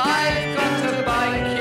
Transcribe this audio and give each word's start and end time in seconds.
I've 0.00 0.54
got 0.54 0.94
a 0.94 1.02
bike, 1.02 1.57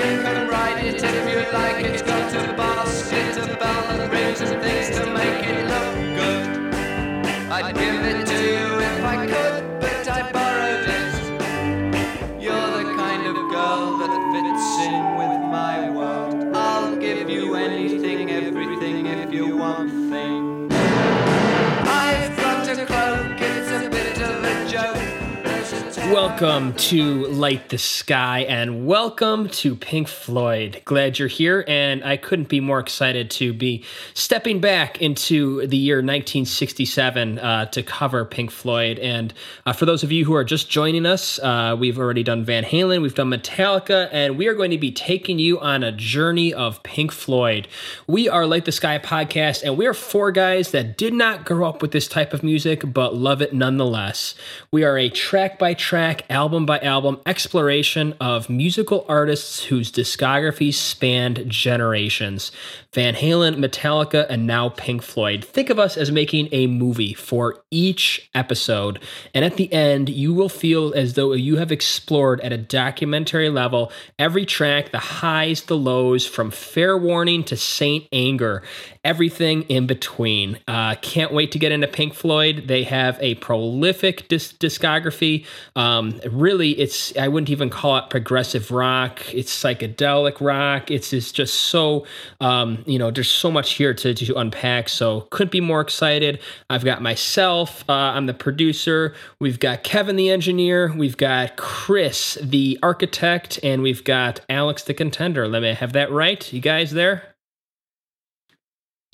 Welcome 26.12 26.74
to 26.76 27.26
Light 27.28 27.68
the 27.68 27.78
Sky 27.78 28.40
and 28.48 28.88
welcome 28.88 29.50
to 29.50 29.76
Pink 29.76 30.08
Floyd. 30.08 30.82
Glad 30.86 31.20
you're 31.20 31.28
here, 31.28 31.66
and 31.68 32.04
I 32.04 32.16
couldn't 32.16 32.48
be 32.48 32.62
more 32.62 32.80
excited 32.80 33.30
to 33.32 33.52
be 33.52 33.84
stepping 34.14 34.62
back 34.62 35.02
into 35.02 35.68
the 35.68 35.76
year 35.76 35.98
1967 35.98 37.40
uh, 37.40 37.66
to 37.66 37.84
cover 37.84 38.24
Pink 38.24 38.52
Floyd. 38.52 39.00
And 39.00 39.34
uh, 39.66 39.74
for 39.74 39.86
those 39.86 40.02
of 40.02 40.12
you 40.12 40.24
who 40.24 40.34
are 40.34 40.46
just 40.46 40.70
joining 40.70 41.06
us, 41.06 41.40
uh, 41.40 41.76
we've 41.78 42.00
already 42.00 42.24
done 42.24 42.46
Van 42.46 42.64
Halen, 42.64 43.02
we've 43.02 43.14
done 43.14 43.30
Metallica, 43.30 44.08
and 44.14 44.38
we 44.38 44.48
are 44.48 44.54
going 44.54 44.72
to 44.72 44.78
be 44.78 44.92
taking 44.94 45.40
you 45.40 45.60
on 45.60 45.84
a 45.84 45.92
journey 45.92 46.54
of 46.54 46.82
Pink 46.84 47.12
Floyd. 47.12 47.68
We 48.08 48.30
are 48.30 48.46
Light 48.46 48.64
the 48.64 48.72
Sky 48.72 48.98
podcast, 48.98 49.62
and 49.62 49.78
we 49.78 49.86
are 49.86 49.94
four 49.94 50.32
guys 50.32 50.72
that 50.72 50.98
did 50.98 51.14
not 51.14 51.44
grow 51.44 51.68
up 51.68 51.82
with 51.82 51.92
this 51.92 52.08
type 52.08 52.34
of 52.34 52.44
music 52.44 52.94
but 52.94 53.14
love 53.14 53.42
it 53.42 53.54
nonetheless. 53.54 54.36
We 54.72 54.86
are 54.86 54.98
a 54.98 55.10
track 55.10 55.60
by 55.60 55.74
track, 55.74 55.97
album 56.30 56.66
by 56.66 56.80
album 56.80 57.20
exploration 57.26 58.14
of 58.22 58.50
musical 58.50 59.06
artists 59.10 59.64
whose 59.64 59.92
discographies 59.92 60.76
spanned 60.76 61.50
generations. 61.50 62.52
Van 62.98 63.14
Halen, 63.14 63.58
Metallica, 63.58 64.26
and 64.28 64.48
now 64.48 64.70
Pink 64.70 65.04
Floyd. 65.04 65.46
Think 65.46 65.70
of 65.70 65.78
us 65.78 65.98
as 65.98 66.12
making 66.12 66.50
a 66.52 66.66
movie 66.66 67.14
for 67.14 67.64
each 67.70 68.28
episode. 68.34 69.00
And 69.36 69.46
at 69.46 69.56
the 69.56 69.72
end, 69.72 70.10
you 70.10 70.34
will 70.34 70.50
feel 70.50 70.96
as 70.96 71.14
though 71.14 71.34
you 71.34 71.58
have 71.58 71.72
explored 71.72 72.42
at 72.42 72.52
a 72.52 72.58
documentary 72.58 73.50
level 73.50 73.92
every 74.18 74.48
track, 74.48 74.92
the 74.92 74.98
highs, 74.98 75.62
the 75.62 75.78
lows, 75.78 76.26
from 76.26 76.50
Fair 76.50 76.98
Warning 76.98 77.44
to 77.44 77.56
Saint 77.56 78.08
Anger, 78.12 78.64
everything 79.04 79.62
in 79.70 79.86
between. 79.86 80.58
Uh, 80.68 80.96
can't 80.96 81.32
wait 81.32 81.52
to 81.52 81.60
get 81.60 81.72
into 81.72 81.88
Pink 81.88 82.16
Floyd. 82.16 82.64
They 82.66 82.82
have 82.82 83.20
a 83.22 83.36
prolific 83.36 84.28
dis- 84.28 84.54
discography. 84.54 85.46
Um, 85.76 86.20
really, 86.32 86.72
it's, 86.72 87.16
I 87.16 87.28
wouldn't 87.28 87.52
even 87.52 87.70
call 87.70 87.98
it 87.98 88.10
progressive 88.10 88.72
rock, 88.72 89.22
it's 89.36 89.54
psychedelic 89.54 90.42
rock. 90.42 90.90
It's, 90.90 91.14
it's 91.14 91.32
just 91.32 91.54
so, 91.54 92.08
um, 92.42 92.84
you 92.88 92.98
know, 92.98 93.12
there's 93.12 93.30
so 93.30 93.52
much 93.52 93.74
here 93.74 93.94
to, 93.94 94.14
to 94.14 94.36
unpack. 94.36 94.90
So 94.90 95.22
couldn't 95.30 95.52
be 95.52 95.62
more 95.62 95.82
excited. 95.82 96.40
I've 96.70 96.86
got 96.86 97.02
myself, 97.02 97.84
uh, 97.90 97.94
I'm 97.94 98.26
the 98.26 98.34
producer. 98.34 99.14
We've 99.40 99.60
got 99.60 99.84
Kevin, 99.84 100.16
the 100.16 100.30
engineer. 100.30 100.94
We've 100.96 101.18
got 101.18 101.58
Chris, 101.58 102.38
the 102.42 102.80
architect, 102.82 103.60
and 103.62 103.82
we've 103.82 104.04
got 104.04 104.42
Alex, 104.50 104.84
the 104.84 104.94
contender. 104.94 105.48
Let 105.48 105.62
me 105.62 105.74
have 105.74 105.94
that 105.94 106.12
right. 106.12 106.52
You 106.52 106.62
guys 106.62 106.92
there? 106.92 107.37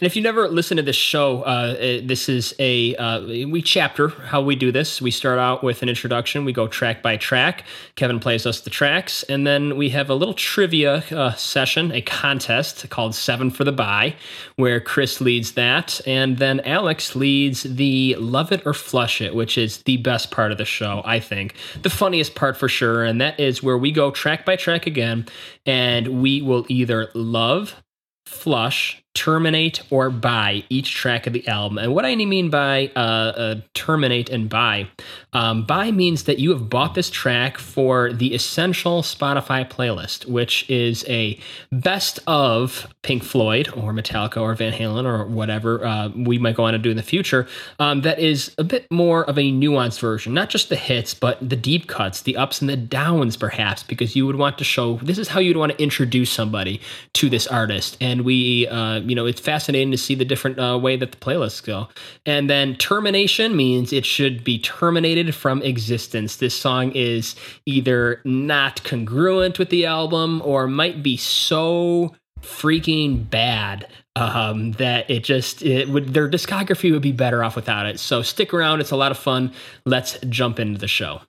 And 0.03 0.05
if 0.05 0.17
you 0.17 0.21
never 0.21 0.49
listened 0.49 0.79
to 0.79 0.83
this 0.83 0.97
show, 0.97 1.43
uh, 1.43 1.75
this 2.03 2.27
is 2.27 2.53
a 2.59 2.93
uh, 2.97 3.21
we 3.21 3.61
chapter 3.61 4.09
how 4.09 4.41
we 4.41 4.53
do 4.53 4.69
this. 4.69 5.01
We 5.01 5.11
start 5.11 5.39
out 5.39 5.63
with 5.63 5.81
an 5.81 5.87
introduction. 5.87 6.43
We 6.43 6.51
go 6.51 6.67
track 6.67 7.01
by 7.01 7.15
track. 7.15 7.63
Kevin 7.95 8.19
plays 8.19 8.45
us 8.45 8.59
the 8.59 8.69
tracks, 8.69 9.23
and 9.29 9.47
then 9.47 9.77
we 9.77 9.91
have 9.91 10.09
a 10.09 10.13
little 10.13 10.33
trivia 10.33 11.05
uh, 11.09 11.31
session, 11.35 11.93
a 11.93 12.01
contest 12.01 12.89
called 12.89 13.15
Seven 13.15 13.49
for 13.49 13.63
the 13.63 13.71
Buy, 13.71 14.17
where 14.57 14.81
Chris 14.81 15.21
leads 15.21 15.53
that, 15.53 16.01
and 16.05 16.37
then 16.37 16.59
Alex 16.65 17.15
leads 17.15 17.63
the 17.63 18.17
Love 18.19 18.51
It 18.51 18.61
or 18.65 18.73
Flush 18.73 19.21
It, 19.21 19.33
which 19.33 19.57
is 19.57 19.83
the 19.83 19.95
best 19.95 20.31
part 20.31 20.51
of 20.51 20.57
the 20.57 20.65
show, 20.65 21.01
I 21.05 21.21
think, 21.21 21.55
the 21.81 21.89
funniest 21.89 22.35
part 22.35 22.57
for 22.57 22.67
sure, 22.67 23.05
and 23.05 23.21
that 23.21 23.39
is 23.39 23.63
where 23.63 23.77
we 23.77 23.89
go 23.89 24.11
track 24.11 24.45
by 24.45 24.57
track 24.57 24.85
again, 24.85 25.27
and 25.65 26.21
we 26.21 26.41
will 26.41 26.65
either 26.67 27.09
love 27.13 27.81
flush, 28.25 29.02
terminate, 29.13 29.81
or 29.89 30.09
buy 30.09 30.63
each 30.69 30.93
track 30.93 31.27
of 31.27 31.33
the 31.33 31.47
album. 31.47 31.77
And 31.77 31.93
what 31.93 32.05
I 32.05 32.15
mean 32.15 32.49
by 32.49 32.91
uh, 32.95 32.99
uh, 32.99 33.55
terminate 33.73 34.29
and 34.29 34.49
buy, 34.49 34.87
um, 35.33 35.65
buy 35.65 35.91
means 35.91 36.23
that 36.23 36.39
you 36.39 36.51
have 36.51 36.69
bought 36.69 36.95
this 36.95 37.09
track 37.09 37.57
for 37.57 38.11
the 38.11 38.33
essential 38.33 39.01
Spotify 39.01 39.69
playlist, 39.69 40.25
which 40.25 40.69
is 40.69 41.05
a 41.07 41.39
best 41.71 42.19
of 42.27 42.87
Pink 43.03 43.23
Floyd 43.23 43.67
or 43.69 43.93
Metallica 43.93 44.41
or 44.41 44.55
Van 44.55 44.73
Halen 44.73 45.05
or 45.05 45.25
whatever 45.25 45.85
uh, 45.85 46.09
we 46.15 46.37
might 46.37 46.55
go 46.55 46.63
on 46.65 46.73
to 46.73 46.79
do 46.79 46.89
in 46.89 46.97
the 46.97 47.03
future. 47.03 47.47
Um, 47.79 48.01
that 48.01 48.19
is 48.19 48.53
a 48.57 48.63
bit 48.63 48.89
more 48.91 49.23
of 49.25 49.37
a 49.37 49.51
nuanced 49.51 49.99
version, 49.99 50.33
not 50.33 50.49
just 50.49 50.69
the 50.69 50.75
hits, 50.75 51.13
but 51.13 51.37
the 51.47 51.55
deep 51.55 51.87
cuts, 51.87 52.21
the 52.21 52.37
ups 52.37 52.61
and 52.61 52.69
the 52.69 52.77
downs, 52.77 53.37
perhaps, 53.37 53.83
because 53.83 54.15
you 54.15 54.25
would 54.25 54.37
want 54.37 54.57
to 54.57 54.63
show 54.63 54.97
this 54.97 55.17
is 55.17 55.27
how 55.27 55.39
you'd 55.39 55.57
want 55.57 55.71
to 55.71 55.81
introduce 55.81 56.31
somebody 56.31 56.81
to 57.13 57.29
this 57.29 57.47
artist. 57.47 57.97
And 58.01 58.21
we, 58.21 58.67
uh, 58.67 59.01
you 59.09 59.15
know, 59.15 59.25
it's 59.25 59.41
fascinating 59.41 59.91
to 59.91 59.97
see 59.97 60.15
the 60.15 60.25
different 60.25 60.59
uh, 60.59 60.77
way 60.77 60.95
that 60.95 61.11
the 61.11 61.17
playlists 61.17 61.63
go. 61.63 61.87
And 62.25 62.49
then 62.49 62.75
termination 62.75 63.55
means 63.55 63.93
it 63.93 64.05
should 64.05 64.43
be 64.43 64.59
terminated 64.59 65.35
from 65.35 65.61
existence. 65.61 66.37
This 66.37 66.55
song 66.55 66.91
is 66.91 67.35
either 67.65 68.21
not 68.23 68.83
congruent 68.83 69.59
with 69.59 69.69
the 69.69 69.85
album 69.85 70.41
or 70.43 70.67
might 70.67 71.03
be 71.03 71.17
so 71.17 72.15
freaking 72.41 73.29
bad 73.29 73.87
um, 74.15 74.73
that 74.73 75.09
it 75.09 75.23
just 75.23 75.63
it 75.63 75.89
would 75.89 76.13
their 76.13 76.29
discography 76.29 76.91
would 76.91 77.01
be 77.01 77.11
better 77.11 77.43
off 77.43 77.55
without 77.55 77.85
it. 77.85 77.99
So 77.99 78.21
stick 78.21 78.53
around; 78.53 78.79
it's 78.79 78.91
a 78.91 78.95
lot 78.95 79.11
of 79.11 79.17
fun. 79.17 79.51
Let's 79.85 80.19
jump 80.29 80.59
into 80.59 80.79
the 80.79 80.87
show. 80.87 81.21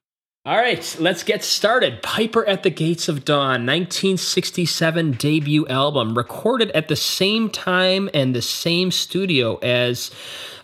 All 0.46 0.58
right, 0.58 0.96
let's 1.00 1.22
get 1.22 1.42
started. 1.42 2.02
Piper 2.02 2.44
at 2.44 2.64
the 2.64 2.68
Gates 2.68 3.08
of 3.08 3.24
Dawn, 3.24 3.64
1967 3.64 5.12
debut 5.12 5.66
album, 5.68 6.14
recorded 6.14 6.70
at 6.72 6.88
the 6.88 6.96
same 6.96 7.48
time 7.48 8.10
and 8.12 8.34
the 8.34 8.42
same 8.42 8.90
studio 8.90 9.56
as 9.62 10.10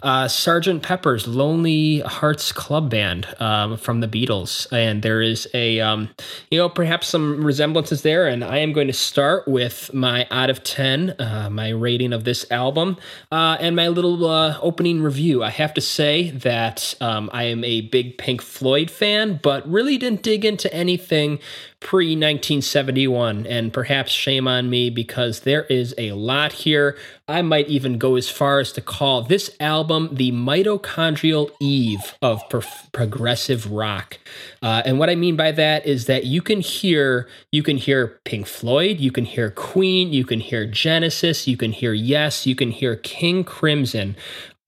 uh, 0.02 0.28
Sergeant 0.28 0.82
Pepper's 0.82 1.26
Lonely 1.26 2.00
Hearts 2.00 2.52
Club 2.52 2.90
Band 2.90 3.26
um, 3.40 3.76
from 3.76 4.00
the 4.00 4.08
Beatles. 4.08 4.66
And 4.72 5.02
there 5.02 5.20
is 5.20 5.48
a, 5.54 5.80
um, 5.80 6.08
you 6.50 6.58
know, 6.58 6.68
perhaps 6.68 7.08
some 7.08 7.44
resemblances 7.44 8.02
there. 8.02 8.26
And 8.26 8.44
I 8.44 8.58
am 8.58 8.72
going 8.72 8.86
to 8.86 8.92
start 8.92 9.46
with 9.46 9.92
my 9.92 10.26
out 10.30 10.50
of 10.50 10.62
10, 10.64 11.16
uh, 11.18 11.48
my 11.50 11.70
rating 11.70 12.12
of 12.12 12.24
this 12.24 12.50
album, 12.50 12.96
uh, 13.30 13.56
and 13.60 13.76
my 13.76 13.88
little 13.88 14.26
uh, 14.26 14.58
opening 14.60 15.02
review. 15.02 15.42
I 15.42 15.50
have 15.50 15.74
to 15.74 15.80
say 15.80 16.30
that 16.30 16.94
um, 17.00 17.30
I 17.32 17.44
am 17.44 17.64
a 17.64 17.82
big 17.82 18.18
Pink 18.18 18.42
Floyd 18.42 18.90
fan, 18.90 19.40
but 19.42 19.68
really 19.68 19.98
didn't 19.98 20.22
dig 20.22 20.44
into 20.44 20.72
anything 20.72 21.38
pre 21.80 22.08
1971. 22.08 23.46
And 23.46 23.72
perhaps 23.72 24.12
shame 24.12 24.46
on 24.46 24.70
me 24.70 24.90
because 24.90 25.40
there 25.40 25.64
is 25.64 25.94
a 25.98 26.12
lot 26.12 26.52
here. 26.52 26.96
I 27.26 27.42
might 27.42 27.68
even 27.68 27.98
go 27.98 28.16
as 28.16 28.28
far 28.28 28.60
as 28.60 28.72
to 28.72 28.80
call 28.80 29.22
this 29.22 29.50
album 29.60 30.10
the 30.12 30.32
mitochondrial 30.32 31.50
Eve 31.60 32.16
of 32.20 32.42
pro- 32.48 32.62
progressive 32.92 33.70
rock. 33.70 34.18
Uh, 34.62 34.82
and 34.84 34.98
what 34.98 35.10
I 35.10 35.14
mean 35.14 35.36
by 35.36 35.52
that 35.52 35.86
is 35.86 36.06
that 36.06 36.24
you 36.24 36.42
can 36.42 36.60
hear 36.60 37.28
you 37.52 37.62
can 37.62 37.76
hear 37.76 38.20
Pink 38.24 38.46
Floyd, 38.46 38.98
you 38.98 39.12
can 39.12 39.24
hear 39.24 39.50
Queen, 39.50 40.12
you 40.12 40.24
can 40.24 40.40
hear 40.40 40.66
Genesis, 40.66 41.46
you 41.48 41.56
can 41.56 41.72
hear 41.72 41.92
Yes, 41.92 42.46
you 42.46 42.54
can 42.54 42.70
hear 42.70 42.96
King 42.96 43.44
Crimson 43.44 44.16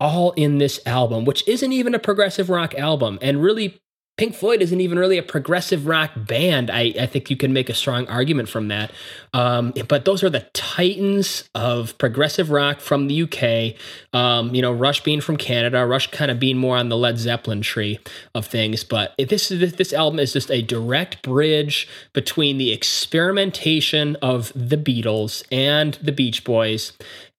all 0.03 0.33
in 0.33 0.59
this 0.59 0.81
album, 0.85 1.25
which 1.25 1.47
isn't 1.47 1.73
even 1.73 1.95
a 1.95 1.99
progressive 1.99 2.51
rock 2.51 2.75
album. 2.75 3.21
And 3.23 3.41
really, 3.41 3.81
Pink 4.19 4.35
Floyd 4.35 4.61
isn't 4.61 4.81
even 4.81 4.99
really 4.99 5.17
a 5.17 5.23
progressive 5.23 5.87
rock 5.87 6.11
band. 6.15 6.71
I, 6.71 6.93
I 7.01 7.07
think 7.07 7.31
you 7.31 7.37
can 7.37 7.55
make 7.55 7.71
a 7.71 7.75
strong 7.75 8.07
argument 8.09 8.51
from 8.51 8.69
that. 8.69 8.93
Um, 9.33 9.73
but 9.89 10.05
those 10.05 10.23
are 10.23 10.29
the 10.29 10.47
titans 10.53 11.49
of 11.55 11.97
progressive 11.97 12.51
rock 12.51 12.81
from 12.81 13.09
the 13.09 13.23
UK. 13.23 13.75
Um, 14.13 14.55
you 14.55 14.61
know, 14.61 14.71
Rush 14.71 15.03
being 15.03 15.23
from 15.23 15.39
Canada, 15.39 15.87
Rush 15.87 16.11
kind 16.11 16.31
of 16.31 16.39
being 16.39 16.59
more 16.59 16.77
on 16.77 16.91
the 16.91 16.97
Led 16.97 17.17
Zeppelin 17.17 17.63
tree 17.63 18.01
of 18.35 18.45
things. 18.47 18.85
But 18.85 19.15
this 19.17 19.51
is 19.51 19.73
this 19.73 19.95
album 19.95 20.21
is 20.21 20.35
just 20.35 20.51
a 20.51 20.61
direct 20.61 21.23
bridge 21.23 21.89
between 22.13 22.59
the 22.59 22.71
experimentation 22.71 24.17
of 24.17 24.53
the 24.55 24.77
Beatles 24.77 25.43
and 25.51 25.95
the 26.03 26.13
Beach 26.13 26.45
Boys 26.45 26.93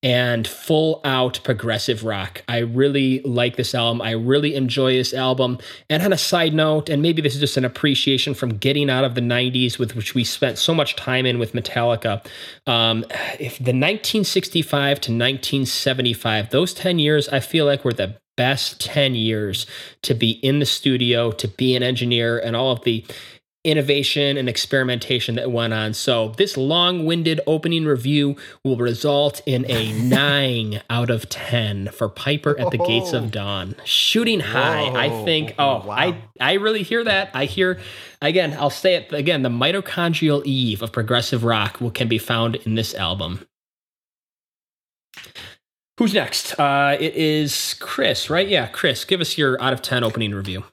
and 0.04 0.46
full 0.46 1.00
out 1.06 1.40
progressive 1.46 2.04
rock. 2.04 2.44
I 2.50 2.60
really 2.60 3.22
like 3.22 3.56
this 3.56 3.74
album. 3.74 4.02
I 4.02 4.12
really 4.12 4.54
enjoy 4.54 4.94
this 4.94 5.14
album. 5.14 5.60
And 5.90 6.04
on 6.04 6.12
a 6.12 6.18
side 6.18 6.54
note, 6.54 6.90
and 6.90 7.02
maybe 7.02 7.22
this 7.22 7.34
is 7.34 7.40
just 7.40 7.56
an 7.56 7.64
appreciation 7.64 8.34
from 8.34 8.58
getting 8.58 8.90
out 8.90 9.06
of 9.06 9.16
the 9.16 9.22
90s, 9.22 9.80
with 9.80 9.96
which 9.96 10.14
we 10.14 10.26
spent 10.26 10.58
so 10.58 10.76
much 10.76 10.98
time 10.98 11.26
in 11.26 11.40
with 11.40 11.54
Metallica. 11.54 12.24
Um, 12.68 13.06
if 13.40 13.58
the 13.58 13.72
1965 13.72 15.02
to 15.02 15.12
1975, 15.12 16.50
those 16.50 16.74
10 16.74 17.00
years, 17.00 17.30
I 17.30 17.40
feel 17.40 17.66
like 17.66 17.86
were 17.86 17.94
the 17.94 18.18
best 18.36 18.82
10 18.82 19.16
years 19.16 19.66
to 20.02 20.14
be 20.14 20.32
in 20.32 20.60
the 20.60 20.66
studio, 20.66 21.32
to 21.32 21.48
be 21.48 21.76
an 21.76 21.84
engineer, 21.84 22.38
and 22.40 22.56
all 22.56 22.72
of 22.72 22.84
the 22.84 23.06
innovation 23.64 24.38
and 24.38 24.50
experimentation 24.50 25.36
that 25.36 25.52
went 25.52 25.74
on. 25.74 25.94
So, 25.94 26.30
this 26.30 26.58
long 26.58 27.06
winded 27.06 27.40
opening 27.48 27.86
review 27.86 28.36
will 28.64 28.78
result 28.78 29.42
in 29.46 29.70
a 29.70 29.94
nine 30.04 30.82
out 30.90 31.10
of 31.10 31.30
10 31.30 31.90
for 31.90 32.10
Piper 32.10 32.60
at 32.60 32.72
the 32.72 32.78
Gates 32.78 33.14
of 33.14 33.32
Dawn. 33.32 33.76
Shooting 33.86 34.42
high, 34.42 34.90
Whoa. 34.90 34.96
I 34.96 35.26
think. 35.26 35.56
Oh, 35.58 35.86
wow. 35.86 35.96
I, 35.96 36.22
I 36.40 36.54
really 36.54 36.84
hear 36.84 37.04
that. 37.04 37.32
I 37.34 37.46
hear, 37.46 37.80
again, 38.22 38.56
I'll 38.60 38.70
say 38.70 38.96
it 38.96 39.14
again 39.14 39.44
the 39.44 39.50
mitochondrial 39.50 40.44
eve 40.46 40.82
of 40.82 40.92
progressive 40.92 41.44
rock 41.44 41.80
will, 41.80 41.92
can 41.92 42.08
be 42.08 42.18
found 42.18 42.56
in 42.56 42.76
this 42.76 42.94
album. 42.96 43.46
Who's 46.00 46.14
next? 46.14 46.60
Uh, 46.60 46.98
it 47.00 47.14
is 47.14 47.76
Chris, 47.76 48.30
right? 48.30 48.48
Yeah, 48.48 48.68
Chris, 48.68 49.06
give 49.06 49.22
us 49.22 49.38
your 49.38 49.62
out 49.62 49.74
of 49.74 49.82
10 49.82 50.04
opening 50.04 50.34
review. 50.34 50.64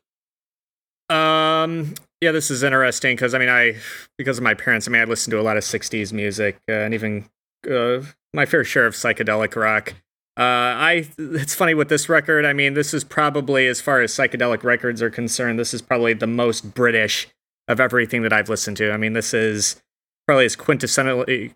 Um, 1.10 1.94
yeah, 2.20 2.32
this 2.32 2.50
is 2.50 2.62
interesting 2.62 3.16
because 3.16 3.34
I 3.34 3.38
mean, 3.38 3.48
I 3.48 3.76
because 4.18 4.38
of 4.38 4.44
my 4.44 4.54
parents, 4.54 4.86
I 4.86 4.90
mean, 4.90 5.00
I 5.00 5.04
listened 5.04 5.32
to 5.32 5.40
a 5.40 5.42
lot 5.42 5.56
of 5.56 5.62
'60s 5.62 6.12
music 6.12 6.58
uh, 6.68 6.72
and 6.72 6.94
even 6.94 7.26
uh, 7.70 8.02
my 8.34 8.46
fair 8.46 8.64
share 8.64 8.86
of 8.86 8.94
psychedelic 8.94 9.56
rock. 9.56 9.94
Uh, 10.36 10.42
I 10.42 11.08
it's 11.18 11.54
funny 11.54 11.74
with 11.74 11.88
this 11.88 12.08
record. 12.08 12.44
I 12.44 12.52
mean, 12.52 12.74
this 12.74 12.92
is 12.92 13.04
probably 13.04 13.66
as 13.66 13.80
far 13.80 14.00
as 14.00 14.12
psychedelic 14.12 14.64
records 14.64 15.02
are 15.02 15.10
concerned, 15.10 15.58
this 15.58 15.74
is 15.74 15.82
probably 15.82 16.12
the 16.12 16.26
most 16.26 16.74
British 16.74 17.28
of 17.68 17.80
everything 17.80 18.22
that 18.22 18.32
I've 18.32 18.48
listened 18.48 18.76
to. 18.78 18.92
I 18.92 18.96
mean, 18.96 19.12
this 19.12 19.32
is 19.32 19.80
probably 20.26 20.44
as 20.44 20.56
quintessentially 20.56 21.52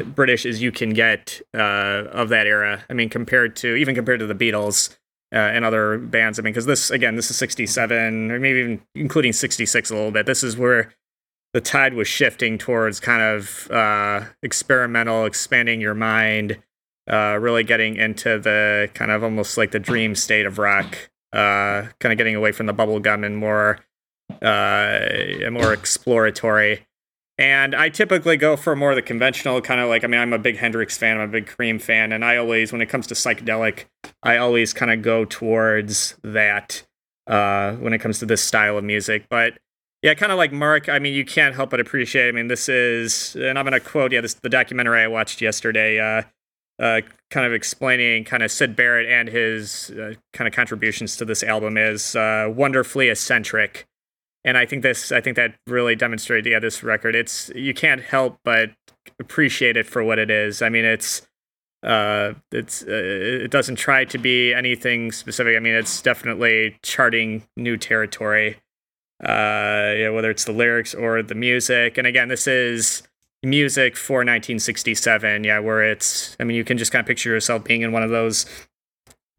uh, 0.00 0.04
British 0.04 0.44
as 0.44 0.60
you 0.60 0.72
can 0.72 0.90
get 0.90 1.40
uh, 1.54 2.04
of 2.12 2.28
that 2.28 2.46
era. 2.46 2.84
I 2.90 2.92
mean, 2.92 3.08
compared 3.08 3.56
to 3.56 3.76
even 3.76 3.94
compared 3.94 4.20
to 4.20 4.26
the 4.26 4.34
Beatles 4.34 4.96
uh, 5.32 5.36
and 5.36 5.64
other 5.64 5.98
bands. 5.98 6.38
I 6.38 6.42
mean, 6.42 6.52
because 6.52 6.66
this 6.66 6.90
again, 6.90 7.16
this 7.16 7.30
is 7.30 7.36
'67 7.36 8.30
or 8.30 8.38
maybe 8.38 8.58
even 8.58 8.82
including 8.94 9.32
'66 9.32 9.90
a 9.90 9.94
little 9.94 10.10
bit. 10.10 10.26
This 10.26 10.42
is 10.42 10.56
where 10.56 10.94
the 11.52 11.60
tide 11.60 11.94
was 11.94 12.08
shifting 12.08 12.58
towards 12.58 13.00
kind 13.00 13.22
of 13.22 13.70
uh, 13.70 14.24
experimental, 14.42 15.26
expanding 15.26 15.80
your 15.80 15.94
mind, 15.94 16.58
uh, 17.10 17.38
really 17.40 17.64
getting 17.64 17.96
into 17.96 18.38
the 18.38 18.90
kind 18.94 19.10
of 19.10 19.22
almost 19.22 19.56
like 19.56 19.70
the 19.70 19.78
dream 19.78 20.14
state 20.14 20.46
of 20.46 20.58
rock, 20.58 21.10
uh, 21.32 21.88
kind 22.00 22.12
of 22.12 22.18
getting 22.18 22.36
away 22.36 22.52
from 22.52 22.66
the 22.66 22.74
bubblegum 22.74 23.24
and 23.24 23.36
more 23.36 23.80
more 25.50 25.72
exploratory. 25.72 26.86
And 27.42 27.74
I 27.74 27.88
typically 27.88 28.36
go 28.36 28.56
for 28.56 28.76
more 28.76 28.90
of 28.90 28.94
the 28.94 29.02
conventional 29.02 29.60
kind 29.60 29.80
of 29.80 29.88
like, 29.88 30.04
I 30.04 30.06
mean, 30.06 30.20
I'm 30.20 30.32
a 30.32 30.38
big 30.38 30.58
Hendrix 30.58 30.96
fan, 30.96 31.16
I'm 31.16 31.28
a 31.28 31.32
big 31.32 31.48
Cream 31.48 31.80
fan, 31.80 32.12
and 32.12 32.24
I 32.24 32.36
always, 32.36 32.70
when 32.70 32.80
it 32.80 32.86
comes 32.86 33.08
to 33.08 33.14
psychedelic, 33.14 33.86
I 34.22 34.36
always 34.36 34.72
kind 34.72 34.92
of 34.92 35.02
go 35.02 35.24
towards 35.24 36.14
that 36.22 36.84
uh, 37.26 37.72
when 37.72 37.94
it 37.94 37.98
comes 37.98 38.20
to 38.20 38.26
this 38.26 38.44
style 38.44 38.78
of 38.78 38.84
music. 38.84 39.26
But 39.28 39.54
yeah, 40.02 40.14
kind 40.14 40.30
of 40.30 40.38
like 40.38 40.52
Mark, 40.52 40.88
I 40.88 41.00
mean, 41.00 41.14
you 41.14 41.24
can't 41.24 41.52
help 41.52 41.70
but 41.70 41.80
appreciate, 41.80 42.28
I 42.28 42.30
mean, 42.30 42.46
this 42.46 42.68
is, 42.68 43.34
and 43.34 43.58
I'm 43.58 43.64
going 43.64 43.72
to 43.72 43.80
quote, 43.80 44.12
yeah, 44.12 44.20
this 44.20 44.34
the 44.34 44.48
documentary 44.48 45.00
I 45.00 45.08
watched 45.08 45.40
yesterday, 45.40 45.98
uh, 45.98 46.22
uh, 46.80 47.00
kind 47.30 47.44
of 47.44 47.52
explaining 47.52 48.22
kind 48.22 48.44
of 48.44 48.52
Syd 48.52 48.76
Barrett 48.76 49.10
and 49.10 49.28
his 49.28 49.90
uh, 49.90 50.14
kind 50.32 50.46
of 50.46 50.54
contributions 50.54 51.16
to 51.16 51.24
this 51.24 51.42
album 51.42 51.76
is 51.76 52.14
uh, 52.14 52.52
wonderfully 52.54 53.08
eccentric 53.08 53.88
and 54.44 54.58
I 54.58 54.66
think 54.66 54.82
this 54.82 55.12
I 55.12 55.20
think 55.20 55.36
that 55.36 55.54
really 55.66 55.96
demonstrated 55.96 56.50
yeah 56.50 56.58
this 56.58 56.82
record 56.82 57.14
it's 57.14 57.50
you 57.54 57.74
can't 57.74 58.02
help 58.02 58.38
but 58.44 58.70
appreciate 59.18 59.76
it 59.76 59.86
for 59.86 60.02
what 60.02 60.18
it 60.18 60.30
is. 60.30 60.62
I 60.62 60.68
mean 60.68 60.84
it's 60.84 61.22
uh 61.82 62.34
it's 62.50 62.82
uh, 62.82 62.86
it 63.44 63.50
doesn't 63.50 63.76
try 63.76 64.04
to 64.04 64.18
be 64.18 64.52
anything 64.54 65.12
specific. 65.12 65.56
I 65.56 65.60
mean 65.60 65.74
it's 65.74 66.02
definitely 66.02 66.78
charting 66.82 67.44
new 67.56 67.76
territory. 67.76 68.58
Uh 69.22 69.94
yeah, 69.96 70.10
whether 70.10 70.30
it's 70.30 70.44
the 70.44 70.52
lyrics 70.52 70.94
or 70.94 71.22
the 71.22 71.34
music. 71.34 71.98
And 71.98 72.06
again, 72.06 72.28
this 72.28 72.46
is 72.46 73.02
music 73.44 73.96
for 73.96 74.18
1967 74.18 75.42
yeah 75.42 75.58
where 75.58 75.82
it's 75.82 76.36
i 76.38 76.44
mean 76.44 76.56
you 76.56 76.62
can 76.62 76.78
just 76.78 76.92
kind 76.92 77.00
of 77.00 77.08
picture 77.08 77.28
yourself 77.28 77.64
being 77.64 77.82
in 77.82 77.90
one 77.90 78.04
of 78.04 78.10
those 78.10 78.46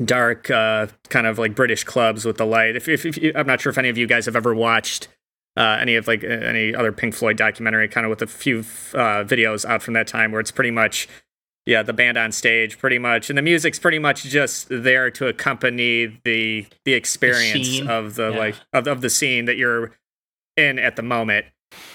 dark 0.05 0.49
uh, 0.49 0.87
kind 1.09 1.27
of 1.27 1.37
like 1.37 1.55
British 1.55 1.83
clubs 1.83 2.25
with 2.25 2.37
the 2.37 2.45
light. 2.45 2.75
If, 2.75 2.87
if, 2.87 3.05
if 3.05 3.17
you, 3.17 3.31
I'm 3.35 3.47
not 3.47 3.61
sure 3.61 3.69
if 3.69 3.77
any 3.77 3.89
of 3.89 3.97
you 3.97 4.07
guys 4.07 4.25
have 4.25 4.35
ever 4.35 4.53
watched 4.53 5.07
uh, 5.55 5.77
any 5.79 5.95
of 5.95 6.07
like 6.07 6.23
any 6.23 6.73
other 6.73 6.91
Pink 6.91 7.13
Floyd 7.13 7.37
documentary, 7.37 7.87
kind 7.87 8.05
of 8.05 8.09
with 8.09 8.21
a 8.21 8.27
few 8.27 8.59
uh, 8.59 9.23
videos 9.23 9.65
out 9.65 9.81
from 9.81 9.93
that 9.93 10.07
time 10.07 10.31
where 10.31 10.41
it's 10.41 10.51
pretty 10.51 10.71
much 10.71 11.07
yeah 11.65 11.81
the 11.81 11.93
band 11.93 12.17
on 12.17 12.31
stage 12.31 12.77
pretty 12.77 12.99
much 12.99 13.29
and 13.29 13.37
the 13.37 13.41
music's 13.41 13.79
pretty 13.79 13.99
much 13.99 14.23
just 14.23 14.67
there 14.69 15.09
to 15.09 15.27
accompany 15.27 16.19
the 16.23 16.65
the 16.85 16.93
experience 16.93 17.79
the 17.79 17.89
of 17.89 18.15
the 18.15 18.31
yeah. 18.31 18.37
like 18.37 18.55
of, 18.73 18.87
of 18.87 19.01
the 19.01 19.09
scene 19.09 19.45
that 19.45 19.57
you're 19.57 19.91
in 20.57 20.77
at 20.77 20.95
the 20.95 21.01
moment 21.01 21.45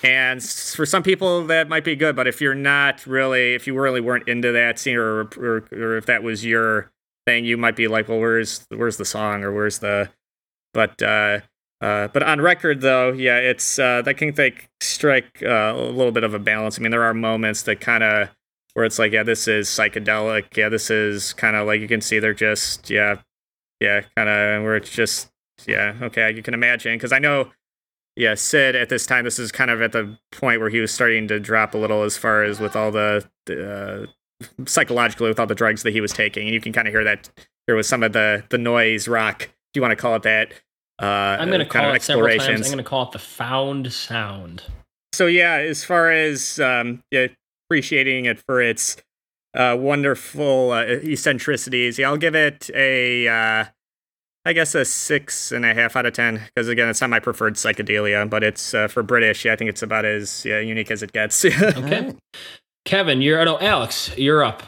and 0.03 0.43
for 0.43 0.87
some 0.87 1.03
people 1.03 1.47
that 1.47 1.69
might 1.69 1.85
be 1.85 1.95
good 1.95 2.17
but 2.17 2.27
if 2.27 2.41
you're 2.41 2.55
not 2.55 3.07
really 3.07 3.55
if 3.55 3.67
you 3.67 3.79
really 3.79 4.01
weren't 4.01 4.27
into 4.27 4.53
that 4.53 4.79
scene 4.79 4.97
or 4.97 5.25
or, 5.37 5.65
or 5.71 5.97
if 5.97 6.07
that 6.07 6.23
was 6.23 6.45
your 6.45 6.91
thing, 7.29 7.45
you 7.45 7.59
might 7.59 7.77
be 7.77 7.89
like, 7.89 8.09
well, 8.09 8.19
where's 8.19 8.67
where's 8.71 8.97
the 8.97 9.05
song 9.05 9.45
or 9.45 9.53
where's 9.53 9.81
the, 9.81 10.09
but 10.73 11.03
uh, 11.03 11.41
uh, 11.81 12.09
but 12.09 12.23
on 12.23 12.41
record 12.41 12.81
though, 12.81 13.13
yeah, 13.13 13.37
it's 13.37 13.79
uh, 13.79 14.01
that 14.03 14.17
can 14.17 14.35
like 14.37 14.71
strike 14.81 15.43
uh, 15.43 15.75
a 15.77 15.91
little 15.93 16.13
bit 16.13 16.25
of 16.25 16.33
a 16.33 16.39
balance. 16.39 16.79
I 16.79 16.83
mean, 16.83 16.91
there 16.91 17.05
are 17.05 17.13
moments 17.13 17.63
that 17.65 17.81
kind 17.81 18.03
of 18.03 18.31
where 18.73 18.87
it's 18.87 18.99
like, 18.99 19.13
yeah, 19.13 19.23
this 19.23 19.47
is 19.47 19.69
psychedelic. 19.69 20.57
Yeah, 20.57 20.71
this 20.71 20.91
is 20.91 21.35
kind 21.35 21.55
of 21.55 21.67
like 21.67 21.81
you 21.81 21.89
can 21.89 22.01
see 22.01 22.19
they're 22.19 22.33
just 22.33 22.89
yeah, 22.89 23.17
yeah, 23.81 24.01
kind 24.17 24.29
of 24.29 24.63
where 24.65 24.77
it's 24.77 24.91
just 24.91 25.29
yeah, 25.67 25.95
okay, 26.03 26.35
you 26.35 26.43
can 26.43 26.55
imagine 26.55 26.95
because 26.97 27.13
I 27.13 27.19
know. 27.19 27.51
Yeah, 28.17 28.35
Syd 28.35 28.75
at 28.75 28.89
this 28.89 29.07
time, 29.07 29.25
this 29.25 29.39
is 29.39 29.53
kind 29.53 29.71
of 29.71 29.81
at 29.81 29.93
the 29.93 30.19
point 30.33 30.61
where 30.61 30.71
he 30.71 30.81
was 30.81 30.93
starting 30.93 31.29
to 31.29 31.39
drop 31.39 31.73
a 31.73 31.79
little 31.79 32.03
as 32.03 32.17
far 32.17 32.43
as 32.43 32.59
with 32.59 32.75
all 32.75 32.91
the, 32.91 33.25
the 33.47 33.71
uh, 33.73 34.07
psychologically 34.67 35.29
with 35.29 35.41
all 35.41 35.47
the 35.47 35.55
drugs 35.55 35.83
that 35.83 35.93
he 35.93 36.01
was 36.01 36.13
taking, 36.13 36.47
and 36.47 36.55
you 36.55 36.61
can 36.61 36.73
kind 36.73 36.89
of 36.89 36.95
hear 36.95 37.05
that 37.05 37.29
there 37.67 37.77
was 37.77 37.89
some 37.89 38.03
of 38.03 38.13
the 38.13 38.45
the 38.49 38.59
noise 38.59 39.09
rock, 39.09 39.43
if 39.43 39.51
you 39.75 39.83
want 39.83 39.93
to 39.93 39.97
call 39.97 40.17
it 40.17 40.23
that. 40.23 40.53
Uh, 41.01 41.37
I'm 41.39 41.49
going 41.49 41.61
to 41.61 41.67
call 41.67 41.95
it 41.95 42.03
several 42.03 42.37
times. 42.37 42.67
I'm 42.67 42.73
going 42.73 42.79
to 42.79 42.83
call 42.83 43.05
it 43.05 43.13
the 43.13 43.21
found 43.21 43.93
sound. 43.93 44.65
So 45.13 45.27
yeah, 45.27 45.55
as 45.55 45.85
far 45.85 46.11
as 46.11 46.59
um, 46.59 47.03
yeah, 47.11 47.29
appreciating 47.67 48.25
it 48.25 48.41
for 48.41 48.61
its 48.61 48.97
uh, 49.55 49.77
wonderful 49.79 50.73
uh, 50.73 50.83
eccentricities, 50.85 51.99
yeah, 51.99 52.09
I'll 52.09 52.17
give 52.17 52.35
it 52.35 52.71
a. 52.75 53.29
Uh, 53.29 53.65
I 54.45 54.55
guess 54.55 54.75
a 54.75 54.85
six 54.87 55.53
and 55.53 55.67
a 55.67 55.75
half 55.75 55.95
out 55.95 56.07
of 56.07 56.15
ten 56.15 56.41
because 56.47 56.69
again, 56.69 56.89
it's 56.89 57.01
not 57.01 57.11
my 57.11 57.21
preferred 57.21 57.55
psychedelia, 57.55 58.29
but 58.31 58.43
it's 58.43 58.73
uh, 58.73 58.89
for 58.89 59.03
British. 59.03 59.45
Yeah, 59.45 59.53
I 59.53 59.57
think 59.57 59.69
it's 59.69 59.83
about 59.83 60.07
as 60.07 60.45
yeah, 60.45 60.59
unique 60.59 60.91
as 60.91 61.03
it 61.03 61.13
gets. 61.13 61.45
okay, 61.45 62.15
Kevin, 62.89 63.21
you're 63.21 63.45
no 63.45 63.59
Alex, 63.59 64.17
you're 64.17 64.43
up. 64.43 64.63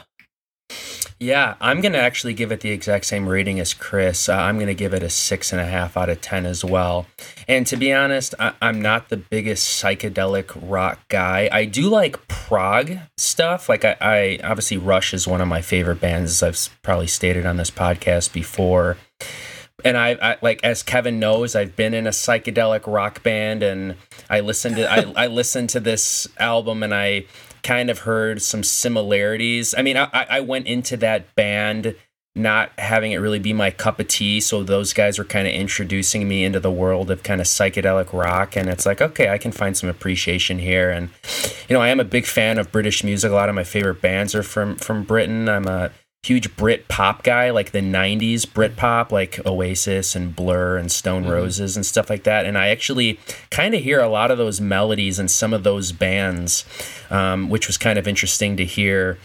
Yeah, 1.19 1.55
I'm 1.59 1.81
going 1.81 1.93
to 1.93 1.99
actually 1.99 2.35
give 2.35 2.51
it 2.51 2.59
the 2.59 2.69
exact 2.69 3.05
same 3.05 3.27
rating 3.27 3.59
as 3.59 3.73
Chris. 3.73 4.29
Uh, 4.29 4.35
I'm 4.35 4.57
going 4.57 4.67
to 4.67 4.75
give 4.75 4.93
it 4.93 5.01
a 5.01 5.09
six 5.09 5.51
and 5.51 5.59
a 5.59 5.65
half 5.65 5.97
out 5.97 6.07
of 6.07 6.21
10 6.21 6.45
as 6.45 6.63
well. 6.63 7.07
And 7.47 7.65
to 7.65 7.77
be 7.77 7.91
honest, 7.91 8.35
I- 8.37 8.53
am 8.61 8.79
not 8.79 9.09
the 9.09 9.17
biggest 9.17 9.83
psychedelic 9.83 10.55
rock 10.61 10.99
guy. 11.09 11.49
I 11.51 11.65
do 11.65 11.89
like 11.89 12.27
prog 12.27 12.91
stuff. 13.17 13.67
Like, 13.67 13.83
I-, 13.85 13.97
I 13.99 14.39
obviously, 14.43 14.77
Rush 14.77 15.15
is 15.15 15.27
one 15.27 15.41
of 15.41 15.47
my 15.47 15.63
favorite 15.63 15.99
bands, 15.99 16.29
as 16.29 16.43
I've 16.43 16.81
probably 16.83 17.07
stated 17.07 17.47
on 17.47 17.57
this 17.57 17.71
podcast 17.71 18.33
before. 18.33 18.97
And 19.83 19.97
I, 19.97 20.11
I 20.21 20.37
like, 20.43 20.63
as 20.63 20.83
Kevin 20.83 21.19
knows, 21.19 21.55
I've 21.55 21.75
been 21.75 21.95
in 21.95 22.05
a 22.05 22.11
psychedelic 22.11 22.85
rock 22.85 23.23
band 23.23 23.63
and 23.63 23.95
I 24.29 24.41
listened 24.41 24.75
to, 24.75 24.87
I, 24.91 25.11
I 25.23 25.25
listened 25.25 25.69
to 25.71 25.79
this 25.79 26.27
album 26.37 26.83
and 26.83 26.93
I, 26.93 27.25
kind 27.63 27.89
of 27.89 27.99
heard 27.99 28.41
some 28.41 28.63
similarities. 28.63 29.73
I 29.77 29.81
mean, 29.81 29.97
I, 29.97 30.07
I 30.13 30.39
went 30.41 30.67
into 30.67 30.97
that 30.97 31.35
band 31.35 31.95
not 32.33 32.71
having 32.79 33.11
it 33.11 33.17
really 33.17 33.39
be 33.39 33.51
my 33.51 33.71
cup 33.71 33.99
of 33.99 34.07
tea. 34.07 34.39
So 34.39 34.63
those 34.63 34.93
guys 34.93 35.19
were 35.19 35.25
kind 35.25 35.47
of 35.47 35.53
introducing 35.53 36.29
me 36.29 36.45
into 36.45 36.61
the 36.61 36.71
world 36.71 37.11
of 37.11 37.23
kind 37.23 37.41
of 37.41 37.47
psychedelic 37.47 38.13
rock. 38.13 38.55
And 38.55 38.69
it's 38.69 38.85
like, 38.85 39.01
okay, 39.01 39.29
I 39.29 39.37
can 39.37 39.51
find 39.51 39.75
some 39.75 39.89
appreciation 39.89 40.59
here. 40.59 40.89
And, 40.91 41.09
you 41.67 41.73
know, 41.73 41.81
I 41.81 41.89
am 41.89 41.99
a 41.99 42.05
big 42.05 42.25
fan 42.25 42.57
of 42.57 42.71
British 42.71 43.03
music. 43.03 43.31
A 43.31 43.33
lot 43.33 43.49
of 43.49 43.55
my 43.55 43.65
favorite 43.65 44.01
bands 44.01 44.33
are 44.33 44.43
from, 44.43 44.77
from 44.77 45.03
Britain. 45.03 45.49
I'm 45.49 45.67
a 45.67 45.91
huge 46.23 46.55
Brit 46.55 46.87
pop 46.87 47.23
guy, 47.23 47.49
like 47.49 47.71
the 47.71 47.79
90s 47.79 48.51
Brit 48.51 48.75
pop, 48.75 49.11
like 49.11 49.43
Oasis 49.45 50.15
and 50.15 50.35
Blur 50.35 50.77
and 50.77 50.91
Stone 50.91 51.23
mm-hmm. 51.23 51.31
Roses 51.31 51.75
and 51.75 51.85
stuff 51.85 52.09
like 52.09 52.23
that. 52.23 52.45
And 52.45 52.57
I 52.57 52.67
actually 52.67 53.19
kind 53.49 53.73
of 53.73 53.81
hear 53.81 53.99
a 53.99 54.09
lot 54.09 54.29
of 54.29 54.37
those 54.37 54.61
melodies 54.61 55.17
in 55.17 55.27
some 55.27 55.53
of 55.53 55.63
those 55.63 55.91
bands, 55.91 56.63
um, 57.09 57.49
which 57.49 57.67
was 57.67 57.77
kind 57.77 57.97
of 57.97 58.07
interesting 58.07 58.55
to 58.57 58.65
hear. 58.65 59.17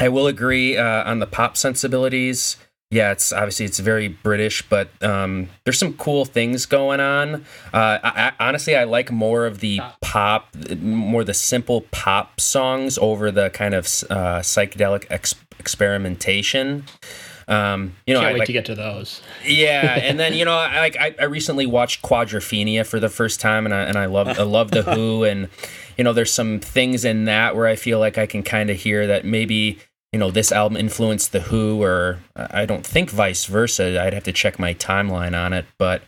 I 0.00 0.08
will 0.08 0.26
agree 0.26 0.76
uh, 0.76 1.10
on 1.10 1.18
the 1.18 1.26
pop 1.26 1.56
sensibilities. 1.56 2.56
Yeah, 2.90 3.12
it's 3.12 3.34
obviously 3.34 3.66
it's 3.66 3.78
very 3.78 4.08
British, 4.08 4.66
but 4.66 4.88
um, 5.02 5.48
there's 5.64 5.78
some 5.78 5.92
cool 5.94 6.24
things 6.24 6.64
going 6.64 7.00
on. 7.00 7.44
Uh, 7.72 7.98
I, 8.02 8.32
I, 8.40 8.48
honestly, 8.48 8.76
I 8.76 8.84
like 8.84 9.12
more 9.12 9.44
of 9.44 9.60
the 9.60 9.80
pop, 10.00 10.48
more 10.80 11.22
the 11.22 11.34
simple 11.34 11.82
pop 11.90 12.40
songs 12.40 12.96
over 12.96 13.30
the 13.30 13.50
kind 13.50 13.74
of 13.74 13.84
uh, 14.08 14.40
psychedelic 14.40 15.06
ex- 15.10 15.34
experimentation. 15.58 16.84
Um, 17.46 17.94
you 18.06 18.14
know, 18.14 18.20
Can't 18.20 18.30
I, 18.30 18.32
wait 18.32 18.38
like, 18.40 18.46
to 18.46 18.52
get 18.52 18.64
to 18.66 18.74
those. 18.74 19.20
yeah, 19.44 19.98
and 20.02 20.18
then 20.18 20.32
you 20.32 20.46
know, 20.46 20.56
I, 20.56 20.80
like 20.80 20.96
I, 20.96 21.14
I 21.20 21.24
recently 21.24 21.66
watched 21.66 22.02
Quadrophenia 22.02 22.86
for 22.86 23.00
the 23.00 23.08
first 23.10 23.38
time, 23.40 23.66
and 23.66 23.74
I 23.74 23.82
and 23.82 23.98
I 23.98 24.06
love 24.06 24.28
I 24.28 24.44
love 24.44 24.70
the 24.70 24.82
Who, 24.82 25.24
and 25.24 25.48
you 25.98 26.04
know, 26.04 26.14
there's 26.14 26.32
some 26.32 26.60
things 26.60 27.04
in 27.04 27.26
that 27.26 27.54
where 27.54 27.66
I 27.66 27.76
feel 27.76 27.98
like 27.98 28.16
I 28.16 28.24
can 28.24 28.42
kind 28.42 28.70
of 28.70 28.78
hear 28.78 29.06
that 29.06 29.24
maybe 29.26 29.78
you 30.12 30.18
know 30.18 30.30
this 30.30 30.52
album 30.52 30.76
influenced 30.76 31.32
the 31.32 31.40
Who, 31.40 31.82
or 31.82 32.18
I 32.34 32.66
don't 32.66 32.86
think 32.86 33.10
vice 33.10 33.44
versa. 33.44 34.02
I'd 34.02 34.14
have 34.14 34.24
to 34.24 34.32
check 34.32 34.58
my 34.58 34.74
timeline 34.74 35.38
on 35.38 35.52
it, 35.52 35.66
but 35.78 36.02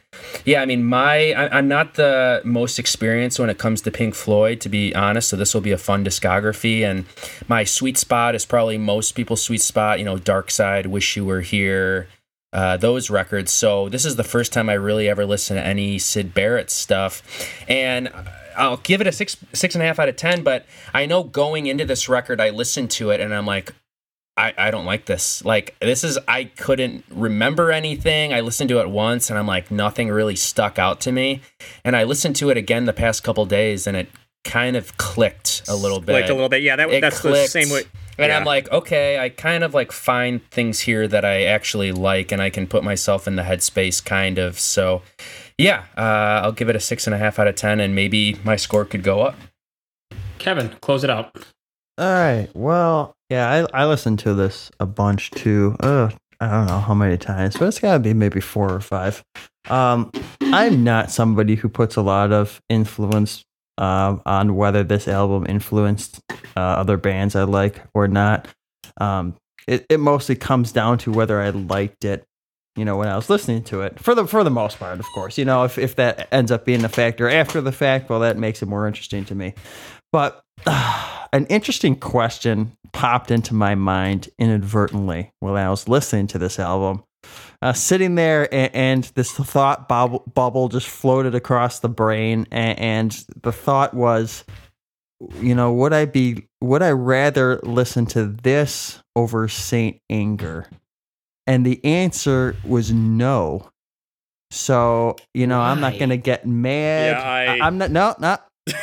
yeah, 0.44 0.62
I 0.62 0.66
mean, 0.66 0.84
my 0.84 1.32
I, 1.32 1.58
I'm 1.58 1.68
not 1.68 1.94
the 1.94 2.40
most 2.44 2.78
experienced 2.78 3.38
when 3.38 3.50
it 3.50 3.58
comes 3.58 3.82
to 3.82 3.90
Pink 3.90 4.14
Floyd, 4.14 4.60
to 4.62 4.68
be 4.68 4.94
honest. 4.94 5.28
So 5.28 5.36
this 5.36 5.54
will 5.54 5.60
be 5.60 5.72
a 5.72 5.78
fun 5.78 6.04
discography, 6.04 6.82
and 6.82 7.04
my 7.48 7.64
sweet 7.64 7.98
spot 7.98 8.34
is 8.34 8.46
probably 8.46 8.78
most 8.78 9.12
people's 9.12 9.42
sweet 9.42 9.62
spot. 9.62 9.98
You 9.98 10.04
know, 10.04 10.18
Dark 10.18 10.50
Side, 10.50 10.86
Wish 10.86 11.16
You 11.16 11.24
Were 11.24 11.42
Here 11.42 12.08
uh, 12.52 12.76
those 12.76 13.10
records. 13.10 13.52
So 13.52 13.88
this 13.88 14.04
is 14.04 14.16
the 14.16 14.24
first 14.24 14.52
time 14.52 14.68
I 14.68 14.74
really 14.74 15.08
ever 15.08 15.26
listened 15.26 15.58
to 15.58 15.64
any 15.64 15.98
Syd 15.98 16.34
Barrett 16.34 16.70
stuff, 16.70 17.22
and 17.68 18.10
I'll 18.56 18.78
give 18.78 19.00
it 19.00 19.06
a 19.06 19.12
six 19.12 19.36
six 19.52 19.74
and 19.74 19.82
a 19.82 19.86
half 19.86 19.98
out 19.98 20.08
of 20.08 20.16
ten. 20.16 20.42
But 20.42 20.66
I 20.92 21.06
know 21.06 21.22
going 21.22 21.66
into 21.66 21.84
this 21.84 22.08
record, 22.08 22.40
I 22.40 22.50
listened 22.50 22.90
to 22.92 23.10
it 23.10 23.20
and 23.20 23.34
I'm 23.34 23.46
like. 23.46 23.72
I, 24.40 24.54
I 24.56 24.70
don't 24.70 24.86
like 24.86 25.04
this. 25.04 25.44
Like 25.44 25.76
this 25.80 26.02
is 26.02 26.18
I 26.26 26.44
couldn't 26.44 27.04
remember 27.10 27.70
anything. 27.70 28.32
I 28.32 28.40
listened 28.40 28.70
to 28.70 28.80
it 28.80 28.88
once 28.88 29.28
and 29.28 29.38
I'm 29.38 29.46
like 29.46 29.70
nothing 29.70 30.08
really 30.08 30.36
stuck 30.36 30.78
out 30.78 31.00
to 31.02 31.12
me. 31.12 31.42
And 31.84 31.94
I 31.94 32.04
listened 32.04 32.36
to 32.36 32.48
it 32.50 32.56
again 32.56 32.86
the 32.86 32.94
past 32.94 33.22
couple 33.22 33.44
days 33.44 33.86
and 33.86 33.96
it 33.96 34.08
kind 34.44 34.76
of 34.76 34.96
clicked 34.96 35.62
a 35.68 35.76
little 35.76 36.00
bit. 36.00 36.12
Like 36.12 36.30
a 36.30 36.32
little 36.32 36.48
bit. 36.48 36.62
Yeah, 36.62 36.76
that, 36.76 36.90
It 36.90 37.00
that's 37.02 37.20
the 37.20 37.46
same 37.46 37.68
way. 37.70 37.82
And. 38.18 38.32
I'm 38.32 38.44
like, 38.44 38.70
okay, 38.70 39.18
I 39.18 39.30
kind 39.30 39.64
of 39.64 39.72
like 39.72 39.92
find 39.92 40.44
things 40.50 40.80
here 40.80 41.08
that 41.08 41.24
I 41.24 41.44
actually 41.44 41.90
like, 41.90 42.32
and 42.32 42.42
I 42.42 42.50
can 42.50 42.66
put 42.66 42.84
myself 42.84 43.26
in 43.26 43.36
the 43.36 43.42
headspace, 43.42 44.04
kind 44.04 44.36
of. 44.36 44.60
So, 44.60 45.00
yeah, 45.56 45.84
uh, 45.96 46.44
I'll 46.44 46.52
give 46.52 46.68
it 46.68 46.76
a 46.76 46.80
six 46.80 47.06
and 47.06 47.14
a 47.14 47.18
half 47.18 47.38
out 47.38 47.48
of 47.48 47.54
ten, 47.54 47.80
and 47.80 47.94
maybe 47.94 48.36
my 48.44 48.56
score 48.56 48.84
could 48.84 49.02
go 49.02 49.22
up. 49.22 49.36
Kevin, 50.38 50.68
close 50.82 51.02
it 51.02 51.08
out. 51.08 51.34
All 51.96 52.12
right. 52.12 52.48
Well, 52.52 53.16
yeah, 53.30 53.66
I, 53.72 53.82
I 53.82 53.86
listened 53.86 54.18
to 54.20 54.34
this 54.34 54.70
a 54.80 54.86
bunch 54.86 55.30
too. 55.30 55.76
Uh, 55.80 56.10
I 56.40 56.50
don't 56.50 56.66
know 56.66 56.80
how 56.80 56.94
many 56.94 57.16
times, 57.16 57.56
but 57.56 57.68
it's 57.68 57.78
got 57.78 57.94
to 57.94 57.98
be 58.00 58.12
maybe 58.12 58.40
four 58.40 58.72
or 58.72 58.80
five. 58.80 59.22
Um, 59.68 60.10
I'm 60.40 60.82
not 60.82 61.10
somebody 61.10 61.54
who 61.54 61.68
puts 61.68 61.96
a 61.96 62.02
lot 62.02 62.32
of 62.32 62.60
influence 62.68 63.44
uh, 63.78 64.16
on 64.26 64.56
whether 64.56 64.82
this 64.82 65.06
album 65.06 65.46
influenced 65.48 66.20
uh, 66.56 66.60
other 66.60 66.96
bands 66.96 67.36
I 67.36 67.44
like 67.44 67.80
or 67.94 68.08
not. 68.08 68.48
Um, 69.00 69.36
it, 69.68 69.86
it 69.88 70.00
mostly 70.00 70.34
comes 70.34 70.72
down 70.72 70.98
to 70.98 71.12
whether 71.12 71.40
I 71.40 71.50
liked 71.50 72.04
it. 72.04 72.24
You 72.76 72.84
know, 72.84 72.96
when 72.96 73.08
I 73.08 73.16
was 73.16 73.28
listening 73.28 73.62
to 73.64 73.82
it, 73.82 73.98
for 74.00 74.14
the 74.14 74.26
for 74.26 74.42
the 74.44 74.50
most 74.50 74.78
part, 74.78 74.98
of 74.98 75.06
course. 75.14 75.36
You 75.36 75.44
know, 75.44 75.64
if 75.64 75.76
if 75.76 75.96
that 75.96 76.28
ends 76.32 76.50
up 76.50 76.64
being 76.64 76.84
a 76.84 76.88
factor 76.88 77.28
after 77.28 77.60
the 77.60 77.72
fact, 77.72 78.08
well, 78.08 78.20
that 78.20 78.38
makes 78.38 78.62
it 78.62 78.66
more 78.66 78.86
interesting 78.86 79.24
to 79.26 79.34
me. 79.34 79.54
But 80.12 80.42
uh, 80.66 81.19
an 81.32 81.46
interesting 81.46 81.96
question 81.96 82.72
popped 82.92 83.30
into 83.30 83.54
my 83.54 83.74
mind 83.74 84.28
inadvertently 84.38 85.32
while 85.40 85.56
I 85.56 85.68
was 85.68 85.88
listening 85.88 86.26
to 86.28 86.38
this 86.38 86.58
album. 86.58 87.04
Uh, 87.62 87.72
sitting 87.74 88.14
there, 88.14 88.52
and, 88.52 88.74
and 88.74 89.04
this 89.14 89.30
thought 89.32 89.86
bubble, 89.88 90.24
bubble 90.34 90.68
just 90.68 90.88
floated 90.88 91.34
across 91.34 91.80
the 91.80 91.88
brain, 91.90 92.46
and, 92.50 92.78
and 92.78 93.24
the 93.42 93.52
thought 93.52 93.92
was, 93.92 94.44
you 95.38 95.54
know, 95.54 95.70
would 95.74 95.92
I 95.92 96.06
be, 96.06 96.46
would 96.62 96.82
I 96.82 96.92
rather 96.92 97.60
listen 97.62 98.06
to 98.06 98.24
this 98.26 99.00
over 99.14 99.46
Saint 99.48 99.98
Anger? 100.08 100.66
And 101.46 101.66
the 101.66 101.84
answer 101.84 102.56
was 102.64 102.90
no. 102.92 103.70
So, 104.50 105.16
you 105.34 105.46
know, 105.46 105.60
I'm 105.60 105.80
not 105.80 105.98
going 105.98 106.08
to 106.08 106.16
get 106.16 106.46
mad. 106.46 107.12
Yeah, 107.12 107.22
I- 107.22 107.58
I, 107.58 107.66
am 107.66 107.76
not, 107.76 107.90
no, 107.90 108.14
not, 108.18 108.48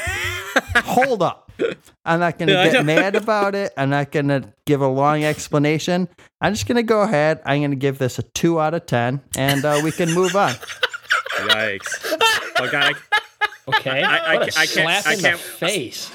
hold 0.77 1.23
up. 1.23 1.51
I'm 2.07 2.19
not 2.21 2.37
going 2.39 2.47
to 2.47 2.53
Yeah, 2.53 2.71
get 2.71 2.85
mad 2.85 3.15
about 3.15 3.53
it. 3.53 3.73
I'm 3.77 3.89
not 3.89 4.11
going 4.11 4.29
to 4.29 4.51
give 4.65 4.81
a 4.81 4.87
long 4.87 5.23
explanation. 5.25 6.07
I'm 6.41 6.53
just 6.53 6.65
going 6.65 6.77
to 6.77 6.83
go 6.83 7.01
ahead. 7.01 7.41
I'm 7.45 7.59
going 7.59 7.71
to 7.71 7.75
give 7.77 7.97
this 7.97 8.17
a 8.17 8.23
two 8.23 8.59
out 8.61 8.73
of 8.73 8.85
10 8.85 9.21
and 9.37 9.65
uh, 9.65 9.81
we 9.83 9.91
can 9.91 10.13
move 10.13 10.35
on. 10.35 10.53
Yikes. 11.35 12.17
Oh, 12.59 12.67
God. 12.71 12.95
I, 12.95 13.19
Okay. 13.69 14.01
I- 14.01 14.17
I 14.17 14.33
what 14.37 14.47
a 14.47 14.51
ca- 14.51 14.61
I 14.61 14.65
can't- 14.65 14.69
slap 15.03 15.05
I 15.05 15.13
in 15.13 15.19
can't- 15.19 15.37
the 15.37 15.43
face. 15.43 16.09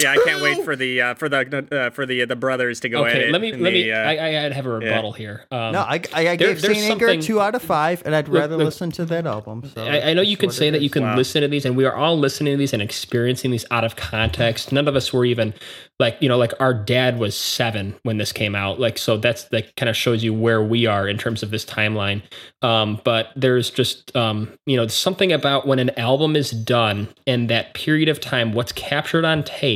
Yeah, 0.00 0.12
I 0.12 0.16
can't 0.24 0.42
wait 0.42 0.64
for 0.64 0.76
the 0.76 1.00
uh, 1.00 1.14
for 1.14 1.28
the 1.28 1.86
uh, 1.86 1.90
for 1.90 2.06
the 2.06 2.24
the 2.24 2.36
brothers 2.36 2.80
to 2.80 2.88
go 2.88 3.04
at 3.04 3.12
okay, 3.16 3.28
it. 3.28 3.32
let 3.32 3.40
me 3.40 3.52
in 3.52 3.62
let 3.62 3.70
the, 3.72 3.84
me. 3.84 3.92
uh, 3.92 3.96
I, 3.98 4.16
I 4.16 4.44
I'd 4.46 4.52
have 4.52 4.66
a 4.66 4.70
rebuttal 4.70 5.12
here. 5.12 5.44
Um, 5.50 5.72
No, 5.72 5.80
I, 5.80 6.00
I, 6.12 6.28
I 6.28 6.36
There- 6.36 6.36
gave 6.36 6.62
there's 6.62 6.78
Saint 6.78 6.90
Anger 7.02 7.20
two 7.22 7.40
out 7.40 7.54
of 7.54 7.62
five, 7.62 8.02
and 8.04 8.14
I'd 8.14 8.28
rather 8.28 8.56
look. 8.56 8.66
listen 8.66 8.90
to 8.92 9.04
that 9.06 9.26
album. 9.26 9.64
So 9.74 9.84
I, 9.84 10.10
I 10.10 10.14
know 10.14 10.22
you 10.22 10.36
can 10.36 10.50
say 10.50 10.70
that 10.70 10.80
you 10.82 10.90
can 10.90 11.02
Wow. 11.02 11.16
listen 11.16 11.42
to 11.42 11.48
these, 11.48 11.64
and 11.64 11.76
we 11.76 11.84
are 11.84 11.94
all 11.94 12.18
listening 12.18 12.54
to 12.54 12.58
these 12.58 12.72
and 12.72 12.82
experiencing 12.82 13.50
these 13.50 13.64
out 13.70 13.84
of 13.84 13.96
context. 13.96 14.72
None 14.72 14.88
of 14.88 14.96
us 14.96 15.12
were 15.12 15.24
even 15.24 15.54
like, 16.00 16.16
you 16.20 16.28
know, 16.28 16.36
like 16.38 16.52
our 16.60 16.74
dad 16.74 17.18
was 17.18 17.36
seven 17.36 17.94
when 18.02 18.18
this 18.18 18.32
came 18.32 18.54
out. 18.56 18.80
Like, 18.80 18.98
so 18.98 19.16
that's 19.16 19.44
that 19.44 19.76
kind 19.76 19.88
of 19.88 19.96
shows 19.96 20.24
you 20.24 20.34
where 20.34 20.62
we 20.62 20.86
are 20.86 21.06
in 21.08 21.18
terms 21.18 21.42
of 21.42 21.50
this 21.50 21.64
timeline. 21.64 22.22
Um, 22.62 23.00
but 23.04 23.28
there's 23.36 23.70
just, 23.70 24.14
um, 24.16 24.50
you 24.66 24.76
know, 24.76 24.86
something 24.88 25.32
about 25.32 25.66
when 25.66 25.78
an 25.78 25.90
album 25.98 26.34
is 26.34 26.50
done 26.50 27.08
and 27.26 27.48
that 27.50 27.74
period 27.74 28.08
of 28.08 28.20
time, 28.20 28.52
what's 28.54 28.72
captured 28.72 29.24
on 29.24 29.44
tape. 29.44 29.73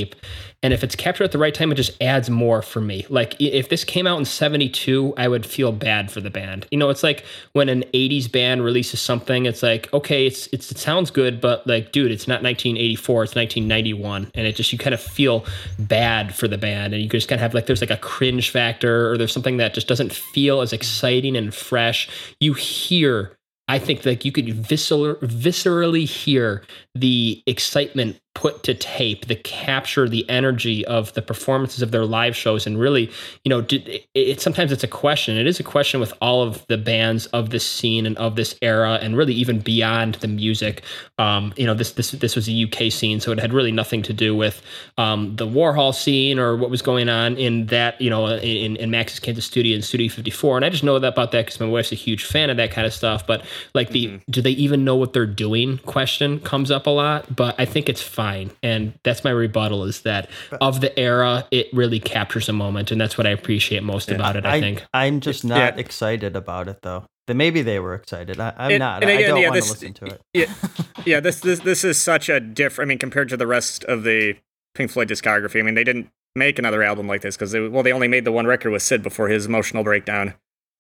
And 0.63 0.73
if 0.73 0.83
it's 0.83 0.97
captured 0.97 1.25
at 1.25 1.33
the 1.33 1.39
right 1.39 1.55
time, 1.55 1.71
it 1.71 1.77
just 1.77 2.01
adds 2.03 2.29
more 2.29 2.63
for 2.63 2.81
me. 2.81 3.07
Like 3.09 3.41
if 3.41 3.69
this 3.69 3.85
came 3.85 4.09
out 4.09 4.19
in 4.19 4.25
72, 4.25 5.15
I 5.17 5.29
would 5.29 5.47
feel 5.47 5.71
bad 5.71 6.11
for 6.11 6.21
the 6.21 6.31
band. 6.31 6.67
You 6.73 6.79
know, 6.79 6.91
it's 6.91 7.05
like 7.05 7.25
when 7.53 7.69
an 7.69 7.85
80s 7.95 8.31
band 8.31 8.65
releases 8.65 9.01
something, 9.01 9.47
it's 9.47 9.63
like, 9.63 9.93
okay, 9.95 10.27
it's, 10.27 10.49
it's 10.49 10.73
it 10.73 10.79
sounds 10.79 11.11
good, 11.13 11.41
but 11.41 11.65
like, 11.67 11.93
dude, 11.93 12.11
it's 12.11 12.27
not 12.27 12.43
1984, 12.43 13.25
it's 13.25 13.35
1991. 13.37 14.33
And 14.35 14.47
it 14.47 14.57
just 14.57 14.73
you 14.73 14.79
kind 14.79 14.95
of 14.95 15.01
feel 15.01 15.45
bad 15.79 16.35
for 16.35 16.49
the 16.49 16.59
band. 16.59 16.93
And 16.93 17.03
you 17.03 17.09
just 17.09 17.29
kind 17.29 17.39
of 17.39 17.43
have 17.43 17.55
like 17.55 17.67
there's 17.67 17.81
like 17.81 17.91
a 17.91 17.97
cringe 17.97 18.51
factor 18.51 19.13
or 19.13 19.17
there's 19.17 19.33
something 19.33 19.59
that 19.59 19.75
just 19.75 19.87
doesn't 19.87 20.13
feel 20.13 20.61
as 20.61 20.73
exciting 20.73 21.37
and 21.37 21.55
fresh. 21.55 22.09
You 22.41 22.55
hear 22.55 23.39
I 23.69 23.79
think 23.79 24.05
like 24.07 24.25
you 24.25 24.33
could 24.33 24.49
visceral, 24.55 25.17
viscerally 25.17 26.07
hear 26.07 26.65
the 26.95 27.43
excitement 27.47 28.19
put 28.39 28.63
to 28.63 28.73
tape, 28.73 29.27
the 29.27 29.35
capture, 29.35 30.09
the 30.09 30.25
energy 30.31 30.87
of 30.87 31.13
the 31.15 31.21
performances 31.21 31.83
of 31.83 31.91
their 31.91 32.05
live 32.05 32.37
shows, 32.37 32.69
and 32.69 32.79
really, 32.79 33.11
you 33.43 33.49
know, 33.49 33.61
did, 33.61 33.89
it, 33.89 34.07
it 34.15 34.41
sometimes 34.41 34.71
it's 34.71 34.85
a 34.85 34.89
question. 34.89 35.37
It 35.37 35.49
is 35.49 35.59
a 35.59 35.65
question 35.65 35.99
with 35.99 36.13
all 36.23 36.43
of 36.43 36.65
the 36.69 36.79
bands 36.79 37.27
of 37.27 37.51
this 37.51 37.69
scene 37.69 38.07
and 38.07 38.17
of 38.17 38.37
this 38.37 38.55
era, 38.63 39.01
and 39.03 39.17
really 39.17 39.35
even 39.35 39.59
beyond 39.59 40.15
the 40.17 40.29
music. 40.29 40.85
Um, 41.19 41.53
you 41.57 41.67
know, 41.67 41.75
this 41.75 41.91
this 41.93 42.13
this 42.13 42.37
was 42.37 42.49
a 42.49 42.63
UK 42.63 42.93
scene, 42.93 43.19
so 43.19 43.33
it 43.33 43.41
had 43.41 43.53
really 43.53 43.73
nothing 43.73 44.03
to 44.03 44.13
do 44.13 44.37
with 44.37 44.63
um, 44.99 45.35
the 45.35 45.47
Warhol 45.47 45.93
scene 45.93 46.39
or 46.39 46.57
what 46.57 46.71
was 46.71 46.81
going 46.81 47.09
on 47.09 47.37
in 47.39 47.67
that, 47.67 48.01
you 48.01 48.09
know, 48.09 48.29
in, 48.29 48.77
in 48.77 48.89
Max's 48.93 49.19
Kansas 49.19 49.47
studio 49.47 49.75
in 49.75 49.83
Studio 49.83 50.09
54. 50.09 50.59
And 50.59 50.65
I 50.65 50.69
just 50.69 50.85
know 50.85 50.97
that 51.01 51.09
about 51.09 51.33
that 51.33 51.47
because 51.47 51.59
my 51.59 51.67
wife's 51.67 51.91
a 51.91 51.97
huge 51.97 52.25
fan 52.25 52.51
of 52.51 52.57
that 52.59 52.71
kind 52.71 52.87
of 52.87 52.95
stuff. 52.95 53.27
But 53.27 53.45
like 53.75 53.91
the 53.91 54.21
do 54.31 54.41
they 54.41 54.53
even 54.53 54.85
know 54.85 54.95
what 54.95 55.13
they're 55.13 55.27
doing 55.27 55.79
question 55.79 56.39
comes 56.39 56.71
up 56.71 56.87
a 56.87 56.91
lot. 56.91 57.35
But 57.35 57.57
I 57.59 57.65
think 57.65 57.89
it's 57.89 58.03
fine. 58.03 58.28
And 58.63 58.99
that's 59.03 59.25
my 59.25 59.31
rebuttal 59.31 59.85
is 59.85 60.03
that 60.03 60.31
of 60.61 60.81
the 60.81 60.97
era, 60.99 61.47
it 61.51 61.69
really 61.73 62.01
captures 62.01 62.49
a 62.49 62.53
moment. 62.53 62.91
And 62.91 63.01
that's 63.01 63.19
what 63.19 63.27
I 63.27 63.31
appreciate 63.31 63.83
most 63.83 64.11
about 64.11 64.37
it, 64.37 64.47
I, 64.47 64.61
think. 64.61 64.85
I'm 64.95 65.21
just 65.21 65.45
not 65.45 65.75
yeah. 65.75 65.81
excited 65.81 66.37
about 66.37 66.69
it 66.69 66.83
though. 66.83 67.05
Then 67.27 67.37
maybe 67.37 67.61
they 67.63 67.79
were 67.79 67.95
excited. 67.95 68.41
I, 68.41 68.55
I'm 68.57 68.71
And- 68.73 68.79
not. 68.79 69.03
and 69.03 69.11
I 69.11 69.23
don't 69.23 69.41
yeah, 69.41 69.51
want 69.51 69.63
to 69.63 69.71
listen 69.71 69.93
to 69.95 70.05
it. 70.07 70.21
yeah, 70.33 70.53
yeah. 71.05 71.21
This 71.21 71.41
this 71.41 71.61
this 71.61 71.85
is 71.85 72.01
such 72.01 72.31
a 72.31 72.41
different. 72.41 72.89
I 72.89 72.91
mean, 72.91 72.99
compared 72.99 73.29
to 73.29 73.37
the 73.37 73.47
rest 73.47 73.85
of 73.85 74.03
the 74.03 74.37
Pink 74.75 74.91
Floyd 74.91 75.09
discography. 75.09 75.59
I 75.59 75.63
mean, 75.63 75.75
they 75.75 75.85
didn't 75.85 76.09
make 76.35 76.59
another 76.59 76.83
album 76.83 77.07
like 77.07 77.21
this 77.21 77.37
because 77.37 77.53
well, 77.53 77.83
they 77.83 77.93
only 77.93 78.09
made 78.09 78.25
the 78.25 78.33
one 78.33 78.47
record 78.47 78.71
with 78.71 78.83
Syd 78.83 79.03
before 79.03 79.29
his 79.29 79.45
emotional 79.45 79.85
breakdown. 79.85 80.35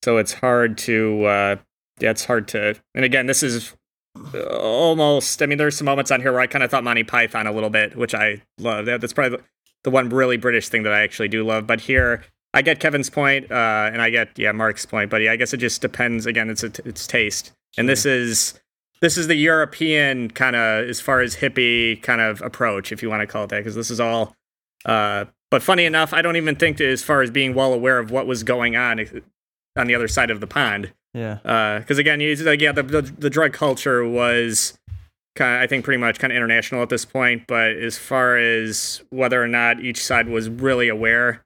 So 0.05 0.17
it's 0.17 0.33
hard 0.35 0.79
to 0.79 1.25
uh, 1.25 1.57
yeah, 2.01 2.11
it's 2.11 2.25
hard 2.25 2.49
to. 2.49 2.77
And 2.95 3.05
again, 3.05 3.27
this 3.27 3.43
is 3.43 3.75
almost. 4.51 5.43
I 5.43 5.47
mean, 5.47 5.59
there's 5.59 5.77
some 5.77 5.87
moments 5.87 6.11
on 6.11 6.21
here 6.21 6.33
where 6.33 6.41
I 6.41 6.47
kind 6.47 6.63
of 6.63 6.71
thought 6.71 6.85
Monty 6.85 7.05
Python 7.05 7.47
a 7.47 7.53
little 7.53 7.71
bit, 7.71 7.97
which 7.97 8.15
I 8.15 8.43
love. 8.59 8.87
That's 8.87 9.13
probably 9.13 9.39
the, 9.85 9.91
one 9.91 10.09
really 10.09 10.37
British 10.37 10.69
thing 10.69 10.83
that 10.83 10.93
I 10.93 11.01
actually 11.01 11.29
do 11.29 11.45
love. 11.45 11.67
But 11.67 11.83
here. 11.83 12.25
I 12.55 12.63
get 12.63 12.81
Kevin's 12.81 13.11
point, 13.11 13.53
uh, 13.53 13.91
and 13.93 14.01
I 14.01 14.09
get 14.09 14.31
yeah 14.39 14.53
Mark's 14.53 14.87
point, 14.87 15.11
but 15.11 15.21
yeah, 15.21 15.33
I 15.33 15.37
guess 15.37 15.53
it 15.53 15.59
just 15.59 15.83
depends. 15.83 16.25
Again, 16.25 16.49
it's 16.49 16.65
a, 16.65 16.73
it's 16.87 17.07
taste, 17.07 17.53
and 17.77 17.87
this 17.87 18.07
is 18.07 18.59
this 19.01 19.17
is 19.17 19.27
the 19.27 19.35
European 19.35 20.31
kind 20.31 20.57
of 20.57 20.89
as 20.89 21.01
far 21.01 21.21
as 21.21 21.37
hippie 21.37 22.03
kind 22.03 22.21
of 22.21 22.43
approach, 22.43 22.91
if 22.91 23.03
you 23.03 23.11
want 23.11 23.21
to 23.21 23.27
call 23.27 23.45
it 23.45 23.51
that, 23.51 23.59
because 23.59 23.75
this 23.75 23.91
is 23.91 24.01
all. 24.01 24.35
Uh, 24.85 25.27
but 25.51 25.63
funny 25.63 25.85
enough, 25.85 26.13
I 26.13 26.23
don't 26.23 26.37
even 26.37 26.57
think 26.57 26.81
as 26.81 27.03
far 27.03 27.23
as 27.23 27.31
being 27.31 27.55
well 27.55 27.73
aware 27.73 27.99
of 27.99 28.11
what 28.11 28.27
was 28.27 28.43
going 28.43 28.77
on 28.77 29.01
eh, 29.01 29.07
on 29.77 29.87
the 29.87 29.95
other 29.95 30.09
side 30.09 30.31
of 30.31 30.41
the 30.41 30.47
pond. 30.47 30.93
Yeah. 31.15 31.79
Because 31.79 31.99
again, 31.99 32.21
you 32.21 32.35
like 32.37 32.61
yeah, 32.61 32.73
the, 32.73 32.83
the 32.83 33.03
the 33.03 33.31
drug 33.31 33.53
culture 33.53 34.07
was 34.07 34.79
kind 35.37 35.57
of 35.57 35.63
I 35.63 35.67
think 35.67 35.85
pretty 35.85 36.01
much 36.01 36.19
kind 36.19 36.33
of 36.33 36.37
international 36.37 36.83
at 36.83 36.89
this 36.89 37.05
point. 37.05 37.47
But 37.47 37.73
as 37.73 37.99
far 37.99 38.37
as 38.37 39.03
whether 39.11 39.43
or 39.43 39.49
not 39.49 39.81
each 39.81 40.05
side 40.05 40.29
was 40.29 40.49
really 40.49 40.89
aware 40.89 41.45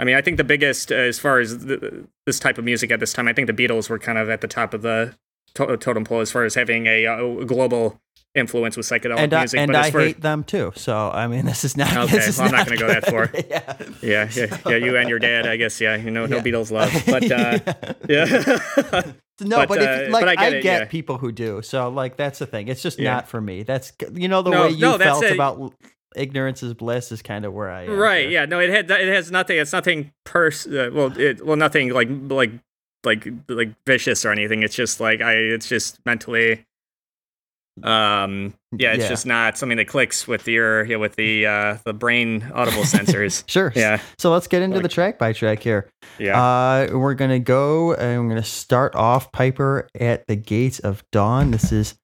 I 0.00 0.04
mean, 0.04 0.16
I 0.16 0.22
think 0.22 0.38
the 0.38 0.44
biggest 0.44 0.90
uh, 0.90 0.94
as 0.94 1.18
far 1.18 1.38
as 1.40 1.66
the, 1.66 2.08
this 2.24 2.40
type 2.40 2.56
of 2.56 2.64
music 2.64 2.90
at 2.90 3.00
this 3.00 3.12
time, 3.12 3.28
I 3.28 3.34
think 3.34 3.46
the 3.46 3.52
Beatles 3.52 3.90
were 3.90 3.98
kind 3.98 4.16
of 4.16 4.30
at 4.30 4.40
the 4.40 4.48
top 4.48 4.72
of 4.72 4.80
the 4.80 5.14
to- 5.54 5.76
totem 5.76 6.04
pole 6.04 6.20
as 6.20 6.32
far 6.32 6.44
as 6.44 6.54
having 6.54 6.86
a, 6.86 7.04
a 7.04 7.44
global 7.44 8.00
influence 8.34 8.76
with 8.76 8.86
psychedelic 8.86 9.18
and 9.18 9.34
I, 9.34 9.40
music. 9.40 9.60
and 9.60 9.76
I 9.76 9.90
far, 9.90 10.00
hate 10.02 10.20
them 10.20 10.44
too. 10.44 10.72
So 10.76 11.10
I 11.10 11.26
mean, 11.26 11.44
this 11.50 11.64
is 11.64 11.76
not. 11.76 11.96
Okay, 11.96 12.16
this 12.16 12.28
is 12.28 12.38
well, 12.38 12.46
I'm 12.48 12.52
not 12.52 12.66
gonna 12.66 12.78
go 12.78 12.86
that 12.88 13.06
far. 13.06 13.30
yeah. 13.50 13.76
yeah, 14.02 14.28
yeah, 14.34 14.58
yeah, 14.70 14.76
you 14.76 14.96
and 14.96 15.08
your 15.08 15.18
dad, 15.18 15.46
I 15.46 15.56
guess. 15.56 15.80
Yeah, 15.80 15.96
you 15.96 16.10
know, 16.10 16.26
no 16.26 16.36
Yeah. 16.36 16.42
Beatles 16.42 16.70
love, 16.70 16.92
but 17.06 17.30
uh, 17.30 17.94
yeah. 18.08 19.12
No, 19.42 19.56
But, 19.56 19.68
but, 19.70 19.78
uh, 19.78 19.82
if, 19.82 20.12
like 20.12 20.22
but 20.22 20.28
I 20.28 20.32
I 20.32 20.50
get 20.50 20.62
get, 20.62 20.82
it, 20.82 20.84
yeah. 20.84 20.84
people 20.84 21.16
who 21.18 21.32
do. 21.32 21.62
So 21.62 21.88
like 21.88 22.16
that's 22.16 22.38
the 22.40 22.46
thing. 22.46 22.68
It's 22.68 22.82
just 22.82 22.98
not 22.98 23.26
for 23.26 23.40
me. 23.40 23.62
That's 23.62 23.92
you 24.12 24.28
know 24.28 24.42
the 24.42 24.50
No, 24.50 24.62
way 24.62 24.70
you 24.70 24.80
no, 24.80 24.98
felt 24.98 25.24
it. 25.24 25.32
about 25.32 25.74
ignorance 26.16 26.62
is 26.62 26.74
bliss 26.74 27.12
is 27.12 27.22
kind 27.22 27.44
of 27.44 27.52
where 27.54 27.70
I 27.70 27.84
am. 27.84 27.96
right 27.96 28.28
yeah 28.28 28.44
no 28.44 28.58
it 28.58 28.68
had 28.68 28.90
it 28.90 29.14
has 29.14 29.30
nothing 29.30 29.58
it's 29.58 29.72
nothing 29.72 30.10
pers 30.24 30.66
uh, 30.66 30.90
well 30.92 31.16
it 31.16 31.46
well 31.46 31.56
nothing 31.56 31.90
like 31.90 32.08
like 32.10 32.50
like 33.04 33.28
like 33.48 33.68
vicious 33.86 34.24
or 34.24 34.32
anything 34.32 34.64
it's 34.64 34.74
just 34.74 34.98
like 34.98 35.20
i 35.20 35.34
it's 35.34 35.68
just 35.68 36.04
mentally 36.04 36.66
um 37.82 38.52
yeah 38.76 38.92
it's 38.92 39.02
Yeah. 39.04 39.08
just 39.08 39.26
not 39.26 39.56
something 39.56 39.78
that 39.78 39.86
clicks 39.88 40.28
with 40.28 40.46
your 40.46 40.84
yeah 40.84 40.96
with 40.96 41.16
the 41.16 41.46
uh 41.46 41.76
the 41.84 41.92
brain 41.94 42.44
audible 42.54 42.82
sensors 42.82 43.42
Sure. 43.48 43.72
yeah 43.74 44.00
So 44.18 44.30
let's 44.30 44.46
get 44.46 44.60
into 44.62 44.76
Like- 44.76 44.82
the 44.82 44.88
track 44.90 45.18
by 45.18 45.32
track 45.32 45.60
here. 45.62 45.88
yeah 46.18 46.40
Uh, 46.40 46.88
we're 46.98 47.14
gonna 47.14 47.38
go 47.38 47.94
and 47.94 48.22
we're 48.22 48.28
gonna 48.30 48.42
start 48.44 48.94
off 48.94 49.32
Piper 49.32 49.88
at 49.98 50.26
the 50.26 50.36
gates 50.36 50.78
of 50.80 51.02
dawn. 51.10 51.52
This 51.52 51.72
is 51.72 51.94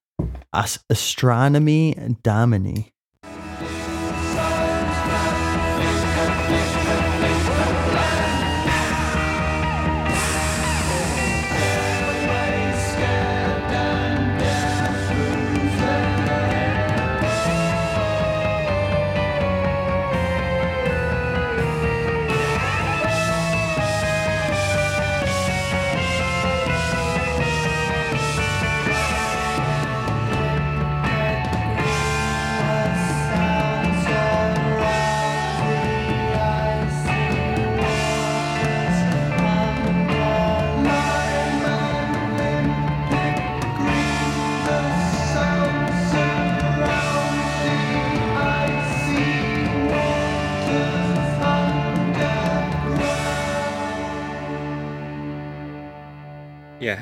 As- 0.53 0.79
astronomy 0.89 1.95
Domine. 2.23 2.85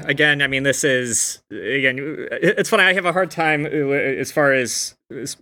Again, 0.08 0.42
I 0.42 0.48
mean, 0.48 0.64
this 0.64 0.84
is 0.84 1.42
again. 1.50 2.28
It's 2.32 2.70
funny. 2.70 2.84
I 2.84 2.94
have 2.94 3.06
a 3.06 3.14
hard 3.14 3.32
time 3.32 3.66
uh, 3.66 3.70
as 3.70 4.32
far 4.32 4.54
as 4.54 4.96
as, 5.12 5.36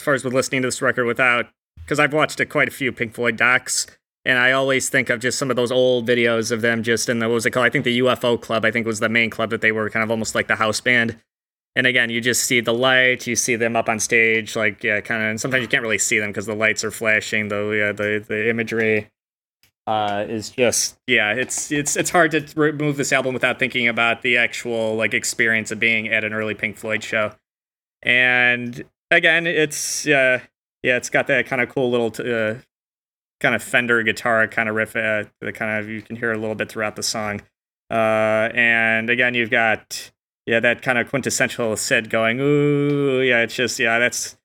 far 0.00 0.14
as 0.14 0.24
with 0.24 0.34
listening 0.34 0.62
to 0.62 0.68
this 0.68 0.82
record 0.82 1.06
without 1.06 1.46
because 1.76 1.98
I've 1.98 2.12
watched 2.12 2.46
quite 2.48 2.68
a 2.68 2.70
few 2.70 2.92
Pink 2.92 3.14
Floyd 3.14 3.36
docs, 3.36 3.86
and 4.24 4.38
I 4.38 4.52
always 4.52 4.88
think 4.88 5.10
of 5.10 5.20
just 5.20 5.38
some 5.38 5.50
of 5.50 5.56
those 5.56 5.72
old 5.72 6.06
videos 6.06 6.52
of 6.52 6.60
them 6.60 6.82
just 6.82 7.08
in 7.08 7.18
the 7.18 7.28
what 7.28 7.34
was 7.34 7.46
it 7.46 7.50
called? 7.50 7.66
I 7.66 7.70
think 7.70 7.84
the 7.84 7.98
UFO 8.00 8.40
Club. 8.40 8.64
I 8.64 8.70
think 8.70 8.86
was 8.86 9.00
the 9.00 9.08
main 9.08 9.30
club 9.30 9.50
that 9.50 9.60
they 9.60 9.72
were 9.72 9.88
kind 9.90 10.02
of 10.02 10.10
almost 10.10 10.34
like 10.34 10.46
the 10.46 10.56
house 10.56 10.80
band. 10.80 11.16
And 11.76 11.86
again, 11.86 12.10
you 12.10 12.20
just 12.20 12.44
see 12.44 12.60
the 12.60 12.74
light. 12.74 13.26
You 13.26 13.36
see 13.36 13.56
them 13.56 13.76
up 13.76 13.88
on 13.88 14.00
stage, 14.00 14.56
like 14.56 14.82
yeah, 14.82 15.00
kind 15.00 15.22
of. 15.22 15.30
And 15.30 15.40
sometimes 15.40 15.62
you 15.62 15.68
can't 15.68 15.82
really 15.82 15.98
see 15.98 16.18
them 16.18 16.30
because 16.30 16.46
the 16.46 16.54
lights 16.54 16.84
are 16.84 16.90
flashing. 16.90 17.48
The 17.48 17.70
yeah, 17.70 17.92
the 17.92 18.24
the 18.26 18.50
imagery 18.50 19.08
uh, 19.90 20.24
is 20.28 20.50
just 20.50 21.00
yeah, 21.08 21.32
it's 21.32 21.72
it's 21.72 21.96
it's 21.96 22.10
hard 22.10 22.30
to 22.30 22.46
remove 22.54 22.96
this 22.96 23.12
album 23.12 23.34
without 23.34 23.58
thinking 23.58 23.88
about 23.88 24.22
the 24.22 24.36
actual 24.36 24.94
like 24.94 25.14
experience 25.14 25.72
of 25.72 25.80
being 25.80 26.06
at 26.06 26.22
an 26.22 26.32
early 26.32 26.54
Pink 26.54 26.76
Floyd 26.76 27.02
show. 27.02 27.32
And 28.00 28.84
again, 29.10 29.48
it's 29.48 30.06
uh, 30.06 30.38
yeah, 30.84 30.96
it's 30.96 31.10
got 31.10 31.26
that 31.26 31.46
kind 31.46 31.60
of 31.60 31.70
cool 31.70 31.90
little 31.90 32.12
t- 32.12 32.22
uh, 32.22 32.54
kind 33.40 33.56
of 33.56 33.64
Fender 33.64 34.04
guitar 34.04 34.46
kind 34.46 34.68
of 34.68 34.76
riff 34.76 34.94
uh, 34.94 35.24
that 35.40 35.54
kind 35.56 35.80
of 35.80 35.88
you 35.88 36.02
can 36.02 36.14
hear 36.14 36.30
a 36.30 36.38
little 36.38 36.54
bit 36.54 36.70
throughout 36.70 36.94
the 36.94 37.02
song. 37.02 37.40
Uh, 37.90 38.48
and 38.54 39.10
again, 39.10 39.34
you've 39.34 39.50
got 39.50 40.12
yeah 40.46 40.60
that 40.60 40.82
kind 40.82 40.98
of 40.98 41.10
quintessential 41.10 41.76
Syd 41.76 42.10
going 42.10 42.38
ooh 42.38 43.22
yeah, 43.22 43.40
it's 43.40 43.56
just 43.56 43.80
yeah 43.80 43.98
that's 43.98 44.36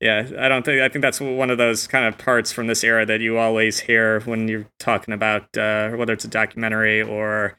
yeah, 0.00 0.28
I 0.38 0.48
don't 0.48 0.64
think 0.64 0.80
I 0.80 0.88
think 0.88 1.02
that's 1.02 1.20
one 1.20 1.50
of 1.50 1.58
those 1.58 1.88
kind 1.88 2.06
of 2.06 2.18
parts 2.18 2.52
from 2.52 2.68
this 2.68 2.84
era 2.84 3.04
that 3.06 3.20
you 3.20 3.36
always 3.36 3.80
hear 3.80 4.20
when 4.20 4.46
you're 4.46 4.68
talking 4.78 5.12
about 5.12 5.56
uh, 5.56 5.90
whether 5.90 6.12
it's 6.12 6.24
a 6.24 6.28
documentary 6.28 7.02
or 7.02 7.58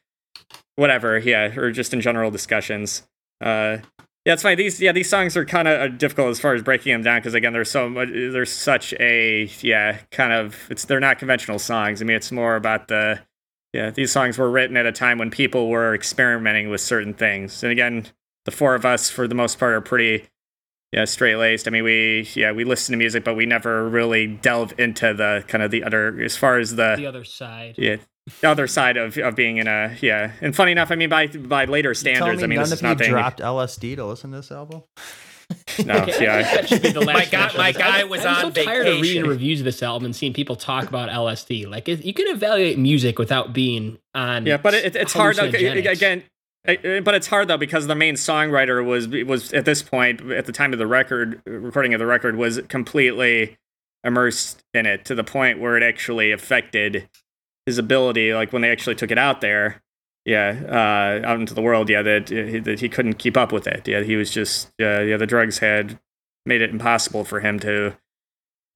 whatever, 0.75 1.17
yeah, 1.17 1.53
or 1.57 1.71
just 1.71 1.93
in 1.93 1.99
general 1.99 2.31
discussions. 2.31 3.03
Uh, 3.41 3.77
yeah, 4.25 4.33
it's 4.33 4.43
fine. 4.43 4.57
These 4.57 4.79
yeah, 4.79 4.93
these 4.93 5.09
songs 5.09 5.35
are 5.35 5.43
kind 5.43 5.67
of 5.67 5.97
difficult 5.97 6.29
as 6.29 6.39
far 6.39 6.53
as 6.53 6.63
breaking 6.63 6.93
them 6.93 7.03
down 7.03 7.19
because 7.19 7.33
again, 7.33 7.51
there's 7.51 7.71
so 7.71 7.89
much. 7.89 8.09
There's 8.09 8.51
such 8.51 8.93
a 8.93 9.49
yeah, 9.59 9.99
kind 10.11 10.31
of. 10.31 10.55
It's 10.69 10.85
they're 10.85 10.99
not 11.01 11.19
conventional 11.19 11.59
songs. 11.59 12.01
I 12.01 12.05
mean, 12.05 12.15
it's 12.15 12.31
more 12.31 12.55
about 12.55 12.87
the 12.87 13.19
yeah. 13.73 13.89
These 13.91 14.13
songs 14.13 14.37
were 14.37 14.49
written 14.49 14.77
at 14.77 14.85
a 14.85 14.93
time 14.93 15.17
when 15.17 15.29
people 15.29 15.67
were 15.67 15.93
experimenting 15.93 16.69
with 16.69 16.79
certain 16.79 17.13
things, 17.13 17.63
and 17.63 17.71
again, 17.71 18.07
the 18.45 18.51
four 18.51 18.75
of 18.75 18.85
us 18.85 19.09
for 19.09 19.27
the 19.27 19.35
most 19.35 19.59
part 19.59 19.73
are 19.73 19.81
pretty 19.81 20.29
yeah 20.91 21.05
straight 21.05 21.35
laced 21.35 21.67
i 21.67 21.71
mean 21.71 21.83
we 21.83 22.27
yeah 22.35 22.51
we 22.51 22.63
listen 22.63 22.93
to 22.93 22.97
music 22.97 23.23
but 23.23 23.35
we 23.35 23.45
never 23.45 23.87
really 23.89 24.25
delve 24.27 24.73
into 24.79 25.13
the 25.13 25.43
kind 25.47 25.63
of 25.63 25.71
the 25.71 25.83
other 25.83 26.19
as 26.21 26.35
far 26.35 26.57
as 26.57 26.75
the, 26.75 26.95
The 26.97 27.05
other 27.05 27.23
side. 27.23 27.75
yeah 27.77 27.97
the 28.41 28.49
other 28.49 28.67
side 28.67 28.97
of, 28.97 29.17
of 29.17 29.35
being 29.35 29.57
in 29.57 29.67
a 29.67 29.95
yeah 30.01 30.31
and 30.41 30.55
funny 30.55 30.71
enough 30.71 30.91
i 30.91 30.95
mean 30.95 31.09
by 31.09 31.27
by 31.27 31.65
later 31.65 31.93
standards 31.93 32.39
me 32.39 32.43
i 32.43 32.47
mean 32.47 32.55
none 32.57 32.63
this 32.69 32.73
of 32.73 32.77
is 32.77 32.81
you 32.83 32.87
nothing 32.89 33.09
dropped 33.11 33.39
LSD 33.39 33.95
to 33.97 34.05
listen 34.05 34.31
to 34.31 34.37
this 34.37 34.51
album. 34.51 34.83
no 35.85 35.95
Okay, 35.95 36.27
I 36.27 36.39
yeah 36.41 36.65
should 36.65 36.81
be 36.83 36.91
the 36.91 36.99
last 37.05 37.15
My 37.15 37.25
guy- 37.25 37.39
mention 37.41 37.57
my 37.59 37.69
of 37.69 37.73
this. 37.75 37.83
guy 37.83 37.97
I'm- 37.99 38.09
was 38.09 38.25
I'm 38.25 38.45
on 38.45 38.53
so 38.53 38.63
tired 38.63 38.87
of 38.87 39.01
reading 39.01 39.25
reviews 39.25 39.61
of 39.61 39.65
this 39.65 39.81
album 39.81 40.05
and 40.05 40.15
seeing 40.15 40.33
people 40.33 40.55
talk 40.55 40.87
about 40.87 41.09
LSD. 41.09 41.67
Like 41.67 41.89
it, 41.89 42.05
you 42.05 42.13
can 42.13 42.27
evaluate 42.27 42.77
music 42.77 43.17
without 43.17 43.51
being 43.53 43.97
on. 44.13 44.45
yeah 44.45 44.57
but 44.57 44.73
it, 44.75 44.95
it's 44.95 45.13
hard 45.13 45.35
though, 45.37 45.45
again 45.45 46.23
uh, 46.67 46.99
but 47.01 47.15
it's 47.15 47.27
hard 47.27 47.47
though 47.47 47.57
because 47.57 47.87
the 47.87 47.95
main 47.95 48.15
songwriter 48.15 48.83
was 48.85 49.07
was 49.25 49.53
at 49.53 49.65
this 49.65 49.81
point 49.81 50.31
at 50.31 50.45
the 50.45 50.51
time 50.51 50.73
of 50.73 50.79
the 50.79 50.87
record 50.87 51.41
recording 51.45 51.93
of 51.93 51.99
the 51.99 52.05
record 52.05 52.35
was 52.35 52.59
completely 52.67 53.57
immersed 54.03 54.63
in 54.73 54.85
it 54.85 55.05
to 55.05 55.15
the 55.15 55.23
point 55.23 55.59
where 55.59 55.77
it 55.77 55.83
actually 55.83 56.31
affected 56.31 57.09
his 57.65 57.77
ability 57.77 58.33
like 58.33 58.51
when 58.51 58.61
they 58.61 58.71
actually 58.71 58.95
took 58.95 59.11
it 59.11 59.17
out 59.17 59.41
there. 59.41 59.81
Yeah 60.25 60.61
uh 60.67 61.27
out 61.27 61.39
into 61.39 61.53
the 61.53 61.61
world 61.61 61.89
yeah 61.89 62.01
that, 62.01 62.23
uh, 62.31 62.61
that 62.63 62.81
he 62.81 62.89
couldn't 62.89 63.15
keep 63.15 63.37
up 63.37 63.51
with 63.51 63.65
it. 63.67 63.87
Yeah 63.87 64.03
he 64.03 64.15
was 64.15 64.29
just 64.29 64.67
uh, 64.81 64.99
yeah 65.01 65.17
the 65.17 65.25
drugs 65.25 65.59
had 65.59 65.97
made 66.45 66.61
it 66.61 66.69
impossible 66.71 67.23
for 67.23 67.39
him 67.39 67.59
to 67.59 67.95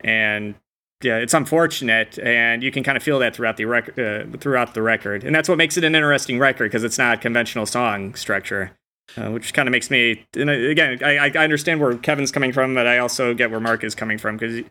and 0.04 0.56
yeah 1.03 1.17
it's 1.17 1.33
unfortunate 1.33 2.17
and 2.19 2.63
you 2.63 2.71
can 2.71 2.83
kind 2.83 2.97
of 2.97 3.03
feel 3.03 3.19
that 3.19 3.35
throughout 3.35 3.57
the 3.57 3.65
record 3.65 3.99
uh, 3.99 4.37
throughout 4.37 4.73
the 4.73 4.81
record. 4.81 5.23
And 5.23 5.35
that's 5.35 5.49
what 5.49 5.57
makes 5.57 5.77
it 5.77 5.83
an 5.83 5.95
interesting 5.95 6.39
record 6.39 6.71
because 6.71 6.83
it's 6.83 6.97
not 6.97 7.21
conventional 7.21 7.65
song 7.65 8.15
structure 8.15 8.71
uh, 9.17 9.29
which 9.29 9.53
kind 9.53 9.67
of 9.67 9.71
makes 9.71 9.89
me 9.89 10.25
and 10.35 10.49
again 10.49 10.99
I, 11.03 11.27
I 11.27 11.29
understand 11.29 11.79
where 11.79 11.95
kevin's 11.97 12.31
coming 12.31 12.51
from 12.51 12.73
but 12.73 12.87
i 12.87 12.97
also 12.97 13.33
get 13.33 13.51
where 13.51 13.59
mark 13.59 13.83
is 13.83 13.95
coming 13.95 14.17
from 14.17 14.37
because 14.37 14.63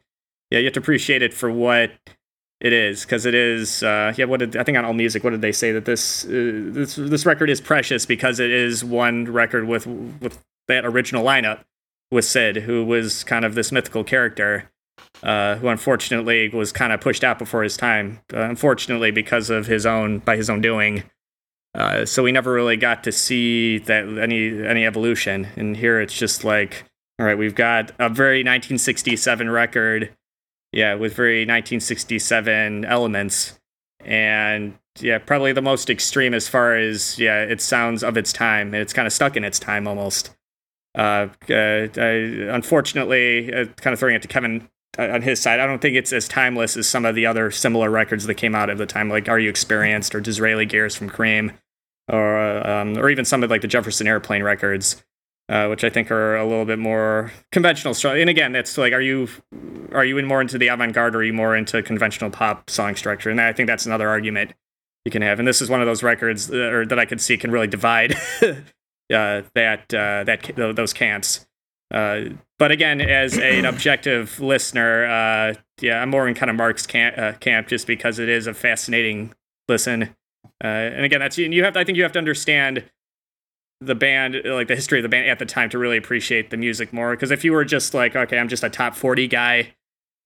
yeah 0.51 0.59
you 0.59 0.65
have 0.65 0.73
to 0.75 0.81
appreciate 0.81 1.23
it 1.23 1.33
for 1.35 1.51
what 1.51 1.93
it 2.61 2.73
is 2.73 3.05
because 3.05 3.27
it 3.27 3.35
is 3.35 3.83
uh, 3.83 4.15
yeah 4.17 4.25
what 4.25 4.41
did 4.41 4.57
i 4.57 4.63
think 4.63 4.79
on 4.79 4.85
AllMusic 4.85 5.23
what 5.25 5.31
did 5.31 5.43
they 5.43 5.53
say? 5.53 5.73
That 5.73 5.85
this 5.85 6.25
uh, 6.25 6.29
this 6.31 6.95
this 6.95 7.27
record 7.27 7.51
is 7.51 7.61
precious 7.61 8.07
because 8.07 8.39
it 8.39 8.51
is 8.51 8.85
one 8.85 9.25
record 9.25 9.67
with 9.67 9.87
with 9.87 10.39
that 10.69 10.85
original 10.85 11.25
lineup 11.25 11.65
with 12.11 12.25
syd 12.25 12.59
who 12.59 12.85
was 12.85 13.25
kind 13.25 13.45
of 13.45 13.55
this 13.57 13.73
mythical 13.73 14.05
character 14.05 14.71
uh, 15.23 15.57
who 15.57 15.69
unfortunately 15.69 16.49
was 16.49 16.73
kind 16.73 16.93
of 16.93 17.01
pushed 17.01 17.23
out 17.23 17.39
before 17.39 17.63
his 17.63 17.77
time 17.77 18.21
uh, 18.35 18.41
unfortunately 18.41 19.11
because 19.11 19.51
of 19.51 19.67
his 19.67 19.87
own 19.87 20.19
by 20.19 20.37
his 20.37 20.51
own 20.51 20.61
doing. 20.61 21.05
Uh, 21.75 22.05
so 22.05 22.23
we 22.23 22.33
never 22.33 22.53
really 22.53 22.77
got 22.77 23.03
to 23.05 23.13
see 23.13 23.79
that 23.79 24.05
any 24.19 24.65
any 24.67 24.85
evolution. 24.85 25.49
And 25.57 25.77
here 25.77 26.01
it's 26.01 26.17
just 26.17 26.45
like 26.45 26.85
all 27.19 27.27
right 27.27 27.39
we've 27.39 27.55
got 27.55 27.91
a 27.99 28.09
very 28.09 28.39
1967 28.39 29.51
record. 29.51 30.15
Yeah, 30.73 30.95
with 30.95 31.15
very 31.15 31.41
1967 31.43 32.87
elements, 32.87 33.61
and 34.03 34.79
yeah, 35.01 35.19
probably 35.19 35.53
the 35.53 35.61
most 35.61 35.91
extreme 35.91 36.33
as 36.33 36.49
far 36.49 36.77
as 36.77 37.19
yeah, 37.19 37.43
it 37.43 37.61
sounds 37.61 38.03
of 38.03 38.17
its 38.17 38.33
time, 38.33 38.75
it's 38.75 38.95
kind 38.95 39.07
of 39.07 39.13
stuck 39.13 39.37
in 39.37 39.45
its 39.45 39.59
time 39.59 39.87
almost. 39.87 40.35
Uh, 40.95 41.29
uh, 41.49 41.89
I, 41.97 42.49
unfortunately, 42.51 43.53
uh, 43.53 43.67
kind 43.77 43.93
of 43.93 44.01
throwing 44.01 44.15
it 44.15 44.23
to 44.23 44.29
Kevin 44.29 44.69
on 44.99 45.23
his 45.23 45.41
side. 45.41 45.61
I 45.61 45.67
don't 45.67 45.81
think 45.81 45.97
it's 45.97 46.13
as 46.13 46.29
timeless 46.29 46.77
as 46.77 46.89
some 46.89 47.05
of 47.05 47.15
the 47.15 47.27
other 47.27 47.51
similar 47.51 47.91
records 47.91 48.27
that 48.27 48.35
came 48.35 48.55
out 48.55 48.71
at 48.71 48.79
the 48.79 48.87
time, 48.87 49.09
like 49.09 49.29
"Are 49.29 49.39
You 49.39 49.49
Experienced" 49.49 50.15
or 50.15 50.21
"Disraeli 50.21 50.67
Gears" 50.67 50.95
from 50.95 51.09
Cream, 51.09 51.53
or 52.09 52.67
um, 52.67 52.99
or 52.99 53.09
even 53.09 53.25
some 53.25 53.43
of 53.43 53.51
like 53.51 53.63
the 53.63 53.69
Jefferson 53.69 54.07
Airplane 54.07 54.43
records, 54.43 55.03
uh, 55.49 55.67
which 55.69 55.85
I 55.85 55.91
think 55.91 56.11
are 56.11 56.37
a 56.37 56.47
little 56.47 56.65
bit 56.65 56.79
more 56.79 57.33
conventional. 57.53 57.95
And 58.11 58.31
again, 58.31 58.55
it's 58.55 58.77
like, 58.77 58.93
are 58.93 59.01
you 59.01 59.29
are 59.93 60.05
you 60.05 60.19
in 60.19 60.27
more 60.27 60.41
into 60.41 60.59
the 60.59 60.69
avant-garde, 60.69 61.15
or 61.15 61.19
are 61.19 61.25
you 61.25 61.33
more 61.33 61.57
into 61.57 61.83
conventional 61.83 62.31
pop 62.31 62.69
song 62.69 62.97
structure? 62.97 63.31
And 63.31 63.41
I 63.41 63.53
think 63.53 63.67
that's 63.67 63.87
another 63.87 64.09
argument 64.09 64.53
you 65.05 65.11
can 65.11 65.23
have. 65.23 65.39
And 65.39 65.49
this 65.49 65.61
is 65.61 65.69
one 65.69 65.81
of 65.81 65.87
those 65.87 66.03
records 66.03 66.49
that, 66.49 66.73
or 66.73 66.87
that 66.87 66.99
I 66.99 67.05
could 67.05 67.21
see 67.21 67.37
can 67.37 67.51
really 67.51 67.67
divide 67.67 68.13
uh, 68.43 69.43
that 69.55 69.95
uh, 69.95 70.25
that 70.25 70.53
those 70.57 70.93
camps. 70.93 71.47
Uh, 71.91 72.31
but 72.63 72.71
again, 72.71 73.01
as 73.01 73.39
a, 73.39 73.59
an 73.59 73.65
objective 73.65 74.39
listener, 74.39 75.05
uh, 75.07 75.55
yeah, 75.81 76.01
I'm 76.01 76.11
more 76.11 76.29
in 76.29 76.35
kind 76.37 76.49
of 76.49 76.55
Mark's 76.55 76.87
camp, 76.87 77.19
uh, 77.19 77.33
camp 77.33 77.67
just 77.67 77.89
because 77.89 78.21
it 78.21 78.29
is 78.29 78.47
a 78.47 78.55
fascinating 78.55 79.35
listen. 79.69 80.15
Uh, 80.63 80.69
and 80.69 81.05
again, 81.05 81.19
that's 81.19 81.37
you 81.37 81.65
have. 81.65 81.75
To, 81.75 81.81
I 81.81 81.83
think 81.83 81.97
you 81.97 82.05
have 82.05 82.13
to 82.13 82.21
understand 82.21 82.85
the 83.81 83.97
band, 83.97 84.43
like 84.45 84.69
the 84.69 84.77
history 84.77 85.01
of 85.01 85.03
the 85.03 85.09
band 85.09 85.29
at 85.29 85.41
the 85.41 85.45
time, 85.45 85.71
to 85.71 85.79
really 85.79 85.97
appreciate 85.97 86.51
the 86.51 86.57
music 86.57 86.93
more. 86.93 87.11
Because 87.17 87.33
if 87.33 87.45
you 87.45 87.51
were 87.51 87.65
just 87.65 87.95
like, 87.95 88.15
okay, 88.15 88.39
I'm 88.39 88.49
just 88.49 88.63
a 88.63 88.71
top 88.71 88.95
40 88.95 89.27
guy 89.27 89.75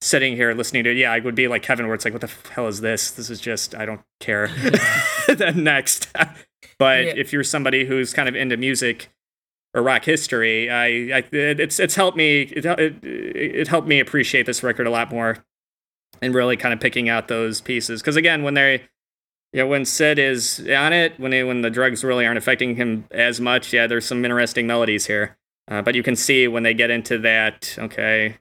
sitting 0.03 0.37
here 0.37 0.53
listening 0.53 0.85
to 0.85 0.91
it, 0.91 0.99
yeah, 0.99 1.13
I 1.13 1.21
would 1.21 1.37
be 1.37 1.49
like 1.49 1.63
Kevin, 1.63 1.87
where 1.87 1.95
it's 1.95 2.05
like, 2.05 2.13
what 2.13 2.21
the 2.21 2.31
hell 2.51 2.69
is 2.69 2.83
this? 2.83 3.13
This 3.13 3.31
is 3.31 3.41
just, 3.41 3.75
I 3.75 3.87
don't 3.87 4.03
care. 4.21 4.49
then 5.27 5.65
next. 5.65 6.15
but 6.79 7.03
yeah. 7.03 7.15
if 7.17 7.33
you're 7.33 7.45
somebody 7.45 7.87
who's 7.87 8.13
kind 8.13 8.29
of 8.29 8.37
into 8.37 8.59
music 8.59 9.09
or 9.77 9.83
rock 9.83 10.05
history, 10.05 10.71
I, 10.71 10.87
I 11.19 11.25
it's 11.33 11.79
it's 11.79 11.95
helped 11.95 12.17
me 12.17 12.43
it, 12.43 12.65
it, 12.65 13.05
it 13.05 13.69
helped 13.69 13.87
me 13.87 14.01
appreciate 14.01 14.47
this 14.47 14.63
record 14.63 14.87
a 14.87 14.91
lot 14.91 15.11
more, 15.11 15.45
and 16.21 16.35
really 16.35 16.57
kind 16.57 16.75
of 16.75 16.81
picking 16.81 17.09
out 17.09 17.29
those 17.29 17.61
pieces. 17.61 18.01
Because 18.01 18.17
again, 18.17 18.43
when 18.43 18.55
they 18.55 18.83
yeah, 19.53 19.63
when 19.63 19.85
Syd 19.85 20.19
is 20.19 20.61
on 20.69 20.93
it, 20.93 21.19
when 21.19 21.31
they, 21.31 21.43
when 21.45 21.63
the 21.63 21.71
drugs 21.71 22.05
really 22.05 22.27
aren't 22.27 22.39
affecting 22.39 22.77
him 22.77 23.07
as 23.11 23.41
much, 23.41 23.73
yeah, 23.73 23.87
there's 23.87 24.05
some 24.05 24.25
interesting 24.25 24.67
melodies 24.67 25.07
here. 25.07 25.37
Uh, 25.69 25.83
but 25.83 25.95
you 25.95 26.03
can 26.03 26.15
see 26.15 26.47
when 26.47 26.63
they 26.63 26.75
get 26.75 26.91
into 26.91 27.19
that, 27.19 27.75
okay, 27.79 28.37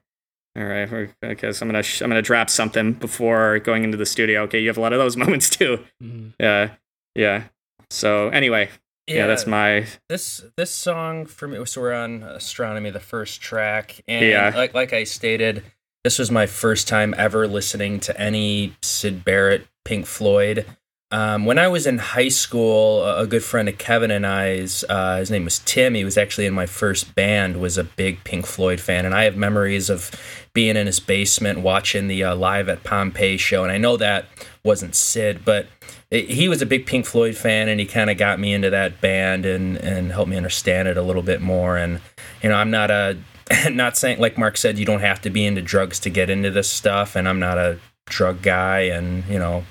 all 0.56 0.64
right, 0.64 1.10
okay, 1.24 1.52
so 1.52 1.64
I'm 1.64 1.68
gonna 1.68 1.82
sh- 1.82 2.02
I'm 2.02 2.08
gonna 2.08 2.22
drop 2.22 2.50
something 2.50 2.92
before 2.92 3.58
going 3.58 3.84
into 3.84 3.96
the 3.96 4.06
studio. 4.06 4.42
Okay, 4.42 4.60
you 4.60 4.68
have 4.68 4.78
a 4.78 4.80
lot 4.80 4.92
of 4.92 4.98
those 4.98 5.16
moments 5.16 5.50
too. 5.50 5.84
Mm-hmm. 6.02 6.28
Yeah, 6.38 6.70
yeah. 7.14 7.44
So 7.90 8.28
anyway, 8.28 8.68
yeah, 9.06 9.16
yeah, 9.16 9.26
that's 9.26 9.46
my 9.46 9.86
this 10.08 10.44
this 10.56 10.70
song 10.70 11.26
for 11.26 11.46
me. 11.46 11.64
So 11.64 11.80
we're 11.80 11.94
on 11.94 12.22
astronomy, 12.24 12.90
the 12.90 13.00
first 13.00 13.40
track, 13.40 14.00
and 14.08 14.26
yeah. 14.26 14.52
like 14.54 14.74
like 14.74 14.92
I 14.92 15.04
stated, 15.04 15.62
this 16.02 16.18
was 16.18 16.30
my 16.30 16.46
first 16.46 16.88
time 16.88 17.14
ever 17.16 17.46
listening 17.46 18.00
to 18.00 18.20
any 18.20 18.74
Syd 18.82 19.24
Barrett, 19.24 19.66
Pink 19.84 20.06
Floyd. 20.06 20.66
Um, 21.12 21.46
when 21.46 21.56
I 21.56 21.68
was 21.68 21.86
in 21.86 21.98
high 21.98 22.30
school, 22.30 23.06
a 23.08 23.28
good 23.28 23.44
friend 23.44 23.68
of 23.68 23.78
Kevin 23.78 24.10
and 24.10 24.26
I's, 24.26 24.84
uh, 24.88 25.18
his 25.18 25.30
name 25.30 25.44
was 25.44 25.60
Tim. 25.60 25.94
He 25.94 26.04
was 26.04 26.18
actually 26.18 26.46
in 26.46 26.52
my 26.52 26.66
first 26.66 27.14
band. 27.14 27.60
Was 27.60 27.78
a 27.78 27.84
big 27.84 28.24
Pink 28.24 28.44
Floyd 28.44 28.80
fan, 28.80 29.06
and 29.06 29.14
I 29.14 29.22
have 29.22 29.36
memories 29.36 29.88
of 29.88 30.10
being 30.52 30.76
in 30.76 30.86
his 30.86 30.98
basement 30.98 31.60
watching 31.60 32.08
the 32.08 32.24
uh, 32.24 32.34
live 32.34 32.68
at 32.68 32.82
Pompeii 32.82 33.36
show. 33.36 33.62
And 33.62 33.70
I 33.70 33.78
know 33.78 33.96
that 33.98 34.26
wasn't 34.64 34.96
Sid, 34.96 35.44
but 35.44 35.68
it, 36.10 36.30
he 36.30 36.48
was 36.48 36.62
a 36.62 36.66
big 36.66 36.86
Pink 36.86 37.06
Floyd 37.06 37.36
fan, 37.36 37.68
and 37.68 37.80
he 37.80 37.86
kind 37.86 38.10
of 38.10 38.16
got 38.16 38.38
me 38.38 38.52
into 38.52 38.70
that 38.70 39.00
band 39.00 39.44
and 39.44 39.76
and 39.78 40.12
helped 40.12 40.30
me 40.30 40.36
understand 40.36 40.88
it 40.88 40.96
a 40.96 41.02
little 41.02 41.22
bit 41.22 41.40
more. 41.40 41.76
And 41.76 42.00
you 42.42 42.48
know, 42.48 42.54
I'm 42.56 42.70
not 42.70 42.90
a 42.90 43.18
not 43.70 43.96
saying 43.96 44.18
like 44.18 44.38
Mark 44.38 44.56
said, 44.56 44.78
you 44.78 44.86
don't 44.86 45.00
have 45.00 45.20
to 45.22 45.30
be 45.30 45.44
into 45.44 45.62
drugs 45.62 45.98
to 46.00 46.10
get 46.10 46.30
into 46.30 46.50
this 46.50 46.70
stuff, 46.70 47.16
and 47.16 47.28
I'm 47.28 47.40
not 47.40 47.58
a 47.58 47.78
drug 48.06 48.42
guy, 48.42 48.80
and 48.80 49.24
you 49.26 49.38
know 49.38 49.64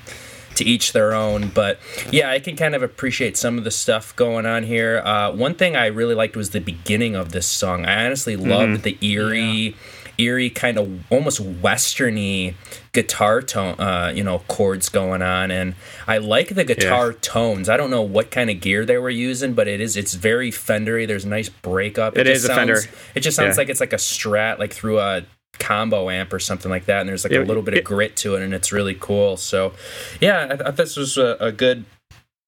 to 0.55 0.63
each 0.63 0.93
their 0.93 1.13
own. 1.13 1.49
But 1.49 1.79
yeah, 2.11 2.31
I 2.31 2.39
can 2.39 2.55
kind 2.55 2.75
of 2.75 2.83
appreciate 2.83 3.37
some 3.37 3.57
of 3.57 3.63
the 3.63 3.71
stuff 3.71 4.15
going 4.15 4.45
on 4.45 4.63
here. 4.63 4.99
Uh, 4.99 5.31
one 5.31 5.53
thing 5.53 5.75
I 5.75 5.87
really 5.87 6.15
liked 6.15 6.35
was 6.35 6.51
the 6.51 6.61
beginning 6.61 7.15
of 7.15 7.31
this 7.31 7.47
song. 7.47 7.85
I 7.85 8.05
honestly 8.05 8.35
loved 8.35 8.71
mm-hmm. 8.71 8.81
the 8.81 8.97
eerie. 9.01 9.41
Yeah 9.41 9.75
eerie 10.17 10.49
kind 10.49 10.77
of 10.77 11.11
almost 11.11 11.41
westerny 11.41 12.53
guitar 12.91 13.41
tone 13.41 13.79
uh, 13.79 14.11
you 14.15 14.23
know 14.23 14.39
chords 14.47 14.89
going 14.89 15.21
on. 15.21 15.51
And 15.51 15.75
i 16.07 16.17
like 16.17 16.55
the 16.55 16.63
guitar 16.63 17.11
yeah. 17.11 17.17
tones. 17.21 17.69
I 17.69 17.77
don't 17.77 17.89
know 17.89 18.01
what 18.01 18.31
kind 18.31 18.49
of 18.49 18.59
gear 18.61 18.85
they 18.85 18.97
were 18.97 19.09
using 19.09 19.53
but 19.53 19.67
it 19.67 19.81
is 19.81 19.97
it's 19.97 20.13
very 20.13 20.51
fendery. 20.51 21.07
There's 21.07 21.25
a 21.25 21.29
nice 21.29 21.49
breakup. 21.49 22.17
It, 22.17 22.27
it 22.27 22.35
is 22.35 22.45
sounds, 22.45 22.51
a 22.51 22.55
fender. 22.55 22.81
it 23.15 23.19
just 23.21 23.35
sounds 23.35 23.55
yeah. 23.55 23.61
like 23.61 23.69
it's 23.69 23.79
like 23.79 23.93
a 23.93 23.97
strat 23.97 24.59
like 24.59 24.73
through 24.73 24.99
a 24.99 25.23
combo 25.59 26.09
amp 26.09 26.33
or 26.33 26.39
something 26.39 26.69
like 26.69 26.85
that. 26.85 27.01
And 27.01 27.09
there's 27.09 27.23
like 27.23 27.33
a 27.33 27.39
little 27.39 27.63
bit 27.63 27.77
of 27.77 27.83
grit 27.83 28.15
to 28.17 28.35
it 28.35 28.41
and 28.41 28.53
it's 28.53 28.71
really 28.71 28.95
cool. 28.95 29.37
So 29.37 29.73
yeah 30.21 30.47
i 30.51 30.55
thought 30.55 30.77
this 30.77 30.95
was 30.95 31.17
a, 31.17 31.37
a 31.39 31.51
good 31.51 31.85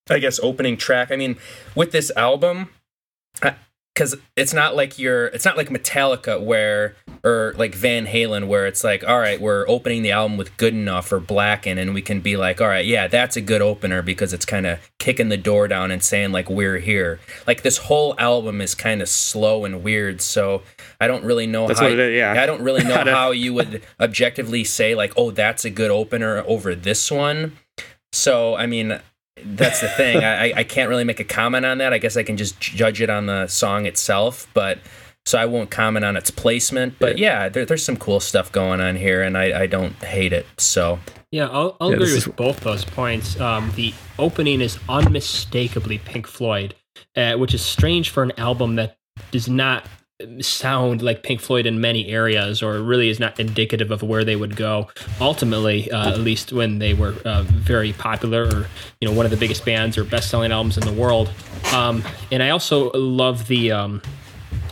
i 0.09 0.19
guess 0.19 0.39
opening 0.41 0.77
track. 0.77 1.11
I 1.11 1.15
mean 1.15 1.37
with 1.75 1.91
this 1.91 2.11
album 2.15 2.69
because 3.97 4.15
it's 4.35 4.53
not 4.53 4.75
like 4.75 4.99
you're 4.99 5.27
it's 5.27 5.45
not 5.45 5.57
like 5.57 5.69
metallica 5.69 6.39
where 6.39 6.95
or 7.27 7.53
like 7.57 7.75
van 7.75 8.05
halen 8.05 8.47
where 8.47 8.65
it's 8.65 8.83
like 8.83 9.03
all 9.05 9.19
right 9.19 9.41
we're 9.41 9.67
opening 9.67 10.01
the 10.01 10.11
album 10.11 10.37
with 10.37 10.55
good 10.55 10.73
enough 10.73 11.11
or 11.11 11.19
blacken 11.19 11.77
and 11.77 11.93
we 11.93 12.01
can 12.01 12.21
be 12.21 12.37
like 12.37 12.61
all 12.61 12.67
right 12.67 12.85
yeah 12.85 13.07
that's 13.07 13.35
a 13.35 13.41
good 13.41 13.61
opener 13.61 14.01
because 14.01 14.31
it's 14.31 14.45
kind 14.45 14.65
of 14.65 14.79
kicking 14.97 15.27
the 15.27 15.37
door 15.37 15.67
down 15.67 15.91
and 15.91 16.01
saying 16.01 16.31
like 16.31 16.49
we're 16.49 16.77
here 16.77 17.19
like 17.45 17.63
this 17.63 17.77
whole 17.77 18.15
album 18.17 18.61
is 18.61 18.73
kind 18.73 19.01
of 19.01 19.09
slow 19.09 19.65
and 19.65 19.83
weird 19.83 20.21
so 20.21 20.61
i 21.01 21.07
don't 21.07 21.23
really 21.25 21.45
know 21.45 21.67
that's 21.67 21.79
how 21.79 21.85
what 21.85 21.93
it 21.93 21.99
is, 21.99 22.17
yeah 22.17 22.41
i 22.41 22.45
don't 22.45 22.61
really 22.61 22.83
know 22.83 23.03
how 23.05 23.31
you 23.31 23.53
would 23.53 23.83
objectively 23.99 24.63
say 24.63 24.95
like 24.95 25.11
oh 25.17 25.29
that's 25.29 25.65
a 25.65 25.69
good 25.69 25.91
opener 25.91 26.43
over 26.47 26.73
this 26.73 27.11
one 27.11 27.57
so 28.13 28.55
i 28.55 28.65
mean 28.65 28.99
that's 29.45 29.81
the 29.81 29.87
thing. 29.87 30.17
I, 30.23 30.51
I 30.51 30.63
can't 30.63 30.89
really 30.89 31.03
make 31.03 31.19
a 31.19 31.23
comment 31.23 31.63
on 31.63 31.77
that. 31.77 31.93
I 31.93 31.99
guess 31.99 32.17
I 32.17 32.23
can 32.23 32.37
just 32.37 32.59
judge 32.59 33.01
it 33.01 33.09
on 33.11 33.27
the 33.27 33.45
song 33.45 33.85
itself, 33.85 34.47
but 34.55 34.79
so 35.27 35.37
I 35.37 35.45
won't 35.45 35.69
comment 35.69 36.05
on 36.05 36.15
its 36.15 36.31
placement. 36.31 36.99
But 36.99 37.17
yeah, 37.17 37.49
there, 37.49 37.65
there's 37.65 37.83
some 37.83 37.97
cool 37.97 38.21
stuff 38.21 38.49
going 38.49 38.79
on 38.79 38.95
here, 38.95 39.21
and 39.21 39.37
I, 39.37 39.63
I 39.63 39.67
don't 39.67 39.93
hate 40.01 40.31
it. 40.31 40.45
So 40.57 40.99
yeah, 41.31 41.49
I'll, 41.49 41.75
I'll 41.81 41.89
yeah, 41.89 41.97
agree 41.97 42.13
with 42.13 42.27
is... 42.27 42.33
both 42.33 42.61
those 42.61 42.85
points. 42.85 43.37
Um, 43.39 43.71
the 43.75 43.93
opening 44.17 44.61
is 44.61 44.79
unmistakably 44.87 45.97
Pink 45.97 46.27
Floyd, 46.27 46.75
uh, 47.17 47.33
which 47.33 47.53
is 47.53 47.61
strange 47.61 48.09
for 48.09 48.23
an 48.23 48.31
album 48.37 48.77
that 48.77 48.97
does 49.31 49.49
not 49.49 49.85
sound 50.39 51.01
like 51.01 51.23
Pink 51.23 51.41
Floyd 51.41 51.65
in 51.65 51.81
many 51.81 52.07
areas, 52.07 52.63
or 52.63 52.81
really 52.81 53.09
is 53.09 53.19
not 53.19 53.37
indicative 53.37 53.91
of 53.91 54.01
where 54.01 54.23
they 54.23 54.37
would 54.37 54.55
go 54.55 54.87
ultimately. 55.19 55.91
Uh, 55.91 56.11
at 56.11 56.19
least 56.19 56.53
when 56.53 56.79
they 56.79 56.93
were 56.93 57.15
uh, 57.25 57.43
very 57.43 57.91
popular, 57.91 58.45
or 58.45 58.67
you 59.01 59.09
know, 59.09 59.13
one 59.13 59.25
of 59.25 59.31
the 59.31 59.37
biggest 59.37 59.65
bands 59.65 59.97
or 59.97 60.05
best-selling 60.05 60.53
albums 60.53 60.77
in 60.77 60.85
the 60.85 60.93
world. 60.93 61.29
Um, 61.73 62.01
and 62.31 62.41
I 62.41 62.51
also 62.51 62.91
love 62.93 63.47
the 63.47 63.73
um, 63.73 64.01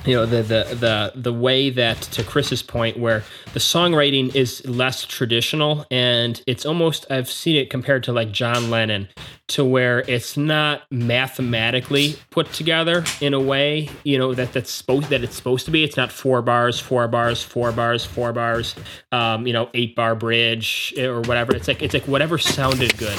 you 0.05 0.15
know 0.15 0.25
the 0.25 0.43
the 0.43 0.75
the 0.75 1.11
the 1.15 1.33
way 1.33 1.69
that 1.69 2.01
to 2.01 2.23
Chris's 2.23 2.61
point 2.61 2.99
where 2.99 3.23
the 3.53 3.59
songwriting 3.59 4.33
is 4.35 4.65
less 4.67 5.05
traditional 5.05 5.85
and 5.89 6.41
it's 6.47 6.65
almost 6.65 7.05
I've 7.09 7.29
seen 7.29 7.55
it 7.55 7.69
compared 7.69 8.03
to 8.03 8.13
like 8.13 8.31
John 8.31 8.69
Lennon 8.69 9.07
to 9.47 9.63
where 9.63 9.99
it's 10.01 10.37
not 10.37 10.83
mathematically 10.91 12.15
put 12.29 12.51
together 12.53 13.03
in 13.21 13.33
a 13.33 13.39
way 13.39 13.89
you 14.03 14.17
know 14.17 14.33
that 14.33 14.53
that's 14.53 14.71
supposed 14.71 15.09
that 15.09 15.23
it's 15.23 15.35
supposed 15.35 15.65
to 15.65 15.71
be. 15.71 15.83
It's 15.83 15.97
not 15.97 16.11
four 16.11 16.41
bars 16.41 16.79
four 16.79 17.07
bars 17.07 17.41
four 17.43 17.71
bars 17.71 18.05
four 18.05 18.33
bars 18.33 18.75
um, 19.11 19.47
you 19.47 19.53
know 19.53 19.69
eight 19.73 19.95
bar 19.95 20.15
bridge 20.15 20.93
or 20.97 21.21
whatever. 21.21 21.55
It's 21.55 21.67
like 21.67 21.81
it's 21.81 21.93
like 21.93 22.07
whatever 22.07 22.37
sounded 22.37 22.97
good 22.97 23.17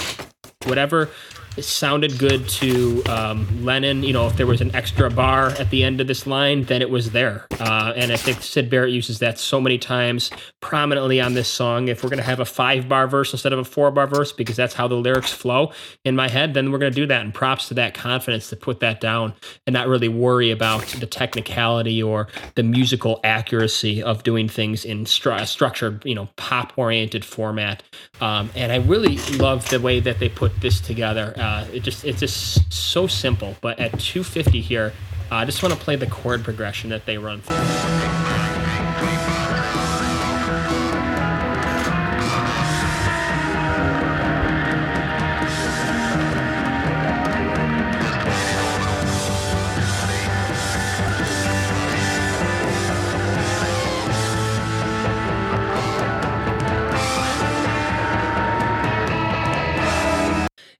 whatever 0.66 1.08
it 1.56 1.64
sounded 1.64 2.18
good 2.18 2.48
to 2.48 3.02
um, 3.04 3.64
Lennon. 3.64 4.02
You 4.02 4.12
know, 4.12 4.26
if 4.26 4.36
there 4.36 4.46
was 4.46 4.60
an 4.60 4.74
extra 4.74 5.10
bar 5.10 5.48
at 5.50 5.70
the 5.70 5.84
end 5.84 6.00
of 6.00 6.06
this 6.06 6.26
line, 6.26 6.64
then 6.64 6.82
it 6.82 6.90
was 6.90 7.12
there. 7.12 7.46
Uh, 7.58 7.92
and 7.96 8.12
I 8.12 8.16
think 8.16 8.42
Syd 8.42 8.68
Barrett 8.68 8.92
uses 8.92 9.20
that 9.20 9.38
so 9.38 9.60
many 9.60 9.78
times 9.78 10.30
prominently 10.60 11.20
on 11.20 11.34
this 11.34 11.48
song. 11.48 11.88
If 11.88 12.04
we're 12.04 12.10
going 12.10 12.18
to 12.18 12.24
have 12.24 12.40
a 12.40 12.44
five 12.44 12.88
bar 12.88 13.06
verse 13.06 13.32
instead 13.32 13.52
of 13.52 13.58
a 13.58 13.64
four 13.64 13.90
bar 13.90 14.06
verse, 14.06 14.32
because 14.32 14.56
that's 14.56 14.74
how 14.74 14.86
the 14.86 14.96
lyrics 14.96 15.32
flow 15.32 15.72
in 16.04 16.14
my 16.14 16.28
head, 16.28 16.52
then 16.52 16.70
we're 16.70 16.78
going 16.78 16.92
to 16.92 16.96
do 16.96 17.06
that. 17.06 17.22
And 17.22 17.32
props 17.32 17.68
to 17.68 17.74
that 17.74 17.94
confidence 17.94 18.50
to 18.50 18.56
put 18.56 18.80
that 18.80 19.00
down 19.00 19.32
and 19.66 19.72
not 19.72 19.88
really 19.88 20.08
worry 20.08 20.50
about 20.50 20.86
the 20.86 21.06
technicality 21.06 22.02
or 22.02 22.28
the 22.54 22.62
musical 22.62 23.20
accuracy 23.24 24.02
of 24.02 24.22
doing 24.22 24.48
things 24.48 24.84
in 24.84 25.04
stru- 25.04 25.46
structured, 25.46 26.04
you 26.04 26.14
know, 26.14 26.28
pop 26.36 26.72
oriented 26.76 27.24
format. 27.24 27.82
Um, 28.20 28.50
and 28.54 28.72
I 28.72 28.76
really 28.76 29.16
love 29.38 29.68
the 29.70 29.80
way 29.80 30.00
that 30.00 30.18
they 30.18 30.28
put 30.28 30.60
this 30.60 30.80
together. 30.80 31.32
Uh, 31.36 31.45
uh, 31.46 31.64
it 31.72 31.84
just 31.84 32.04
it's 32.04 32.20
just 32.20 32.72
so 32.72 33.06
simple. 33.06 33.54
But 33.60 33.78
at 33.78 33.98
250 34.00 34.60
here, 34.60 34.92
I 35.30 35.44
just 35.44 35.62
want 35.62 35.74
to 35.74 35.80
play 35.80 35.94
the 35.94 36.08
chord 36.08 36.42
progression 36.42 36.90
that 36.90 37.06
they 37.06 37.18
run 37.18 37.40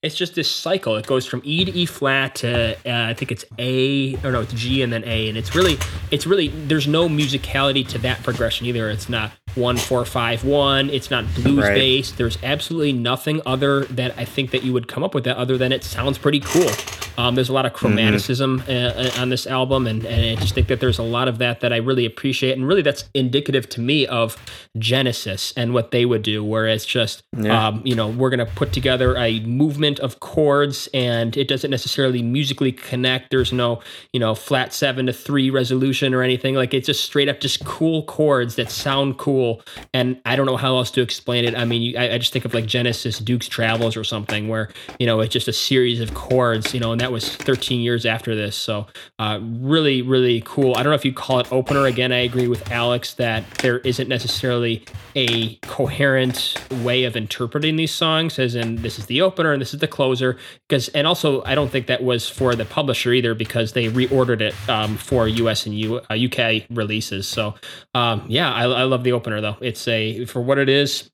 it's 0.07 0.15
just 0.15 0.35
this 0.37 0.51
cycle. 0.51 0.97
It 0.97 1.07
goes 1.07 1.27
from 1.27 1.43
E 1.45 1.65
to 1.65 1.73
E 1.73 1.85
flat 1.85 2.37
to 2.37 2.75
uh, 2.87 3.11
I 3.11 3.15
think 3.15 3.33
it's 3.33 3.45
A 3.59 4.15
or 4.25 4.31
no, 4.33 4.41
it's 4.41 4.55
G 4.55 4.83
and 4.83 4.93
then 4.93 5.03
A, 5.05 5.29
and 5.29 5.37
it's 5.37 5.55
really 5.55 5.77
it's 6.11 6.27
really 6.27 6.49
there's 6.49 6.87
no 6.87 7.09
musicality 7.09 7.87
to 7.89 7.99
that 7.99 8.23
progression 8.23 8.67
either. 8.67 8.89
It's 8.89 9.09
not 9.09 9.33
one 9.57 9.77
four 9.77 10.05
five 10.05 10.45
one. 10.45 10.89
It's 10.91 11.11
not 11.11 11.25
blues 11.35 11.59
Right. 11.59 11.75
based. 11.75 12.17
There's 12.19 12.39
absolutely 12.43 12.93
nothing 12.93 13.41
other 13.47 13.85
that 13.87 14.15
I 14.17 14.25
think 14.25 14.51
that 14.53 14.63
you 14.63 14.73
would 14.73 14.87
come 14.89 15.03
up 15.03 15.15
with 15.15 15.25
that 15.25 15.37
other 15.37 15.59
than 15.59 15.73
it 15.73 15.83
sounds 15.83 16.19
pretty 16.19 16.41
cool. 16.41 16.71
Um, 17.19 17.35
there's 17.35 17.49
a 17.49 17.53
lot 17.55 17.65
of 17.65 17.73
chromaticism 17.73 18.69
uh, 18.69 19.19
on 19.21 19.31
this 19.31 19.47
album, 19.47 19.87
and, 19.87 20.05
and 20.05 20.39
I 20.39 20.41
just 20.41 20.55
think 20.55 20.69
that 20.69 20.81
there's 20.81 20.99
a 20.99 21.03
lot 21.03 21.29
of 21.29 21.39
that 21.39 21.61
that 21.61 21.73
I 21.73 21.79
really 21.79 22.05
appreciate, 22.05 22.53
and 22.59 22.69
really 22.69 22.83
that's 22.83 23.05
indicative 23.15 23.67
to 23.71 23.81
me 23.81 24.07
of 24.07 24.37
Genesis 24.81 25.53
and 25.57 25.73
what 25.75 25.91
they 25.91 26.05
would 26.05 26.23
do, 26.23 26.45
where 26.45 26.67
it's 26.67 26.85
just 26.87 27.23
Yeah. 27.39 27.69
um, 27.69 27.81
you 27.85 27.95
know 27.95 28.09
we're 28.09 28.31
gonna 28.31 28.47
put 28.47 28.73
together 28.73 29.17
a 29.17 29.41
movement 29.41 29.99
of 30.01 30.21
chords, 30.21 30.89
and 30.93 31.37
it 31.37 31.49
doesn't 31.49 31.71
necessarily 31.71 32.23
musically 32.23 32.73
connect. 32.73 33.31
There's 33.31 33.53
no 33.53 33.81
you 34.13 34.21
know 34.21 34.35
flat 34.35 34.73
seven 34.75 35.07
to 35.07 35.13
three 35.13 35.49
resolution 35.51 36.13
or 36.15 36.23
anything 36.23 36.55
like 36.55 36.75
it's 36.75 36.87
just 36.87 37.05
straight 37.05 37.29
up 37.29 37.41
just 37.41 37.65
cool 37.65 38.03
chords 38.05 38.57
that 38.57 38.71
sound 38.71 39.17
cool, 39.19 39.46
and 39.93 40.21
I 40.25 40.37
don't 40.37 40.47
know 40.47 40.57
how 40.57 40.77
else 40.77 40.91
to 40.93 41.03
explain 41.03 41.45
it. 41.45 41.55
I 41.57 41.65
mean, 41.65 41.83
you, 41.83 41.99
I, 41.99 42.15
I 42.15 42.19
just 42.19 42.33
think 42.33 42.45
of 42.45 42.55
like 42.55 42.67
Genesis, 42.67 43.19
Duke's 43.19 43.49
Travels, 43.49 43.97
or 43.97 44.05
something 44.05 44.49
where 44.49 44.71
you 44.99 45.07
know 45.07 45.21
it's 45.21 45.33
just 45.33 45.49
a 45.49 45.53
series 45.53 46.01
of 46.01 46.15
chords, 46.15 46.75
you 46.75 46.81
know, 46.81 46.93
and 46.93 47.01
that 47.01 47.13
was 47.13 47.35
13 47.37 47.81
years 47.81 48.07
after 48.07 48.35
this. 48.35 48.57
So 48.57 48.87
uh, 49.19 49.39
really, 49.43 50.03
really 50.03 50.43
cool. 50.45 50.75
I 50.75 50.83
don't 50.83 50.91
know 50.91 50.97
if 50.97 51.05
you 51.05 51.13
call 51.13 51.41
it 51.41 51.53
opener. 51.53 51.87
Again, 51.87 52.13
I 52.13 52.19
agree 52.19 52.49
with 52.49 52.71
Alex 52.71 53.15
that 53.15 53.49
there 53.59 53.79
isn't 53.79 54.09
necessarily 54.09 54.85
a 55.15 55.57
coherent 55.57 56.55
way 56.83 57.05
of 57.05 57.17
interpreting 57.17 57.77
these 57.77 57.93
songs, 57.93 58.39
as 58.39 58.55
in 58.55 58.77
this 58.77 58.99
is 58.99 59.07
the 59.07 59.23
opener 59.23 59.53
and 59.53 59.61
this 59.61 59.75
is 59.75 59.81
the 59.81 59.89
closer. 59.89 60.37
Because 60.69 60.89
and 60.89 61.07
also 61.07 61.43
I 61.45 61.55
don't 61.55 61.71
think 61.71 61.87
that 61.87 62.03
was 62.03 62.29
for 62.29 62.55
the 62.55 62.65
publisher 62.65 63.13
either, 63.13 63.35
because 63.35 63.73
they 63.73 63.89
reordered 63.89 64.41
it 64.41 64.55
um, 64.69 64.97
for 64.97 65.29
U.S. 65.29 65.67
and 65.67 65.75
U, 65.75 66.01
uh, 66.11 66.15
UK 66.15 66.65
releases. 66.71 67.27
So 67.27 67.55
um, 67.95 68.25
yeah, 68.29 68.53
I, 68.53 68.65
I 68.65 68.83
love 68.85 69.05
the 69.05 69.13
opener 69.13 69.36
though. 69.41 69.57
It's 69.61 69.87
a 69.89 70.25
for 70.25 70.41
what 70.41 70.59
it 70.59 70.69
is. 70.69 71.11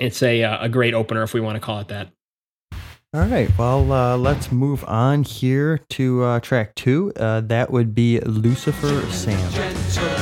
It's 0.00 0.22
a 0.22 0.42
uh, 0.44 0.64
a 0.64 0.68
great 0.68 0.94
opener 0.94 1.22
if 1.22 1.34
we 1.34 1.40
want 1.40 1.56
to 1.56 1.60
call 1.60 1.80
it 1.80 1.88
that. 1.88 2.08
All 3.14 3.26
right. 3.26 3.50
Well, 3.58 3.92
uh, 3.92 4.16
let's 4.16 4.50
move 4.50 4.84
on 4.86 5.22
here 5.24 5.78
to 5.90 6.22
uh, 6.22 6.40
track 6.40 6.74
two. 6.74 7.12
Uh, 7.14 7.42
that 7.42 7.70
would 7.70 7.94
be 7.94 8.20
Lucifer 8.20 9.02
Sam. 9.10 9.52
gentle, 9.52 10.12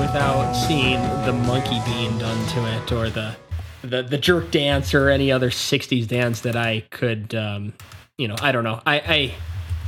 without 0.00 0.52
seeing 0.54 0.98
the 1.26 1.32
monkey 1.32 1.78
being 1.84 2.18
done 2.18 2.46
to 2.48 2.66
it 2.74 2.92
or 2.92 3.10
the 3.10 3.36
the, 3.82 4.02
the 4.02 4.18
jerk 4.18 4.50
dance 4.50 4.92
or 4.92 5.08
any 5.08 5.30
other 5.30 5.50
60s 5.50 6.06
dance 6.08 6.40
that 6.40 6.56
I 6.56 6.80
could 6.90 7.34
um, 7.34 7.74
you 8.16 8.26
know 8.26 8.36
I 8.40 8.50
don't 8.50 8.64
know 8.64 8.80
I, 8.86 8.96
I 8.96 9.34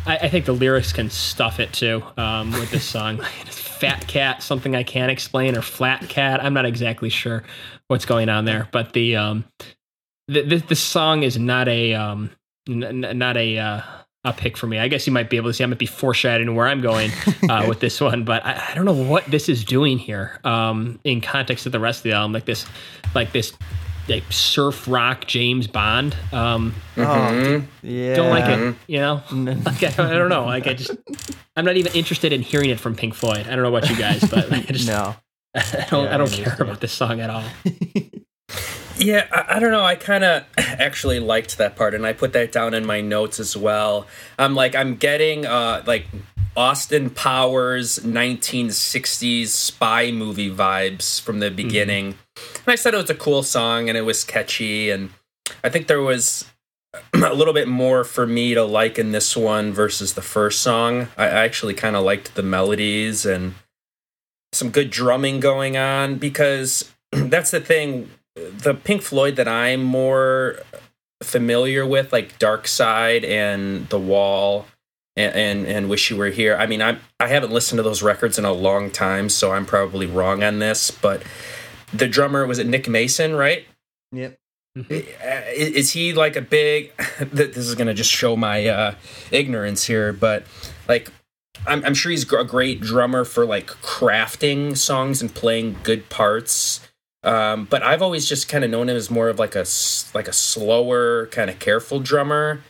I 0.04 0.28
think 0.28 0.46
the 0.46 0.52
lyrics 0.52 0.92
can 0.92 1.10
stuff 1.10 1.60
it 1.60 1.72
too 1.72 2.02
um, 2.16 2.50
with 2.52 2.72
this 2.72 2.84
song. 2.84 3.18
Fat 3.46 4.06
cat, 4.08 4.42
something 4.42 4.74
I 4.74 4.82
can't 4.82 5.12
explain, 5.12 5.56
or 5.56 5.62
flat 5.62 6.08
cat. 6.08 6.42
I'm 6.42 6.54
not 6.54 6.66
exactly 6.66 7.08
sure 7.08 7.44
what's 7.86 8.04
going 8.04 8.28
on 8.28 8.44
there, 8.44 8.68
but 8.72 8.92
the 8.94 9.16
um, 9.16 9.44
the 10.26 10.42
the, 10.42 10.56
the 10.56 10.74
song 10.76 11.22
is 11.22 11.38
not 11.38 11.68
a 11.68 11.94
um, 11.94 12.30
n- 12.68 13.06
not 13.14 13.36
a 13.36 13.58
uh, 13.58 13.82
a 14.24 14.32
pick 14.32 14.56
for 14.56 14.66
me. 14.66 14.78
I 14.78 14.88
guess 14.88 15.06
you 15.06 15.12
might 15.12 15.28
be 15.30 15.36
able 15.36 15.50
to 15.50 15.54
see. 15.54 15.64
I 15.64 15.66
might 15.66 15.78
be 15.78 15.86
foreshadowing 15.86 16.54
where 16.54 16.66
I'm 16.68 16.80
going 16.80 17.10
uh, 17.48 17.64
with 17.68 17.80
this 17.80 18.00
one, 18.00 18.24
but 18.24 18.44
I, 18.46 18.68
I 18.70 18.74
don't 18.74 18.84
know 18.84 18.92
what 18.92 19.24
this 19.26 19.48
is 19.48 19.64
doing 19.64 19.98
here 19.98 20.38
um, 20.44 21.00
in 21.04 21.20
context 21.20 21.66
of 21.66 21.72
the 21.72 21.80
rest 21.80 22.00
of 22.00 22.02
the 22.04 22.12
album. 22.12 22.32
Like 22.32 22.44
this, 22.44 22.64
like 23.14 23.32
this, 23.32 23.52
like 24.08 24.22
surf 24.30 24.86
rock 24.86 25.26
James 25.26 25.66
Bond. 25.66 26.14
Um, 26.32 26.74
Oh, 26.96 27.62
yeah. 27.82 28.14
don't 28.14 28.30
like 28.30 28.48
it. 28.48 28.76
You 28.86 29.00
know, 29.00 29.22
like 29.32 29.82
I, 29.82 29.88
I 29.88 30.12
don't 30.14 30.28
know. 30.28 30.44
Like 30.44 30.66
I 30.68 30.74
just, 30.74 30.92
I'm 31.56 31.64
not 31.64 31.76
even 31.76 31.92
interested 31.92 32.32
in 32.32 32.42
hearing 32.42 32.70
it 32.70 32.78
from 32.78 32.94
Pink 32.94 33.14
Floyd. 33.14 33.46
I 33.48 33.54
don't 33.56 33.62
know 33.62 33.74
about 33.74 33.90
you 33.90 33.96
guys, 33.96 34.20
but 34.28 34.52
I 34.52 34.60
just, 34.60 34.86
No. 34.86 35.16
I 35.54 35.86
don't, 35.90 36.04
Yeah, 36.04 36.14
I 36.14 36.16
don't 36.16 36.32
I 36.32 36.36
care 36.36 36.56
about 36.60 36.80
this 36.80 36.92
song 36.92 37.20
at 37.20 37.28
all. 37.28 37.44
Yeah, 38.96 39.26
I, 39.32 39.56
I 39.56 39.58
don't 39.58 39.72
know. 39.72 39.84
I 39.84 39.94
kind 39.94 40.24
of 40.24 40.44
actually 40.58 41.20
liked 41.20 41.58
that 41.58 41.76
part, 41.76 41.94
and 41.94 42.06
I 42.06 42.12
put 42.12 42.32
that 42.32 42.52
down 42.52 42.74
in 42.74 42.86
my 42.86 43.00
notes 43.00 43.40
as 43.40 43.56
well. 43.56 44.06
I'm 44.38 44.54
like, 44.54 44.74
I'm 44.74 44.96
getting 44.96 45.46
uh, 45.46 45.82
like 45.86 46.06
Austin 46.56 47.10
Powers 47.10 47.98
1960s 48.00 49.48
spy 49.48 50.10
movie 50.10 50.50
vibes 50.50 51.20
from 51.20 51.40
the 51.40 51.50
beginning. 51.50 52.18
And 52.36 52.68
I 52.68 52.74
said 52.74 52.94
it 52.94 52.98
was 52.98 53.10
a 53.10 53.14
cool 53.14 53.42
song, 53.42 53.88
and 53.88 53.96
it 53.96 54.02
was 54.02 54.24
catchy, 54.24 54.90
and 54.90 55.10
I 55.64 55.68
think 55.68 55.86
there 55.86 56.02
was 56.02 56.44
a 57.14 57.34
little 57.34 57.54
bit 57.54 57.68
more 57.68 58.04
for 58.04 58.26
me 58.26 58.54
to 58.54 58.64
like 58.64 58.98
in 58.98 59.12
this 59.12 59.36
one 59.36 59.72
versus 59.72 60.14
the 60.14 60.22
first 60.22 60.60
song. 60.60 61.08
I 61.16 61.24
I 61.24 61.44
actually 61.44 61.74
kind 61.74 61.96
of 61.96 62.04
liked 62.04 62.34
the 62.34 62.42
melodies 62.42 63.24
and 63.24 63.54
some 64.52 64.70
good 64.70 64.90
drumming 64.90 65.40
going 65.40 65.76
on 65.76 66.16
because 66.16 66.90
that's 67.12 67.50
the 67.50 67.60
thing 67.60 68.10
the 68.34 68.74
Pink 68.74 69.02
Floyd 69.02 69.36
that 69.36 69.48
I'm 69.48 69.82
more 69.82 70.58
familiar 71.22 71.86
with, 71.86 72.12
like 72.12 72.38
Dark 72.38 72.66
Side 72.66 73.24
and 73.24 73.88
The 73.88 73.98
Wall 73.98 74.66
and, 75.16 75.34
and 75.34 75.66
and 75.66 75.88
Wish 75.88 76.10
You 76.10 76.16
Were 76.16 76.28
Here. 76.28 76.56
I 76.56 76.66
mean, 76.66 76.82
I 76.82 76.98
I 77.20 77.28
haven't 77.28 77.52
listened 77.52 77.78
to 77.78 77.82
those 77.82 78.02
records 78.02 78.38
in 78.38 78.44
a 78.44 78.52
long 78.52 78.90
time, 78.90 79.28
so 79.28 79.52
I'm 79.52 79.66
probably 79.66 80.06
wrong 80.06 80.42
on 80.42 80.58
this. 80.58 80.90
But 80.90 81.22
the 81.92 82.08
drummer 82.08 82.46
was 82.46 82.58
it 82.58 82.66
Nick 82.66 82.88
Mason, 82.88 83.34
right? 83.34 83.66
Yep. 84.12 84.38
Uh, 84.78 84.82
Is 85.54 85.68
is 85.68 85.90
he 85.92 86.12
like 86.12 86.36
a 86.36 86.42
big? 86.42 86.92
This 87.32 87.56
is 87.56 87.74
gonna 87.74 87.94
just 87.94 88.10
show 88.10 88.36
my 88.36 88.66
uh, 88.66 88.94
ignorance 89.30 89.84
here, 89.84 90.12
but 90.12 90.44
like. 90.88 91.10
I'm, 91.64 91.84
I'm 91.84 91.94
sure 91.94 92.10
he's 92.10 92.24
a 92.32 92.44
great 92.44 92.80
drummer 92.80 93.24
for 93.24 93.44
like 93.46 93.66
crafting 93.66 94.76
songs 94.76 95.20
and 95.22 95.32
playing 95.32 95.76
good 95.84 96.08
parts. 96.08 96.80
Um, 97.24 97.66
but 97.66 97.82
I've 97.82 98.02
always 98.02 98.28
just 98.28 98.48
kind 98.48 98.64
of 98.64 98.70
known 98.70 98.88
him 98.88 98.96
as 98.96 99.10
more 99.10 99.28
of 99.28 99.38
like 99.38 99.54
a 99.54 99.64
like 100.14 100.28
a 100.28 100.32
slower, 100.32 101.26
kind 101.28 101.50
of 101.50 101.58
careful 101.58 102.00
drummer. 102.00 102.60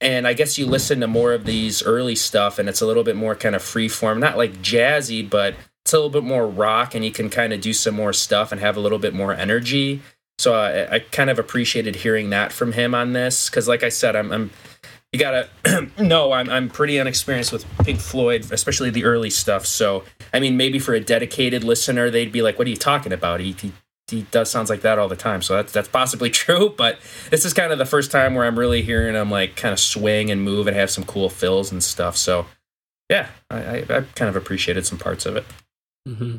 And 0.00 0.26
I 0.26 0.32
guess 0.34 0.58
you 0.58 0.66
listen 0.66 1.00
to 1.00 1.06
more 1.06 1.32
of 1.32 1.44
these 1.44 1.82
early 1.82 2.16
stuff, 2.16 2.58
and 2.58 2.68
it's 2.68 2.80
a 2.80 2.86
little 2.86 3.04
bit 3.04 3.16
more 3.16 3.34
kind 3.34 3.54
of 3.54 3.62
free 3.62 3.88
form, 3.88 4.20
not 4.20 4.36
like 4.36 4.54
jazzy, 4.54 5.28
but 5.28 5.54
it's 5.84 5.92
a 5.92 5.96
little 5.96 6.10
bit 6.10 6.24
more 6.24 6.46
rock, 6.46 6.94
and 6.94 7.04
you 7.04 7.12
can 7.12 7.30
kind 7.30 7.52
of 7.52 7.60
do 7.60 7.72
some 7.72 7.94
more 7.94 8.12
stuff 8.12 8.50
and 8.52 8.60
have 8.60 8.76
a 8.76 8.80
little 8.80 8.98
bit 8.98 9.14
more 9.14 9.32
energy. 9.32 10.02
So 10.38 10.54
I, 10.54 10.96
I 10.96 10.98
kind 10.98 11.30
of 11.30 11.38
appreciated 11.38 11.96
hearing 11.96 12.30
that 12.30 12.52
from 12.52 12.72
him 12.72 12.94
on 12.94 13.12
this, 13.12 13.48
because 13.48 13.68
like 13.68 13.84
I 13.84 13.88
said, 13.88 14.16
I'm, 14.16 14.32
I'm 14.32 14.50
you 15.14 15.20
gotta 15.20 15.48
know 15.98 16.32
I'm 16.32 16.50
I'm 16.50 16.68
pretty 16.68 16.98
unexperienced 16.98 17.52
with 17.52 17.64
Pink 17.84 18.00
Floyd, 18.00 18.50
especially 18.50 18.90
the 18.90 19.04
early 19.04 19.30
stuff. 19.30 19.64
So 19.64 20.02
I 20.32 20.40
mean, 20.40 20.56
maybe 20.56 20.80
for 20.80 20.92
a 20.94 21.00
dedicated 21.00 21.62
listener, 21.62 22.10
they'd 22.10 22.32
be 22.32 22.42
like, 22.42 22.58
"What 22.58 22.66
are 22.66 22.70
you 22.70 22.76
talking 22.76 23.12
about?" 23.12 23.38
He 23.38 23.52
he, 23.52 23.72
he 24.08 24.22
does 24.30 24.50
sounds 24.50 24.68
like 24.70 24.82
that 24.82 24.98
all 24.98 25.08
the 25.08 25.16
time. 25.16 25.42
So 25.42 25.56
that's 25.56 25.72
that's 25.72 25.88
possibly 25.88 26.30
true. 26.42 26.74
But 26.76 26.98
this 27.30 27.44
is 27.44 27.52
kind 27.54 27.72
of 27.72 27.78
the 27.78 27.86
first 27.86 28.10
time 28.10 28.34
where 28.34 28.44
I'm 28.44 28.58
really 28.58 28.82
hearing 28.82 29.14
him 29.14 29.30
like 29.30 29.56
kind 29.56 29.72
of 29.72 29.80
swing 29.80 30.30
and 30.30 30.42
move 30.42 30.66
and 30.66 30.76
have 30.76 30.90
some 30.90 31.04
cool 31.04 31.28
fills 31.28 31.72
and 31.72 31.82
stuff. 31.82 32.16
So 32.16 32.46
yeah, 33.10 33.28
I, 33.50 33.56
I, 33.58 33.76
I 33.88 34.00
kind 34.14 34.28
of 34.28 34.36
appreciated 34.36 34.86
some 34.86 34.98
parts 34.98 35.26
of 35.26 35.36
it. 35.36 35.44
hmm 36.06 36.36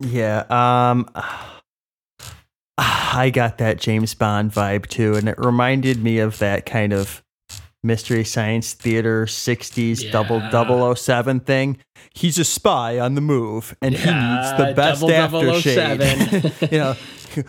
Yeah. 0.00 0.44
Um 0.48 1.08
I 2.80 3.30
got 3.30 3.58
that 3.58 3.78
James 3.78 4.14
Bond 4.14 4.52
vibe 4.52 4.86
too, 4.86 5.14
and 5.14 5.28
it 5.28 5.36
reminded 5.38 6.02
me 6.02 6.18
of 6.18 6.38
that 6.38 6.64
kind 6.66 6.92
of 6.92 7.24
mystery 7.88 8.22
science 8.24 8.74
theater 8.74 9.26
60s 9.26 10.04
Yeah. 10.04 10.12
double 10.12 10.94
007 10.94 11.40
thing. 11.40 11.78
He's 12.14 12.38
a 12.38 12.44
spy 12.44 12.98
on 13.00 13.16
the 13.16 13.20
move 13.20 13.74
and 13.82 13.94
he 13.96 14.04
needs 14.04 14.56
the 14.56 14.72
best 14.76 15.00
double 15.00 15.50
oh 15.50 15.60
aftershave. 15.60 16.52
007. 16.60 16.68
you 16.72 16.78
know, 16.78 16.94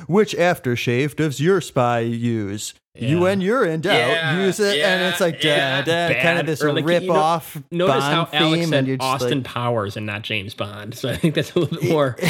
which 0.08 0.34
aftershave 0.34 1.16
does 1.16 1.40
your 1.40 1.62
spy 1.62 2.00
use? 2.00 2.74
You 3.02 3.18
Yeah. 3.18 3.22
when 3.24 3.42
you're 3.42 3.66
in 3.66 3.82
doubt, 3.82 3.94
Yeah, 3.98 4.40
use 4.46 4.60
it, 4.60 4.80
and 4.82 5.04
it's 5.12 5.20
like 5.22 5.44
yeah. 5.44 5.82
da, 5.82 6.08
da, 6.10 6.22
kind 6.22 6.40
of 6.40 6.46
this 6.46 6.62
like, 6.62 6.86
rip 6.86 7.04
you 7.04 7.10
know- 7.10 7.16
off. 7.16 7.58
Notice 7.72 7.96
Bond 7.96 8.04
how 8.14 8.30
Alex 8.38 8.60
theme, 8.62 8.70
said 8.70 8.88
and 8.88 9.02
Austin 9.02 9.38
like, 9.40 9.44
Powers 9.44 9.98
and 9.98 10.06
not 10.06 10.22
James 10.24 10.54
Bond. 10.54 10.94
So 11.00 11.10
I 11.10 11.16
think 11.16 11.36
that's 11.36 11.54
a 11.56 11.60
little 11.60 11.80
bit 11.80 11.90
more. 11.92 12.16
uh, 12.22 12.26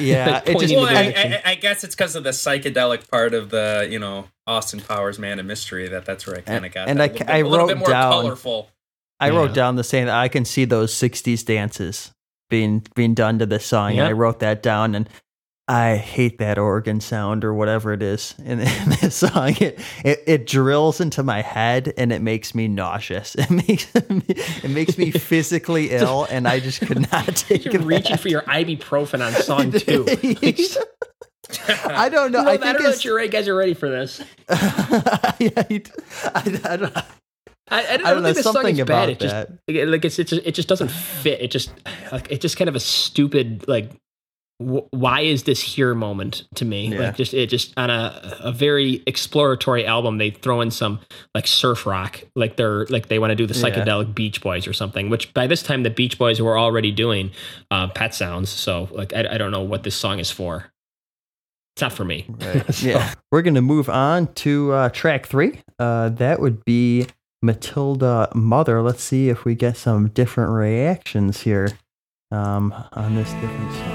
Yeah, 0.00 0.42
it 0.44 0.58
just- 0.58 0.74
Well, 0.74 0.86
I. 0.86 1.40
I, 1.44 1.50
I 1.50 1.54
guess 1.54 1.84
it's 1.84 1.94
because 1.94 2.16
of 2.16 2.24
the 2.24 2.30
psychedelic 2.30 3.08
part 3.10 3.34
of 3.34 3.50
the, 3.50 3.86
you 3.90 3.98
know, 3.98 4.26
Austin 4.46 4.80
Powers 4.80 5.18
Man 5.18 5.38
of 5.38 5.46
Mystery 5.46 5.88
that 5.88 6.04
that's 6.04 6.26
where 6.26 6.36
I 6.36 6.40
kind 6.40 6.64
of 6.66 6.72
got. 6.72 6.88
and 6.88 6.98
that. 7.00 7.10
I- 7.10 7.14
a 7.14 7.18
little 7.18 7.26
bit, 7.26 7.30
I 7.30 7.38
a 7.38 7.44
little 7.48 7.66
bit 7.68 7.72
wrote 7.76 7.78
more 7.80 7.88
down- 7.88 8.12
colorful. 8.12 8.70
I 9.20 9.30
wrote 9.30 9.48
Yeah. 9.50 9.54
down 9.54 9.76
the 9.76 9.84
saying 9.84 10.06
that 10.06 10.14
I 10.16 10.28
can 10.28 10.44
see 10.44 10.64
those 10.64 10.94
'60s 10.94 11.44
dances 11.44 12.12
being 12.50 12.84
being 12.94 13.14
done 13.14 13.38
to 13.40 13.46
this 13.46 13.66
song, 13.66 13.94
Yeah. 13.94 14.02
and 14.02 14.08
I 14.08 14.12
wrote 14.12 14.38
that 14.40 14.62
down. 14.62 14.94
And 14.94 15.08
I 15.70 15.96
hate 15.96 16.38
that 16.38 16.56
organ 16.58 16.98
sound 17.00 17.44
or 17.44 17.52
whatever 17.52 17.92
it 17.92 18.02
is 18.02 18.34
in, 18.38 18.60
in 18.60 18.88
this 19.00 19.16
song. 19.16 19.54
It, 19.60 19.78
it 20.04 20.22
it 20.26 20.46
drills 20.46 20.98
into 21.00 21.22
my 21.22 21.42
head 21.42 21.92
and 21.98 22.10
it 22.10 22.22
makes 22.22 22.54
me 22.54 22.68
nauseous. 22.68 23.36
It 23.38 23.50
makes 23.50 23.94
me, 23.94 24.22
it 24.28 24.70
makes 24.70 24.96
me 24.98 25.10
physically 25.10 25.90
ill, 25.92 26.26
and 26.30 26.48
I 26.48 26.60
just 26.60 26.80
could 26.80 27.10
not 27.12 27.26
take 27.36 27.64
You're 27.66 27.74
it. 27.76 27.82
reaching 27.82 28.16
for 28.16 28.28
your 28.28 28.42
ibuprofen 28.42 29.24
on 29.24 29.32
song 29.42 29.72
two. 29.72 30.06
I 31.94 32.08
don't 32.08 32.32
know. 32.32 32.42
No, 32.42 32.48
I 32.50 32.54
I, 32.54 32.56
think 32.56 32.78
don't 32.78 33.04
know 33.04 33.18
you 33.22 33.28
guys 33.28 33.48
are 33.48 33.54
ready 33.54 33.74
for 33.74 33.88
this. 33.88 34.20
you- 34.20 34.24
I, 34.50 35.42
I 36.64 36.76
don't, 36.76 36.96
I, 37.70 37.86
I, 37.94 37.96
don't, 37.96 38.06
I 38.06 38.14
don't 38.14 38.22
know. 38.22 38.22
think 38.22 38.36
this 38.36 38.44
song 38.44 38.52
Something 38.54 38.74
is 38.76 38.80
about 38.80 39.06
bad. 39.06 39.08
It 39.10 39.18
just 39.20 39.34
that. 39.34 39.50
like 39.68 39.86
like 39.88 40.04
it's, 40.04 40.18
it 40.18 40.26
just 40.28 40.46
it 40.46 40.54
just 40.54 40.68
doesn't 40.68 40.90
fit. 40.90 41.40
It 41.40 41.50
just 41.50 41.72
like 42.12 42.30
it's 42.30 42.42
just 42.42 42.56
kind 42.56 42.68
of 42.68 42.76
a 42.76 42.80
stupid 42.80 43.66
like 43.68 43.90
why 44.58 45.20
is 45.20 45.44
this 45.44 45.60
here 45.60 45.94
moment 45.94 46.48
to 46.56 46.64
me? 46.64 46.88
Yeah. 46.88 46.98
Like 46.98 47.16
just 47.16 47.32
it 47.32 47.48
just 47.48 47.72
on 47.76 47.90
a 47.90 48.38
a 48.40 48.50
very 48.52 49.02
exploratory 49.06 49.86
album 49.86 50.18
they 50.18 50.30
throw 50.30 50.60
in 50.60 50.70
some 50.72 50.98
like 51.34 51.46
surf 51.46 51.86
rock 51.86 52.22
like 52.34 52.56
they're 52.56 52.84
like 52.86 53.06
they 53.08 53.20
want 53.20 53.30
to 53.30 53.36
do 53.36 53.46
the 53.46 53.54
Yeah. 53.54 53.70
psychedelic 53.70 54.14
Beach 54.14 54.40
Boys 54.40 54.66
or 54.66 54.72
something. 54.72 55.10
Which 55.10 55.32
by 55.32 55.46
this 55.46 55.62
time 55.62 55.84
the 55.84 55.90
Beach 55.90 56.18
Boys 56.18 56.40
were 56.42 56.58
already 56.58 56.90
doing 56.90 57.30
uh, 57.70 57.86
Pet 57.88 58.14
Sounds. 58.14 58.50
So 58.50 58.88
like 58.90 59.12
I, 59.14 59.34
I 59.34 59.38
don't 59.38 59.52
know 59.52 59.62
what 59.62 59.84
this 59.84 59.94
song 59.94 60.18
is 60.18 60.30
for. 60.30 60.72
It's 61.76 61.82
not 61.82 61.92
for 61.92 62.04
me. 62.04 62.26
Right. 62.28 62.64
So- 62.74 62.86
Yeah. 62.88 63.14
We're 63.30 63.42
going 63.42 63.54
to 63.54 63.62
move 63.62 63.88
on 63.88 64.26
to 64.34 64.72
uh, 64.72 64.88
track 64.88 65.26
three. 65.26 65.60
Uh, 65.78 66.08
that 66.08 66.40
would 66.40 66.64
be 66.64 67.06
Matilda 67.42 68.28
Mother. 68.34 68.82
Let's 68.82 69.04
see 69.04 69.28
if 69.28 69.44
we 69.44 69.54
get 69.54 69.76
some 69.76 70.08
different 70.08 70.50
reactions 70.50 71.42
here 71.42 71.70
um, 72.32 72.74
on 72.92 73.14
this 73.14 73.30
different 73.34 73.72
song. 73.74 73.87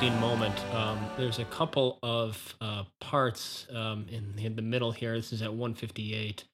Interesting 0.00 0.20
moment. 0.20 0.54
Um, 0.72 1.10
there's 1.16 1.40
a 1.40 1.44
couple 1.46 1.98
of 2.04 2.54
uh, 2.60 2.84
parts 3.00 3.66
um, 3.74 4.06
in, 4.08 4.32
in 4.38 4.54
the 4.54 4.62
middle 4.62 4.92
here. 4.92 5.16
This 5.16 5.32
is 5.32 5.42
at 5.42 5.52
158. 5.52 6.44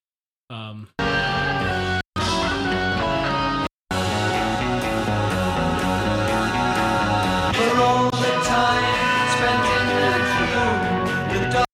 Um, 0.48 0.88
For 0.96 1.06
all 7.80 8.10
the 8.10 8.32
time 8.44 9.28
spent 9.34 9.64
in 9.76 9.86
that 9.92 10.24
room, 10.54 10.80
the 11.28 11.40
doll. 11.52 11.66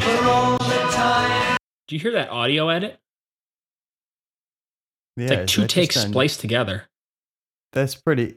For 0.00 0.20
all 0.28 0.56
the 0.58 0.80
time. 0.92 1.56
do 1.88 1.96
you 1.96 2.00
hear 2.00 2.12
that 2.12 2.30
audio 2.30 2.68
edit? 2.68 3.00
Yeah, 5.16 5.24
It's 5.24 5.30
like 5.30 5.46
two 5.48 5.66
takes 5.66 5.96
spliced 6.00 6.40
together. 6.40 6.84
That's 7.72 7.94
pretty. 7.94 8.36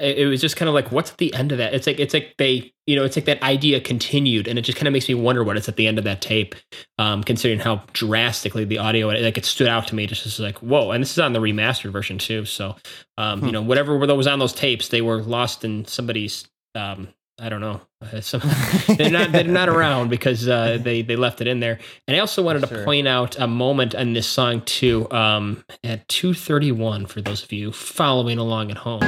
It, 0.00 0.18
it 0.18 0.26
was 0.26 0.40
just 0.40 0.56
kind 0.56 0.68
of 0.68 0.74
like, 0.74 0.90
what's 0.90 1.12
at 1.12 1.18
the 1.18 1.32
end 1.34 1.52
of 1.52 1.58
that? 1.58 1.72
It's 1.72 1.86
like 1.86 2.00
it's 2.00 2.12
like 2.12 2.34
they, 2.36 2.72
you 2.84 2.96
know, 2.96 3.04
it's 3.04 3.16
like 3.16 3.26
that 3.26 3.40
idea 3.44 3.80
continued, 3.80 4.48
and 4.48 4.58
it 4.58 4.62
just 4.62 4.76
kind 4.76 4.88
of 4.88 4.92
makes 4.92 5.08
me 5.08 5.14
wonder 5.14 5.44
what 5.44 5.56
is 5.56 5.68
at 5.68 5.76
the 5.76 5.86
end 5.86 5.98
of 5.98 6.04
that 6.04 6.20
tape. 6.20 6.56
Um, 6.98 7.22
considering 7.22 7.60
how 7.60 7.84
drastically 7.92 8.64
the 8.64 8.78
audio, 8.78 9.06
like 9.06 9.38
it 9.38 9.44
stood 9.44 9.68
out 9.68 9.86
to 9.88 9.94
me, 9.94 10.08
just 10.08 10.26
as 10.26 10.40
like, 10.40 10.58
whoa! 10.58 10.90
And 10.90 11.00
this 11.00 11.12
is 11.12 11.20
on 11.20 11.32
the 11.32 11.38
remastered 11.38 11.92
version 11.92 12.18
too. 12.18 12.44
So, 12.44 12.74
um, 13.16 13.38
Hmm. 13.38 13.46
you 13.46 13.52
know, 13.52 13.62
whatever 13.62 13.96
were 13.96 14.08
those 14.08 14.26
on 14.26 14.40
those 14.40 14.52
tapes, 14.52 14.88
they 14.88 15.00
were 15.00 15.22
lost 15.22 15.64
in 15.64 15.84
somebody's. 15.84 16.48
Um, 16.74 17.08
I 17.38 17.48
don't 17.48 17.60
know. 17.60 17.80
Uh, 18.04 18.20
Some, 18.20 18.42
they're 18.98 19.10
not 19.10 19.32
they're 19.32 19.44
not 19.44 19.70
around 19.70 20.10
because 20.10 20.46
uh, 20.46 20.76
they 20.82 21.00
they 21.00 21.16
left 21.16 21.40
it 21.40 21.46
in 21.46 21.60
there. 21.60 21.78
And 22.06 22.14
I 22.14 22.20
also 22.20 22.42
wanted 22.42 22.68
to 22.68 22.84
point 22.84 23.08
out 23.08 23.38
a 23.40 23.46
moment 23.46 23.94
in 23.94 24.12
this 24.12 24.26
song 24.26 24.60
too. 24.60 25.10
Um, 25.10 25.64
at 25.82 26.06
two 26.06 26.34
thirty 26.34 26.70
one 26.70 27.06
for 27.06 27.22
those 27.22 27.42
of 27.42 27.50
you 27.50 27.72
following 27.72 28.36
along 28.36 28.70
at 28.70 28.76
home. 28.76 29.00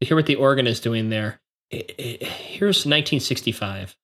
You 0.00 0.06
hear 0.08 0.16
what 0.16 0.26
the 0.26 0.34
organ 0.36 0.66
is 0.66 0.78
doing 0.78 1.08
there. 1.08 1.40
It- 1.70 1.94
it- 1.98 2.22
here's 2.22 2.84
1965. 2.84 3.96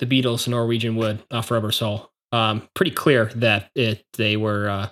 The 0.00 0.06
Beatles, 0.06 0.48
Norwegian 0.48 0.96
Wood, 0.96 1.22
off 1.30 1.50
Rubber 1.50 1.72
Soul. 1.72 2.10
Um, 2.32 2.68
pretty 2.74 2.92
clear 2.92 3.26
that 3.36 3.70
it 3.74 4.04
they 4.16 4.36
were 4.36 4.68
uh, 4.68 4.88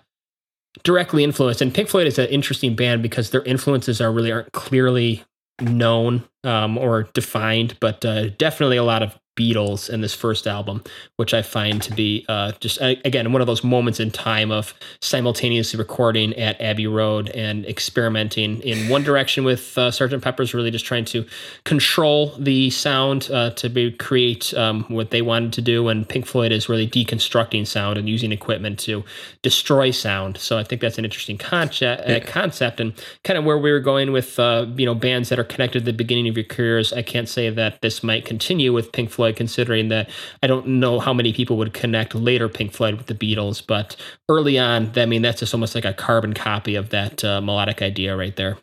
directly 0.82 1.24
influenced. 1.24 1.60
And 1.60 1.74
Pink 1.74 1.88
Floyd 1.88 2.06
is 2.06 2.18
an 2.18 2.28
interesting 2.28 2.76
band 2.76 3.02
because 3.02 3.30
their 3.30 3.42
influences 3.42 4.00
are 4.00 4.12
really 4.12 4.32
aren't 4.32 4.52
clearly 4.52 5.24
known 5.60 6.24
um, 6.44 6.78
or 6.78 7.04
defined, 7.14 7.76
but 7.80 8.04
uh, 8.04 8.28
definitely 8.30 8.76
a 8.76 8.84
lot 8.84 9.02
of 9.02 9.18
Beatles 9.38 9.88
in 9.88 10.00
this 10.00 10.14
first 10.14 10.46
album, 10.46 10.82
which 11.16 11.32
I 11.32 11.42
find 11.42 11.80
to 11.82 11.94
be 11.94 12.24
uh, 12.28 12.52
just 12.60 12.80
again 12.80 13.32
one 13.32 13.40
of 13.40 13.46
those 13.46 13.62
moments 13.62 14.00
in 14.00 14.10
time 14.10 14.50
of 14.50 14.74
simultaneously 15.00 15.78
recording 15.78 16.34
at 16.34 16.60
Abbey 16.60 16.86
Road 16.86 17.28
and 17.30 17.64
experimenting 17.66 18.60
in 18.62 18.88
one 18.88 19.04
direction 19.04 19.44
with 19.44 19.78
uh, 19.78 19.90
Sgt. 19.90 20.20
Pepper's, 20.20 20.54
really 20.54 20.70
just 20.70 20.84
trying 20.84 21.04
to 21.04 21.24
control 21.64 22.34
the 22.38 22.70
sound 22.70 23.30
uh, 23.32 23.50
to 23.50 23.68
be, 23.68 23.92
create 23.92 24.52
um, 24.54 24.84
what 24.88 25.10
they 25.10 25.22
wanted 25.22 25.52
to 25.52 25.62
do, 25.62 25.88
and 25.88 26.08
Pink 26.08 26.26
Floyd 26.26 26.50
is 26.50 26.68
really 26.68 26.88
deconstructing 26.88 27.66
sound 27.66 27.98
and 27.98 28.08
using 28.08 28.32
equipment 28.32 28.78
to 28.80 29.04
destroy 29.42 29.90
sound. 29.90 30.38
So 30.38 30.58
I 30.58 30.64
think 30.64 30.80
that's 30.80 30.98
an 30.98 31.04
interesting 31.04 31.38
concept, 31.38 32.08
uh, 32.08 32.20
concept, 32.20 32.80
and 32.80 32.92
kind 33.24 33.38
of 33.38 33.44
where 33.44 33.58
we 33.58 33.70
were 33.70 33.80
going 33.80 34.10
with 34.10 34.38
uh, 34.38 34.66
you 34.76 34.86
know 34.86 34.94
bands 34.94 35.28
that 35.28 35.38
are 35.38 35.44
connected 35.44 35.82
at 35.82 35.84
the 35.84 35.92
beginning 35.92 36.28
of 36.28 36.36
your 36.36 36.46
careers. 36.46 36.92
I 36.92 37.02
can't 37.02 37.28
say 37.28 37.50
that 37.50 37.82
this 37.82 38.02
might 38.02 38.24
continue 38.24 38.72
with 38.72 38.90
Pink 38.92 39.10
Floyd 39.10 39.27
Floyd, 39.28 39.36
considering 39.36 39.88
that 39.88 40.08
I 40.42 40.46
don't 40.46 40.66
know 40.66 41.00
how 41.00 41.12
many 41.12 41.32
people 41.32 41.56
would 41.58 41.74
connect 41.74 42.14
later 42.14 42.48
Pink 42.48 42.72
Floyd 42.72 42.94
with 42.94 43.06
the 43.06 43.14
Beatles, 43.14 43.62
but 43.66 43.96
early 44.28 44.58
on, 44.58 44.92
I 44.96 45.06
mean, 45.06 45.22
that's 45.22 45.40
just 45.40 45.54
almost 45.54 45.74
like 45.74 45.84
a 45.84 45.92
carbon 45.92 46.34
copy 46.34 46.74
of 46.74 46.90
that 46.90 47.24
uh, 47.24 47.40
melodic 47.40 47.82
idea 47.82 48.16
right 48.16 48.34
there. 48.36 48.58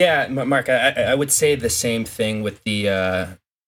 Yeah, 0.00 0.28
Mark, 0.28 0.68
I, 0.68 0.90
I 0.90 1.14
would 1.14 1.32
say 1.32 1.56
the 1.56 1.70
same 1.70 2.04
thing 2.04 2.42
with 2.42 2.62
the 2.64 2.88
uh, 2.88 3.26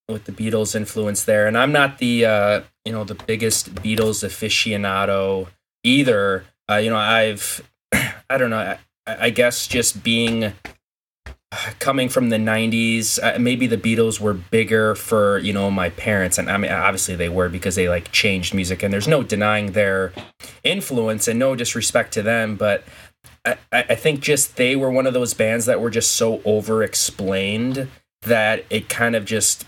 with 0.09 0.25
the 0.25 0.33
Beatles 0.33 0.75
influence 0.77 1.25
there, 1.25 1.47
and 1.49 1.59
I'm 1.59 1.73
not 1.73 1.99
the 1.99 2.25
uh, 2.25 2.61
you 2.85 2.93
know 2.93 3.05
the 3.05 3.17
biggest 3.17 3.75
Beatles 3.75 4.25
aficionado 4.25 5.49
either. 5.83 6.45
Uh, 6.71 6.77
you 6.77 6.91
know, 6.91 6.97
I've 6.97 7.69
I 7.93 8.39
don't 8.39 8.51
know. 8.51 8.77
I, 9.07 9.27
I 9.27 9.31
guess 9.31 9.67
just 9.67 10.05
being 10.05 10.53
coming 11.81 12.09
from 12.09 12.29
the 12.29 12.37
90s 12.37 13.19
uh, 13.21 13.37
maybe 13.39 13.67
the 13.67 13.77
beatles 13.77 14.21
were 14.21 14.35
bigger 14.35 14.95
for 14.95 15.39
you 15.39 15.53
know 15.53 15.71
my 15.71 15.91
parents. 15.91 16.39
And 16.39 16.51
i 16.51 16.57
mean 16.57 16.71
obviously 16.71 17.17
they 17.17 17.29
were 17.29 17.49
because 17.49 17.75
they 17.75 17.89
like 17.89 18.13
changed 18.13 18.55
music. 18.55 18.83
And 18.83 18.93
there's 18.93 19.09
no 19.09 19.23
denying 19.23 19.73
their 19.73 20.13
influence 20.63 21.27
and 21.27 21.39
no 21.39 21.57
disrespect 21.57 22.13
to 22.13 22.23
them. 22.23 22.57
But 22.57 22.85
I, 23.45 23.57
I 23.73 23.95
think 23.95 24.21
just 24.21 24.57
they 24.57 24.77
were 24.77 24.91
one 24.91 25.07
of 25.07 25.15
those 25.15 25.35
bands 25.35 25.67
that 25.67 25.81
were 25.81 25.91
just 25.91 26.13
so 26.13 26.41
over 26.45 26.83
explained 26.83 27.89
that 28.23 28.65
it 28.71 28.89
kind 28.89 29.17
of 29.17 29.25
just 29.25 29.65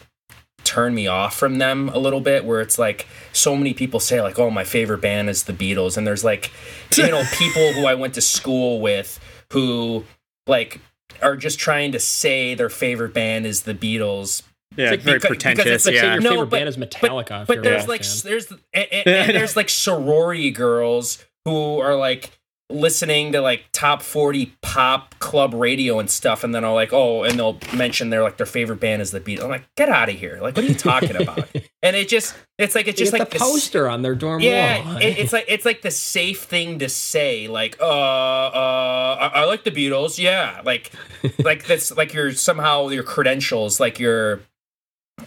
turned 0.63 0.95
me 0.95 1.09
off 1.09 1.37
from 1.37 1.59
them 1.59 1.89
a 1.89 1.99
little 1.99 2.21
bit 2.21 2.45
where 2.45 2.61
it's 2.61 2.79
like 2.79 3.09
so 3.33 3.57
many 3.57 3.75
people 3.75 3.99
say 3.99 4.21
like 4.23 4.39
oh 4.39 4.51
my 4.51 4.63
favorite 4.63 5.01
band 5.01 5.29
is 5.29 5.45
the 5.45 5.53
beatles. 5.53 5.97
And 5.97 6.07
there's 6.07 6.23
like 6.23 6.53
you 6.97 7.09
know 7.09 7.25
people 7.33 7.73
who 7.73 7.87
i 7.87 7.95
went 7.95 8.15
to 8.15 8.21
school 8.21 8.81
with 8.81 9.19
who 9.53 10.05
like 10.47 10.81
are 11.23 11.37
just 11.37 11.59
trying 11.59 11.93
to 11.93 12.01
say 12.01 12.55
their 12.55 12.69
favorite 12.69 13.15
band 13.15 13.47
is 13.47 13.63
the 13.63 13.75
beatles 13.75 14.43
yeah, 14.77 14.91
like, 14.91 15.01
very 15.01 15.19
because, 15.19 15.29
pretentious. 15.29 15.65
Because 15.65 15.87
like 15.87 15.95
yeah, 15.97 16.13
your 16.15 16.23
favorite 16.23 16.35
no, 16.35 16.47
but, 16.47 16.51
band 16.51 16.69
is 16.69 16.77
Metallica. 16.77 17.47
But, 17.47 17.49
but 17.49 17.63
there's 17.63 17.89
like 17.89 18.05
fan. 18.05 18.31
there's 18.31 18.51
and, 18.51 18.61
and, 18.93 19.07
and 19.07 19.37
there's 19.37 19.57
like 19.57 19.69
sorority 19.69 20.51
girls 20.51 21.25
who 21.45 21.79
are 21.81 21.97
like 21.97 22.31
listening 22.73 23.33
to 23.33 23.41
like 23.41 23.65
top 23.73 24.03
40 24.03 24.55
pop 24.63 25.19
club 25.19 25.55
radio 25.55 25.99
and 25.99 26.11
stuff 26.11 26.45
and 26.45 26.55
then 26.55 26.65
I'll 26.65 26.75
like 26.75 26.93
oh 26.93 27.23
and 27.25 27.39
they'll 27.39 27.59
mention 27.75 28.11
their 28.11 28.23
like 28.23 28.37
their 28.37 28.47
favorite 28.47 28.81
band 28.81 29.03
is 29.03 29.11
the 29.11 29.21
Beatles. 29.21 29.45
I'm 29.45 29.51
like 29.51 29.75
get 29.77 29.89
out 29.89 30.09
of 30.09 30.17
here. 30.17 30.39
Like 30.41 30.57
what 30.57 30.65
are 30.65 30.69
you 30.69 30.75
talking 30.75 31.17
about? 31.17 31.49
and 31.83 31.97
it 31.97 32.09
just 32.09 32.35
it's 32.59 32.75
like 32.75 32.89
it's 32.89 32.99
just 32.99 33.13
like 33.13 33.31
the 33.31 33.39
poster 33.39 33.89
on 33.89 34.03
their 34.03 34.15
dorm 34.15 34.41
yeah, 34.41 34.85
wall. 34.85 34.97
it, 34.99 35.19
it's 35.19 35.33
like 35.33 35.45
it's 35.49 35.65
like 35.65 35.83
the 35.83 35.91
safe 35.91 36.43
thing 36.43 36.79
to 36.79 36.89
say 36.89 37.49
like 37.49 37.77
uh 37.81 37.85
uh 37.85 39.17
I, 39.21 39.41
I 39.43 39.45
like 39.45 39.65
the 39.65 39.71
Beatles. 39.71 40.19
Yeah. 40.19 40.61
Like 40.65 40.93
like 41.39 41.65
that's 41.67 41.97
like 41.97 42.15
your 42.15 42.33
somehow 42.33 42.89
your 42.89 43.03
credentials 43.03 43.81
like 43.81 43.99
your 43.99 44.41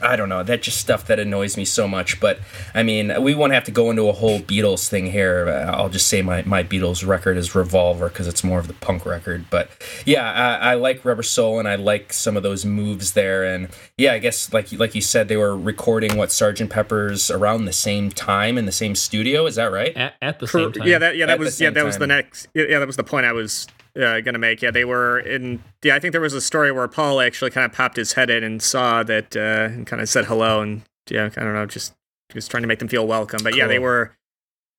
I 0.02 0.16
don't 0.16 0.30
know. 0.30 0.44
That 0.44 0.62
just 0.62 0.80
stuff 0.80 1.08
that 1.08 1.20
annoys 1.20 1.58
me 1.58 1.66
so 1.66 1.88
much. 1.88 2.20
But 2.20 2.40
I 2.74 2.84
mean, 2.84 3.22
we 3.22 3.36
won't 3.36 3.54
have 3.54 3.64
to 3.66 3.72
go 3.72 3.90
into 3.90 4.08
a 4.08 4.14
whole 4.14 4.40
Beatles 4.40 4.88
thing 4.88 5.08
here. 5.08 5.48
Uh, 5.48 5.72
I'll 5.72 5.90
just 5.90 6.08
say 6.08 6.22
my, 6.22 6.44
my 6.44 6.64
Beatles 6.64 7.06
record 7.06 7.38
is 7.38 7.56
Revolver 7.56 8.10
because 8.10 8.28
it's 8.28 8.44
more 8.44 8.60
of 8.60 8.68
the 8.68 8.74
punk 8.74 9.06
record. 9.06 9.46
But 9.50 9.70
yeah, 10.06 10.32
I, 10.32 10.72
I, 10.72 10.74
like 10.76 11.04
Rubber 11.04 11.24
Soul 11.24 11.60
and 11.60 11.68
I 11.68 11.76
like 11.76 12.14
some 12.14 12.38
of 12.38 12.44
those 12.44 12.66
moves 12.66 13.14
there. 13.14 13.44
And 13.44 13.70
yeah, 13.98 14.14
I 14.14 14.20
guess 14.20 14.52
like 14.54 14.72
like 14.74 14.96
you 14.96 15.02
said, 15.02 15.28
they 15.28 15.38
were 15.38 15.58
recording 15.58 16.18
what 16.18 16.32
Sergeant 16.32 16.70
Pepper's 16.70 17.32
around 17.32 17.66
the 17.66 17.74
same 17.74 18.10
time 18.10 18.58
in 18.58 18.66
the 18.66 18.72
same 18.72 18.96
studio. 18.96 19.46
Is 19.46 19.56
that 19.56 19.72
right? 19.72 19.96
At, 19.96 20.14
at 20.22 20.40
the 20.40 20.48
same 20.48 20.72
time. 20.72 20.88
Yeah, 20.88 21.00
that 21.00 21.16
yeah 21.16 21.26
that 21.26 21.34
at 21.34 21.40
was 21.40 21.60
yeah 21.60 21.70
that 21.70 21.76
time. 21.76 21.86
was 21.86 21.98
the 21.98 22.08
next 22.08 22.48
yeah 22.54 22.80
that 22.80 22.88
was 22.88 22.96
the 22.96 23.04
point 23.04 23.26
I 23.26 23.32
was 23.32 23.68
uh, 24.00 24.22
gonna 24.22 24.40
make. 24.40 24.62
Yeah, 24.62 24.72
they 24.72 24.86
were 24.86 25.20
in. 25.20 25.64
Yeah, 25.84 25.96
I 25.96 26.00
think 26.00 26.12
there 26.12 26.22
was 26.22 26.34
a 26.34 26.42
story 26.42 26.72
where 26.72 26.88
Paul 26.88 27.22
actually 27.22 27.52
kind 27.52 27.66
of 27.66 27.76
popped 27.76 27.98
his 27.98 28.14
head 28.14 28.30
in 28.30 28.44
and 28.44 28.62
saw 28.62 29.04
that 29.04 29.36
uh, 29.36 29.74
and 29.74 29.88
kind 29.88 30.02
of 30.02 30.10
said 30.10 30.26
hello 30.26 30.62
and 30.62 30.84
yeah, 31.10 31.30
I 31.38 31.44
don't 31.44 31.54
know, 31.54 31.66
just 31.66 31.94
just 32.32 32.52
trying 32.52 32.64
to 32.64 32.68
make 32.68 32.80
them 32.80 32.88
feel 32.88 33.08
welcome. 33.08 33.40
But 33.44 33.54
cool. 33.54 33.60
yeah, 33.60 33.68
they 33.68 33.80
were. 33.80 34.16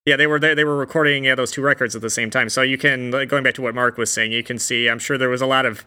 Yeah, 0.04 0.16
they 0.16 0.28
were 0.28 0.38
they, 0.38 0.54
they 0.54 0.64
were 0.64 0.76
recording 0.76 1.24
yeah 1.24 1.34
those 1.34 1.50
two 1.50 1.62
records 1.62 1.96
at 1.96 2.02
the 2.02 2.10
same 2.10 2.30
time. 2.30 2.48
So 2.48 2.62
you 2.62 2.78
can 2.78 3.10
going 3.10 3.42
back 3.42 3.54
to 3.54 3.62
what 3.62 3.74
Mark 3.74 3.96
was 3.96 4.12
saying, 4.12 4.30
you 4.32 4.44
can 4.44 4.58
see. 4.58 4.88
I'm 4.88 5.00
sure 5.00 5.18
there 5.18 5.28
was 5.28 5.42
a 5.42 5.46
lot 5.46 5.66
of 5.66 5.84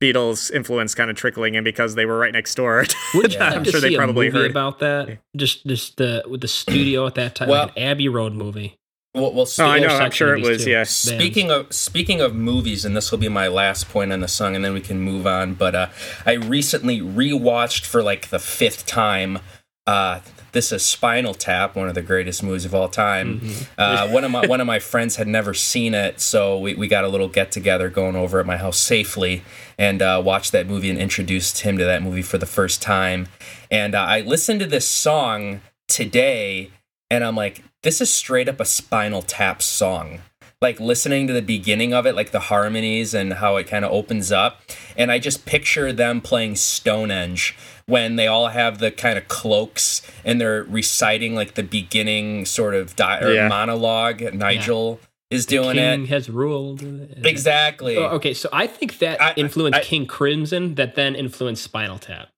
Beatles 0.00 0.52
influence 0.52 0.94
kind 0.94 1.10
of 1.10 1.16
trickling 1.16 1.56
in 1.56 1.64
because 1.64 1.96
they 1.96 2.06
were 2.06 2.18
right 2.18 2.32
next 2.32 2.54
door. 2.54 2.84
Would 3.14 3.34
you 3.34 3.40
I'm 3.40 3.64
sure 3.64 3.80
they 3.80 3.96
probably 3.96 4.30
heard 4.30 4.50
about 4.50 4.78
that. 4.78 5.18
Just 5.36 5.66
just 5.66 5.96
the 5.96 6.22
with 6.28 6.40
the 6.40 6.48
studio 6.48 7.06
at 7.06 7.16
that 7.16 7.34
time, 7.34 7.48
well, 7.48 7.64
like 7.64 7.76
an 7.76 7.82
Abbey 7.82 8.08
Road 8.08 8.32
movie. 8.32 8.76
Well, 9.14 9.32
well 9.32 9.46
oh, 9.58 9.64
I 9.64 9.78
know. 9.78 9.88
I'm 9.88 10.10
sure 10.10 10.36
it 10.36 10.42
was. 10.42 10.64
Too. 10.64 10.70
Yeah. 10.70 10.84
Speaking 10.84 11.50
of 11.50 11.72
speaking 11.72 12.20
of 12.20 12.34
movies, 12.34 12.84
and 12.84 12.96
this 12.96 13.10
will 13.10 13.18
be 13.18 13.28
my 13.28 13.48
last 13.48 13.88
point 13.88 14.12
on 14.12 14.20
the 14.20 14.28
song, 14.28 14.54
and 14.54 14.64
then 14.64 14.74
we 14.74 14.80
can 14.80 15.00
move 15.00 15.26
on. 15.26 15.54
But 15.54 15.74
uh, 15.74 15.88
I 16.26 16.32
recently 16.32 17.00
rewatched 17.00 17.86
for 17.86 18.02
like 18.02 18.28
the 18.28 18.38
fifth 18.38 18.86
time. 18.86 19.38
Uh, 19.86 20.20
this 20.52 20.72
is 20.72 20.82
Spinal 20.82 21.34
Tap, 21.34 21.76
one 21.76 21.88
of 21.88 21.94
the 21.94 22.02
greatest 22.02 22.42
movies 22.42 22.64
of 22.64 22.74
all 22.74 22.88
time. 22.88 23.40
Mm-hmm. 23.40 23.64
Uh, 23.78 24.08
one 24.08 24.24
of 24.24 24.30
my 24.30 24.46
one 24.46 24.60
of 24.60 24.66
my 24.66 24.78
friends 24.78 25.16
had 25.16 25.26
never 25.26 25.54
seen 25.54 25.94
it, 25.94 26.20
so 26.20 26.58
we, 26.58 26.74
we 26.74 26.88
got 26.88 27.04
a 27.04 27.08
little 27.08 27.28
get 27.28 27.50
together 27.50 27.88
going 27.88 28.16
over 28.16 28.40
at 28.40 28.46
my 28.46 28.56
house 28.56 28.78
safely 28.78 29.42
and 29.78 30.02
uh, 30.02 30.20
watched 30.24 30.52
that 30.52 30.66
movie 30.66 30.90
and 30.90 30.98
introduced 30.98 31.60
him 31.60 31.78
to 31.78 31.84
that 31.84 32.02
movie 32.02 32.22
for 32.22 32.38
the 32.38 32.46
first 32.46 32.82
time. 32.82 33.28
And 33.70 33.94
uh, 33.94 34.00
I 34.00 34.20
listened 34.20 34.60
to 34.60 34.66
this 34.66 34.86
song 34.86 35.60
today, 35.86 36.70
and 37.10 37.24
I'm 37.24 37.36
like, 37.36 37.62
this 37.82 38.00
is 38.00 38.10
straight 38.10 38.48
up 38.48 38.60
a 38.60 38.64
Spinal 38.64 39.22
Tap 39.22 39.62
song. 39.62 40.20
Like 40.60 40.80
listening 40.80 41.28
to 41.28 41.32
the 41.32 41.42
beginning 41.42 41.94
of 41.94 42.04
it, 42.04 42.16
like 42.16 42.32
the 42.32 42.40
harmonies 42.40 43.14
and 43.14 43.34
how 43.34 43.56
it 43.56 43.68
kind 43.68 43.84
of 43.84 43.92
opens 43.92 44.32
up. 44.32 44.60
And 44.96 45.12
I 45.12 45.20
just 45.20 45.46
picture 45.46 45.92
them 45.92 46.20
playing 46.20 46.56
Stonehenge 46.56 47.56
when 47.86 48.16
they 48.16 48.26
all 48.26 48.48
have 48.48 48.78
the 48.78 48.90
kind 48.90 49.16
of 49.16 49.28
cloaks 49.28 50.02
and 50.24 50.40
they're 50.40 50.64
reciting 50.64 51.36
like 51.36 51.54
the 51.54 51.62
beginning 51.62 52.44
sort 52.44 52.74
of 52.74 52.96
di- 52.96 53.34
yeah. 53.34 53.48
monologue. 53.48 54.20
Nigel. 54.34 54.98
Yeah 55.00 55.08
is 55.30 55.46
doing 55.46 55.76
King 55.76 56.04
it. 56.04 56.08
Has 56.08 56.30
ruled 56.30 56.82
exactly. 57.22 57.96
Oh, 57.96 58.16
okay, 58.16 58.34
so 58.34 58.48
I 58.52 58.66
think 58.66 58.98
that 58.98 59.20
I, 59.20 59.34
influenced 59.36 59.78
I, 59.78 59.82
King 59.82 60.06
Crimson, 60.06 60.74
that 60.76 60.94
then 60.94 61.14
influenced 61.14 61.62
Spinal 61.62 61.98
Tap. 61.98 62.28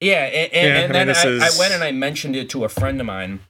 Yeah, 0.00 0.24
and, 0.24 0.52
and, 0.52 0.52
yeah, 0.52 0.80
and 0.80 0.94
then 0.94 1.08
I, 1.08 1.12
mean, 1.12 1.42
I, 1.42 1.46
is... 1.46 1.56
I, 1.56 1.58
went 1.58 1.72
and 1.72 1.84
I 1.84 1.92
mentioned 1.92 2.36
it 2.36 2.50
to 2.50 2.64
a 2.64 2.68
friend 2.68 3.00
of 3.00 3.06
mine, 3.06 3.40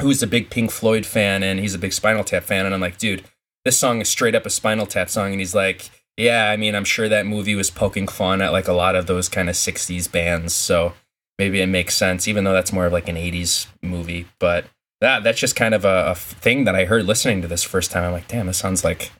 who's 0.00 0.22
a 0.22 0.26
big 0.26 0.50
Pink 0.50 0.70
Floyd 0.70 1.06
fan 1.06 1.42
and 1.42 1.60
he's 1.60 1.74
a 1.74 1.78
big 1.78 1.92
Spinal 1.92 2.24
Tap 2.24 2.44
fan. 2.44 2.66
And 2.66 2.74
I'm 2.74 2.80
like, 2.80 2.98
dude, 2.98 3.24
this 3.64 3.78
song 3.78 4.00
is 4.00 4.08
straight 4.08 4.34
up 4.34 4.46
a 4.46 4.50
Spinal 4.50 4.86
Tap 4.86 5.08
song. 5.08 5.32
And 5.32 5.40
he's 5.40 5.54
like, 5.54 5.90
yeah, 6.16 6.50
I 6.50 6.56
mean, 6.56 6.74
I'm 6.74 6.84
sure 6.84 7.08
that 7.08 7.26
movie 7.26 7.54
was 7.54 7.70
poking 7.70 8.08
fun 8.08 8.40
at 8.40 8.52
like 8.52 8.68
a 8.68 8.72
lot 8.72 8.96
of 8.96 9.06
those 9.06 9.28
kind 9.28 9.48
of 9.48 9.54
60s 9.54 10.10
bands. 10.10 10.54
So 10.54 10.94
maybe 11.38 11.60
it 11.60 11.66
makes 11.66 11.96
sense, 11.96 12.28
even 12.28 12.44
though 12.44 12.52
that's 12.52 12.72
more 12.72 12.86
of 12.86 12.92
like 12.92 13.08
an 13.08 13.16
80s 13.16 13.66
movie. 13.82 14.26
But 14.38 14.66
that 15.00 15.22
that's 15.22 15.40
just 15.40 15.56
kind 15.56 15.74
of 15.74 15.84
a, 15.84 16.06
a 16.08 16.14
thing 16.14 16.64
that 16.64 16.74
I 16.74 16.84
heard 16.84 17.04
listening 17.04 17.42
to 17.42 17.48
this 17.48 17.62
first 17.64 17.90
time. 17.90 18.04
I'm 18.04 18.12
like, 18.12 18.28
damn, 18.28 18.46
this 18.46 18.58
sounds 18.58 18.84
like, 18.84 19.10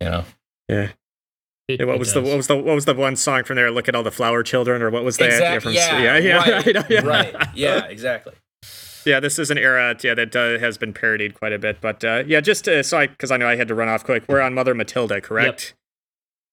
you 0.00 0.08
know. 0.08 0.24
Yeah. 0.68 0.90
It, 1.66 1.80
yeah, 1.80 1.86
what 1.86 1.98
was 1.98 2.12
the 2.12 2.20
what 2.20 2.36
was 2.36 2.46
the 2.46 2.56
what 2.56 2.74
was 2.74 2.84
the 2.84 2.92
one 2.92 3.16
song 3.16 3.44
from 3.44 3.56
there? 3.56 3.70
Look 3.70 3.88
at 3.88 3.94
all 3.94 4.02
the 4.02 4.10
flower 4.10 4.42
children, 4.42 4.82
or 4.82 4.90
what 4.90 5.02
was 5.02 5.16
that? 5.16 5.30
Exactly. 5.30 5.74
Yeah, 5.74 5.96
yeah, 5.96 6.18
yeah, 6.18 6.36
right, 6.36 6.66
right, 6.76 6.90
yeah. 6.90 7.00
right. 7.00 7.34
Yeah, 7.54 7.84
exactly 7.86 8.34
yeah, 9.06 9.20
this 9.20 9.38
is 9.38 9.50
an 9.50 9.58
era 9.58 9.96
yeah 10.02 10.14
that 10.14 10.34
uh, 10.34 10.58
has 10.58 10.78
been 10.78 10.92
parodied 10.92 11.34
quite 11.34 11.52
a 11.52 11.58
bit. 11.58 11.80
But 11.80 12.04
uh, 12.04 12.24
yeah, 12.26 12.40
just 12.40 12.68
uh, 12.68 12.82
so 12.82 12.98
I 12.98 13.06
because 13.06 13.30
I 13.30 13.36
know 13.36 13.48
I 13.48 13.56
had 13.56 13.68
to 13.68 13.74
run 13.74 13.88
off 13.88 14.04
quick. 14.04 14.24
We're 14.28 14.40
on 14.40 14.54
Mother 14.54 14.74
Matilda, 14.74 15.20
correct? 15.20 15.74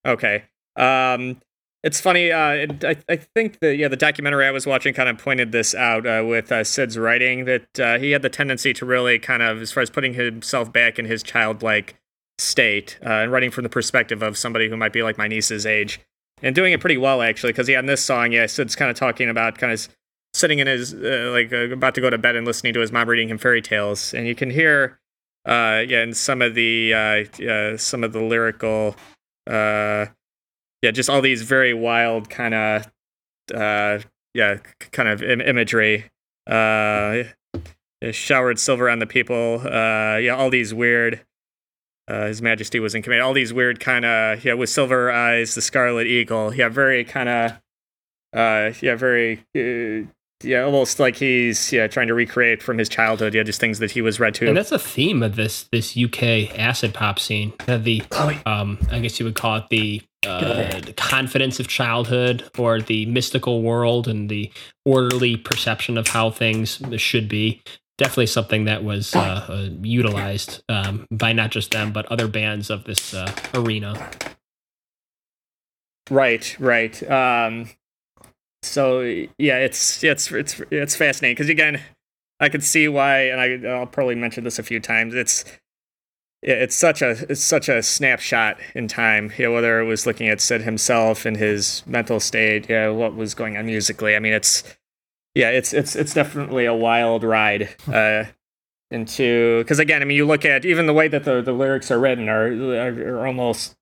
Yep. 0.05 0.13
Okay. 0.13 0.43
Um, 0.75 1.41
it's 1.83 1.99
funny. 1.99 2.31
Uh, 2.31 2.67
I 2.83 2.97
I 3.09 3.15
think 3.15 3.59
the 3.59 3.75
yeah 3.75 3.87
the 3.87 3.97
documentary 3.97 4.45
I 4.45 4.51
was 4.51 4.67
watching 4.67 4.93
kind 4.93 5.09
of 5.09 5.17
pointed 5.17 5.51
this 5.51 5.73
out 5.73 6.05
uh, 6.05 6.23
with 6.25 6.51
uh, 6.51 6.63
Syd's 6.63 6.97
writing 6.97 7.45
that 7.45 7.79
uh, 7.79 7.97
he 7.97 8.11
had 8.11 8.21
the 8.21 8.29
tendency 8.29 8.73
to 8.73 8.85
really 8.85 9.17
kind 9.17 9.41
of 9.41 9.61
as 9.61 9.71
far 9.71 9.81
as 9.81 9.89
putting 9.89 10.13
himself 10.13 10.71
back 10.71 10.99
in 10.99 11.05
his 11.05 11.23
childlike 11.23 11.95
state 12.37 12.99
uh, 13.05 13.09
and 13.09 13.31
writing 13.31 13.51
from 13.51 13.63
the 13.63 13.69
perspective 13.69 14.21
of 14.21 14.37
somebody 14.37 14.69
who 14.69 14.77
might 14.77 14.93
be 14.93 15.03
like 15.03 15.17
my 15.17 15.27
niece's 15.27 15.65
age 15.65 15.99
and 16.41 16.55
doing 16.55 16.73
it 16.73 16.79
pretty 16.79 16.97
well 16.97 17.21
actually 17.21 17.51
because 17.51 17.69
yeah 17.69 17.77
in 17.77 17.85
this 17.85 18.03
song 18.03 18.31
yeah 18.31 18.47
Syd's 18.47 18.75
kind 18.75 18.89
of 18.89 18.97
talking 18.97 19.29
about 19.29 19.59
kind 19.59 19.71
of 19.71 19.87
sitting 20.33 20.59
in 20.59 20.67
his 20.67 20.93
uh, 20.93 21.31
like 21.33 21.51
uh, 21.51 21.69
about 21.71 21.95
to 21.95 22.01
go 22.01 22.09
to 22.09 22.17
bed 22.17 22.35
and 22.35 22.45
listening 22.45 22.73
to 22.73 22.79
his 22.79 22.91
mom 22.91 23.09
reading 23.09 23.29
him 23.29 23.37
fairy 23.37 23.61
tales, 23.61 24.13
and 24.13 24.27
you 24.27 24.35
can 24.35 24.49
hear, 24.49 24.99
uh, 25.45 25.83
yeah, 25.87 26.01
and 26.01 26.15
some 26.15 26.41
of 26.41 26.55
the 26.55 26.93
uh, 26.93 27.77
some 27.77 28.03
of 28.03 28.13
the 28.13 28.21
lyrical, 28.21 28.95
uh, 29.47 30.05
yeah, 30.81 30.91
just 30.91 31.09
all 31.09 31.21
these 31.21 31.43
very 31.43 31.73
wild 31.73 32.29
kind 32.29 32.53
of, 32.53 32.91
uh, 33.53 33.99
yeah, 34.33 34.57
kind 34.91 35.09
of 35.09 35.21
Im- 35.21 35.41
imagery. 35.41 36.05
Uh, 36.47 37.23
showered 38.11 38.57
silver 38.57 38.89
on 38.89 38.97
the 38.97 39.05
people. 39.05 39.61
Uh, 39.63 40.17
yeah, 40.17 40.35
all 40.35 40.49
these 40.49 40.73
weird. 40.73 41.21
Uh, 42.07 42.25
His 42.25 42.41
Majesty 42.41 42.79
was 42.79 42.95
in 42.95 43.03
command. 43.03 43.21
All 43.21 43.31
these 43.31 43.53
weird 43.53 43.79
kind 43.79 44.05
of 44.05 44.43
yeah, 44.43 44.53
with 44.53 44.69
silver 44.69 45.11
eyes, 45.11 45.53
the 45.53 45.61
Scarlet 45.61 46.07
Eagle. 46.07 46.53
Yeah, 46.53 46.67
very 46.69 47.03
kind 47.03 47.29
of 47.29 47.51
uh, 48.33 48.73
yeah, 48.81 48.95
very 48.95 49.45
uh, 49.55 50.07
yeah, 50.43 50.63
almost 50.63 50.99
like 50.99 51.15
he's 51.15 51.71
yeah 51.71 51.87
trying 51.87 52.07
to 52.07 52.13
recreate 52.13 52.61
from 52.61 52.77
his 52.77 52.89
childhood. 52.89 53.33
Yeah, 53.33 53.43
just 53.43 53.59
things 53.59 53.79
that 53.79 53.91
he 53.91 54.01
was 54.01 54.19
read 54.19 54.33
to. 54.35 54.47
And 54.47 54.57
that's 54.57 54.71
a 54.71 54.79
theme 54.79 55.23
of 55.23 55.35
this 55.35 55.63
this 55.71 55.97
UK 55.97 56.57
acid 56.57 56.93
pop 56.93 57.19
scene. 57.19 57.53
The 57.65 58.03
um, 58.45 58.79
I 58.91 58.99
guess 58.99 59.19
you 59.19 59.25
would 59.25 59.35
call 59.35 59.57
it 59.57 59.65
the, 59.69 60.01
uh, 60.25 60.79
the 60.79 60.93
confidence 60.93 61.59
of 61.59 61.67
childhood, 61.67 62.49
or 62.57 62.81
the 62.81 63.05
mystical 63.07 63.61
world, 63.61 64.07
and 64.07 64.29
the 64.29 64.51
orderly 64.85 65.37
perception 65.37 65.97
of 65.97 66.07
how 66.07 66.31
things 66.31 66.81
should 66.97 67.27
be. 67.29 67.61
Definitely 67.97 68.27
something 68.27 68.65
that 68.65 68.83
was 68.83 69.15
uh, 69.15 69.45
uh, 69.47 69.69
utilized 69.81 70.63
um, 70.69 71.05
by 71.11 71.33
not 71.33 71.51
just 71.51 71.71
them, 71.71 71.91
but 71.91 72.05
other 72.07 72.27
bands 72.27 72.69
of 72.69 72.85
this 72.85 73.13
uh, 73.13 73.31
arena. 73.53 74.09
Right, 76.09 76.59
right. 76.59 77.01
Um, 77.09 77.69
so 78.63 79.01
yeah, 79.01 79.57
it's 79.57 80.03
it's 80.03 80.31
it's 80.31 80.61
it's 80.71 80.95
fascinating 80.95 81.35
because 81.35 81.49
again, 81.49 81.81
I 82.39 82.49
can 82.49 82.61
see 82.61 82.87
why, 82.87 83.23
and 83.29 83.67
I, 83.67 83.69
I'll 83.69 83.87
probably 83.87 84.15
mention 84.15 84.43
this 84.43 84.59
a 84.59 84.63
few 84.63 84.79
times. 84.79 85.15
It's 85.15 85.45
it's 86.43 86.75
such 86.75 87.01
a 87.01 87.11
it's 87.29 87.41
such 87.41 87.69
a 87.69 87.83
snapshot 87.83 88.57
in 88.75 88.87
time. 88.87 89.31
You 89.37 89.45
know, 89.45 89.53
whether 89.53 89.79
it 89.79 89.85
was 89.85 90.05
looking 90.05 90.27
at 90.27 90.41
Syd 90.41 90.61
himself 90.61 91.25
and 91.25 91.37
his 91.37 91.83
mental 91.85 92.19
state, 92.19 92.69
yeah, 92.69 92.89
what 92.89 93.15
was 93.15 93.33
going 93.33 93.57
on 93.57 93.65
musically. 93.65 94.15
I 94.15 94.19
mean, 94.19 94.33
it's 94.33 94.63
yeah, 95.35 95.49
it's 95.49 95.73
it's 95.73 95.95
it's 95.95 96.13
definitely 96.13 96.65
a 96.65 96.73
wild 96.73 97.23
ride 97.23 97.69
uh, 97.91 98.25
into 98.91 99.59
because 99.63 99.79
again, 99.79 100.01
I 100.01 100.05
mean, 100.05 100.17
you 100.17 100.25
look 100.27 100.45
at 100.45 100.65
even 100.65 100.85
the 100.85 100.93
way 100.93 101.07
that 101.07 101.23
the, 101.23 101.41
the 101.41 101.53
lyrics 101.53 101.89
are 101.91 101.99
written 101.99 102.29
are, 102.29 102.47
are 102.47 103.17
are 103.17 103.27
almost 103.27 103.75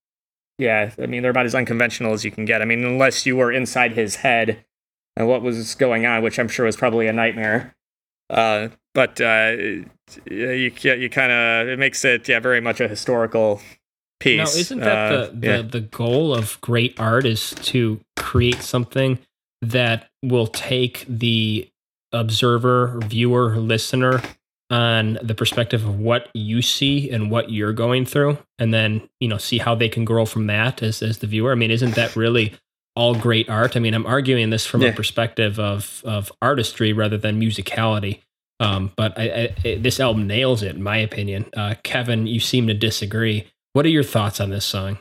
yeah, 0.58 0.92
I 1.02 1.06
mean, 1.06 1.22
they're 1.22 1.32
about 1.32 1.46
as 1.46 1.56
unconventional 1.56 2.14
as 2.14 2.26
you 2.26 2.32
can 2.32 2.44
get. 2.44 2.62
I 2.62 2.66
mean, 2.66 2.84
unless 2.84 3.26
you 3.26 3.38
were 3.38 3.52
inside 3.52 3.94
his 3.94 4.18
head 4.18 4.66
and 5.20 5.28
what 5.28 5.44
was 5.44 5.76
going 5.76 6.06
on, 6.06 6.24
which 6.24 6.40
I'm 6.40 6.48
sure 6.48 6.66
was 6.66 6.78
probably 6.78 7.08
a 7.08 7.14
nightmare. 7.14 7.76
Uh, 8.30 8.70
but 8.96 9.20
uh, 9.22 9.56
you 10.26 10.72
you 10.82 11.10
kind 11.10 11.32
of 11.32 11.68
it 11.68 11.78
makes 11.78 12.04
it 12.06 12.28
yeah 12.28 12.40
very 12.40 12.62
much 12.62 12.80
a 12.80 12.88
historical 12.88 13.62
piece. 14.20 14.38
Now, 14.38 14.60
isn't 14.60 14.80
that 14.80 14.98
Uh, 14.98 15.26
the, 15.26 15.32
the, 15.34 15.48
yeah. 15.48 15.62
the 15.62 15.82
goal 15.82 16.34
of 16.34 16.60
great 16.62 17.00
art 17.00 17.26
is 17.26 17.54
to 17.64 18.00
create 18.16 18.62
something 18.62 19.20
that 19.62 20.10
will 20.24 20.48
take 20.48 21.06
the 21.08 21.70
observer, 22.14 23.00
viewer, 23.06 23.58
listener 23.58 24.22
on 24.72 25.18
the 25.22 25.36
perspective 25.36 25.84
of 25.86 26.00
what 26.00 26.30
you 26.34 26.62
see 26.62 27.10
and 27.10 27.32
what 27.32 27.52
you're 27.52 27.74
going 27.74 28.06
through, 28.06 28.38
and 28.58 28.74
then 28.74 29.08
you 29.20 29.28
know 29.28 29.38
see 29.38 29.58
how 29.58 29.76
they 29.76 29.90
can 29.90 30.06
grow 30.06 30.26
from 30.26 30.48
that 30.48 30.82
as 30.82 31.02
as 31.02 31.18
the 31.18 31.28
viewer. 31.28 31.52
I 31.52 31.56
mean, 31.56 31.72
isn't 31.72 31.96
that 31.96 32.16
really 32.16 32.54
all 33.00 33.16
great 33.16 33.50
art? 33.50 33.76
I 33.78 33.80
mean, 33.80 33.94
I'm 33.94 34.06
arguing 34.06 34.50
this 34.50 34.66
from 34.66 34.82
Yeah. 34.82 34.90
a 34.90 34.94
perspective 34.94 35.60
of 35.60 36.02
of 36.06 36.32
artistry 36.42 36.92
rather 36.94 37.18
than 37.18 37.40
musicality. 37.40 38.20
Um, 38.60 38.92
but 38.98 39.18
I, 39.18 39.24
I, 39.24 39.56
it, 39.64 39.84
this 39.84 40.00
album 40.02 40.28
nails 40.28 40.64
it, 40.64 40.76
in 40.76 40.84
my 40.84 40.98
opinion. 40.98 41.46
Uh, 41.56 41.76
Kevin, 41.84 42.28
you 42.28 42.40
seem 42.42 42.68
to 42.68 42.74
disagree. 42.74 43.48
What 43.74 43.86
are 43.86 43.90
your 43.90 44.04
thoughts 44.04 44.42
on 44.42 44.50
this 44.50 44.66
song? 44.66 44.98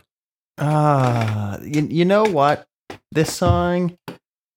Ah, 0.59 1.59
you, 1.63 1.83
you 1.91 2.05
know 2.05 2.23
what? 2.25 2.67
This 3.11 3.35
song, 3.35 3.97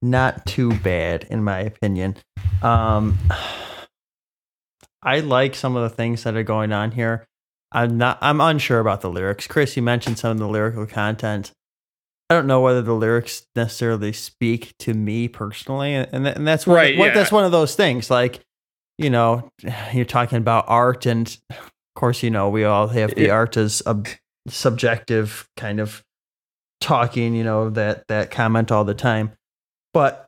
not 0.03 0.45
too 0.45 0.73
bad 0.79 1.25
in 1.31 1.43
my 1.43 1.59
opinion. 1.61 2.17
Um, 2.61 3.17
I 5.03 5.19
like 5.21 5.55
some 5.55 5.75
of 5.75 5.81
the 5.89 5.95
things 5.95 6.23
that 6.23 6.35
are 6.35 6.43
going 6.43 6.71
on 6.71 6.91
here. 6.91 7.25
I'm 7.71 7.97
not. 7.97 8.17
I'm 8.21 8.41
unsure 8.41 8.79
about 8.79 9.01
the 9.01 9.09
lyrics. 9.09 9.47
Chris, 9.47 9.75
you 9.75 9.81
mentioned 9.81 10.19
some 10.19 10.31
of 10.31 10.37
the 10.37 10.47
lyrical 10.47 10.85
content. 10.85 11.51
I 12.32 12.34
don't 12.34 12.47
know 12.47 12.61
whether 12.61 12.82
the 12.82 12.93
lyrics 12.93 13.45
necessarily 13.57 14.13
speak 14.13 14.73
to 14.79 14.93
me 14.93 15.27
personally, 15.27 15.93
and, 15.95 16.25
and 16.25 16.47
that's 16.47 16.65
one, 16.65 16.77
Right, 16.77 16.97
one- 16.97 17.09
yeah. 17.09 17.13
that's 17.13 17.32
one 17.32 17.43
of 17.43 17.51
those 17.51 17.75
things. 17.75 18.09
Like, 18.09 18.39
you 18.97 19.09
know, 19.09 19.49
you're 19.93 20.05
talking 20.05 20.38
about 20.38 20.63
art, 20.69 21.05
and 21.05 21.27
of 21.49 21.57
course, 21.95 22.23
you 22.23 22.29
know, 22.29 22.47
we 22.49 22.63
all 22.63 22.88
have 22.88 23.13
the 23.15 23.23
Yeah. 23.25 23.32
art 23.34 23.57
as 23.57 23.84
a 23.86 23.97
subjective 24.47 25.49
kind 25.57 25.79
of 25.82 26.03
talking. 26.79 27.36
You 27.36 27.43
know 27.43 27.69
that 27.71 28.07
that 28.07 28.32
comment 28.32 28.71
all 28.71 28.86
the 28.86 28.93
time, 28.93 29.32
but 29.93 30.27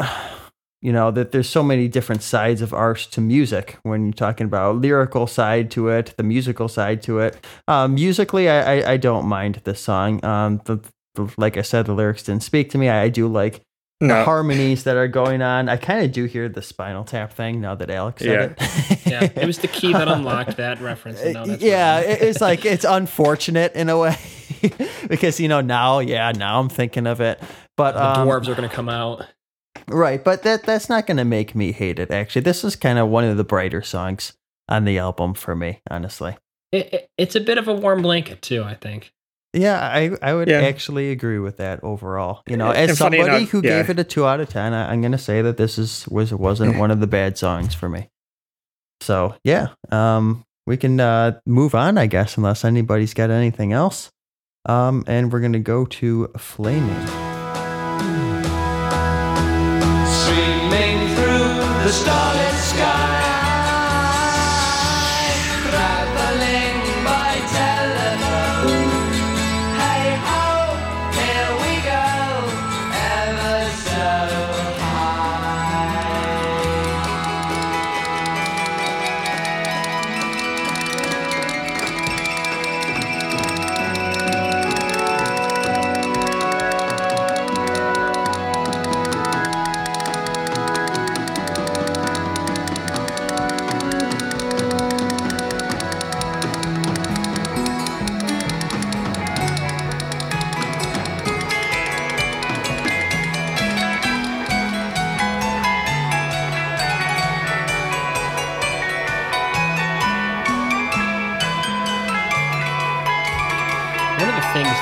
you 0.81 0.91
know 0.91 1.09
that 1.11 1.31
there's 1.31 1.49
so 1.49 1.63
many 1.63 1.87
different 1.87 2.21
sides 2.21 2.61
of 2.61 2.73
art 2.73 2.97
to 3.11 3.21
music 3.21 3.77
when 3.83 4.03
you're 4.07 4.13
talking 4.13 4.45
about 4.45 4.75
lyrical 4.81 5.25
side 5.27 5.71
to 5.71 5.87
it 5.87 6.13
the 6.17 6.23
musical 6.23 6.67
side 6.67 7.01
to 7.03 7.19
it 7.19 7.37
um, 7.69 7.93
musically 7.95 8.49
I, 8.49 8.79
I 8.81 8.91
i 8.91 8.97
don't 8.97 9.25
mind 9.25 9.61
this 9.63 9.79
song 9.79 10.19
um 10.25 10.59
the, 10.65 10.79
like 11.37 11.57
i 11.57 11.61
said 11.61 11.85
the 11.85 11.93
lyrics 11.93 12.23
didn't 12.23 12.43
speak 12.43 12.69
to 12.69 12.77
me 12.77 12.89
i, 12.89 13.03
I 13.03 13.09
do 13.09 13.27
like 13.27 13.61
the 13.99 14.23
harmonies 14.25 14.83
that 14.83 14.97
are 14.97 15.07
going 15.07 15.41
on 15.41 15.69
i 15.69 15.77
kind 15.77 16.03
of 16.03 16.11
do 16.11 16.25
hear 16.25 16.49
the 16.49 16.61
spinal 16.61 17.03
tap 17.03 17.31
thing 17.31 17.61
now 17.61 17.75
that 17.75 17.89
alex 17.89 18.21
said 18.21 18.57
it 18.59 18.93
Yeah, 19.13 19.29
it 19.43 19.45
was 19.45 19.59
the 19.59 19.67
key 19.67 19.93
that 19.93 20.07
unlocked 20.07 20.57
that 20.57 20.81
reference. 20.81 21.21
And 21.21 21.35
that's 21.35 21.61
yeah, 21.61 21.99
it's 21.99 22.41
like 22.41 22.65
it's 22.65 22.85
unfortunate 22.85 23.73
in 23.73 23.89
a 23.89 23.97
way 23.97 24.17
because 25.07 25.39
you 25.39 25.47
know 25.47 25.61
now, 25.61 25.99
yeah, 25.99 26.31
now 26.31 26.59
I'm 26.59 26.69
thinking 26.69 27.05
of 27.05 27.21
it, 27.21 27.41
but 27.77 27.93
the 27.93 28.19
um, 28.19 28.27
dwarves 28.27 28.47
are 28.47 28.55
going 28.55 28.67
to 28.67 28.75
come 28.75 28.89
out. 28.89 29.27
Right, 29.87 30.23
but 30.23 30.43
that 30.43 30.63
that's 30.63 30.89
not 30.89 31.05
going 31.05 31.17
to 31.17 31.25
make 31.25 31.53
me 31.53 31.71
hate 31.71 31.99
it. 31.99 32.11
Actually, 32.11 32.41
this 32.41 32.63
is 32.63 32.75
kind 32.75 32.97
of 32.97 33.09
one 33.09 33.23
of 33.23 33.37
the 33.37 33.43
brighter 33.43 33.81
songs 33.81 34.33
on 34.67 34.85
the 34.85 34.97
album 34.97 35.33
for 35.33 35.55
me, 35.55 35.81
honestly. 35.89 36.37
It, 36.71 36.93
it, 36.93 37.09
it's 37.17 37.35
a 37.35 37.41
bit 37.41 37.57
of 37.59 37.67
a 37.67 37.73
warm 37.73 38.01
blanket 38.01 38.41
too. 38.41 38.63
I 38.63 38.73
think. 38.73 39.12
Yeah, 39.53 39.79
I 39.79 40.11
I 40.21 40.33
would 40.33 40.47
Yeah. 40.47 40.61
actually 40.61 41.11
agree 41.11 41.39
with 41.39 41.57
that 41.57 41.83
overall. 41.83 42.41
You 42.47 42.57
know, 42.57 42.71
as 42.71 42.97
somebody 42.97 43.21
enough, 43.21 43.49
who 43.49 43.61
yeah. 43.63 43.81
gave 43.81 43.89
it 43.91 43.99
a 43.99 44.03
two 44.03 44.25
out 44.25 44.39
of 44.39 44.49
ten, 44.49 44.73
I, 44.73 44.91
I'm 44.91 45.01
going 45.01 45.11
to 45.11 45.17
say 45.17 45.41
that 45.43 45.57
this 45.57 45.77
is 45.77 46.07
was 46.09 46.33
wasn't 46.33 46.77
one 46.83 46.89
of 46.91 46.99
the 46.99 47.07
bad 47.07 47.37
songs 47.37 47.73
for 47.75 47.87
me. 47.87 48.09
So 49.01 49.35
yeah, 49.43 49.67
um, 49.91 50.43
we 50.65 50.77
can 50.77 50.99
uh, 50.99 51.39
move 51.45 51.75
on, 51.75 51.97
I 51.97 52.07
guess, 52.07 52.37
unless 52.37 52.65
anybody's 52.65 53.13
got 53.13 53.29
anything 53.29 53.73
else. 53.73 54.09
Um, 54.65 55.03
and 55.07 55.31
we're 55.31 55.41
going 55.41 55.53
to 55.53 55.59
go 55.59 55.85
to 55.85 56.29
flaming. 56.37 57.05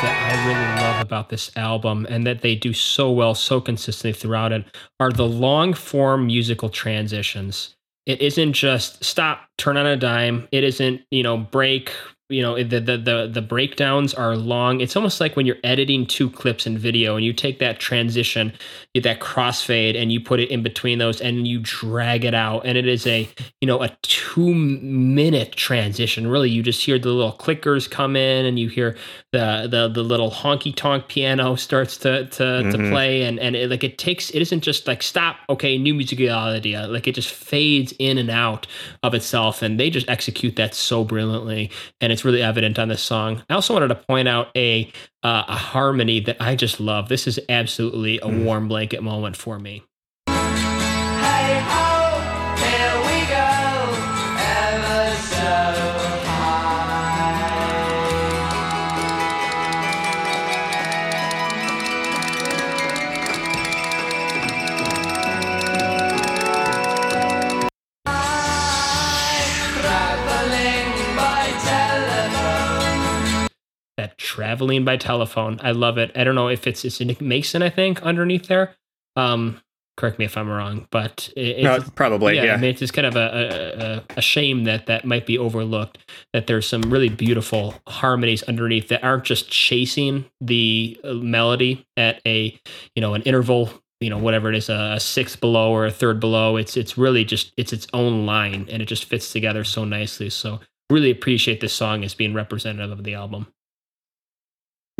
That 0.02 0.34
I 0.34 0.48
really 0.48 0.82
love 0.82 1.02
about 1.02 1.30
this 1.30 1.52
album 1.56 2.08
and 2.10 2.26
that 2.26 2.42
they 2.42 2.56
do 2.56 2.74
so 2.74 3.12
well, 3.12 3.36
so 3.36 3.62
consistently 3.62 4.14
throughout 4.14 4.52
it, 4.52 4.66
are 5.00 5.12
the 5.12 5.28
long 5.28 5.74
form 5.74 6.28
musical 6.28 6.70
transitions. 6.70 7.76
It 8.06 8.22
isn't 8.22 8.54
just 8.54 9.04
stop, 9.04 9.48
turn 9.58 9.78
on 9.78 9.86
a 9.86 9.96
dime. 9.96 10.48
It 10.52 10.64
isn't, 10.64 11.02
you 11.12 11.22
know, 11.22 11.38
break. 11.38 11.92
You 12.32 12.42
know, 12.42 12.56
the 12.64 12.80
the 12.80 12.98
the, 12.98 13.30
the 13.32 13.42
breakdowns 13.42 14.14
are 14.14 14.36
long. 14.36 14.82
It's 14.82 14.96
almost 14.96 15.20
like 15.20 15.36
when 15.36 15.46
you're 15.46 15.58
editing 15.64 16.06
two 16.06 16.30
clips 16.30 16.66
in 16.66 16.78
video 16.78 17.16
and 17.16 17.26
you 17.26 17.34
take 17.34 17.60
that 17.60 17.80
transition, 17.80 18.54
get 18.94 19.04
that 19.04 19.20
crossfade, 19.20 19.96
and 20.02 20.12
you 20.12 20.20
put 20.22 20.40
it 20.40 20.50
in 20.50 20.64
between 20.64 20.98
those 20.98 21.22
and 21.22 21.48
you 21.48 21.60
drag 21.62 22.24
it 22.26 22.34
out. 22.34 22.66
And 22.66 22.78
it 22.78 22.88
is 22.88 23.06
a, 23.06 23.28
you 23.60 23.68
know, 23.68 23.82
a 23.84 23.90
two 24.02 24.54
minute 24.54 25.52
transition. 25.54 26.28
Really, 26.28 26.50
you 26.50 26.64
just 26.64 26.84
hear 26.84 26.98
the 26.98 27.10
little 27.10 27.34
clickers 27.34 27.90
come 27.90 28.16
in 28.16 28.46
and 28.46 28.58
you 28.58 28.70
hear 28.70 28.96
the 29.32 29.68
the 29.70 29.88
the 29.88 30.04
little 30.04 30.32
honky 30.32 30.74
tonk 30.76 31.08
piano 31.08 31.56
starts 31.56 31.98
to 31.98 32.26
to, 32.28 32.64
to 32.72 32.78
Mhm. 32.78 32.92
play 32.92 33.24
and 33.24 33.40
and 33.40 33.56
it, 33.56 33.70
like 33.70 33.84
it 33.84 33.98
takes 33.98 34.30
it 34.32 34.42
isn't 34.42 34.62
just 34.62 34.88
like 34.88 35.04
stop 35.04 35.38
okay 35.50 35.78
new 35.78 35.94
musicality 35.94 36.78
uh, 36.82 36.88
like 36.88 37.08
it 37.08 37.16
just 37.16 37.30
fades 37.30 37.94
in 38.00 38.18
and 38.18 38.30
out 38.30 38.68
of 39.04 39.14
itself 39.14 39.62
and 39.62 39.80
they 39.80 39.90
just 39.90 40.10
execute 40.10 40.56
that 40.56 40.74
so 40.74 41.04
brilliantly 41.04 41.70
and 42.02 42.12
it's 42.12 42.21
really 42.26 42.42
evident 42.42 42.80
on 42.80 42.88
this 42.88 43.02
song. 43.02 43.44
I 43.50 43.54
also 43.54 43.74
wanted 43.74 43.90
to 43.90 43.96
point 43.96 44.28
out 44.28 44.50
a 44.56 44.92
uh, 45.24 45.44
a 45.48 45.56
harmony 45.56 46.20
that 46.22 46.38
I 46.40 46.56
just 46.56 46.80
love. 46.80 47.10
This 47.10 47.28
is 47.28 47.40
absolutely 47.50 48.20
a 48.22 48.28
warm 48.28 48.68
blanket 48.68 49.04
moment 49.04 49.36
for 49.38 49.60
me. 49.60 49.84
That 74.02 74.18
traveling 74.18 74.84
by 74.84 74.98
telephone. 74.98 75.60
I 75.62 75.74
love 75.74 76.00
it. 76.00 76.12
I 76.16 76.24
don't 76.24 76.34
know 76.34 76.48
if 76.48 76.66
it's 76.66 76.84
it's 76.84 77.00
Nick 77.00 77.22
Mason, 77.22 77.62
I 77.62 77.70
think, 77.70 78.02
underneath 78.02 78.48
there. 78.48 78.74
Um, 79.16 79.62
correct 79.96 80.18
me 80.18 80.26
if 80.26 80.36
I'm 80.38 80.50
wrong, 80.50 80.88
but 80.90 81.32
it, 81.38 81.62
No, 81.62 81.76
it's, 81.76 81.88
probably, 81.92 82.36
yeah. 82.36 82.56
I 82.56 82.58
mean, 82.58 82.72
it's 82.72 82.80
just 82.80 82.94
kind 82.94 83.06
of 83.06 83.16
a, 83.16 84.02
a, 84.10 84.18
a 84.18 84.22
shame 84.22 84.64
that 84.64 84.88
that 84.88 85.06
might 85.06 85.28
be 85.28 85.38
overlooked. 85.38 86.00
That 86.34 86.48
there's 86.48 86.68
some 86.68 86.82
really 86.82 87.10
beautiful 87.10 87.76
harmonies 87.88 88.42
underneath 88.42 88.88
that 88.88 89.04
aren't 89.04 89.24
just 89.24 89.52
chasing 89.52 90.26
the 90.42 91.00
uh, 91.04 91.14
melody 91.14 91.86
at 91.96 92.22
a 92.26 92.60
you 92.96 93.02
know 93.02 93.14
an 93.14 93.22
interval, 93.22 93.70
you 94.00 94.10
know 94.10 94.18
whatever 94.18 94.50
it 94.50 94.56
is, 94.56 94.68
a, 94.68 94.94
a 94.96 95.00
sixth 95.00 95.40
below 95.40 95.72
or 95.72 95.86
a 95.86 95.92
third 95.92 96.20
below. 96.20 96.58
It's 96.58 96.76
it's 96.76 96.98
really 96.98 97.24
just 97.24 97.54
it's 97.56 97.72
its 97.72 97.86
own 97.94 98.26
line, 98.26 98.68
and 98.72 98.82
it 98.82 98.86
just 98.86 99.06
fits 99.06 99.32
together 99.32 99.64
so 99.64 99.86
nicely. 99.86 100.32
So 100.32 100.60
really 100.90 101.12
appreciate 101.12 101.60
this 101.62 101.74
song 101.74 102.04
as 102.04 102.16
being 102.16 102.34
representative 102.34 102.92
of 102.92 103.04
the 103.04 103.14
album. 103.14 103.46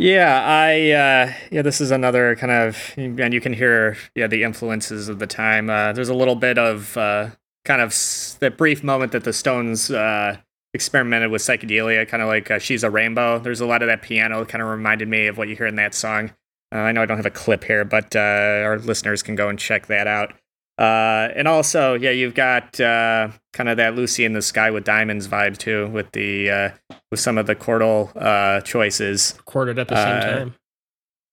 Yeah, 0.02 0.42
I 0.44 0.90
uh 0.90 1.32
yeah, 1.52 1.62
this 1.62 1.80
is 1.80 1.92
another 1.92 2.34
kind 2.34 2.50
of 2.50 2.76
and 2.96 3.32
you 3.32 3.40
can 3.40 3.52
hear 3.52 3.96
yeah 4.16 4.26
the 4.26 4.42
influences 4.42 5.08
of 5.08 5.20
the 5.20 5.28
time. 5.28 5.70
Uh 5.70 5.92
there's 5.92 6.08
a 6.08 6.14
little 6.14 6.34
bit 6.34 6.58
of 6.58 6.96
uh 6.96 7.30
kind 7.64 7.80
of 7.80 7.90
s- 7.90 8.36
that 8.40 8.58
brief 8.58 8.82
moment 8.82 9.12
that 9.12 9.22
the 9.22 9.32
Stones 9.32 9.92
uh 9.92 10.38
experimented 10.74 11.30
with 11.30 11.42
psychedelia, 11.42 12.08
kind 12.08 12.20
of 12.22 12.28
like 12.28 12.50
uh, 12.50 12.58
She's 12.58 12.82
a 12.82 12.90
Rainbow. 12.90 13.38
There's 13.38 13.60
a 13.60 13.66
lot 13.66 13.82
of 13.82 13.86
that 13.88 14.02
piano 14.02 14.44
kind 14.44 14.60
of 14.62 14.68
reminded 14.68 15.06
me 15.08 15.28
of 15.28 15.38
what 15.38 15.48
you 15.48 15.54
hear 15.54 15.66
in 15.66 15.76
that 15.76 15.94
song. 15.94 16.32
Uh, 16.74 16.78
I 16.78 16.92
know 16.92 17.02
I 17.02 17.06
don't 17.06 17.18
have 17.18 17.26
a 17.26 17.30
clip 17.30 17.64
here, 17.64 17.84
but 17.84 18.16
uh 18.16 18.18
our 18.64 18.78
listeners 18.80 19.22
can 19.22 19.36
go 19.36 19.48
and 19.48 19.58
check 19.58 19.86
that 19.86 20.08
out. 20.08 20.32
Uh 20.82 21.28
and 21.36 21.46
also, 21.46 21.94
yeah, 21.94 22.10
you've 22.10 22.34
got 22.34 22.80
uh 22.80 23.28
kind 23.52 23.68
of 23.68 23.76
that 23.76 23.94
Lucy 23.94 24.24
in 24.24 24.32
the 24.32 24.42
Sky 24.42 24.70
with 24.70 24.84
Diamonds 24.84 25.28
vibe 25.28 25.56
too 25.58 25.86
with 25.88 26.10
the 26.12 26.50
uh 26.50 26.70
with 27.10 27.20
some 27.20 27.38
of 27.38 27.46
the 27.46 27.54
chordal 27.54 28.10
uh 28.16 28.60
choices. 28.62 29.34
Recorded 29.38 29.78
at 29.78 29.88
the 29.88 29.96
same 29.96 30.16
Uh, 30.18 30.20
time. 30.38 30.54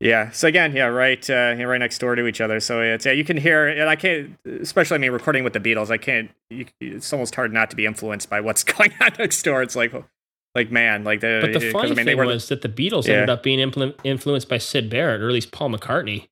Yeah. 0.01 0.29
So 0.31 0.47
again, 0.47 0.73
yeah, 0.75 0.85
right, 0.85 1.29
uh, 1.29 1.55
right 1.57 1.77
next 1.77 1.97
door 1.99 2.15
to 2.15 2.25
each 2.27 2.39
other. 2.39 2.59
So 2.61 2.81
it's 2.81 3.05
yeah, 3.05 3.11
you 3.11 3.25
can 3.25 3.35
hear, 3.35 3.67
and 3.67 3.89
I 3.89 3.97
can't, 3.97 4.37
especially 4.61 4.95
I 4.95 4.97
mean, 4.99 5.11
recording 5.11 5.43
with 5.43 5.51
the 5.51 5.59
Beatles, 5.59 5.89
I 5.91 5.97
can't. 5.97 6.31
You, 6.49 6.67
it's 6.79 7.11
almost 7.11 7.35
hard 7.35 7.51
not 7.51 7.69
to 7.71 7.75
be 7.75 7.85
influenced 7.85 8.29
by 8.29 8.39
what's 8.39 8.63
going 8.75 8.93
on 9.01 9.11
next 9.19 9.43
door. 9.43 9.61
It's 9.61 9.75
like, 9.75 9.91
like 10.55 10.71
man, 10.71 11.03
like 11.03 11.19
the. 11.19 11.39
But 11.41 11.51
the 11.59 11.71
funny 11.71 11.91
I 11.91 11.95
mean, 11.95 12.05
they 12.05 12.11
thing 12.11 12.17
were- 12.17 12.27
was 12.27 12.47
that 12.47 12.61
the 12.61 12.69
Beatles 12.69 13.07
Yeah. 13.07 13.15
ended 13.15 13.29
up 13.29 13.43
being 13.43 13.59
implement, 13.59 13.97
influenced 14.05 14.47
by 14.47 14.57
Syd 14.57 14.89
Barrett, 14.89 15.19
or 15.21 15.27
at 15.27 15.33
least 15.33 15.51
Paul 15.51 15.71
McCartney. 15.71 16.27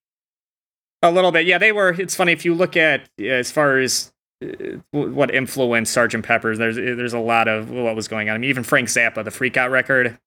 A 1.01 1.11
little 1.11 1.31
bit. 1.31 1.45
Yeah, 1.45 1.57
they 1.57 1.71
were. 1.71 1.89
It's 1.89 2.15
funny 2.15 2.31
if 2.31 2.45
you 2.45 2.53
look 2.53 2.75
at 2.77 3.09
yeah, 3.17 3.33
as 3.33 3.51
far 3.51 3.77
as 3.79 4.11
uh, 4.43 4.47
what 4.91 5.33
influenced 5.33 5.93
Sergeant 5.93 6.25
Pepper's. 6.25 6.57
There's 6.57 6.75
there's 6.75 7.13
a 7.13 7.19
lot 7.19 7.47
of 7.47 7.69
what 7.69 7.95
was 7.95 8.07
going 8.07 8.29
on. 8.29 8.35
I 8.35 8.37
mean, 8.37 8.49
even 8.49 8.63
Frank 8.63 8.89
Zappa, 8.89 9.23
the 9.23 9.31
Freak 9.31 9.57
Out 9.57 9.71
record, 9.71 10.17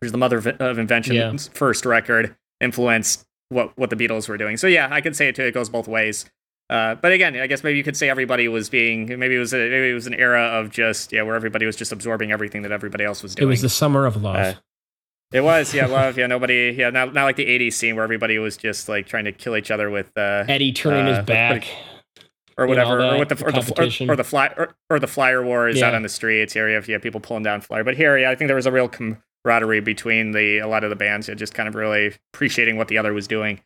which 0.00 0.06
is 0.06 0.12
the 0.12 0.18
mother 0.18 0.38
of, 0.38 0.46
of 0.46 0.78
invention, 0.78 1.14
Yeah. 1.14 1.36
first 1.54 1.84
record, 1.86 2.36
influenced 2.60 3.24
what 3.48 3.76
what 3.76 3.90
the 3.90 3.96
Beatles 3.96 4.28
were 4.28 4.36
doing. 4.38 4.56
So 4.56 4.66
yeah, 4.66 4.88
I 4.90 5.00
could 5.00 5.16
say 5.16 5.28
it 5.28 5.36
too. 5.36 5.44
It 5.44 5.52
goes 5.54 5.68
both 5.68 5.88
ways. 5.88 6.24
Uh, 6.70 6.94
but 6.94 7.12
again, 7.12 7.36
I 7.36 7.46
guess 7.48 7.62
maybe 7.62 7.76
you 7.76 7.84
could 7.84 7.96
say 7.98 8.08
everybody 8.08 8.48
was 8.48 8.70
being 8.70 9.06
maybe 9.18 9.34
it 9.36 9.38
was 9.38 9.52
a, 9.52 9.58
maybe 9.58 9.90
it 9.90 9.94
was 9.94 10.06
an 10.06 10.14
era 10.14 10.42
of 10.42 10.70
just 10.70 11.12
yeah 11.12 11.20
where 11.22 11.34
everybody 11.36 11.66
was 11.66 11.76
just 11.76 11.92
absorbing 11.92 12.32
everything 12.32 12.62
that 12.62 12.72
everybody 12.72 13.04
else 13.04 13.22
was 13.22 13.34
doing. 13.34 13.46
It 13.46 13.50
was 13.50 13.60
the 13.60 13.68
summer 13.68 14.06
of 14.06 14.22
love. 14.22 14.36
Uh, 14.36 14.54
It 15.32 15.40
was, 15.42 15.72
yeah, 15.74 15.86
love, 15.86 16.18
yeah. 16.18 16.26
Nobody, 16.26 16.74
yeah, 16.76 16.90
not, 16.90 17.14
not 17.14 17.24
like 17.24 17.36
the 17.36 17.46
'80s 17.46 17.72
scene 17.72 17.94
where 17.96 18.04
everybody 18.04 18.38
was 18.38 18.56
just 18.56 18.88
like 18.88 19.06
trying 19.06 19.24
to 19.24 19.32
kill 19.32 19.56
each 19.56 19.70
other 19.70 19.88
with 19.90 20.10
uh, 20.16 20.44
Eddie 20.48 20.72
turning 20.72 21.06
uh, 21.06 21.16
his 21.16 21.24
back. 21.26 21.66
or 22.58 22.64
you 22.66 22.68
whatever, 22.70 22.98
that 22.98 23.14
or 23.14 23.18
with 23.18 23.28
the 23.30 23.44
or 23.46 23.52
the, 23.52 24.04
or, 24.08 24.12
or 24.12 24.16
the 24.16 24.24
fly 24.24 24.48
or, 24.56 24.74
or 24.90 24.98
the 24.98 25.06
flyer 25.06 25.42
wars 25.42 25.80
out 25.82 25.90
Yeah. 25.90 25.96
on 25.96 26.02
the 26.02 26.08
streets. 26.08 26.52
Here, 26.52 26.68
you 26.68 26.74
have 26.74 26.86
yeah, 26.88 26.98
people 26.98 27.20
pulling 27.20 27.42
down 27.42 27.60
flyer. 27.62 27.82
But 27.84 27.96
here, 27.96 28.18
yeah, 28.18 28.30
I 28.30 28.34
think 28.34 28.48
there 28.48 28.56
was 28.56 28.66
a 28.66 28.72
real 28.72 28.88
camaraderie 28.88 29.80
between 29.80 30.32
the 30.32 30.58
a 30.58 30.68
lot 30.68 30.84
of 30.84 30.90
the 30.90 30.96
bands. 30.96 31.28
Yeah, 31.28 31.34
just 31.34 31.54
kind 31.54 31.68
of 31.68 31.74
really 31.74 32.14
appreciating 32.34 32.76
what 32.76 32.88
the 32.88 32.98
other 32.98 33.12
was 33.14 33.26
doing. 33.26 33.60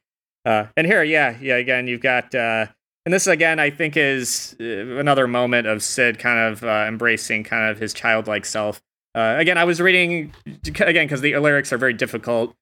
Uh, 0.44 0.66
and 0.76 0.86
here, 0.86 1.02
yeah, 1.02 1.36
yeah, 1.40 1.56
again, 1.56 1.88
you've 1.88 2.00
got. 2.00 2.32
Uh, 2.34 2.66
and 3.04 3.12
this 3.12 3.26
again, 3.26 3.58
I 3.60 3.70
think, 3.70 3.96
is 3.96 4.56
uh, 4.60 4.64
another 4.64 5.26
moment 5.28 5.66
of 5.66 5.82
Syd 5.82 6.18
kind 6.18 6.38
of 6.38 6.62
uh, 6.64 6.84
embracing 6.88 7.42
kind 7.44 7.70
of 7.70 7.78
his 7.78 7.92
childlike 7.92 8.44
self. 8.44 8.80
Uh, 9.16 9.36
again, 9.38 9.56
I 9.56 9.64
was 9.64 9.80
reading 9.80 10.32
again 10.44 11.06
because 11.06 11.22
the 11.22 11.36
lyrics 11.38 11.72
are 11.72 11.78
very 11.78 11.94
difficult 11.94 12.54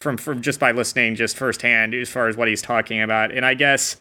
from 0.00 0.16
from 0.16 0.40
just 0.40 0.58
by 0.58 0.72
listening 0.72 1.14
just 1.14 1.36
firsthand 1.36 1.94
as 1.94 2.08
far 2.08 2.26
as 2.26 2.38
what 2.38 2.48
he's 2.48 2.62
talking 2.62 3.02
about, 3.02 3.30
and 3.30 3.44
I 3.44 3.52
guess 3.52 4.00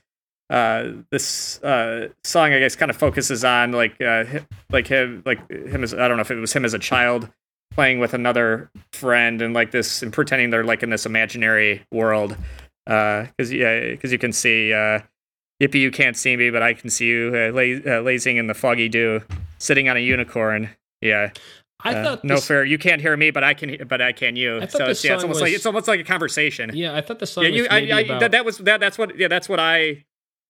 uh, 0.49 0.91
this 1.11 1.61
uh, 1.61 2.07
song 2.23 2.53
I 2.53 2.59
guess 2.59 2.77
kind 2.77 2.89
of 2.89 2.95
focuses 2.95 3.43
on 3.43 3.73
like 3.73 3.99
uh, 4.01 4.23
like 4.71 4.87
him 4.87 5.23
like 5.25 5.49
him 5.51 5.83
as 5.83 5.93
I 5.93 6.07
don't 6.07 6.15
know 6.15 6.21
if 6.21 6.31
it 6.31 6.35
was 6.35 6.53
him 6.53 6.63
as 6.63 6.73
a 6.73 6.79
child 6.79 7.29
playing 7.73 7.99
with 7.99 8.13
another 8.13 8.71
friend 8.93 9.41
and 9.41 9.53
like 9.53 9.71
this 9.71 10.01
and 10.01 10.13
pretending 10.13 10.51
they're 10.51 10.63
like 10.63 10.83
in 10.83 10.89
this 10.89 11.05
imaginary 11.05 11.85
world. 11.91 12.37
Because 12.85 13.51
yeah 13.51 13.89
because 13.89 14.11
you 14.11 14.19
can 14.19 14.31
see 14.31 14.71
uh, 14.71 14.99
Yippee 15.61 15.81
you 15.81 15.91
can't 15.91 16.15
see 16.15 16.37
me 16.37 16.49
but 16.49 16.61
I 16.61 16.73
can 16.75 16.89
see 16.89 17.07
you 17.07 17.31
uh, 17.35 17.51
la- 17.51 17.93
uh, 17.93 18.01
lazing 18.01 18.37
in 18.37 18.47
the 18.47 18.53
foggy 18.53 18.87
dew 18.87 19.21
sitting 19.57 19.89
on 19.89 19.97
a 19.97 20.01
unicorn. 20.01 20.69
Yeah 21.01 21.31
I 21.83 21.95
uh, 21.95 22.03
thought 22.03 22.23
no 22.23 22.35
this, 22.35 22.47
fair. 22.47 22.63
You 22.63 22.77
can't 22.77 23.01
hear 23.01 23.15
me, 23.17 23.31
but 23.31 23.43
I 23.43 23.53
can. 23.53 23.85
But 23.87 24.01
I 24.01 24.11
can 24.13 24.35
you. 24.35 24.61
I 24.61 24.67
so 24.67 24.85
it's, 24.85 25.03
yeah, 25.03 25.15
it's 25.15 25.23
almost 25.23 25.41
like 25.41 25.51
it's 25.53 25.65
almost 25.65 25.87
like 25.87 25.99
a 25.99 26.03
conversation. 26.03 26.71
Yeah, 26.73 26.95
I 26.95 27.01
thought 27.01 27.19
the 27.19 27.25
song 27.25 27.43
Yeah, 27.43 27.49
was 27.49 27.57
you. 27.59 27.67
I, 27.69 27.75
I, 27.77 27.99
about. 28.01 28.19
that, 28.21 28.31
that 28.31 28.45
was 28.45 28.57
that. 28.59 28.79
That's 28.79 28.97
what. 28.97 29.17
Yeah, 29.17 29.27
that's 29.27 29.49
what 29.49 29.59
I. 29.59 30.05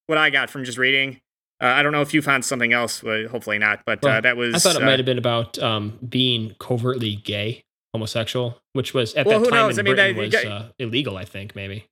What 0.08 0.18
I 0.18 0.30
got 0.30 0.50
from 0.50 0.64
just 0.66 0.78
reading. 0.78 1.22
Uh, 1.62 1.68
I 1.68 1.82
don't 1.82 1.94
know 1.94 2.02
if 2.02 2.14
you 2.14 2.22
found 2.22 2.44
something 2.44 2.74
else. 2.74 3.04
Uh, 3.04 3.28
hopefully 3.32 3.58
not. 3.58 3.84
But 3.86 4.04
uh, 4.06 4.22
that 4.22 4.38
was. 4.38 4.54
I 4.54 4.60
thought 4.60 4.76
it 4.76 4.84
uh, 4.84 4.86
might 4.86 5.00
have 5.00 5.06
been 5.06 5.18
about 5.18 5.58
um, 5.60 5.98
being 6.08 6.56
covertly 6.60 7.16
gay, 7.16 7.64
homosexual, 7.94 8.60
which 8.74 8.94
was 8.94 9.14
at 9.16 9.26
Well, 9.26 9.40
that 9.40 9.50
time 9.50 9.56
knows? 9.56 9.78
in 9.78 9.88
I 9.88 9.90
mean, 9.90 9.96
Britain 9.96 10.30
that- 10.30 10.44
was 10.44 10.52
uh, 10.52 10.70
illegal. 10.78 11.18
I 11.18 11.26
think 11.26 11.56
maybe. 11.56 11.86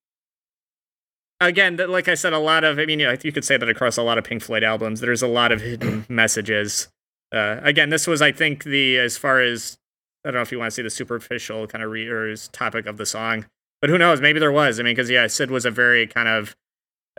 again, 1.39 1.77
like 1.77 2.07
I 2.07 2.15
said, 2.15 2.33
a 2.33 2.39
lot 2.39 2.63
of. 2.63 2.77
I 2.79 2.85
mean, 2.85 2.99
you, 2.99 3.07
know, 3.07 3.15
you 3.23 3.31
could 3.31 3.45
say 3.45 3.57
that 3.57 3.69
across 3.69 3.97
a 3.97 4.03
lot 4.03 4.17
of 4.17 4.23
Pink 4.23 4.43
Floyd 4.43 4.63
albums. 4.63 4.99
There's 4.99 5.21
a 5.21 5.27
lot 5.27 5.51
of 5.51 5.61
hidden 5.61 6.05
messages. 6.09 6.89
Uh, 7.31 7.59
again, 7.63 7.89
this 7.89 8.07
was, 8.07 8.21
I 8.21 8.31
think, 8.31 8.63
the 8.63 8.97
as 8.97 9.17
far 9.17 9.39
as 9.41 9.77
I 10.25 10.29
don't 10.29 10.35
know 10.35 10.41
if 10.41 10.51
you 10.51 10.59
want 10.59 10.67
to 10.71 10.75
see 10.75 10.81
the 10.81 10.89
superficial 10.89 11.65
kind 11.67 11.83
of 11.83 11.89
re- 11.91 12.07
or 12.07 12.35
topic 12.51 12.85
of 12.85 12.97
the 12.97 13.05
song, 13.05 13.45
but 13.81 13.89
who 13.89 13.97
knows? 13.97 14.19
Maybe 14.21 14.39
there 14.39 14.51
was. 14.51 14.79
I 14.79 14.83
mean, 14.83 14.93
because 14.95 15.09
yeah, 15.09 15.27
Syd 15.27 15.49
was 15.51 15.65
a 15.65 15.71
very 15.71 16.07
kind 16.07 16.27
of. 16.27 16.55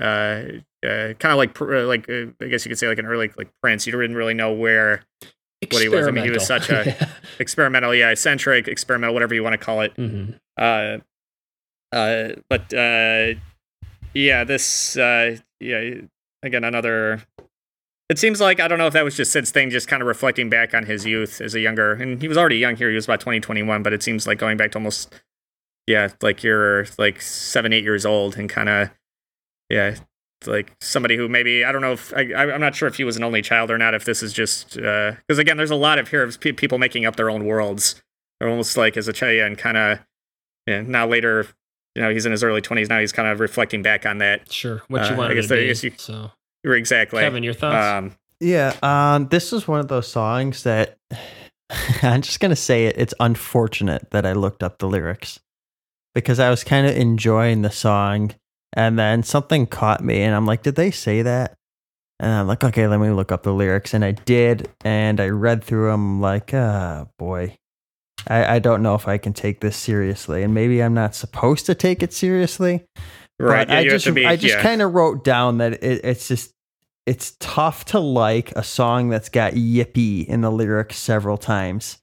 Uh, 0.00 0.44
uh, 0.84 1.12
kind 1.18 1.26
of 1.32 1.36
like 1.36 1.60
uh, 1.60 1.84
like 1.86 2.08
uh, 2.08 2.26
I 2.40 2.46
guess 2.46 2.64
you 2.64 2.70
could 2.70 2.78
say 2.78 2.88
like 2.88 2.98
an 2.98 3.06
early 3.06 3.30
like 3.36 3.50
Prince. 3.62 3.86
You 3.86 3.92
didn't 3.92 4.16
really 4.16 4.34
know 4.34 4.52
where 4.52 5.04
What 5.70 5.82
he 5.82 5.88
was, 5.88 6.08
I 6.08 6.10
mean, 6.10 6.24
he 6.24 6.30
was 6.30 6.46
such 6.46 6.70
a- 6.70 7.08
experimental, 7.38 7.94
yeah, 7.94 8.08
eccentric, 8.10 8.68
experimental, 8.68 9.14
whatever 9.14 9.34
you 9.34 9.42
want 9.42 9.52
to 9.52 9.58
call 9.64 9.82
it. 9.82 9.92
hmm 9.96 10.30
Uh, 10.56 10.98
uh, 11.92 12.30
but 12.48 12.72
uh, 12.74 13.34
yeah, 14.14 14.44
this 14.44 14.96
uh, 14.96 15.36
yeah, 15.60 15.94
again 16.42 16.64
another. 16.64 17.22
It 18.12 18.18
seems 18.18 18.40
like 18.42 18.60
I 18.60 18.68
don't 18.68 18.76
know 18.78 18.86
if 18.86 18.92
that 18.92 19.04
was 19.04 19.16
just 19.16 19.32
Syd's 19.32 19.50
thing, 19.50 19.70
just 19.70 19.88
kind 19.88 20.02
of 20.02 20.06
reflecting 20.06 20.50
back 20.50 20.74
on 20.74 20.84
his 20.84 21.06
youth 21.06 21.40
as 21.40 21.54
a 21.54 21.60
younger, 21.60 21.92
and 21.94 22.20
he 22.20 22.28
was 22.28 22.36
already 22.36 22.58
young 22.58 22.76
here. 22.76 22.90
He 22.90 22.94
was 22.94 23.06
about 23.06 23.20
twenty 23.20 23.40
twenty 23.40 23.62
one, 23.62 23.82
but 23.82 23.92
it 23.94 24.02
seems 24.02 24.26
like 24.26 24.36
going 24.38 24.56
back 24.58 24.72
to 24.72 24.78
almost, 24.78 25.12
yeah, 25.86 26.08
like 26.20 26.42
you're 26.42 26.86
like 26.98 27.22
seven, 27.22 27.72
eight 27.72 27.84
years 27.84 28.04
old, 28.04 28.36
and 28.36 28.50
kind 28.50 28.68
of, 28.68 28.90
yeah, 29.70 29.96
like 30.46 30.72
somebody 30.82 31.16
who 31.16 31.26
maybe 31.28 31.64
I 31.64 31.72
don't 31.72 31.80
know 31.80 31.92
if 31.92 32.12
I, 32.14 32.34
I'm 32.34 32.60
not 32.60 32.74
sure 32.74 32.86
if 32.86 32.96
he 32.96 33.04
was 33.04 33.16
an 33.16 33.24
only 33.24 33.40
child 33.40 33.70
or 33.70 33.78
not. 33.78 33.94
If 33.94 34.04
this 34.04 34.22
is 34.22 34.32
just 34.34 34.74
because 34.74 35.38
again, 35.38 35.56
there's 35.56 35.70
a 35.70 35.74
lot 35.76 35.98
of 35.98 36.08
here 36.08 36.22
of 36.22 36.38
people 36.38 36.78
making 36.78 37.06
up 37.06 37.16
their 37.16 37.30
own 37.30 37.46
worlds, 37.46 38.02
They're 38.40 38.48
almost 38.50 38.76
like 38.76 38.96
as 38.98 39.08
a 39.08 39.12
child, 39.14 39.38
and 39.40 39.56
kind 39.56 39.76
of, 39.78 40.00
yeah, 40.66 40.82
now 40.82 41.06
later 41.08 41.46
you 41.94 42.02
know 42.02 42.10
he's 42.10 42.26
in 42.26 42.32
his 42.32 42.42
early 42.42 42.60
20s 42.62 42.88
now 42.88 42.98
he's 43.00 43.12
kind 43.12 43.28
of 43.28 43.38
reflecting 43.38 43.82
back 43.82 44.04
on 44.06 44.16
that 44.18 44.50
Sure, 44.50 44.82
what 44.88 45.02
Uh, 45.02 45.10
you 45.10 45.16
wanted 45.16 45.34
guess 45.34 45.48
to 45.48 45.54
be. 45.56 45.64
you- 45.88 45.92
so, 45.98 46.30
exactly 46.64 47.22
Kevin, 47.22 47.42
your 47.42 47.54
thoughts? 47.54 47.86
um 47.86 48.16
Yeah, 48.40 48.74
um, 48.82 49.28
this 49.28 49.52
is 49.52 49.68
one 49.68 49.80
of 49.80 49.88
those 49.88 50.08
songs 50.08 50.62
that 50.64 50.96
I'm 52.02 52.22
just 52.22 52.40
gonna 52.40 52.56
say 52.56 52.86
it. 52.86 52.96
It's 52.98 53.14
unfortunate 53.20 54.10
that 54.10 54.26
I 54.26 54.32
looked 54.32 54.62
up 54.62 54.78
the 54.78 54.88
lyrics 54.88 55.40
because 56.14 56.38
I 56.38 56.50
was 56.50 56.64
kind 56.64 56.86
of 56.86 56.96
enjoying 56.96 57.62
the 57.62 57.70
song, 57.70 58.34
and 58.72 58.98
then 58.98 59.22
something 59.22 59.66
caught 59.66 60.04
me, 60.04 60.22
and 60.22 60.34
I'm 60.34 60.46
like, 60.46 60.62
"Did 60.62 60.76
they 60.76 60.90
say 60.90 61.22
that?" 61.22 61.56
And 62.20 62.30
I'm 62.30 62.46
like, 62.46 62.62
"Okay, 62.62 62.86
let 62.86 63.00
me 63.00 63.10
look 63.10 63.32
up 63.32 63.42
the 63.42 63.54
lyrics," 63.54 63.94
and 63.94 64.04
I 64.04 64.12
did, 64.12 64.68
and 64.84 65.20
I 65.20 65.28
read 65.28 65.64
through 65.64 65.90
them. 65.90 66.20
Like, 66.20 66.52
ah, 66.52 67.06
boy, 67.18 67.56
I, 68.28 68.56
I 68.56 68.58
don't 68.58 68.82
know 68.82 68.94
if 68.94 69.08
I 69.08 69.18
can 69.18 69.32
take 69.32 69.60
this 69.60 69.76
seriously, 69.76 70.42
and 70.42 70.54
maybe 70.54 70.82
I'm 70.82 70.94
not 70.94 71.14
supposed 71.14 71.66
to 71.66 71.74
take 71.74 72.02
it 72.02 72.12
seriously. 72.12 72.84
right 73.40 73.66
But 73.66 73.72
yeah, 73.72 73.78
I 73.78 73.80
you 73.80 73.90
just 73.90 74.04
have 74.04 74.14
to 74.14 74.20
be 74.20 74.26
I 74.26 74.36
just 74.36 74.56
yeah. 74.56 74.62
kind 74.62 74.82
of 74.82 74.92
wrote 74.94 75.24
down 75.24 75.58
that 75.58 75.74
it, 75.82 76.04
it's 76.04 76.28
just 76.28 76.51
it's 77.06 77.36
tough 77.40 77.84
to 77.86 77.98
like 77.98 78.52
a 78.52 78.62
song 78.62 79.08
that's 79.08 79.28
got 79.28 79.54
yippee 79.54 80.26
in 80.26 80.40
the 80.40 80.50
lyrics 80.50 80.96
several 80.96 81.36
times. 81.36 81.98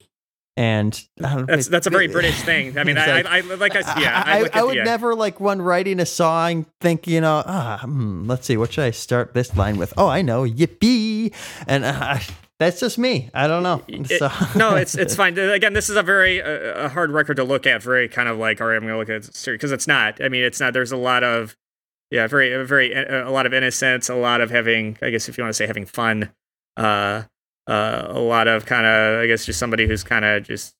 And 0.58 1.02
that's 1.16 1.68
that's 1.68 1.88
a 1.88 1.89
very 1.89 2.10
British 2.10 2.41
thing. 2.41 2.78
I 2.78 2.84
mean, 2.84 2.97
I, 2.97 3.22
like, 3.22 3.26
I, 3.26 3.38
I, 3.38 3.41
like 3.56 3.76
I 3.78 4.02
yeah, 4.02 4.24
I, 4.26 4.41
I, 4.41 4.50
I 4.56 4.64
would 4.64 4.76
never 4.84 5.16
like 5.16 5.39
when 5.39 5.62
writing 5.62 6.02
a 6.02 6.06
song 6.06 6.66
think 6.82 7.08
you 7.08 7.22
know 7.22 7.43
ah 7.45 7.80
hmm, 7.82 8.28
let's 8.28 8.45
see 8.45 8.58
what 8.58 8.74
should 8.74 8.84
I 8.84 8.91
start 8.91 9.34
this 9.34 9.56
line 9.56 9.78
with? 9.78 9.93
Oh, 9.97 10.10
I 10.10 10.22
know 10.22 10.43
yippee, 10.43 11.34
and 11.66 11.86
uh, 11.86 12.20
that's 12.60 12.82
just 12.82 12.97
me. 12.97 13.30
I 13.34 13.47
don't 13.47 13.64
know. 13.64 13.82
So. 14.06 14.26
It, 14.26 14.56
no, 14.58 14.76
it's 14.76 14.95
it's 14.95 15.16
fine. 15.16 15.38
Again, 15.38 15.72
this 15.72 15.89
is 15.89 15.95
a 15.95 16.04
very 16.04 16.41
uh, 16.41 16.88
a 16.88 16.89
hard 16.89 17.12
record 17.12 17.38
to 17.38 17.45
look 17.45 17.66
at. 17.66 17.82
Very 17.82 18.10
kind 18.10 18.28
of 18.28 18.38
like, 18.38 18.60
all 18.60 18.68
right, 18.68 18.76
I'm 18.76 18.82
gonna 18.82 18.97
look 18.97 19.10
at 19.10 19.24
it 19.24 19.41
because 19.45 19.72
it's 19.72 19.88
not. 19.88 20.22
I 20.22 20.28
mean, 20.28 20.43
it's 20.43 20.60
not. 20.60 20.74
There's 20.74 20.91
a 20.91 20.97
lot 20.97 21.24
of 21.24 21.56
yeah, 22.12 22.28
very 22.28 22.64
very 22.66 22.93
a 22.93 23.30
lot 23.30 23.45
of 23.45 23.53
innocence, 23.53 24.10
a 24.10 24.16
lot 24.16 24.41
of 24.41 24.51
having. 24.51 24.97
I 25.01 25.10
guess 25.10 25.30
if 25.30 25.38
you 25.38 25.43
want 25.43 25.49
to 25.49 25.57
say 25.57 25.68
having 25.68 25.86
fun. 25.86 26.32
Uh, 26.78 27.24
uh, 27.68 28.07
a 28.10 28.20
lot 28.20 28.47
of 28.47 28.66
kind 28.66 28.86
of 28.86 29.20
I 29.20 29.28
guess 29.28 29.45
just 29.45 29.60
somebody 29.60 29.86
who's 29.86 30.03
kind 30.03 30.26
of 30.26 30.43
just 30.43 30.76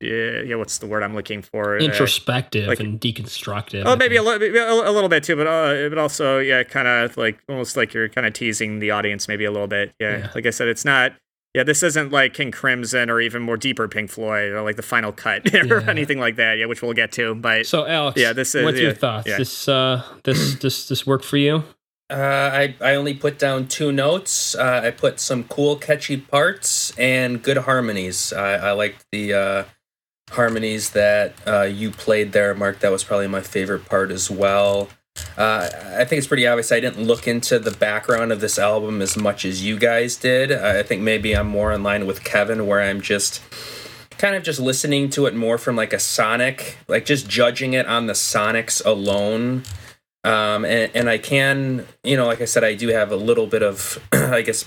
yeah, 0.00 0.42
yeah, 0.42 0.56
what's 0.56 0.78
the 0.78 0.86
word 0.86 1.02
I'm 1.02 1.14
looking 1.14 1.40
for? 1.40 1.78
Introspective 1.78 2.66
uh, 2.66 2.70
like, 2.70 2.80
and 2.80 3.00
deconstructive. 3.00 3.84
Oh, 3.86 3.96
maybe 3.96 4.16
a, 4.16 4.22
little, 4.22 4.42
a 4.82 4.90
little 4.90 5.08
bit 5.08 5.22
too, 5.22 5.36
but 5.36 5.46
uh, 5.46 5.88
but 5.88 5.98
also 5.98 6.38
yeah, 6.38 6.62
kind 6.62 6.88
of 6.88 7.16
like 7.16 7.38
almost 7.48 7.76
like 7.76 7.94
you're 7.94 8.08
kind 8.08 8.26
of 8.26 8.32
teasing 8.32 8.80
the 8.80 8.90
audience 8.90 9.28
maybe 9.28 9.44
a 9.44 9.50
little 9.50 9.68
bit. 9.68 9.94
Yeah. 9.98 10.18
yeah. 10.18 10.30
like 10.34 10.46
I 10.46 10.50
said, 10.50 10.68
it's 10.68 10.84
not. 10.84 11.14
Yeah, 11.54 11.62
this 11.62 11.84
isn't 11.84 12.10
like 12.10 12.34
King 12.34 12.50
Crimson 12.50 13.08
or 13.08 13.20
even 13.20 13.40
more 13.40 13.56
deeper 13.56 13.86
Pink 13.86 14.10
Floyd 14.10 14.50
or 14.50 14.62
like 14.62 14.74
the 14.74 14.82
Final 14.82 15.12
Cut 15.12 15.54
or 15.70 15.80
yeah. 15.80 15.88
anything 15.88 16.18
like 16.18 16.36
that. 16.36 16.58
Yeah, 16.58 16.66
which 16.66 16.82
we'll 16.82 16.94
get 16.94 17.12
to. 17.12 17.34
But 17.36 17.66
so 17.66 17.86
Alex, 17.86 18.20
yeah, 18.20 18.32
this 18.32 18.54
is. 18.56 18.64
What's 18.64 18.80
your 18.80 18.92
thoughts? 18.92 19.26
This 19.26 19.68
uh, 19.68 20.02
this 20.24 20.54
this 20.60 20.88
this 20.88 21.06
work 21.06 21.22
for 21.22 21.36
you? 21.36 21.62
Uh, 22.10 22.50
I, 22.52 22.74
I 22.80 22.94
only 22.96 23.14
put 23.14 23.38
down 23.38 23.66
two 23.66 23.90
notes. 23.90 24.54
Uh, 24.54 24.82
I 24.84 24.90
put 24.90 25.18
some 25.20 25.44
cool, 25.44 25.76
catchy 25.76 26.18
parts 26.18 26.92
and 26.98 27.42
good 27.42 27.56
harmonies. 27.56 28.32
I, 28.32 28.54
I 28.56 28.72
liked 28.72 29.06
the 29.10 29.32
uh, 29.32 29.64
harmonies 30.30 30.90
that 30.90 31.34
uh, 31.46 31.62
you 31.62 31.90
played 31.90 32.32
there, 32.32 32.54
Mark. 32.54 32.80
That 32.80 32.92
was 32.92 33.04
probably 33.04 33.28
my 33.28 33.40
favorite 33.40 33.86
part 33.86 34.10
as 34.10 34.30
well. 34.30 34.90
Uh, 35.36 35.68
I 35.96 36.04
think 36.04 36.18
it's 36.18 36.26
pretty 36.26 36.46
obvious 36.46 36.70
I 36.70 36.80
didn't 36.80 37.04
look 37.04 37.26
into 37.26 37.58
the 37.58 37.70
background 37.72 38.32
of 38.32 38.40
this 38.40 38.58
album 38.58 39.02
as 39.02 39.16
much 39.16 39.44
as 39.44 39.64
you 39.64 39.78
guys 39.78 40.16
did. 40.16 40.52
I 40.52 40.82
think 40.82 41.02
maybe 41.02 41.36
I'm 41.36 41.48
more 41.48 41.72
in 41.72 41.82
line 41.82 42.06
with 42.06 42.24
Kevin, 42.24 42.66
where 42.66 42.80
I'm 42.80 43.00
just 43.00 43.42
kind 44.18 44.36
of 44.36 44.42
just 44.42 44.60
listening 44.60 45.10
to 45.10 45.26
it 45.26 45.34
more 45.34 45.58
from 45.58 45.76
like 45.76 45.92
a 45.92 45.98
sonic, 45.98 46.78
like 46.88 47.04
just 47.04 47.28
judging 47.28 47.74
it 47.74 47.86
on 47.86 48.06
the 48.06 48.12
sonics 48.12 48.84
alone 48.84 49.64
um, 50.24 50.64
and, 50.64 50.90
and 50.94 51.10
I 51.10 51.18
can, 51.18 51.86
you 52.02 52.16
know, 52.16 52.26
like 52.26 52.40
I 52.40 52.46
said, 52.46 52.64
I 52.64 52.74
do 52.74 52.88
have 52.88 53.12
a 53.12 53.16
little 53.16 53.46
bit 53.46 53.62
of, 53.62 54.02
I 54.12 54.40
guess, 54.40 54.64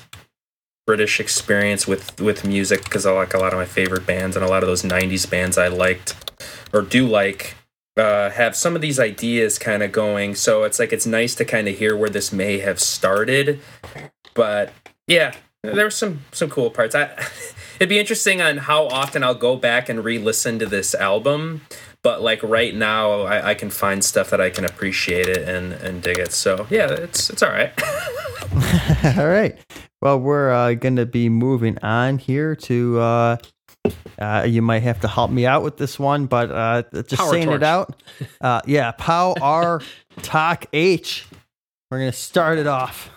British 0.86 1.20
experience 1.20 1.86
with 1.86 2.22
with 2.22 2.46
music 2.46 2.86
because 2.86 3.06
I 3.06 3.12
like 3.12 3.34
a 3.34 3.40
lot 3.40 3.52
of 3.52 3.60
my 3.60 3.66
favorite 3.66 4.06
bands 4.06 4.38
and 4.38 4.46
a 4.46 4.48
lot 4.48 4.64
of 4.64 4.68
those 4.68 4.84
'90s 4.84 5.30
bands 5.30 5.58
I 5.58 5.68
liked 5.68 6.16
or 6.72 6.82
do 6.82 7.06
like 7.06 7.56
uh, 7.98 8.30
have 8.30 8.56
some 8.56 8.76
of 8.76 8.82
these 8.82 9.00
ideas 9.00 9.58
kind 9.60 9.84
of 9.84 9.92
going. 9.92 10.36
So 10.36 10.64
it's 10.64 10.80
like 10.80 10.94
it's 10.94 11.06
nice 11.06 11.36
to 11.36 11.46
kind 11.46 11.68
of 11.68 11.78
hear 11.78 11.96
where 11.96 12.10
this 12.10 12.32
may 12.32 12.60
have 12.60 12.80
started. 12.80 13.60
But 14.34 14.72
yeah, 15.08 15.34
there 15.64 15.86
were 15.86 15.92
some 15.92 16.22
some 16.32 16.50
cool 16.50 16.70
parts. 16.70 16.96
I 16.96 17.10
it'd 17.80 17.90
be 17.90 18.00
interesting 18.00 18.42
on 18.42 18.58
how 18.58 18.88
often 18.88 19.24
I'll 19.24 19.36
go 19.36 19.56
back 19.56 19.90
and 19.90 20.04
re-listen 20.04 20.60
to 20.60 20.66
this 20.66 20.96
album 20.96 21.62
but 22.04 22.22
like 22.22 22.42
right 22.42 22.74
now 22.74 23.24
I, 23.24 23.50
I, 23.50 23.54
can 23.54 23.70
find 23.70 24.02
stuff 24.02 24.30
that 24.30 24.40
I 24.40 24.50
can 24.50 24.64
appreciate 24.64 25.28
it 25.28 25.48
and 25.50 25.74
and 25.74 26.02
dig 26.02 26.18
it. 26.18 26.32
So 26.32 26.66
yeah, 26.70 26.90
it's 26.90 27.30
it's 27.30 27.44
all 27.44 27.50
right. 27.50 27.74
all 29.18 29.28
right. 29.28 29.58
Well, 30.02 30.20
we're 30.20 30.52
uh, 30.52 30.74
going 30.76 30.96
to 30.98 31.06
be 31.06 31.30
moving 31.30 31.78
on 31.80 32.18
here 32.18 32.56
to. 32.56 33.00
Uh, 33.00 33.38
uh, 34.20 34.46
you 34.48 34.62
might 34.62 34.84
have 34.84 35.00
to 35.02 35.08
help 35.08 35.32
me 35.32 35.46
out 35.46 35.64
with 35.64 35.78
this 35.78 35.98
one, 36.00 36.26
but 36.26 36.52
uh, 36.52 36.84
just 36.94 37.16
Power 37.16 37.32
saying 37.32 37.46
torch. 37.48 37.58
it 37.58 37.64
out. 37.64 38.02
Uh, 38.42 38.62
yeah, 38.66 38.92
Pow 38.92 39.34
R 39.42 39.82
Toc 40.22 40.66
H. 40.74 41.26
We're 41.90 42.00
gonna 42.00 42.12
start 42.12 42.58
it 42.58 42.68
off. 42.68 43.10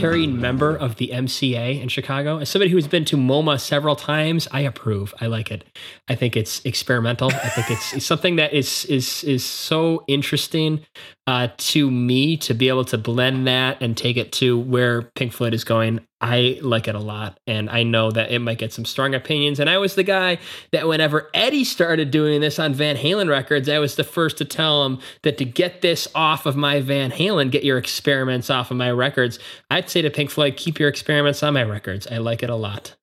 Carrying 0.00 0.40
member 0.40 0.74
of 0.76 0.96
the 0.96 1.08
MCA 1.08 1.80
in 1.80 1.88
Chicago, 1.88 2.38
as 2.38 2.48
somebody 2.48 2.70
who's 2.70 2.86
been 2.86 3.04
to 3.06 3.16
MoMA 3.16 3.60
several 3.60 3.96
times, 3.96 4.48
I 4.52 4.60
approve. 4.60 5.14
I 5.20 5.26
like 5.26 5.50
it. 5.50 5.64
I 6.08 6.14
think 6.14 6.36
it's 6.36 6.64
experimental. 6.64 7.30
I 7.30 7.48
think 7.48 7.70
it's, 7.70 7.94
it's 7.94 8.06
something 8.06 8.36
that 8.36 8.52
is 8.52 8.84
is 8.86 9.24
is 9.24 9.44
so 9.44 10.04
interesting 10.06 10.84
uh, 11.26 11.48
to 11.56 11.90
me 11.90 12.36
to 12.38 12.54
be 12.54 12.68
able 12.68 12.84
to 12.86 12.98
blend 12.98 13.46
that 13.46 13.80
and 13.80 13.96
take 13.96 14.16
it 14.16 14.32
to 14.32 14.58
where 14.58 15.02
Pink 15.02 15.32
Floyd 15.32 15.54
is 15.54 15.64
going. 15.64 16.00
I 16.20 16.58
like 16.62 16.88
it 16.88 16.94
a 16.94 17.00
lot, 17.00 17.38
and 17.46 17.68
I 17.68 17.82
know 17.82 18.10
that 18.10 18.30
it 18.30 18.38
might 18.38 18.58
get 18.58 18.72
some 18.72 18.84
strong 18.84 19.14
opinions. 19.14 19.60
And 19.60 19.68
I 19.68 19.76
was 19.78 19.94
the 19.94 20.02
guy 20.02 20.38
that 20.72 20.88
whenever 20.88 21.28
Eddie 21.34 21.64
started 21.64 22.10
doing 22.10 22.40
this 22.40 22.58
on 22.58 22.72
Van 22.72 22.96
Halen 22.96 23.28
records, 23.28 23.68
I 23.68 23.78
was 23.78 23.96
the 23.96 24.04
first 24.04 24.38
to 24.38 24.44
tell 24.44 24.86
him 24.86 25.00
that 25.22 25.36
to 25.38 25.44
get 25.44 25.82
this 25.82 26.08
off 26.14 26.46
of 26.46 26.56
my 26.56 26.80
Van 26.80 27.10
Halen, 27.10 27.50
get 27.50 27.64
your 27.64 27.76
experiments 27.76 28.48
off 28.48 28.70
of 28.70 28.76
my 28.76 28.90
records. 28.90 29.38
I'd 29.70 29.90
say 29.90 30.00
to 30.02 30.10
Pink 30.10 30.30
Floyd, 30.30 30.56
keep 30.56 30.78
your 30.78 30.88
experiments 30.88 31.42
on 31.42 31.52
my 31.54 31.62
records. 31.62 32.06
I 32.06 32.18
like 32.18 32.42
it 32.42 32.48
a 32.50 32.56
lot. 32.56 32.96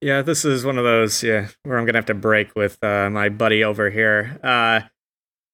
Yeah, 0.00 0.22
this 0.22 0.44
is 0.44 0.64
one 0.64 0.78
of 0.78 0.84
those, 0.84 1.22
yeah, 1.22 1.48
where 1.62 1.78
I'm 1.78 1.84
gonna 1.84 1.98
have 1.98 2.06
to 2.06 2.14
break 2.14 2.56
with 2.56 2.82
uh, 2.82 3.10
my 3.10 3.28
buddy 3.28 3.62
over 3.62 3.90
here. 3.90 4.40
Uh, 4.42 4.80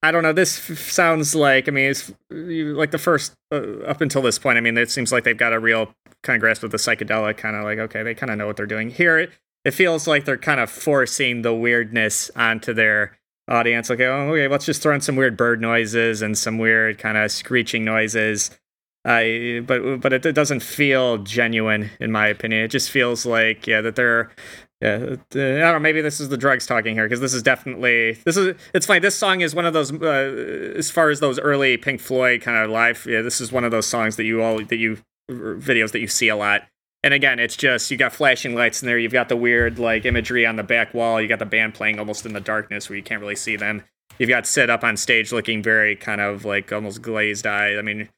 I 0.02 0.12
don't 0.12 0.22
know. 0.22 0.32
This 0.32 0.70
f- 0.70 0.78
sounds 0.78 1.34
like, 1.34 1.68
I 1.68 1.72
mean, 1.72 1.90
it's 1.90 2.12
like 2.30 2.92
the 2.92 2.98
first 2.98 3.34
uh, 3.52 3.80
up 3.80 4.00
until 4.00 4.22
this 4.22 4.38
point. 4.38 4.56
I 4.56 4.60
mean, 4.60 4.78
it 4.78 4.90
seems 4.90 5.10
like 5.10 5.24
they've 5.24 5.36
got 5.36 5.52
a 5.52 5.58
real 5.58 5.92
kind 6.22 6.36
of 6.36 6.40
grasp 6.40 6.62
with 6.62 6.72
the 6.72 6.78
psychedelic, 6.78 7.36
kind 7.36 7.56
of 7.56 7.64
like, 7.64 7.78
okay, 7.78 8.02
they 8.02 8.14
kind 8.14 8.30
of 8.30 8.38
know 8.38 8.46
what 8.46 8.56
they're 8.56 8.66
doing. 8.66 8.90
Here, 8.90 9.18
it, 9.18 9.30
it 9.64 9.72
feels 9.72 10.06
like 10.06 10.24
they're 10.24 10.36
kind 10.36 10.60
of 10.60 10.70
forcing 10.70 11.42
the 11.42 11.54
weirdness 11.54 12.30
onto 12.36 12.72
their 12.72 13.18
audience. 13.48 13.90
Like, 13.90 14.00
oh, 14.00 14.30
okay, 14.32 14.48
let's 14.48 14.66
just 14.66 14.82
throw 14.82 14.94
in 14.94 15.00
some 15.00 15.16
weird 15.16 15.36
bird 15.36 15.60
noises 15.60 16.22
and 16.22 16.36
some 16.36 16.58
weird 16.58 16.98
kind 16.98 17.16
of 17.16 17.30
screeching 17.30 17.84
noises. 17.84 18.50
Uh, 19.04 19.60
but 19.64 20.00
but 20.00 20.12
it, 20.12 20.26
it, 20.26 20.34
doesn't 20.34 20.60
feel 20.60 21.18
genuine 21.18 21.90
in 22.00 22.12
my 22.12 22.26
opinion. 22.26 22.62
It 22.62 22.68
just 22.68 22.90
feels 22.90 23.24
like 23.24 23.66
yeah 23.66 23.80
that 23.80 23.94
they're 23.94 24.30
yeah 24.82 24.96
uh, 24.96 25.12
I 25.12 25.38
don't 25.38 25.60
know 25.60 25.78
maybe 25.78 26.00
this 26.00 26.20
is 26.20 26.28
the 26.28 26.36
drugs 26.36 26.66
talking 26.66 26.94
here 26.94 27.04
because 27.04 27.20
this 27.20 27.32
is 27.32 27.42
definitely 27.42 28.18
this 28.24 28.36
is 28.36 28.56
it's 28.74 28.86
funny 28.86 29.00
this 29.00 29.14
song 29.14 29.40
is 29.40 29.54
one 29.54 29.66
of 29.66 29.72
those 29.72 29.92
uh, 29.92 30.74
as 30.76 30.90
far 30.90 31.10
as 31.10 31.20
those 31.20 31.38
early 31.38 31.76
Pink 31.76 32.00
Floyd 32.00 32.42
kind 32.42 32.58
of 32.58 32.70
live 32.70 33.06
yeah 33.08 33.22
this 33.22 33.40
is 33.40 33.50
one 33.52 33.64
of 33.64 33.70
those 33.70 33.86
songs 33.86 34.16
that 34.16 34.24
you 34.24 34.42
all 34.42 34.62
that 34.62 34.76
you 34.76 34.98
videos 35.30 35.92
that 35.92 36.00
you 36.00 36.08
see 36.08 36.28
a 36.28 36.36
lot. 36.36 36.62
And 37.04 37.14
again, 37.14 37.38
it's 37.38 37.56
just 37.56 37.90
you 37.90 37.96
got 37.96 38.12
flashing 38.12 38.54
lights 38.54 38.82
in 38.82 38.86
there. 38.86 38.98
You've 38.98 39.12
got 39.12 39.28
the 39.28 39.36
weird 39.36 39.78
like 39.78 40.04
imagery 40.04 40.44
on 40.44 40.56
the 40.56 40.62
back 40.62 40.94
wall. 40.94 41.20
You 41.20 41.28
got 41.28 41.38
the 41.38 41.46
band 41.46 41.74
playing 41.74 41.98
almost 41.98 42.26
in 42.26 42.32
the 42.32 42.40
darkness 42.40 42.88
where 42.88 42.96
you 42.96 43.02
can't 43.02 43.20
really 43.20 43.36
see 43.36 43.56
them. 43.56 43.82
You've 44.18 44.28
got 44.28 44.46
Syd 44.46 44.68
up 44.68 44.82
on 44.82 44.96
stage 44.96 45.32
looking 45.32 45.62
very 45.62 45.94
kind 45.94 46.20
of 46.20 46.44
like 46.44 46.72
almost 46.72 47.02
glazed 47.02 47.46
eye. 47.46 47.76
I 47.76 47.82
mean, 47.82 48.08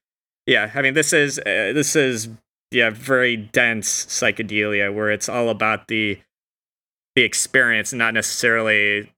yeah, 0.46 0.70
I 0.74 0.82
mean 0.82 0.94
this 0.94 1.12
is 1.12 1.38
uh, 1.40 1.72
this 1.74 1.94
is 1.94 2.28
yeah 2.70 2.90
very 2.90 3.36
dense 3.36 4.06
psychedelia 4.06 4.94
where 4.94 5.10
it's 5.10 5.28
all 5.28 5.50
about 5.50 5.88
the 5.88 6.18
the 7.16 7.22
experience, 7.22 7.92
not 7.92 8.14
necessarily 8.14 9.12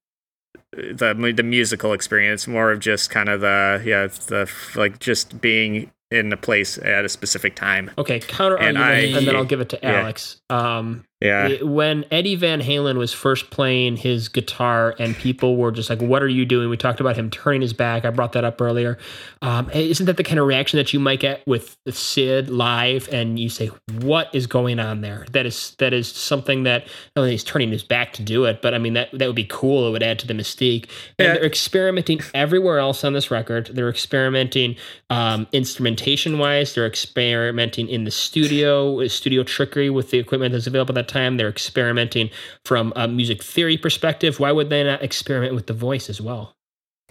the 0.72 1.32
the 1.36 1.42
musical 1.42 1.92
experience. 1.92 2.48
More 2.48 2.72
of 2.72 2.80
just 2.80 3.10
kind 3.10 3.28
of 3.28 3.42
the 3.42 3.80
yeah 3.84 4.08
the 4.08 4.50
like 4.74 4.98
just 4.98 5.40
being 5.40 5.92
in 6.12 6.32
a 6.32 6.36
place 6.36 6.78
at 6.78 7.04
a 7.04 7.08
specific 7.08 7.54
time. 7.56 7.90
Okay, 7.98 8.20
counter 8.20 8.56
And 8.58 8.76
argument, 8.78 9.14
I- 9.14 9.18
and, 9.18 9.26
then 9.28 9.36
I'll 9.36 9.44
give 9.44 9.60
it 9.60 9.68
to 9.70 9.78
yeah. 9.82 10.00
Alex. 10.02 10.40
Um, 10.50 11.04
Yeah. 11.22 11.48
it- 11.48 11.66
when 11.66 12.04
Eddie 12.10 12.34
Van 12.34 12.60
Halen 12.60 12.96
was 12.96 13.12
first 13.12 13.50
playing 13.50 13.96
his 13.96 14.28
guitar, 14.28 14.94
and 14.98 15.16
people 15.16 15.56
were 15.56 15.70
just 15.72 15.88
like, 15.90 16.02
"What 16.02 16.22
are 16.22 16.28
you 16.28 16.44
doing?" 16.44 16.68
We 16.68 16.76
talked 16.76 17.00
about 17.00 17.16
him 17.16 17.30
turning 17.30 17.60
his 17.62 17.72
back. 17.72 18.04
I 18.04 18.10
brought 18.10 18.32
that 18.32 18.44
up 18.44 18.60
earlier. 18.60 18.98
Um, 19.40 19.70
isn't 19.72 20.06
that 20.06 20.16
the 20.16 20.24
kind 20.24 20.38
of 20.38 20.46
reaction 20.46 20.76
that 20.78 20.92
you 20.92 21.00
might 21.00 21.20
get 21.20 21.42
with 21.46 21.76
Syd 21.90 22.48
live, 22.50 23.08
and 23.12 23.38
you 23.38 23.48
say, 23.48 23.70
"What 24.00 24.28
is 24.32 24.46
going 24.46 24.78
on 24.80 25.00
there?" 25.00 25.26
That 25.32 25.46
is 25.46 25.74
that 25.78 25.92
is 25.92 26.08
something 26.08 26.64
that 26.64 26.86
not 27.16 27.22
only 27.22 27.32
he's 27.32 27.44
turning 27.44 27.70
his 27.70 27.82
back 27.82 28.12
to 28.14 28.22
do 28.22 28.44
it, 28.44 28.60
but 28.62 28.74
I 28.74 28.78
mean 28.78 28.94
that 28.94 29.08
that 29.12 29.26
would 29.26 29.36
be 29.36 29.46
cool. 29.48 29.88
It 29.88 29.92
would 29.92 30.02
add 30.02 30.18
to 30.20 30.26
the 30.26 30.34
mystique. 30.34 30.86
And 31.18 31.26
Yeah. 31.28 31.34
they're 31.34 31.44
experimenting 31.46 32.20
everywhere 32.34 32.78
else 32.78 33.04
on 33.04 33.12
this 33.12 33.30
record. 33.30 33.70
They're 33.72 33.88
experimenting 33.90 34.76
um, 35.10 35.46
instrumentation 35.52 36.38
wise. 36.38 36.74
They're 36.74 36.86
experimenting 36.86 37.88
in 37.88 38.04
the 38.04 38.10
studio, 38.10 39.06
studio 39.08 39.42
trickery 39.42 39.90
with 39.90 40.10
the 40.10 40.18
equipment 40.18 40.52
that's 40.52 40.66
available 40.66 40.92
at 40.98 41.06
that 41.06 41.11
time. 41.12 41.36
They're 41.36 41.48
experimenting 41.48 42.30
from 42.64 42.92
a 42.96 43.06
music 43.06 43.42
theory 43.42 43.76
perspective. 43.76 44.40
Why 44.40 44.52
would 44.52 44.70
they 44.70 44.82
not 44.84 45.02
experiment 45.02 45.54
with 45.54 45.66
the 45.66 45.72
voice 45.74 46.08
as 46.10 46.20
well? 46.20 46.54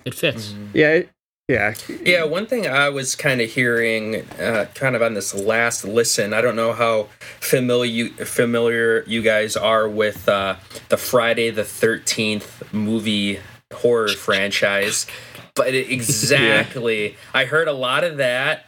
It 0.06 0.14
fits. 0.14 0.54
Yeah. 0.74 0.90
it- 0.94 1.10
Yeah. 1.48 1.74
Yeah, 2.06 2.24
one 2.24 2.46
thing 2.46 2.66
I 2.68 2.88
was 2.90 3.14
kind 3.16 3.42
of 3.42 3.50
hearing, 3.52 4.26
uh, 4.40 4.68
kind 4.74 4.96
of 4.96 5.02
on 5.02 5.16
this 5.16 5.34
last 5.34 5.84
listen. 5.84 6.34
I 6.34 6.40
don't 6.40 6.56
know 6.56 6.72
how 6.72 7.10
familiar 7.42 7.92
you, 7.92 8.10
familiar 8.26 9.04
you 9.06 9.22
guys 9.22 9.58
are 9.58 9.90
with 9.90 10.30
uh, 10.30 10.56
the 10.90 10.96
Friday 10.98 11.50
the 11.50 11.66
Thirteenth 11.66 12.72
movie 12.74 13.40
horror 13.74 14.08
franchise, 14.10 15.08
but 15.56 15.74
it, 15.74 15.90
exactly, 15.98 17.18
I 17.34 17.44
heard 17.46 17.68
a 17.68 17.74
lot 17.74 18.04
of 18.06 18.18
that, 18.18 18.66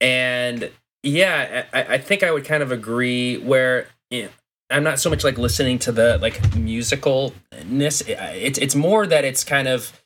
and 0.00 0.70
yeah, 1.02 1.64
I, 1.72 1.94
I 1.94 1.98
think 1.98 2.22
I 2.22 2.30
would 2.30 2.44
kind 2.44 2.62
of 2.62 2.70
agree. 2.70 3.38
Where 3.38 3.86
you 4.10 4.24
know, 4.24 4.28
I'm 4.70 4.84
not 4.84 5.00
so 5.00 5.10
much 5.10 5.24
like 5.24 5.38
listening 5.38 5.78
to 5.80 5.92
the 5.92 6.18
like 6.18 6.34
musicalness. 6.52 8.02
Uh, 8.02 8.32
it's 8.34 8.58
it's 8.58 8.74
more 8.74 9.06
that 9.06 9.24
it's 9.24 9.44
kind 9.44 9.68
of 9.68 10.00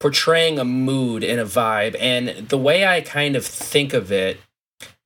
portraying 0.00 0.58
a 0.58 0.64
mood 0.64 1.24
and 1.24 1.40
a 1.40 1.44
vibe. 1.44 1.96
And 1.98 2.48
the 2.48 2.58
way 2.58 2.86
i 2.86 3.00
kind 3.00 3.36
of 3.36 3.44
think 3.44 3.92
of 3.92 4.12
it 4.12 4.40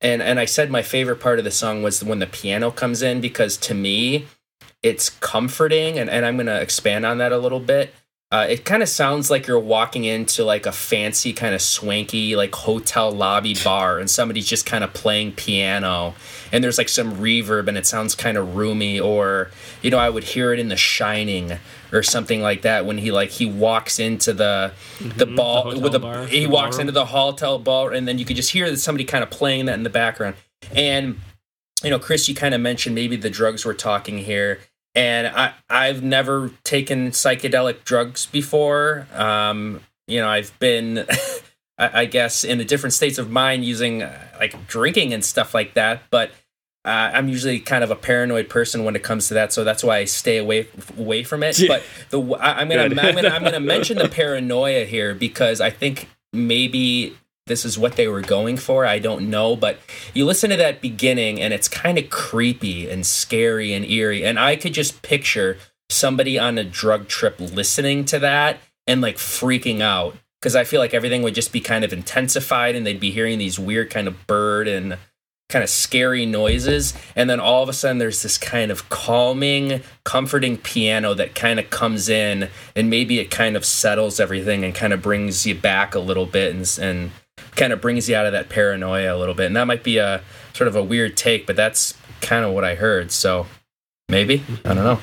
and 0.01 0.21
and 0.21 0.39
i 0.39 0.45
said 0.45 0.69
my 0.69 0.81
favorite 0.81 1.19
part 1.19 1.39
of 1.39 1.45
the 1.45 1.51
song 1.51 1.83
was 1.83 2.03
when 2.03 2.19
the 2.19 2.27
piano 2.27 2.71
comes 2.71 3.01
in 3.01 3.21
because 3.21 3.57
to 3.57 3.73
me 3.73 4.27
it's 4.81 5.09
comforting. 5.09 5.97
And, 5.97 6.09
and 6.09 6.25
i'm 6.25 6.37
to 6.37 6.61
expand 6.61 7.05
on 7.05 7.17
that 7.17 7.31
a 7.31 7.37
little 7.37 7.59
bit 7.59 7.93
uh, 8.31 8.45
it 8.47 8.63
kind 8.63 8.83
of 8.83 8.89
sounds 8.89 9.31
like 9.31 9.47
you're 9.47 9.59
walking 9.59 10.03
into 10.03 10.43
like 10.43 10.67
a 10.67 10.71
fancy 10.71 11.33
kind 11.33 11.55
of 11.55 11.61
swanky 11.61 12.35
like 12.35 12.53
hotel 12.53 13.11
lobby 13.11 13.55
bar 13.63 13.97
and 13.97 14.09
somebody's 14.09 14.45
just 14.45 14.67
kind 14.67 14.83
of 14.83 14.93
playing 14.93 15.31
piano 15.31 16.13
and 16.51 16.63
there's 16.63 16.77
like 16.77 16.89
some 16.89 17.15
reverb 17.15 17.67
and 17.67 17.75
it 17.75 17.87
sounds 17.87 18.13
kind 18.13 18.37
of 18.37 18.55
roomy 18.55 18.99
or 18.99 19.49
you 19.81 19.89
know 19.89 19.97
i 19.97 20.09
would 20.09 20.23
hear 20.23 20.53
it 20.53 20.59
in 20.59 20.67
the 20.69 20.77
shining 20.77 21.57
or 21.91 22.03
something 22.03 22.39
like 22.39 22.61
that 22.61 22.85
when 22.85 22.99
he 22.99 23.11
like 23.11 23.31
he 23.31 23.47
walks 23.47 23.97
into 23.97 24.31
the 24.31 24.71
the 24.99 25.25
ball 25.25 25.63
hotel 25.63 25.81
with 25.81 25.91
the 25.91 25.99
bar, 25.99 26.25
he 26.27 26.41
the 26.41 26.49
walks 26.51 26.75
ballroom. 26.75 26.81
into 26.81 26.91
the 26.91 27.05
hotel 27.05 27.57
bar 27.57 27.91
and 27.91 28.07
then 28.07 28.19
you 28.19 28.25
could 28.25 28.35
just 28.35 28.51
hear 28.51 28.69
that 28.69 28.77
somebody 28.77 29.05
kind 29.05 29.23
of 29.23 29.31
playing 29.31 29.65
that 29.65 29.73
in 29.73 29.83
the 29.83 29.89
background. 29.89 30.35
And 30.75 31.19
you 31.83 31.89
know 31.89 31.97
chris 31.97 32.27
you 32.27 32.35
kind 32.35 32.53
of 32.53 32.61
mentioned 32.61 32.93
maybe 32.93 33.15
the 33.15 33.29
drugs 33.29 33.65
we're 33.65 33.73
talking 33.73 34.17
here 34.17 34.59
and 34.99 35.27
i 35.27 35.53
i've 35.69 36.03
never 36.03 36.51
taken 36.63 37.11
psychedelic 37.11 37.83
drugs 37.85 38.25
before 38.25 39.07
um 39.13 39.79
you 40.07 40.19
know 40.19 40.27
i've 40.27 40.57
been 40.59 41.05
I, 41.77 42.01
I 42.01 42.05
guess 42.05 42.43
in 42.43 42.57
the 42.57 42.65
different 42.65 42.93
states 42.93 43.17
of 43.17 43.31
mind 43.31 43.63
using 43.63 44.03
uh, 44.03 44.27
like 44.39 44.67
drinking 44.67 45.13
and 45.13 45.23
stuff 45.23 45.53
like 45.53 45.73
that 45.75 46.03
but 46.11 46.31
uh, 46.85 47.11
I'm 47.13 47.27
usually 47.27 47.59
kind 47.59 47.83
of 47.83 47.91
a 47.91 47.95
paranoid 47.95 48.47
person 48.47 48.85
when 48.85 48.95
it 48.95 49.03
comes 49.03 49.27
to 49.27 49.33
that, 49.33 49.51
so 49.51 49.65
that's 49.65 49.83
why 49.83 49.97
I 49.97 50.05
stay 50.05 50.37
away 50.37 50.69
away 50.97 51.23
from 51.23 51.43
it. 51.43 51.59
Yeah. 51.59 51.67
But 51.67 51.83
the 52.09 52.21
I, 52.35 52.61
I'm 52.61 52.69
gonna 52.69 52.83
I'm 52.83 53.15
gonna 53.15 53.27
I'm 53.27 53.43
gonna 53.43 53.59
mention 53.75 53.97
the 53.97 54.07
paranoia 54.07 54.85
here 54.85 55.13
because 55.13 55.59
I 55.59 55.71
think 55.71 56.07
maybe 56.31 57.17
this 57.49 57.65
is 57.65 57.77
what 57.77 57.97
they 57.97 58.07
were 58.07 58.21
going 58.21 58.55
for. 58.55 58.85
I 58.85 58.99
don't 58.99 59.29
know, 59.29 59.57
but 59.57 59.79
you 60.13 60.25
listen 60.25 60.49
to 60.51 60.55
that 60.55 60.79
beginning 60.79 61.41
and 61.41 61.53
it's 61.53 61.67
kind 61.67 61.97
of 61.97 62.09
creepy 62.09 62.89
and 62.89 63.05
scary 63.05 63.73
and 63.73 63.83
eerie, 63.83 64.23
and 64.23 64.39
I 64.39 64.55
could 64.55 64.73
just 64.73 65.01
picture 65.01 65.57
somebody 65.89 66.39
on 66.39 66.57
a 66.57 66.63
drug 66.63 67.09
trip 67.09 67.37
listening 67.39 68.05
to 68.05 68.19
that 68.19 68.59
and 68.87 69.01
like 69.01 69.17
freaking 69.17 69.81
out 69.81 70.15
because 70.39 70.55
I 70.55 70.63
feel 70.63 70.79
like 70.79 70.93
everything 70.93 71.21
would 71.23 71.35
just 71.35 71.51
be 71.51 71.59
kind 71.59 71.83
of 71.83 71.91
intensified 71.91 72.75
and 72.75 72.85
they'd 72.85 72.99
be 72.99 73.11
hearing 73.11 73.39
these 73.39 73.59
weird 73.59 73.89
kind 73.89 74.07
of 74.07 74.27
bird 74.27 74.67
and 74.67 74.97
kind 75.49 75.63
of 75.63 75.69
scary 75.69 76.27
noises 76.27 76.93
and 77.15 77.27
then 77.27 77.39
all 77.39 77.63
of 77.63 77.69
a 77.69 77.73
sudden 77.73 77.97
there's 77.97 78.21
this 78.21 78.37
kind 78.37 78.69
of 78.69 78.87
calming 78.89 79.81
comforting 80.03 80.57
piano 80.57 81.15
that 81.15 81.33
kind 81.33 81.59
of 81.59 81.67
comes 81.71 82.07
in 82.07 82.49
and 82.75 82.89
maybe 82.89 83.17
it 83.19 83.31
kind 83.31 83.57
of 83.57 83.65
settles 83.65 84.19
everything 84.19 84.63
and 84.63 84.75
kind 84.75 84.93
of 84.93 85.01
brings 85.01 85.47
you 85.47 85.55
back 85.55 85.95
a 85.95 85.99
little 85.99 86.27
bit 86.27 86.53
and, 86.53 86.79
and 86.79 87.11
kind 87.59 87.73
of 87.73 87.81
brings 87.81 88.09
you 88.09 88.15
out 88.15 88.25
of 88.25 88.31
that 88.31 88.49
paranoia 88.49 89.15
a 89.15 89.17
little 89.17 89.35
bit 89.35 89.45
and 89.45 89.55
that 89.55 89.67
might 89.67 89.83
be 89.83 89.97
a 89.97 90.21
sort 90.53 90.67
of 90.67 90.75
a 90.75 90.83
weird 90.83 91.15
take 91.17 91.45
but 91.45 91.55
that's 91.55 91.95
kind 92.21 92.45
of 92.45 92.53
what 92.53 92.63
i 92.63 92.75
heard 92.75 93.11
so 93.11 93.45
maybe 94.07 94.43
i 94.65 94.73
don't 94.73 94.83
know 94.83 94.99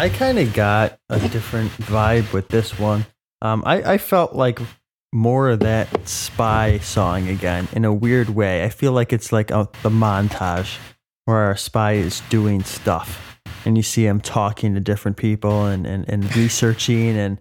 I 0.00 0.08
kind 0.10 0.38
of 0.38 0.54
got 0.54 0.96
a 1.08 1.18
different 1.28 1.72
vibe 1.72 2.32
with 2.32 2.46
this 2.50 2.78
one. 2.78 3.04
Um, 3.42 3.64
I, 3.66 3.94
I 3.94 3.98
felt 3.98 4.32
like 4.32 4.60
more 5.12 5.48
of 5.48 5.58
that 5.60 6.06
spy 6.06 6.78
song 6.78 7.26
again 7.26 7.66
in 7.72 7.84
a 7.84 7.92
weird 7.92 8.28
way. 8.28 8.62
I 8.62 8.68
feel 8.68 8.92
like 8.92 9.12
it's 9.12 9.32
like 9.32 9.50
a, 9.50 9.68
the 9.82 9.90
montage 9.90 10.78
where 11.24 11.38
our 11.38 11.56
spy 11.56 11.94
is 11.94 12.20
doing 12.30 12.62
stuff 12.62 13.40
and 13.64 13.76
you 13.76 13.82
see 13.82 14.06
him 14.06 14.20
talking 14.20 14.72
to 14.74 14.80
different 14.80 15.16
people 15.16 15.66
and, 15.66 15.84
and, 15.84 16.08
and 16.08 16.36
researching. 16.36 17.16
And 17.16 17.40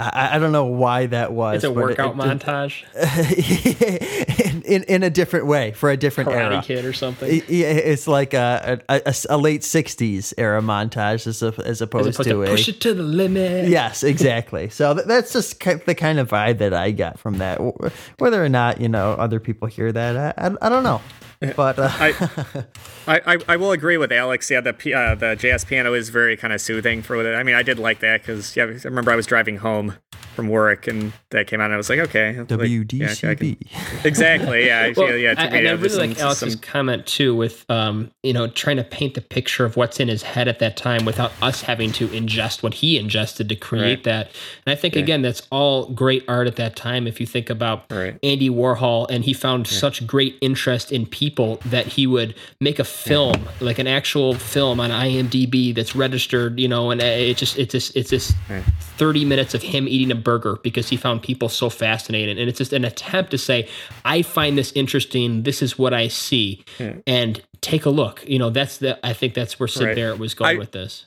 I, 0.00 0.36
I 0.36 0.38
don't 0.38 0.52
know 0.52 0.66
why 0.66 1.06
that 1.06 1.32
was. 1.32 1.56
It's 1.56 1.64
a 1.64 1.70
but 1.70 1.80
it- 1.80 1.82
workout 1.98 2.14
it 2.14 2.18
montage, 2.40 2.84
in, 4.44 4.62
in, 4.62 4.82
in 4.84 5.02
a 5.02 5.10
different 5.10 5.46
way 5.46 5.72
for 5.72 5.90
a 5.90 5.96
different 5.96 6.30
era. 6.30 6.58
Karate 6.58 6.62
Kid 6.64 6.84
or 6.84 6.92
something. 6.92 7.28
I- 7.30 7.44
yeah, 7.48 7.66
It's 7.68 8.06
like 8.06 8.34
a, 8.34 8.80
a, 8.88 9.02
a, 9.06 9.14
a 9.30 9.36
late 9.38 9.62
'60s 9.62 10.32
era 10.38 10.60
montage 10.62 11.26
as, 11.26 11.42
a, 11.42 11.48
as 11.48 11.58
As 11.58 11.80
opposed, 11.82 12.08
opposed 12.14 12.28
to, 12.28 12.34
to 12.34 12.42
a 12.42 12.46
push 12.46 12.68
it 12.68 12.80
to 12.82 12.94
the 12.94 13.02
limit. 13.02 13.68
yes, 13.68 14.02
exactly. 14.02 14.68
So 14.68 14.94
th- 14.94 15.06
that's 15.06 15.32
just 15.32 15.58
the 15.60 15.94
kind 15.94 16.18
of 16.18 16.28
vibe 16.30 16.58
that 16.58 16.74
I 16.74 16.92
got 16.92 17.18
from 17.18 17.38
that. 17.38 17.58
Whether 18.18 18.44
or 18.44 18.48
not 18.48 18.80
you 18.80 18.88
know 18.88 19.12
other 19.12 19.40
people 19.40 19.68
hear 19.68 19.90
that, 19.92 20.16
I, 20.38 20.46
I, 20.48 20.54
I 20.62 20.68
don't 20.68 20.84
know. 20.84 21.00
But 21.56 21.78
uh, 21.78 21.88
I, 21.92 22.28
I, 23.06 23.34
I- 23.34 23.38
I 23.48 23.56
will 23.56 23.72
agree 23.72 23.96
with 23.96 24.10
Alex. 24.12 24.50
Yeah, 24.50 24.60
the 24.60 24.72
uh, 24.94 25.14
the 25.14 25.36
jazz 25.36 25.64
piano 25.64 25.94
is 25.94 26.08
very 26.08 26.36
kind 26.36 26.52
of 26.52 26.60
soothing 26.60 27.02
for 27.02 27.16
it. 27.24 27.34
I 27.34 27.42
mean, 27.42 27.54
I 27.54 27.62
did 27.62 27.78
like 27.78 28.00
that 28.00 28.22
because 28.22 28.56
yeah, 28.56 28.64
I 28.64 28.66
remember 28.84 29.10
I 29.10 29.16
was 29.16 29.26
driving 29.26 29.58
home 29.58 29.94
from 30.34 30.48
work 30.48 30.86
and 30.86 31.12
that 31.30 31.48
came 31.48 31.60
out 31.60 31.64
and 31.66 31.74
I 31.74 31.76
was 31.76 31.90
like, 31.90 31.98
okay, 31.98 32.28
like, 32.38 32.50
yeah, 32.50 32.56
can- 32.56 32.58
WDCB. 32.86 33.56
exactly. 34.04 34.66
Yeah, 34.66 34.92
Well, 34.96 35.16
yeah. 35.16 35.32
I, 35.32 35.34
to 35.34 35.40
and 35.42 35.68
I 35.68 35.72
really 35.72 35.82
just 35.88 35.98
like 35.98 36.18
Alex's 36.20 36.52
some- 36.54 36.60
comment 36.62 37.06
too, 37.06 37.34
with 37.34 37.64
um, 37.68 38.10
you 38.22 38.32
know, 38.32 38.46
trying 38.48 38.76
to 38.76 38.84
paint 38.84 39.14
the 39.14 39.20
picture 39.20 39.64
of 39.64 39.76
what's 39.76 39.98
in 40.00 40.08
his 40.08 40.22
head 40.22 40.46
at 40.48 40.58
that 40.60 40.76
time 40.76 41.04
without 41.04 41.32
us 41.42 41.62
having 41.62 41.90
to 41.92 42.06
ingest 42.08 42.62
what 42.62 42.74
he 42.74 42.98
ingested 42.98 43.48
to 43.48 43.56
create 43.56 43.78
Right. 43.98 44.04
that. 44.04 44.26
And 44.66 44.72
I 44.72 44.76
think 44.76 44.96
again, 44.96 45.22
that's 45.22 45.42
all 45.50 45.86
great 45.90 46.24
art 46.28 46.46
at 46.46 46.56
that 46.56 46.76
time. 46.76 47.06
If 47.06 47.20
you 47.20 47.26
think 47.26 47.48
about 47.50 47.84
Right. 47.90 48.18
Andy 48.22 48.50
Warhol, 48.50 49.06
and 49.10 49.24
he 49.24 49.32
found 49.32 49.66
such 49.66 50.06
great 50.06 50.36
interest 50.40 50.90
in 50.92 51.06
people 51.06 51.27
that 51.36 51.86
he 51.86 52.06
would 52.06 52.34
make 52.60 52.78
a 52.78 52.84
film, 52.84 53.48
like 53.60 53.78
an 53.78 53.86
actual 53.86 54.34
film 54.34 54.80
on 54.80 54.90
IMDb 54.90 55.74
that's 55.74 55.94
registered, 55.96 56.58
you 56.58 56.68
know, 56.68 56.90
and 56.90 57.00
it 57.00 57.36
just 57.36 57.58
it's 57.58 57.72
just 57.72 57.96
it's 57.96 58.10
this 58.10 58.32
Right. 58.48 58.62
30 58.96 59.24
minutes 59.24 59.54
of 59.54 59.62
him 59.62 59.86
eating 59.88 60.10
a 60.10 60.14
burger 60.14 60.58
because 60.62 60.88
he 60.88 60.96
found 60.96 61.22
people 61.22 61.48
so 61.48 61.68
fascinating. 61.70 62.38
And 62.38 62.48
it's 62.48 62.58
just 62.58 62.72
an 62.72 62.84
attempt 62.84 63.30
to 63.32 63.38
say, 63.38 63.68
I 64.04 64.22
find 64.22 64.56
this 64.58 64.72
interesting. 64.72 65.42
This 65.42 65.62
is 65.62 65.78
what 65.78 65.92
I 65.94 66.08
see. 66.08 66.64
Hmm. 66.78 67.00
And 67.06 67.42
take 67.60 67.84
a 67.84 67.90
look. 67.90 68.24
You 68.26 68.38
know, 68.38 68.50
that's 68.50 68.78
the, 68.78 68.98
I 69.06 69.12
think 69.12 69.34
that's 69.34 69.58
where 69.60 69.68
Syd 69.68 69.86
Right. 69.88 69.96
Barrett 69.96 70.18
was 70.18 70.34
going 70.34 70.56
I- 70.56 70.58
with 70.58 70.72
this. 70.72 71.06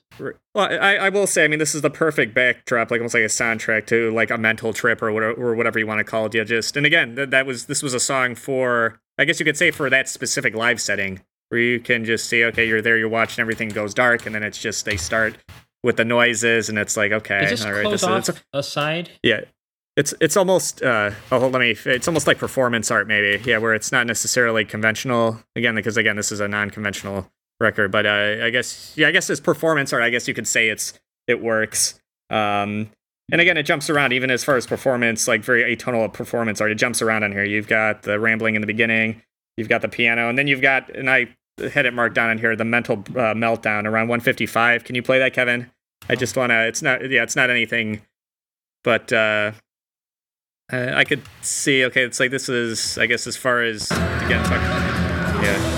Well, 0.53 0.67
I, 0.69 0.97
I 0.97 1.09
will 1.09 1.25
say, 1.25 1.45
I 1.45 1.47
mean, 1.47 1.57
this 1.57 1.73
is 1.73 1.81
the 1.81 1.89
perfect 1.89 2.35
backdrop, 2.35 2.91
like 2.91 2.99
almost 2.99 3.15
like 3.15 3.23
a 3.23 3.27
soundtrack 3.27 3.87
to 3.87 4.11
like 4.11 4.29
a 4.29 4.37
mental 4.37 4.71
trip 4.71 5.01
or 5.01 5.11
whatever, 5.11 5.33
or 5.33 5.55
whatever 5.55 5.79
you 5.79 5.87
want 5.87 5.97
to 5.97 6.03
call 6.03 6.27
it. 6.27 6.35
Yeah, 6.35 6.43
just 6.43 6.77
and 6.77 6.85
again, 6.85 7.15
that, 7.15 7.31
that 7.31 7.45
was 7.47 7.65
this 7.65 7.81
was 7.81 7.95
a 7.95 7.99
song 7.99 8.35
for, 8.35 8.99
I 9.21 9.25
guess 9.25 9.39
you 9.39 9.45
could 9.45 9.57
say 9.57 9.69
for 9.69 9.89
that 9.89 10.09
specific 10.09 10.55
live 10.55 10.81
setting 10.81 11.21
where 11.49 11.61
you 11.61 11.79
can 11.79 12.05
just 12.05 12.25
see, 12.27 12.43
okay, 12.45 12.67
you're 12.67 12.81
there, 12.81 12.97
you're 12.97 13.07
watching, 13.07 13.41
everything 13.41 13.69
goes 13.69 13.93
dark, 13.93 14.25
and 14.25 14.33
then 14.33 14.41
it's 14.41 14.57
just 14.59 14.83
they 14.85 14.97
start 14.97 15.37
with 15.83 15.97
the 15.97 16.05
noises, 16.05 16.69
and 16.69 16.79
it's 16.79 16.97
like, 16.97 17.11
okay, 17.11 17.43
Is 17.43 17.51
this 17.51 17.65
all 17.65 17.73
right, 17.73 17.81
close 17.83 18.01
this 18.01 18.03
off 18.03 18.19
is 18.23 18.29
it's, 18.29 18.41
aside? 18.53 19.11
yeah. 19.21 19.41
It's 19.97 20.13
it's 20.21 20.37
almost 20.37 20.81
uh 20.81 21.11
oh 21.31 21.39
hold, 21.39 21.51
let 21.51 21.59
me 21.59 21.75
it's 21.85 22.07
almost 22.07 22.25
like 22.25 22.37
performance 22.37 22.89
art 22.89 23.07
maybe 23.07 23.43
yeah 23.43 23.57
where 23.57 23.73
it's 23.73 23.91
not 23.91 24.07
necessarily 24.07 24.63
conventional 24.63 25.43
again 25.57 25.75
because 25.75 25.97
again 25.97 26.15
this 26.15 26.31
is 26.31 26.39
a 26.39 26.47
non-conventional 26.47 27.29
record 27.59 27.91
but 27.91 28.05
uh, 28.05 28.37
I 28.41 28.51
guess 28.51 28.93
yeah 28.95 29.09
I 29.09 29.11
guess 29.11 29.29
it's 29.29 29.41
performance 29.41 29.91
art 29.91 30.01
I 30.01 30.09
guess 30.09 30.29
you 30.29 30.33
could 30.33 30.47
say 30.47 30.69
it's 30.69 30.93
it 31.27 31.41
works 31.41 31.99
um 32.29 32.89
and 33.31 33.41
again, 33.41 33.57
it 33.57 33.63
jumps 33.63 33.89
around 33.89 34.13
even 34.13 34.29
as 34.29 34.43
far 34.43 34.57
as 34.57 34.67
performance, 34.67 35.27
like 35.27 35.41
very 35.41 35.75
atonal 35.75 36.11
performance 36.11 36.59
art. 36.59 36.71
It 36.71 36.75
jumps 36.75 37.01
around 37.01 37.23
on 37.23 37.31
here. 37.31 37.43
You've 37.43 37.67
got 37.67 38.03
the 38.03 38.19
rambling 38.19 38.55
in 38.55 38.61
the 38.61 38.67
beginning, 38.67 39.21
you've 39.57 39.69
got 39.69 39.81
the 39.81 39.87
piano, 39.87 40.29
and 40.29 40.37
then 40.37 40.47
you've 40.47 40.61
got, 40.61 40.89
and 40.89 41.09
I 41.09 41.35
had 41.73 41.85
it 41.85 41.93
marked 41.93 42.15
down 42.15 42.29
on 42.29 42.37
here, 42.37 42.55
the 42.55 42.65
mental 42.65 42.97
uh, 43.09 43.33
meltdown 43.33 43.85
around 43.85 44.07
155. 44.07 44.83
Can 44.83 44.95
you 44.95 45.03
play 45.03 45.19
that, 45.19 45.33
Kevin? 45.33 45.69
I 46.09 46.15
just 46.15 46.35
want 46.35 46.51
to, 46.51 46.67
it's 46.67 46.81
not, 46.81 47.09
yeah, 47.09 47.23
it's 47.23 47.35
not 47.35 47.49
anything, 47.49 48.01
but 48.83 49.13
uh, 49.13 49.51
uh, 50.73 50.91
I 50.93 51.03
could 51.03 51.21
see, 51.41 51.85
okay, 51.85 52.03
it's 52.03 52.19
like 52.19 52.31
this 52.31 52.49
is, 52.49 52.97
I 52.97 53.05
guess, 53.05 53.27
as 53.27 53.37
far 53.37 53.61
as, 53.61 53.91
again, 53.91 54.43
talk, 54.43 54.61
yeah. 55.43 55.70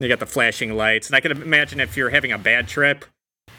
You 0.00 0.08
got 0.08 0.20
the 0.20 0.26
flashing 0.26 0.76
lights, 0.76 1.08
and 1.08 1.16
I 1.16 1.20
can 1.20 1.32
imagine 1.32 1.80
if 1.80 1.96
you're 1.96 2.10
having 2.10 2.32
a 2.32 2.38
bad 2.38 2.68
trip 2.68 3.04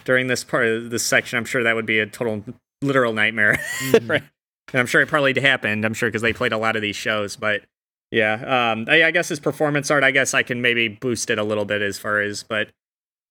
during 0.06 0.28
this 0.28 0.44
part 0.44 0.68
of 0.68 0.90
this 0.90 1.04
section, 1.04 1.38
I'm 1.38 1.46
sure 1.46 1.64
that 1.64 1.76
would 1.76 1.86
be 1.86 2.00
a 2.00 2.06
total 2.06 2.44
literal 2.82 3.14
nightmare. 3.14 3.60
Mm-hmm. 3.80 4.12
right? 4.12 4.24
And 4.72 4.80
I'm 4.80 4.86
sure 4.86 5.02
it 5.02 5.08
probably 5.08 5.40
happened. 5.40 5.84
I'm 5.84 5.96
sure 5.96 6.10
because 6.10 6.22
they 6.22 6.34
played 6.34 6.52
a 6.52 6.58
lot 6.58 6.76
of 6.76 6.82
these 6.82 6.96
shows, 6.96 7.36
but 7.36 7.64
yeah, 8.12 8.72
um, 8.74 8.86
I, 8.88 9.06
I, 9.06 9.12
guess 9.12 9.30
his 9.30 9.40
performance 9.40 9.90
art, 9.90 10.04
I 10.04 10.12
guess 10.12 10.34
I 10.34 10.44
can 10.44 10.62
maybe 10.62 10.88
boost 10.88 11.30
it 11.30 11.40
a 11.40 11.44
little 11.44 11.66
bit 11.66 11.82
as 11.82 11.98
far 11.98 12.20
as, 12.22 12.44
but 12.44 12.70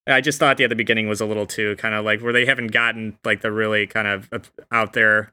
I 0.09 0.21
just 0.21 0.39
thought 0.39 0.57
the 0.57 0.67
the 0.67 0.75
beginning 0.75 1.09
was 1.09 1.21
a 1.21 1.27
little 1.27 1.47
too 1.47 1.77
kind 1.77 1.95
of 1.95 2.05
like 2.05 2.21
where 2.21 2.33
they 2.33 2.47
haven't 2.47 2.69
gotten 2.69 3.19
like 3.25 3.43
the 3.43 3.53
really 3.53 3.87
kind 3.87 4.09
of 4.09 4.31
out 4.73 4.95
there 4.95 5.33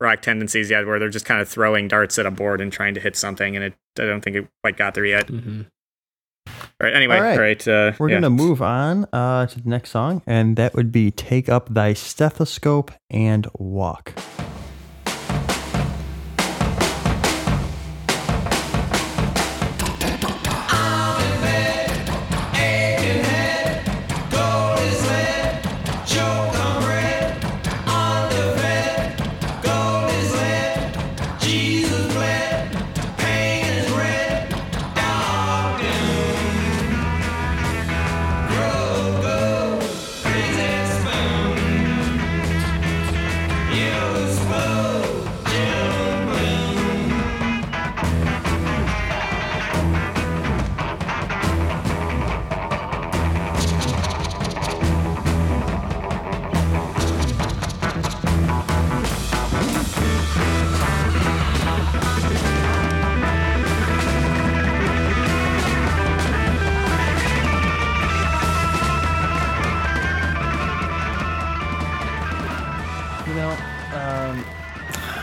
rock 0.00 0.22
tendencies 0.22 0.70
yet, 0.70 0.86
where 0.86 0.98
they're 0.98 1.08
just 1.08 1.24
kind 1.24 1.40
of 1.40 1.48
throwing 1.48 1.88
darts 1.88 2.18
at 2.18 2.26
a 2.26 2.30
board 2.30 2.60
and 2.60 2.72
trying 2.72 2.94
to 2.94 3.00
hit 3.00 3.16
something, 3.16 3.54
and 3.54 3.64
it 3.64 3.74
I 3.98 4.06
don't 4.06 4.22
think 4.22 4.36
it 4.36 4.48
quite 4.62 4.76
got 4.76 4.94
there 4.94 5.04
yet. 5.04 5.26
Mm-hmm. 5.26 5.62
All 6.46 6.54
right. 6.80 6.94
Anyway, 6.94 7.16
all 7.16 7.22
right. 7.22 7.38
right 7.38 7.68
uh, 7.68 7.92
We're 7.98 8.08
yeah. 8.08 8.16
gonna 8.16 8.30
move 8.30 8.62
on 8.62 9.06
uh, 9.12 9.46
to 9.46 9.60
the 9.60 9.68
next 9.68 9.90
song, 9.90 10.22
and 10.26 10.56
that 10.56 10.74
would 10.74 10.90
be 10.90 11.10
"Take 11.10 11.48
Up 11.48 11.72
Thy 11.72 11.92
Stethoscope 11.92 12.90
and 13.10 13.46
Walk." 13.54 14.12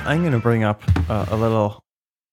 I'm 0.09 0.21
going 0.21 0.33
to 0.33 0.39
bring 0.39 0.63
up 0.63 0.81
uh, 1.07 1.27
a 1.29 1.37
little 1.37 1.83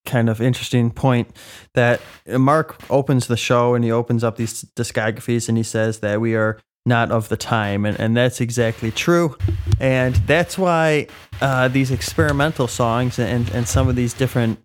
kind 0.06 0.30
of 0.30 0.40
interesting 0.40 0.90
point 0.90 1.28
that 1.74 2.00
Mark 2.26 2.80
opens 2.88 3.26
the 3.26 3.36
show 3.36 3.74
and 3.74 3.84
he 3.84 3.92
opens 3.92 4.24
up 4.24 4.36
these 4.36 4.64
discographies 4.74 5.46
and 5.46 5.58
he 5.58 5.62
says 5.62 5.98
that 5.98 6.18
we 6.18 6.34
are 6.34 6.58
not 6.86 7.10
of 7.10 7.28
the 7.28 7.36
time. 7.36 7.84
And, 7.84 8.00
and 8.00 8.16
that's 8.16 8.40
exactly 8.40 8.90
true. 8.90 9.36
And 9.78 10.14
that's 10.26 10.56
why 10.56 11.08
uh, 11.42 11.68
these 11.68 11.90
experimental 11.90 12.66
songs 12.66 13.18
and, 13.18 13.50
and 13.50 13.68
some 13.68 13.88
of 13.88 13.94
these 13.94 14.14
different 14.14 14.58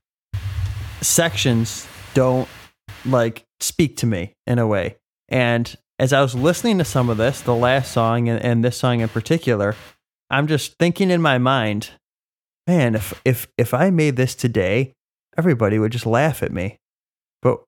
sections 1.02 1.90
don't 2.14 2.48
like 3.04 3.44
speak 3.60 3.98
to 3.98 4.06
me 4.06 4.36
in 4.48 4.58
a 4.58 4.66
way. 4.66 4.96
And 5.28 5.76
as 6.00 6.14
I 6.14 6.22
was 6.22 6.34
listening 6.34 6.78
to 6.78 6.86
some 6.86 7.10
of 7.10 7.18
this, 7.18 7.42
the 7.42 7.56
last 7.56 7.92
song 7.92 8.30
and, 8.30 8.42
and 8.42 8.64
this 8.64 8.78
song 8.78 9.02
in 9.02 9.10
particular, 9.10 9.76
I'm 10.30 10.48
just 10.48 10.78
thinking 10.78 11.12
in 11.12 11.22
my 11.22 11.40
mind, 11.40 11.90
man, 12.72 12.96
if 12.96 13.22
if 13.26 13.48
if 13.58 13.74
I 13.74 13.90
made 13.90 14.16
this 14.16 14.34
today, 14.34 14.94
everybody 15.38 15.78
would 15.78 15.92
just 15.92 16.06
laugh 16.06 16.42
at 16.42 16.54
me. 16.54 16.78
But 17.42 17.64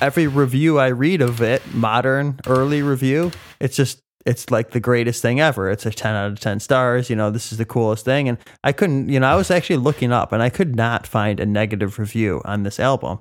every 0.00 0.26
review 0.26 0.78
I 0.78 0.88
read 0.88 1.22
of 1.22 1.40
it, 1.40 1.62
modern 1.74 2.40
early 2.46 2.82
review, 2.82 3.32
it's 3.58 3.76
just 3.76 4.00
it's 4.26 4.50
like 4.50 4.70
the 4.70 4.80
greatest 4.80 5.22
thing 5.22 5.40
ever. 5.40 5.70
It's 5.70 5.86
a 5.86 5.90
10 5.90 6.14
out 6.14 6.32
of 6.32 6.40
10 6.40 6.60
stars. 6.60 7.10
You 7.10 7.16
know, 7.16 7.30
this 7.30 7.52
is 7.52 7.58
the 7.58 7.64
coolest 7.64 8.04
thing. 8.06 8.26
And 8.28 8.38
I 8.62 8.72
couldn't, 8.72 9.10
you 9.10 9.20
know, 9.20 9.26
I 9.26 9.34
was 9.34 9.50
actually 9.50 9.76
looking 9.76 10.12
up 10.12 10.32
and 10.32 10.42
I 10.42 10.48
could 10.48 10.74
not 10.74 11.06
find 11.06 11.38
a 11.38 11.44
negative 11.44 11.98
review 11.98 12.40
on 12.46 12.62
this 12.62 12.80
album. 12.80 13.18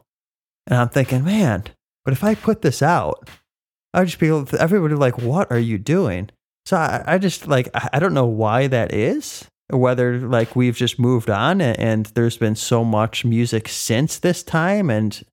And 0.65 0.79
I'm 0.79 0.87
thinking, 0.87 1.25
man, 1.25 1.65
but 2.05 2.13
if 2.13 2.23
I 2.23 2.35
put 2.35 2.61
this 2.61 2.81
out, 2.81 3.29
I 3.93 3.99
would 3.99 4.07
just 4.07 4.19
be 4.19 4.29
everybody 4.57 4.95
like, 4.95 5.17
what 5.17 5.51
are 5.51 5.59
you 5.59 5.77
doing? 5.77 6.29
So 6.65 6.77
I, 6.77 7.03
I 7.05 7.17
just 7.17 7.47
like, 7.47 7.67
I 7.73 7.99
don't 7.99 8.13
know 8.13 8.25
why 8.25 8.67
that 8.67 8.93
is 8.93 9.49
whether 9.69 10.19
like 10.19 10.55
we've 10.55 10.75
just 10.75 10.99
moved 10.99 11.29
on 11.29 11.61
and, 11.61 11.79
and 11.79 12.05
there's 12.07 12.37
been 12.37 12.55
so 12.55 12.83
much 12.83 13.25
music 13.25 13.67
since 13.67 14.19
this 14.19 14.43
time 14.43 14.89
and 14.89 15.23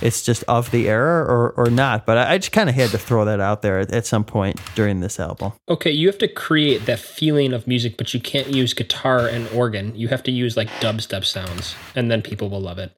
it's 0.00 0.22
just 0.22 0.44
of 0.44 0.70
the 0.70 0.88
era 0.88 1.22
or, 1.24 1.50
or 1.52 1.70
not. 1.70 2.06
But 2.06 2.18
I, 2.18 2.34
I 2.34 2.38
just 2.38 2.52
kind 2.52 2.68
of 2.68 2.74
had 2.74 2.90
to 2.90 2.98
throw 2.98 3.24
that 3.24 3.40
out 3.40 3.62
there 3.62 3.80
at, 3.80 3.92
at, 3.92 4.06
some 4.06 4.24
point 4.24 4.60
during 4.74 5.00
this 5.00 5.20
album. 5.20 5.52
Okay, 5.68 5.90
you 5.90 6.06
have 6.06 6.18
to 6.18 6.28
create 6.28 6.86
that 6.86 6.98
feeling 6.98 7.52
of 7.52 7.66
music, 7.66 7.96
but 7.96 8.14
you 8.14 8.20
can't 8.20 8.48
use 8.48 8.72
guitar 8.72 9.26
and 9.26 9.48
organ. 9.48 9.94
You 9.94 10.08
have 10.08 10.22
to 10.24 10.30
use 10.30 10.56
like 10.56 10.68
dubstep 10.80 11.24
sounds, 11.24 11.74
and 11.94 12.10
then 12.10 12.22
people 12.22 12.48
will 12.48 12.60
love 12.60 12.78
it. 12.78 12.92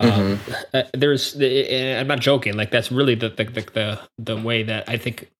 Mm-hmm. 0.00 0.52
Um, 0.52 0.56
uh, 0.72 0.82
there's, 0.94 1.34
I'm 1.40 2.06
not 2.06 2.20
joking. 2.20 2.54
Like 2.54 2.70
that's 2.70 2.90
really 2.90 3.14
the 3.14 3.28
the 3.28 3.44
the 3.44 3.60
the, 3.60 4.00
the 4.18 4.36
way 4.36 4.62
that 4.62 4.88
I 4.88 4.96
think, 4.96 5.30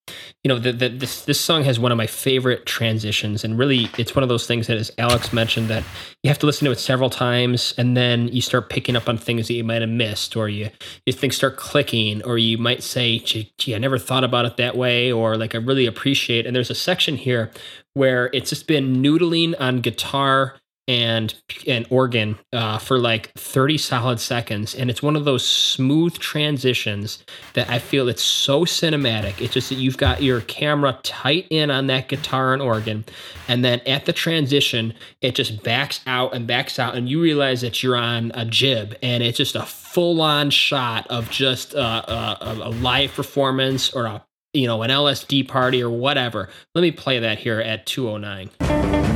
you 0.45 0.49
know, 0.49 0.59
the, 0.59 0.73
the, 0.73 0.89
this 0.89 1.25
this 1.25 1.41
song 1.41 1.65
has 1.65 1.79
one 1.79 1.93
of 1.93 1.97
my 1.97 2.07
favorite 2.07 2.67
transitions, 2.67 3.43
and 3.43 3.59
really, 3.59 3.89
it's 3.97 4.15
one 4.15 4.23
of 4.23 4.29
those 4.29 4.47
things 4.47 4.67
that, 4.67 4.77
as 4.77 4.91
Alex 4.99 5.33
mentioned, 5.33 5.69
that 5.69 5.83
you 6.23 6.29
have 6.29 6.39
to 6.41 6.47
listen 6.47 6.67
to 6.67 6.73
it 6.73 6.79
several 6.79 7.09
times, 7.09 7.73
and 7.79 7.97
then 7.97 8.29
you 8.29 8.43
start 8.43 8.69
picking 8.69 8.97
up 8.97 9.09
on 9.09 9.17
things 9.17 9.49
that 9.49 9.55
you 9.55 9.65
might 9.65 9.81
have 9.81 9.91
missed, 9.91 10.37
or 10.37 10.49
you 10.49 10.69
you 11.07 11.13
things 11.13 11.37
start 11.37 11.57
clicking, 11.57 12.23
or 12.25 12.37
you 12.37 12.59
might 12.59 12.83
say, 12.83 13.19
gee, 13.19 13.53
gee, 13.57 13.75
I 13.75 13.79
never 13.79 13.99
thought 13.99 14.25
about 14.25 14.45
it 14.45 14.57
that 14.59 14.77
way, 14.77 15.11
or 15.11 15.37
like 15.37 15.55
I 15.55 15.59
really 15.59 15.87
appreciate. 15.87 16.45
And 16.45 16.55
there's 16.55 16.71
a 16.71 16.75
section 16.75 17.17
here 17.17 17.51
where 17.95 18.31
it's 18.35 18.51
just 18.51 18.67
been 18.67 19.03
noodling 19.03 19.55
on 19.59 19.81
guitar 19.81 20.60
and 20.91 21.33
and 21.69 21.87
organ 21.89 22.37
uh, 22.53 22.77
for 22.77 22.99
like 22.99 23.33
30 23.35 23.79
solid 23.79 24.19
seconds. 24.19 24.75
And 24.75 24.91
it's 24.91 25.01
one 25.01 25.15
of 25.15 25.25
those 25.25 25.47
smooth 25.47 26.19
transitions 26.19 27.25
that 27.55 27.71
i 27.71 27.79
feel 27.79 28.09
it's 28.09 28.25
so 28.25 28.65
cinematic. 28.65 29.41
It's 29.41 29.55
just 29.55 29.69
that 29.69 29.77
you've 29.77 29.99
got 29.99 30.21
your 30.21 30.41
camera 30.41 30.99
tight 31.05 31.47
in 31.49 31.71
on 31.71 31.87
that 31.87 32.09
guitar 32.09 32.53
and 32.53 32.61
organ 32.61 33.05
and 33.47 33.65
then 33.65 33.81
at 33.87 34.07
the 34.07 34.13
transition 34.13 34.93
it 35.21 35.37
just 35.37 35.63
backs 35.63 36.01
out 36.09 36.35
and 36.35 36.49
backs 36.49 36.81
out 36.81 36.97
and 36.97 37.09
you 37.09 37.23
realize 37.23 37.61
that 37.61 37.85
you're 37.85 37.97
on 37.97 38.33
a 38.35 38.45
jib 38.45 38.97
and 39.01 39.23
it's 39.23 39.39
just 39.39 39.55
a 39.55 39.63
full-on 39.63 40.51
shot 40.51 41.07
of 41.07 41.31
just 41.31 41.73
a, 41.75 42.67
a 42.67 42.71
live 42.71 43.13
performance 43.15 43.93
or 43.93 44.07
a 44.07 44.25
you 44.53 44.67
know 44.67 44.83
an 44.83 44.91
lsd 44.91 45.47
party 45.47 45.81
or 45.81 45.91
whatever. 45.91 46.49
Let 46.75 46.83
me 46.83 46.91
play 46.91 47.21
that 47.21 47.39
here 47.39 47.61
at 47.61 47.87
209 47.87 49.10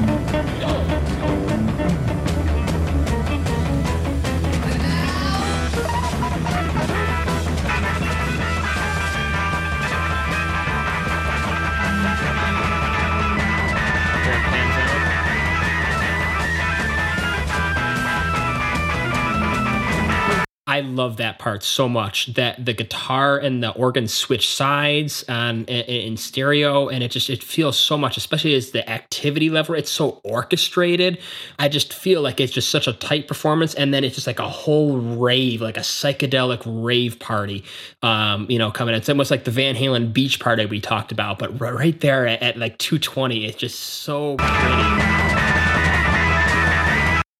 I 20.74 20.80
love 20.80 21.18
that 21.18 21.38
part 21.38 21.62
so 21.62 21.88
much 21.88 22.34
that 22.34 22.66
the 22.66 22.72
guitar 22.72 23.38
and 23.38 23.62
the 23.62 23.70
organ 23.70 24.08
switch 24.08 24.52
sides 24.52 25.24
on 25.28 25.66
in, 25.66 25.84
in 25.84 26.16
stereo, 26.16 26.88
and 26.88 27.04
it 27.04 27.12
just 27.12 27.30
it 27.30 27.44
feels 27.44 27.78
so 27.78 27.96
much, 27.96 28.16
especially 28.16 28.56
as 28.56 28.72
the 28.72 28.90
activity 28.90 29.50
level. 29.50 29.76
It's 29.76 29.92
so 29.92 30.20
orchestrated. 30.24 31.20
I 31.60 31.68
just 31.68 31.94
feel 31.94 32.22
like 32.22 32.40
it's 32.40 32.52
just 32.52 32.70
such 32.70 32.88
a 32.88 32.92
tight 32.92 33.28
performance, 33.28 33.74
and 33.74 33.94
then 33.94 34.02
it's 34.02 34.16
just 34.16 34.26
like 34.26 34.40
a 34.40 34.48
whole 34.48 34.98
rave, 34.98 35.60
like 35.60 35.76
a 35.76 35.82
psychedelic 35.82 36.62
rave 36.66 37.20
party. 37.20 37.62
Um, 38.02 38.50
you 38.50 38.58
know, 38.58 38.72
coming. 38.72 38.96
It's 38.96 39.08
almost 39.08 39.30
like 39.30 39.44
the 39.44 39.52
Van 39.52 39.76
Halen 39.76 40.12
beach 40.12 40.40
party 40.40 40.66
we 40.66 40.80
talked 40.80 41.12
about, 41.12 41.38
but 41.38 41.60
right 41.60 42.00
there 42.00 42.26
at, 42.26 42.42
at 42.42 42.56
like 42.56 42.78
220, 42.78 43.44
it's 43.44 43.56
just 43.56 43.78
so 43.78 44.34
pretty. 44.38 44.52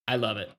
I 0.06 0.14
love 0.16 0.36
it. 0.36 0.52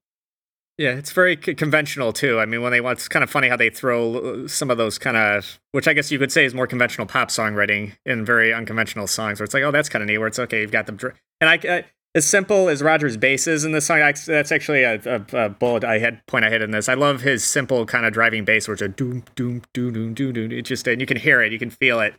Yeah, 0.78 0.91
it's 0.91 1.13
very 1.13 1.39
c- 1.41 1.55
conventional 1.55 2.11
too. 2.11 2.39
I 2.39 2.45
mean, 2.45 2.61
when 2.61 2.71
they 2.71 2.82
want, 2.82 2.99
it's 2.99 3.07
kind 3.07 3.23
of 3.23 3.30
funny 3.30 3.47
how 3.47 3.55
they 3.55 3.69
throw 3.69 4.15
uh, 4.15 4.47
some 4.47 4.69
of 4.69 4.78
those 4.78 4.97
kind 4.97 5.15
of, 5.15 5.57
which 5.71 5.88
I 5.88 5.93
guess 5.93 6.11
you 6.11 6.19
could 6.19 6.34
say 6.34 6.43
is 6.43 6.53
more 6.53 6.67
conventional 6.67 7.07
pop 7.07 7.30
songwriting 7.30 7.93
in 8.05 8.26
very 8.26 8.53
unconventional 8.53 9.07
songs. 9.07 9.39
Where 9.39 9.45
it's 9.45 9.53
like, 9.53 9.63
oh, 9.63 9.71
that's 9.71 9.88
kind 9.88 10.03
of 10.03 10.07
neat. 10.07 10.17
Where 10.17 10.28
it's 10.28 10.39
okay, 10.39 10.61
you've 10.61 10.71
got 10.71 10.86
the, 10.86 11.13
and 11.39 11.49
I, 11.49 11.59
I 11.78 11.86
as 12.13 12.26
simple 12.26 12.67
as 12.67 12.82
Roger's 12.82 13.15
bass 13.15 13.47
is 13.47 13.63
in 13.63 13.71
this 13.71 13.86
song, 13.86 14.01
I, 14.01 14.13
that's 14.13 14.51
actually 14.51 14.84
a, 14.84 15.01
a, 15.05 15.45
a, 15.45 15.49
bullet 15.49 15.84
I 15.84 15.99
had 15.99 16.26
point 16.28 16.45
I 16.45 16.49
hit 16.49 16.61
in 16.61 16.71
this. 16.71 16.88
I 16.88 16.93
love 16.93 17.21
his 17.21 17.43
simple 17.43 17.86
kind 17.86 18.05
of 18.05 18.13
driving 18.13 18.43
bass, 18.43 18.67
where 18.67 18.73
it's 18.73 18.82
a 18.82 18.89
doom 18.89 19.23
doom 19.36 19.61
doom 19.73 19.93
doom 19.93 20.13
doom 20.13 20.34
doom. 20.34 20.51
It 20.51 20.63
just 20.63 20.88
and 20.88 20.99
you 20.99 21.07
can 21.07 21.17
hear 21.17 21.41
it, 21.41 21.53
you 21.53 21.59
can 21.59 21.69
feel 21.69 22.01
it, 22.01 22.15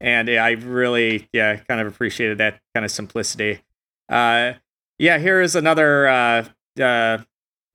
and 0.00 0.28
yeah, 0.28 0.44
I 0.44 0.52
really 0.52 1.28
yeah 1.32 1.56
kind 1.56 1.80
of 1.80 1.86
appreciated 1.86 2.38
that 2.38 2.60
kind 2.74 2.84
of 2.86 2.90
simplicity. 2.90 3.60
Uh, 4.08 4.54
yeah, 4.98 5.18
here 5.18 5.42
is 5.42 5.54
another. 5.56 6.08
Uh, 6.08 6.44
uh, 6.80 7.18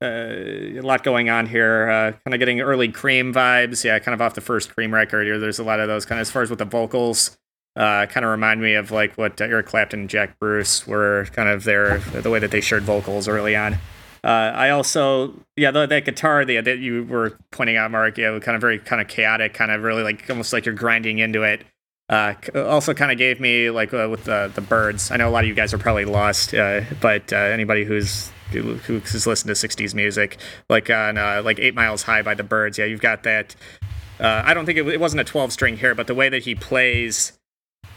a 0.00 0.80
lot 0.80 1.02
going 1.02 1.28
on 1.28 1.46
here. 1.46 1.88
Uh, 1.88 2.12
kind 2.24 2.34
of 2.34 2.38
getting 2.38 2.60
early 2.60 2.88
Cream 2.88 3.32
vibes. 3.32 3.84
Yeah, 3.84 3.98
kind 3.98 4.14
of 4.14 4.20
off 4.20 4.34
the 4.34 4.40
first 4.40 4.74
Cream 4.74 4.94
record 4.94 5.24
here. 5.24 5.38
There's 5.38 5.58
a 5.58 5.64
lot 5.64 5.80
of 5.80 5.88
those 5.88 6.04
kind 6.04 6.18
of 6.18 6.22
as 6.22 6.30
far 6.30 6.42
as 6.42 6.50
with 6.50 6.58
the 6.58 6.64
vocals. 6.64 7.36
Uh, 7.76 8.06
kind 8.06 8.24
of 8.24 8.30
remind 8.30 8.60
me 8.60 8.74
of 8.74 8.90
like 8.90 9.16
what 9.16 9.40
Eric 9.40 9.66
Clapton 9.66 10.00
and 10.00 10.10
Jack 10.10 10.38
Bruce 10.40 10.86
were 10.86 11.28
kind 11.32 11.48
of 11.48 11.64
their 11.64 11.98
the 11.98 12.30
way 12.30 12.38
that 12.38 12.50
they 12.50 12.60
shared 12.60 12.82
vocals 12.82 13.28
early 13.28 13.54
on. 13.54 13.74
Uh, 14.24 14.52
I 14.54 14.70
also 14.70 15.34
yeah 15.56 15.70
the, 15.70 15.86
that 15.86 16.04
guitar 16.04 16.44
the, 16.44 16.60
that 16.60 16.78
you 16.78 17.04
were 17.04 17.38
pointing 17.52 17.76
out, 17.76 17.90
Mark. 17.90 18.18
Yeah, 18.18 18.36
kind 18.40 18.56
of 18.56 18.60
very 18.60 18.78
kind 18.78 19.00
of 19.00 19.06
chaotic, 19.06 19.54
kind 19.54 19.70
of 19.70 19.82
really 19.82 20.02
like 20.02 20.28
almost 20.28 20.52
like 20.52 20.66
you're 20.66 20.74
grinding 20.74 21.18
into 21.18 21.42
it. 21.42 21.64
Uh, 22.08 22.34
also 22.54 22.94
kind 22.94 23.12
of 23.12 23.18
gave 23.18 23.38
me 23.38 23.70
like 23.70 23.92
uh, 23.94 24.08
with 24.10 24.24
the 24.24 24.50
the 24.54 24.60
Byrds. 24.60 25.10
I 25.10 25.16
know 25.16 25.28
a 25.28 25.30
lot 25.30 25.44
of 25.44 25.48
you 25.48 25.54
guys 25.54 25.72
are 25.72 25.78
probably 25.78 26.04
lost, 26.04 26.54
uh, 26.54 26.80
but 27.00 27.32
uh, 27.32 27.36
anybody 27.36 27.84
who's 27.84 28.32
who's 28.50 29.26
listened 29.26 29.54
to 29.54 29.68
60s 29.68 29.94
music, 29.94 30.38
like 30.68 30.90
on 30.90 31.18
uh, 31.18 31.42
like 31.44 31.58
Eight 31.58 31.74
Miles 31.74 32.02
High 32.04 32.22
by 32.22 32.34
the 32.34 32.42
Byrds 32.42 32.78
Yeah, 32.78 32.86
you've 32.86 33.00
got 33.00 33.22
that. 33.24 33.54
Uh, 34.20 34.42
I 34.44 34.54
don't 34.54 34.66
think 34.66 34.78
it, 34.78 34.88
it, 34.88 35.00
wasn't 35.00 35.20
a 35.20 35.24
12 35.24 35.52
string 35.52 35.76
here, 35.76 35.94
but 35.94 36.08
the 36.08 36.14
way 36.14 36.28
that 36.28 36.42
he 36.42 36.54
plays 36.54 37.38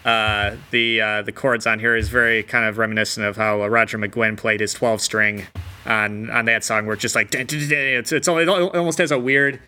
uh, 0.05 0.55
the 0.71 1.01
uh, 1.01 1.21
the 1.21 1.31
chords 1.31 1.65
on 1.65 1.79
here 1.79 1.95
is 1.95 2.09
very 2.09 2.43
kind 2.43 2.65
of 2.65 2.77
reminiscent 2.77 3.25
of 3.25 3.37
how 3.37 3.63
uh, 3.63 3.67
Roger 3.67 3.97
McGuinn 3.97 4.37
played 4.37 4.59
his 4.59 4.73
12 4.73 5.01
string 5.01 5.47
on 5.85 6.29
on 6.29 6.45
that 6.45 6.63
song, 6.63 6.85
where 6.85 6.93
it's 6.93 7.01
just 7.01 7.15
like 7.15 7.33
it's 7.33 8.11
it's 8.11 8.27
it 8.27 8.49
almost 8.49 8.97
has 8.97 9.11
a 9.11 9.19
weird 9.19 9.59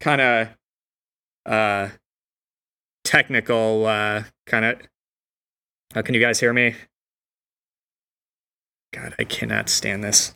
kind 0.00 0.20
of 0.20 0.48
uh 1.46 1.88
technical 3.04 3.86
uh 3.86 4.24
kind 4.46 4.64
of. 4.64 4.80
Uh, 5.94 6.02
can 6.02 6.14
you 6.14 6.20
guys 6.20 6.38
hear 6.38 6.52
me? 6.52 6.74
God, 8.92 9.14
I 9.18 9.24
cannot 9.24 9.68
stand 9.68 10.02
this. 10.02 10.34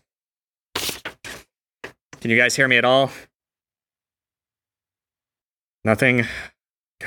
Can 0.74 2.30
you 2.30 2.36
guys 2.36 2.55
hear 2.55 2.68
me 2.68 2.76
at 2.76 2.84
all? 2.84 3.11
Nothing. 5.84 6.26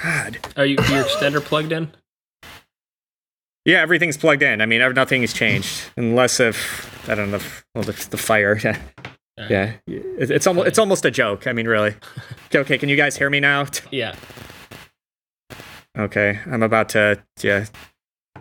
God. 0.03 0.39
Are 0.57 0.65
you 0.65 0.75
your 0.75 1.03
extender 1.05 1.41
plugged 1.41 1.71
in? 1.71 1.91
Yeah, 3.63 3.81
everything's 3.81 4.17
plugged 4.17 4.43
in. 4.43 4.61
I 4.61 4.65
mean, 4.65 4.81
nothing's 4.93 5.33
changed 5.33 5.89
unless 5.97 6.39
if 6.39 7.09
I 7.09 7.15
don't 7.15 7.31
know. 7.31 7.39
Well, 7.73 7.83
the, 7.83 8.07
the 8.09 8.17
fire. 8.17 8.59
Yeah, 9.37 9.47
right. 9.65 9.79
yeah. 9.85 9.97
It, 10.17 10.31
it's 10.31 10.47
almost 10.47 10.67
it's 10.69 10.79
almost 10.79 11.03
a 11.03 11.11
joke. 11.11 11.45
I 11.45 11.51
mean, 11.51 11.67
really. 11.67 11.93
Okay, 12.47 12.59
okay, 12.59 12.77
can 12.77 12.87
you 12.87 12.95
guys 12.95 13.17
hear 13.17 13.29
me 13.29 13.41
now? 13.41 13.65
Yeah. 13.91 14.15
Okay, 15.97 16.39
I'm 16.45 16.63
about 16.63 16.87
to 16.89 17.21
yeah 17.41 17.65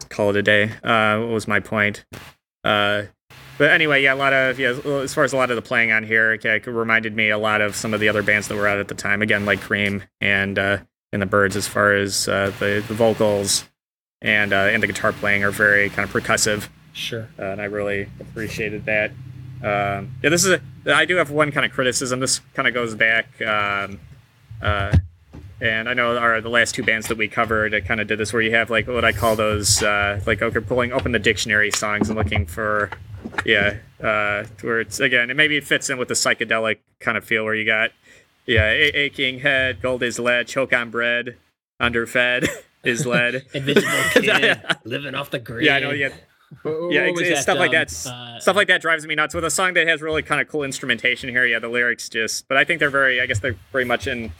call 0.09 0.31
it 0.31 0.37
a 0.37 0.43
day. 0.43 0.71
Uh, 0.85 1.19
what 1.19 1.31
was 1.31 1.49
my 1.49 1.59
point? 1.59 2.05
Uh, 2.65 3.05
but 3.57 3.71
anyway, 3.71 4.03
yeah, 4.03 4.15
a 4.15 4.17
lot 4.17 4.33
of 4.33 4.59
yeah, 4.59 4.71
as 4.71 5.15
far 5.15 5.23
as 5.25 5.33
a 5.33 5.37
lot 5.37 5.51
of 5.51 5.57
the 5.57 5.63
playing 5.63 5.93
on 5.93 6.03
here, 6.03 6.33
okay, 6.33 6.57
it 6.57 6.67
reminded 6.67 7.15
me 7.15 7.31
a 7.31 7.39
lot 7.39 7.61
of 7.61 7.77
some 7.77 7.95
of 7.95 8.01
the 8.01 8.09
other 8.09 8.23
bands 8.23 8.49
that 8.49 8.57
were 8.57 8.67
out 8.67 8.79
at 8.79 8.89
the 8.89 8.95
time. 8.95 9.23
Again, 9.23 9.45
like 9.45 9.61
Cream 9.61 10.03
and 10.21 10.59
uh, 10.59 10.79
and 11.13 11.23
the 11.23 11.27
Byrds, 11.27 11.55
as 11.55 11.69
far 11.69 11.95
as 11.95 12.27
uh, 12.27 12.53
the 12.59 12.83
the 12.89 12.95
vocals 12.95 13.65
and 14.23 14.53
uh, 14.53 14.57
and 14.57 14.83
the 14.83 14.87
guitar 14.89 15.13
playing 15.13 15.45
are 15.45 15.53
very 15.53 15.89
kind 15.91 16.09
of 16.09 16.13
percussive. 16.13 16.69
Sure. 16.93 17.29
Uh, 17.39 17.45
and 17.45 17.61
I 17.61 17.65
really 17.67 18.09
appreciated 18.21 18.87
that. 18.87 19.11
Um, 19.63 20.15
yeah, 20.23 20.31
this 20.31 20.45
is 20.45 20.53
a, 20.53 20.61
I 20.95 21.05
do 21.05 21.17
have 21.17 21.31
one 21.31 21.53
kind 21.53 21.65
of 21.65 21.73
criticism. 21.73 22.21
This 22.21 22.41
kind 22.55 22.67
of 22.67 22.75
goes 22.75 22.95
back. 22.95 23.41
Um, 23.43 24.01
uh, 24.61 24.97
and 25.61 25.89
I 25.89 25.95
know 25.95 26.17
our 26.17 26.41
the 26.41 26.49
last 26.49 26.75
two 26.75 26.83
bands 26.83 27.09
that 27.09 27.19
we 27.19 27.29
covered, 27.29 27.75
I 27.75 27.81
kind 27.81 28.01
of 28.01 28.07
did 28.07 28.19
this 28.19 28.33
where 28.33 28.43
you 28.43 28.53
have 28.53 28.71
like 28.71 28.87
what 28.87 29.05
I 29.05 29.13
call 29.13 29.37
those 29.37 29.83
uh, 29.83 30.21
like 30.27 30.43
okay, 30.43 30.61
pulling 30.61 30.93
open 30.93 31.13
the 31.13 31.19
dictionary 31.19 31.71
songs 31.71 32.09
and 32.09 32.19
looking 32.19 32.47
for 32.47 32.91
yeah, 33.45 33.79
uh, 34.03 34.45
where 34.61 34.81
it's 34.81 35.01
again, 35.01 35.31
it 35.31 35.37
maybe 35.37 35.57
it 35.57 35.65
fits 35.65 35.91
in 35.91 35.99
with 35.99 36.09
the 36.09 36.15
psychedelic 36.15 36.79
kind 37.01 37.17
of 37.17 37.25
feel 37.25 37.45
where 37.45 37.55
you 37.55 37.65
got 37.65 37.91
yeah, 38.47 38.67
a- 38.71 38.97
aching 38.97 39.41
head, 39.41 39.81
gold 39.81 40.03
is 40.03 40.19
lead, 40.19 40.47
choke 40.47 40.73
on 40.73 40.91
bread, 40.91 41.37
underfed 41.81 42.49
is 42.85 43.07
lead, 43.07 43.47
invisible 43.55 43.89
kid 44.13 44.61
living 44.85 45.15
off 45.15 45.31
the 45.31 45.39
grid. 45.39 45.65
Yeah, 45.65 45.77
I 45.77 45.81
know. 45.81 45.91
Yeah. 45.91 46.11
yeah, 46.65 47.03
it's, 47.03 47.21
it's 47.21 47.43
stuff 47.43 47.55
um, 47.55 47.61
like 47.61 47.73
that. 47.73 48.07
Uh, 48.07 48.39
stuff 48.41 48.57
like 48.57 48.69
that 48.69 48.83
drives 48.83 49.07
me 49.07 49.15
nuts. 49.15 49.35
With 49.35 49.45
a 49.45 49.51
song 49.51 49.75
that 49.75 49.89
has 49.89 50.03
really 50.03 50.23
kind 50.23 50.41
of 50.41 50.49
cool 50.49 50.63
instrumentation 50.63 51.29
here, 51.31 51.47
yeah, 51.47 51.59
the 51.59 51.69
lyrics 51.69 52.09
just. 52.09 52.47
But 52.49 52.57
I 52.57 52.65
think 52.65 52.81
they're 52.81 52.91
very. 52.91 53.21
I 53.21 53.27
guess 53.27 53.41
they're 53.41 53.57
very 53.73 53.85
much 53.85 54.07
in 54.07 54.33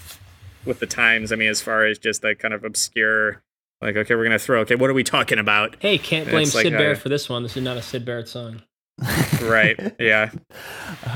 with 0.65 0.81
the 0.81 0.87
times. 0.87 1.33
I 1.33 1.37
mean, 1.37 1.49
as 1.49 1.61
far 1.61 1.85
as 1.87 1.99
just 1.99 2.23
the 2.23 2.35
kind 2.35 2.55
of 2.55 2.65
obscure, 2.65 3.43
like, 3.81 3.97
okay, 3.97 4.15
we're 4.15 4.25
gonna 4.25 4.39
throw. 4.39 4.61
Okay, 4.61 4.77
what 4.77 4.91
are 4.91 4.95
we 4.95 5.05
talking 5.05 5.39
about? 5.39 5.77
Hey, 5.79 5.99
can't 5.99 6.29
blame 6.29 6.47
Syd 6.47 6.67
like, 6.67 6.73
Barrett 6.73 6.99
uh, 6.99 7.01
for 7.01 7.09
this 7.09 7.29
one. 7.29 7.43
This 7.43 7.57
is 7.57 7.63
not 7.63 7.77
a 7.77 7.83
Syd 7.83 8.05
Barrett 8.05 8.29
song. 8.29 8.63
right. 9.43 9.79
Yeah. 9.99 10.31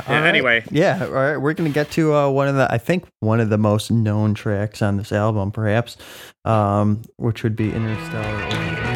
yeah 0.09 0.25
Anyway. 0.25 0.65
Yeah. 0.71 1.05
All 1.05 1.13
right. 1.13 1.37
We're 1.37 1.55
gonna 1.55 1.71
get 1.71 1.91
to 1.93 2.15
uh, 2.15 2.29
one 2.29 2.49
of 2.49 2.57
the, 2.57 2.73
I 2.73 2.79
think, 2.79 3.05
one 3.21 3.41
of 3.41 3.51
the 3.51 3.59
most 3.59 3.91
known 3.91 4.35
tracks 4.35 4.83
on 4.83 4.97
this 4.97 5.13
album, 5.13 5.53
perhaps, 5.53 5.97
um, 6.45 7.03
which 7.17 7.43
would 7.43 7.57
be 7.57 7.73
Interstellar. 7.73 8.88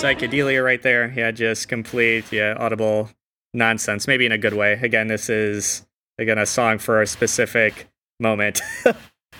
Psychedelia 0.00 0.64
right 0.64 0.80
there. 0.80 1.12
Yeah, 1.14 1.30
just 1.30 1.68
complete, 1.68 2.32
yeah, 2.32 2.54
audible 2.58 3.10
nonsense. 3.52 4.06
Maybe 4.06 4.24
in 4.24 4.32
a 4.32 4.38
good 4.38 4.54
way. 4.54 4.78
Again, 4.82 5.08
this 5.08 5.28
is 5.28 5.86
again 6.18 6.38
a 6.38 6.46
song 6.46 6.78
for 6.78 7.02
a 7.02 7.06
specific 7.06 7.88
moment. 8.18 8.62
um, 8.86 8.96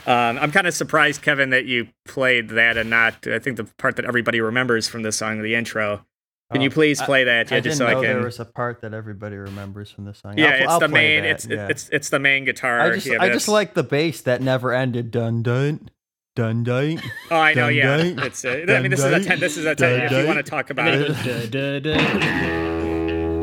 I'm 0.07 0.53
kind 0.53 0.67
of 0.67 0.75
surprised, 0.75 1.23
Kevin, 1.23 1.51
that 1.51 1.65
you 1.65 1.89
played 2.07 2.51
that 2.51 2.77
and 2.77 2.91
not. 2.91 3.27
I 3.27 3.39
think 3.39 3.57
the 3.57 3.65
part 3.79 3.97
that 3.97 4.05
everybody 4.05 4.41
remembers 4.41 4.87
from 4.87 5.03
this 5.03 5.17
song, 5.17 5.41
the 5.43 5.55
intro. 5.55 6.05
Can 6.53 6.63
you 6.63 6.69
oh, 6.69 6.73
please 6.73 7.01
play 7.01 7.25
that? 7.25 7.51
Yeah, 7.51 7.59
I 7.59 7.61
just 7.61 7.79
so 7.79 7.87
I 7.87 7.95
can. 7.95 8.03
There 8.03 8.25
was 8.25 8.41
a 8.41 8.45
part 8.45 8.81
that 8.81 8.93
everybody 8.93 9.37
remembers 9.37 9.91
from 9.93 10.05
the 10.05 10.13
song. 10.13 10.37
Yeah, 10.37 10.47
I'll, 10.47 10.55
it's 10.55 10.73
I'll 10.73 10.81
the 10.81 10.89
main. 10.89 11.23
That, 11.23 11.31
it's 11.31 11.47
yeah. 11.47 11.69
it's 11.69 11.89
it's 11.91 12.11
the 12.11 12.19
main 12.19 12.45
guitar. 12.45 12.81
I 12.81 12.95
just 12.95 13.07
yeah, 13.07 13.19
I 13.23 13.29
just 13.29 13.47
like 13.47 13.75
the 13.75 13.85
bass 13.85 14.23
that 14.23 14.43
never 14.43 14.75
ended. 14.75 15.13
Dun 15.13 15.45
dun 15.45 15.89
Dundite. 16.37 17.03
Oh, 17.31 17.37
I 17.37 17.55
know. 17.55 17.69
Yeah, 17.69 17.99
Dundite. 17.99 18.25
it's. 18.25 18.45
Uh, 18.45 18.65
I 18.69 18.81
mean, 18.81 18.91
this 18.91 19.01
is 19.01 19.07
a 19.07 19.11
Dundite. 19.19 19.27
ten. 19.27 19.41
This 19.41 19.57
is 19.57 19.67
a 19.67 19.75
ten. 19.75 20.01
If 20.03 20.13
you 20.13 20.27
want 20.27 20.39
to 20.39 20.43
talk 20.43 20.71
about 20.71 20.95
it 20.95 21.11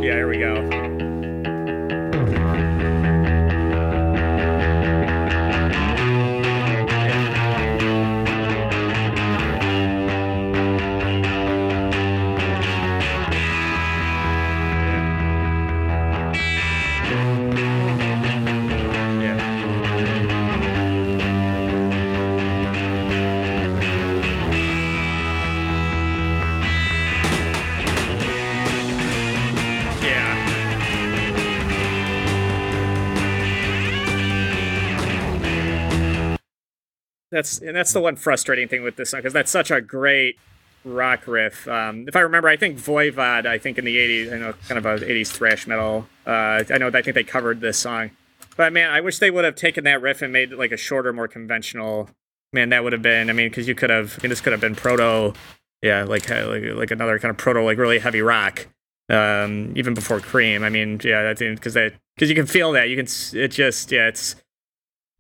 yeah, 0.03 0.14
here 0.14 0.30
we 0.30 0.38
go. 0.38 0.86
That's 37.32 37.60
and 37.60 37.76
that's 37.76 37.94
the 37.94 37.99
one 37.99 38.16
frustrating 38.16 38.68
thing 38.68 38.84
with 38.84 38.95
this 38.95 39.10
song 39.10 39.20
because 39.20 39.34
that's 39.34 39.52
such 39.52 39.72
a 39.72 39.82
great 39.82 40.38
rock 40.86 41.28
riff. 41.28 41.68
Um, 41.68 42.06
if 42.08 42.16
I 42.16 42.22
remember, 42.22 42.48
I 42.48 42.58
think 42.58 42.78
Voivod, 42.78 43.45
I 43.45 43.58
think 43.58 43.78
in 43.78 43.86
the 43.86 43.98
'80s, 43.98 44.34
I 44.34 44.38
know 44.38 44.54
kind 44.68 44.78
of 44.78 44.86
a 44.86 45.06
'80s 45.06 45.28
thrash 45.28 45.68
metal. 45.68 46.08
Uh, 46.26 46.64
I 46.70 46.78
know 46.78 46.88
I 46.88 47.02
think 47.02 47.16
they 47.16 47.24
covered 47.24 47.60
this 47.60 47.78
song, 47.78 48.12
but 48.56 48.72
man, 48.72 48.90
I 48.90 49.02
wish 49.02 49.20
they 49.20 49.32
would 49.32 49.45
have 49.45 49.56
taken 49.56 49.84
that 49.84 50.02
riff 50.02 50.22
and 50.22 50.32
made 50.32 50.54
like 50.54 50.72
a 50.72 50.78
shorter, 50.78 51.12
more 51.12 51.28
conventional. 51.28 52.10
Man, 52.54 52.70
that 52.70 52.84
would 52.84 52.94
have 52.94 53.02
been. 53.02 53.30
I 53.30 53.34
mean, 53.34 53.49
because 53.49 53.68
you 53.68 53.76
could 53.76 53.90
have. 53.90 54.18
I 54.20 54.24
mean, 54.24 54.30
this 54.30 54.41
could 54.41 54.54
have 54.54 54.62
been 54.62 54.76
proto. 54.76 55.38
Yeah, 55.82 56.04
like 56.04 56.30
like 56.30 56.64
like 56.64 56.91
another 56.91 57.20
kind 57.20 57.30
of 57.30 57.38
proto, 57.38 57.62
like 57.62 57.78
really 57.78 57.99
heavy 57.99 58.22
rock. 58.22 58.68
Um, 59.10 59.72
even 59.76 59.94
before 59.94 60.20
Cream. 60.20 60.64
I 60.64 60.70
mean, 60.70 60.99
yeah, 61.04 61.34
think 61.34 61.60
because 61.60 61.74
that 61.76 61.94
because 62.16 62.30
you 62.30 62.36
can 62.36 62.45
feel 62.45 62.72
that. 62.72 62.90
You 62.90 62.95
can. 62.95 63.08
It 63.34 63.49
just 63.49 63.91
yeah, 63.91 64.08
it's 64.08 64.36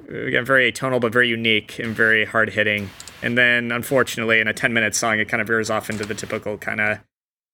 again 0.07 0.45
very 0.45 0.71
atonal 0.71 0.99
but 1.01 1.11
very 1.13 1.27
unique 1.27 1.79
and 1.79 1.95
very 1.95 2.25
hard 2.25 2.49
hitting. 2.51 2.89
And 3.23 3.37
then 3.37 3.71
unfortunately, 3.71 4.39
in 4.39 4.47
a 4.47 4.53
ten 4.53 4.73
minute 4.73 4.95
song, 4.95 5.19
it 5.19 5.27
kind 5.29 5.41
of 5.41 5.47
veers 5.47 5.69
off 5.69 5.89
into 5.89 6.05
the 6.05 6.13
typical 6.15 6.57
kind 6.57 6.79
of. 6.81 6.99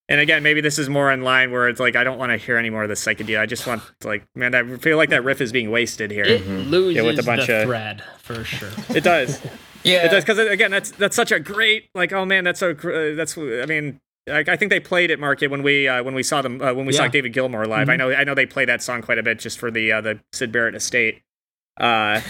And 0.10 0.20
again, 0.20 0.44
maybe 0.44 0.60
this 0.60 0.78
is 0.78 0.90
more 0.90 1.10
in 1.14 1.22
line 1.22 1.52
where 1.52 1.70
it's 1.70 1.80
like 1.80 1.96
I 1.96 2.04
don't 2.04 2.18
want 2.20 2.32
to 2.32 2.38
hear 2.38 2.58
any 2.58 2.70
more 2.70 2.84
of 2.84 2.90
the 2.90 2.96
psychedelia. 2.96 3.40
I 3.40 3.46
just 3.46 3.66
want 3.66 3.82
like 4.04 4.26
man, 4.36 4.54
I 4.54 4.76
feel 4.78 4.98
like 4.98 5.10
that 5.10 5.24
riff 5.24 5.40
is 5.40 5.52
being 5.54 5.72
wasted 5.72 6.12
here. 6.12 6.26
It 6.26 6.46
loses 6.46 6.98
Yeah, 6.98 7.04
with 7.04 7.20
a 7.20 7.24
bunch 7.24 7.48
the 7.48 7.62
of- 7.62 7.68
thread 7.68 8.04
for 8.20 8.44
sure. 8.44 8.70
It 8.96 9.04
does. 9.04 9.42
Yeah, 9.86 10.06
It 10.06 10.12
does 10.12 10.24
because 10.24 10.40
again, 10.40 10.72
that's 10.72 10.92
that's 10.92 11.14
such 11.14 11.34
a 11.34 11.42
great 11.42 11.90
like. 11.94 12.14
Oh 12.14 12.24
man, 12.24 12.46
that's 12.46 12.62
so. 12.62 12.70
Uh, 12.72 13.16
that's. 13.16 13.38
I 13.38 13.66
mean, 13.66 14.00
I, 14.32 14.46
I 14.48 14.56
think 14.56 14.70
they 14.70 14.80
played 14.80 15.12
it, 15.12 15.20
Market, 15.20 15.48
when 15.52 15.62
we 15.62 15.90
uh, 15.90 16.02
when 16.04 16.16
we 16.16 16.24
saw 16.24 16.42
them 16.42 16.62
uh, 16.62 16.74
when 16.74 16.86
we 16.86 16.94
saw 16.94 17.10
David 17.10 17.34
Gilmour 17.34 17.66
live. 17.68 17.90
I 17.90 17.98
know 17.98 18.10
I 18.14 18.24
know 18.24 18.34
they 18.34 18.46
play 18.46 18.64
that 18.64 18.82
song 18.82 19.02
quite 19.02 19.18
a 19.18 19.24
bit 19.24 19.40
just 19.40 19.60
for 19.60 19.70
the 19.72 19.92
uh, 19.92 20.00
the 20.00 20.22
Syd 20.32 20.54
Barrett 20.54 20.76
estate. 20.76 21.22
Uh, 21.80 22.22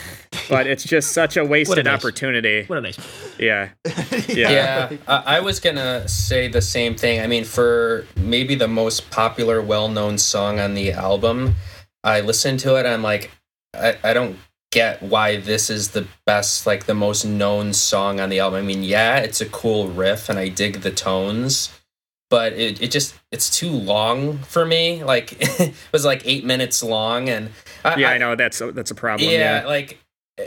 but 0.50 0.68
it's 0.68 0.84
just 0.84 1.12
such 1.12 1.36
a 1.38 1.44
wasted 1.46 1.86
nice- 1.86 2.00
opportunity. 2.00 2.64
What 2.66 2.78
a 2.78 2.82
nice. 2.82 2.98
Yeah, 3.40 3.70
yeah, 4.28 4.90
Yeah, 4.90 4.98
I 5.08 5.38
I 5.38 5.40
was 5.42 5.60
gonna 5.60 6.08
say 6.08 6.48
the 6.48 6.62
same 6.62 6.96
thing. 6.96 7.20
I 7.20 7.28
mean, 7.28 7.44
for 7.44 8.06
maybe 8.16 8.56
the 8.56 8.68
most 8.68 9.10
popular, 9.12 9.62
well-known 9.62 10.18
song 10.18 10.60
on 10.60 10.74
the 10.76 10.92
album, 10.92 11.56
I 12.04 12.22
listened 12.22 12.60
to 12.62 12.76
it. 12.76 12.86
I'm 12.86 13.02
like, 13.04 13.32
I, 13.74 13.98
I 14.04 14.14
don't 14.14 14.38
get 14.72 15.02
why 15.04 15.38
this 15.38 15.70
is 15.70 15.90
the 15.90 16.08
best, 16.26 16.66
like 16.66 16.86
the 16.86 16.96
most 16.96 17.26
known 17.26 17.74
song 17.74 18.20
on 18.20 18.30
the 18.30 18.40
album. 18.40 18.60
I 18.60 18.64
mean, 18.64 18.84
yeah, 18.84 19.18
it's 19.18 19.42
a 19.42 19.46
cool 19.48 19.88
riff, 19.90 20.30
and 20.30 20.40
I 20.40 20.48
dig 20.50 20.82
the 20.82 20.92
tones, 20.92 21.70
but 22.34 22.54
it, 22.54 22.82
it 22.82 22.90
just 22.90 23.14
it's 23.32 23.48
too 23.56 23.70
long 23.70 24.40
for 24.40 24.66
me. 24.66 25.04
Like 25.04 25.34
it 25.40 25.74
was 25.92 26.04
like 26.04 26.24
eight 26.26 26.44
minutes 26.44 26.82
long, 26.82 27.30
and 27.30 27.52
I, 27.86 27.96
yeah. 27.98 28.10
I 28.10 28.18
know 28.18 28.36
that's 28.36 28.60
a, 28.60 28.72
that's 28.72 28.90
a 28.90 28.96
problem. 28.96 29.30
Yeah, 29.30 29.62
Yeah, 29.62 29.68
like. 29.68 30.00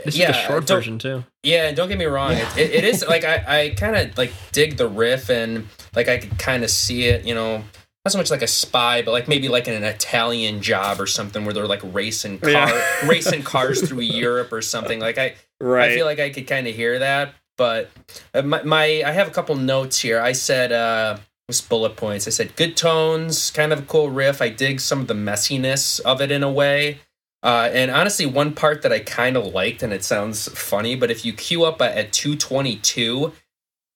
This 0.03 0.17
yeah, 0.17 0.31
is 0.31 0.35
the 0.35 0.41
short 0.47 0.65
don't- 0.67 0.77
version 0.79 0.99
too. 0.99 1.23
yeah, 1.43 1.71
don't 1.71 1.87
get 1.87 1.97
me 1.97 2.03
wrong. 2.03 2.33
It, 2.33 2.57
it, 2.57 2.71
it 2.79 2.83
is 2.83 3.05
like 3.07 3.23
I, 3.23 3.35
I 3.47 3.69
kind 3.69 3.95
of 3.95 4.17
like 4.17 4.33
dig 4.51 4.75
the 4.75 4.85
riff 4.89 5.29
and 5.29 5.65
like 5.95 6.09
I 6.09 6.17
could 6.17 6.37
kind 6.37 6.65
of 6.65 6.69
see 6.69 7.05
it. 7.05 7.25
You 7.25 7.33
know, 7.33 7.63
not 8.03 8.11
so 8.11 8.17
much 8.17 8.29
like 8.29 8.41
a 8.41 8.47
spy, 8.47 9.01
but 9.01 9.11
like 9.13 9.29
maybe 9.29 9.47
like 9.47 9.65
in 9.69 9.73
an 9.75 9.85
Italian 9.85 10.61
job 10.61 10.99
or 10.99 11.07
something 11.07 11.45
where 11.45 11.53
they're 11.53 11.67
like 11.75 11.79
racing 11.85 12.39
car 12.39 12.51
Yeah. 12.51 13.07
racing 13.07 13.43
cars 13.43 13.87
through 13.87 14.01
Europe 14.01 14.51
or 14.51 14.61
something. 14.61 14.99
Like 14.99 15.17
I 15.17 15.35
right. 15.61 15.89
I 15.91 15.95
feel 15.95 16.05
like 16.05 16.19
I 16.19 16.31
could 16.31 16.47
kind 16.47 16.67
of 16.67 16.75
hear 16.75 16.99
that. 16.99 17.33
But 17.57 17.89
uh, 18.33 18.41
my, 18.41 18.61
my 18.63 18.83
I 19.05 19.11
have 19.13 19.29
a 19.29 19.31
couple 19.31 19.55
notes 19.55 19.97
here. 20.01 20.19
I 20.19 20.33
said 20.33 20.73
uh 20.73 21.15
just 21.15 21.23
bullet 21.69 21.95
points. 21.95 22.27
I 22.27 22.31
said 22.31 22.57
good 22.57 22.75
tones, 22.75 23.51
kind 23.51 23.71
of 23.71 23.79
a 23.79 23.81
cool 23.83 24.09
riff. 24.09 24.41
I 24.41 24.49
dig 24.49 24.81
some 24.81 24.99
of 24.99 25.07
the 25.07 25.13
messiness 25.13 26.01
of 26.01 26.19
it 26.21 26.29
in 26.29 26.43
a 26.43 26.51
way. 26.51 26.99
Uh, 27.41 27.69
and 27.71 27.89
honestly, 27.89 28.25
one 28.25 28.53
part 28.53 28.81
that 28.81 28.91
I 28.91 28.99
kind 28.99 29.37
of 29.37 29.45
liked, 29.45 29.81
and 29.81 29.93
it 29.93 30.03
sounds 30.03 30.49
funny, 30.49 30.95
but 30.95 31.09
if 31.09 31.23
you 31.23 31.31
queue 31.31 31.63
up 31.63 31.81
at, 31.81 31.95
at 31.97 32.11
222, 32.11 33.31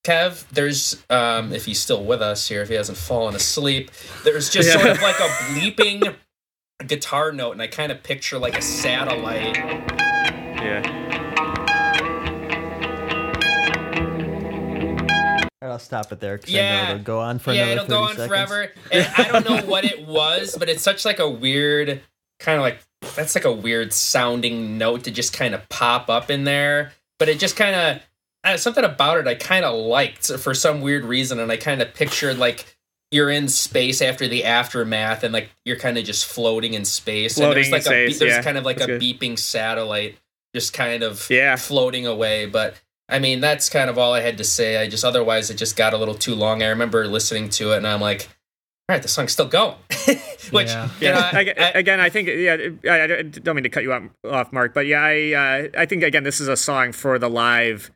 Kev, 0.05 0.47
there's, 0.49 1.03
um, 1.09 1.51
if 1.51 1.65
he's 1.65 1.79
still 1.81 2.05
with 2.05 2.21
us 2.21 2.47
here, 2.47 2.61
if 2.61 2.69
he 2.69 2.75
hasn't 2.75 2.97
fallen 2.97 3.35
asleep, 3.35 3.91
there's 4.23 4.49
just 4.49 4.69
Yeah. 4.69 4.75
sort 4.77 4.87
of 4.95 5.01
like 5.01 5.19
a 5.19 5.27
bleeping 5.53 6.15
guitar 6.87 7.33
note, 7.33 7.51
and 7.51 7.61
I 7.61 7.67
kind 7.67 7.91
of 7.91 8.01
picture 8.01 8.39
like 8.39 8.57
a 8.57 8.61
satellite. 8.61 9.57
yeah. 9.57 11.00
I'll 15.61 15.79
stop 15.79 16.11
it 16.11 16.19
there 16.19 16.37
because 16.37 16.53
I 16.53 16.57
Yeah. 16.57 16.85
know 16.85 16.91
it'll 16.93 17.03
go 17.03 17.19
on 17.19 17.39
for 17.39 17.53
yeah, 17.53 17.65
another 17.67 17.73
it'll 17.83 17.87
go 17.87 18.03
on 18.03 18.09
seconds. 18.15 18.27
forever. 18.27 18.71
And 18.91 19.07
I 19.17 19.31
don't 19.31 19.45
know 19.47 19.61
what 19.69 19.85
it 19.85 20.07
was, 20.07 20.55
but 20.57 20.69
it's 20.69 20.81
such 20.81 21.05
like 21.05 21.19
a 21.19 21.29
weird 21.29 22.01
kind 22.39 22.57
of 22.57 22.61
like 22.63 22.79
that's 23.15 23.35
like 23.35 23.45
a 23.45 23.51
weird 23.51 23.93
sounding 23.93 24.77
note 24.77 25.03
to 25.03 25.11
just 25.11 25.33
kind 25.33 25.53
of 25.53 25.67
pop 25.69 26.09
up 26.09 26.29
in 26.31 26.43
there. 26.45 26.93
But 27.19 27.29
it 27.29 27.37
just 27.39 27.55
kind 27.55 27.75
of 27.75 28.01
uh, 28.43 28.57
something 28.57 28.83
about 28.83 29.19
it 29.19 29.27
I 29.27 29.35
kind 29.35 29.63
of 29.63 29.75
liked 29.75 30.31
for 30.39 30.55
some 30.55 30.81
weird 30.81 31.05
reason, 31.05 31.39
and 31.39 31.51
I 31.51 31.57
kind 31.57 31.81
of 31.81 31.93
pictured 31.93 32.39
like 32.39 32.65
you're 33.11 33.29
in 33.29 33.47
space 33.49 34.01
after 34.01 34.27
the 34.27 34.45
aftermath, 34.45 35.23
and 35.23 35.31
like 35.33 35.51
you're 35.65 35.77
kind 35.77 35.97
of 35.99 36.05
just 36.05 36.25
floating 36.25 36.73
in 36.73 36.85
space. 36.85 37.37
and 37.37 37.43
Floating 37.43 37.55
there's 37.55 37.67
in 37.67 37.71
like 37.73 37.81
a 37.81 37.85
space, 37.85 38.13
be- 38.19 38.25
there's 38.25 38.37
yeah. 38.37 38.41
kind 38.43 38.57
of 38.57 38.65
like 38.65 38.77
That's 38.77 38.89
a 38.89 38.97
good. 38.97 39.01
beeping 39.01 39.37
satellite 39.37 40.17
just 40.55 40.73
kind 40.73 41.03
of 41.03 41.29
Yeah. 41.29 41.55
floating 41.55 42.07
away. 42.07 42.45
But 42.47 42.75
I 43.11 43.19
mean, 43.19 43.41
that's 43.41 43.69
kind 43.69 43.89
of 43.89 43.97
all 43.97 44.13
I 44.13 44.21
had 44.21 44.37
to 44.39 44.43
say. 44.43 44.77
I 44.81 44.87
just 44.87 45.03
otherwise 45.03 45.49
it 45.49 45.55
just 45.55 45.75
got 45.75 45.93
a 45.93 45.97
little 45.97 46.15
too 46.15 46.33
long. 46.33 46.63
I 46.63 46.67
remember 46.67 47.05
listening 47.07 47.49
to 47.49 47.73
it 47.73 47.77
and 47.77 47.87
I'm 47.87 47.99
like, 48.01 48.29
all 48.89 48.95
right, 48.95 49.01
the 49.01 49.07
song's 49.09 49.33
still 49.33 49.47
going. 49.47 49.75
Which 50.51 50.67
Yeah. 50.69 50.89
you 50.99 51.09
know, 51.09 51.19
I- 51.19 51.53
I- 51.57 51.71
again, 51.79 51.99
I 51.99 52.09
think 52.09 52.27
yeah. 52.29 52.57
I, 52.89 53.03
I 53.03 53.21
don't 53.23 53.55
mean 53.55 53.63
to 53.63 53.69
cut 53.69 53.83
you 53.83 53.93
off, 53.93 54.03
off 54.29 54.51
Mark, 54.53 54.73
but 54.73 54.85
yeah, 54.87 55.01
I 55.03 55.33
uh, 55.33 55.67
I 55.77 55.85
think 55.85 56.03
again 56.03 56.23
this 56.23 56.39
is 56.41 56.47
a 56.47 56.57
song 56.57 56.91
for 56.93 57.19
the 57.19 57.29
live 57.29 57.91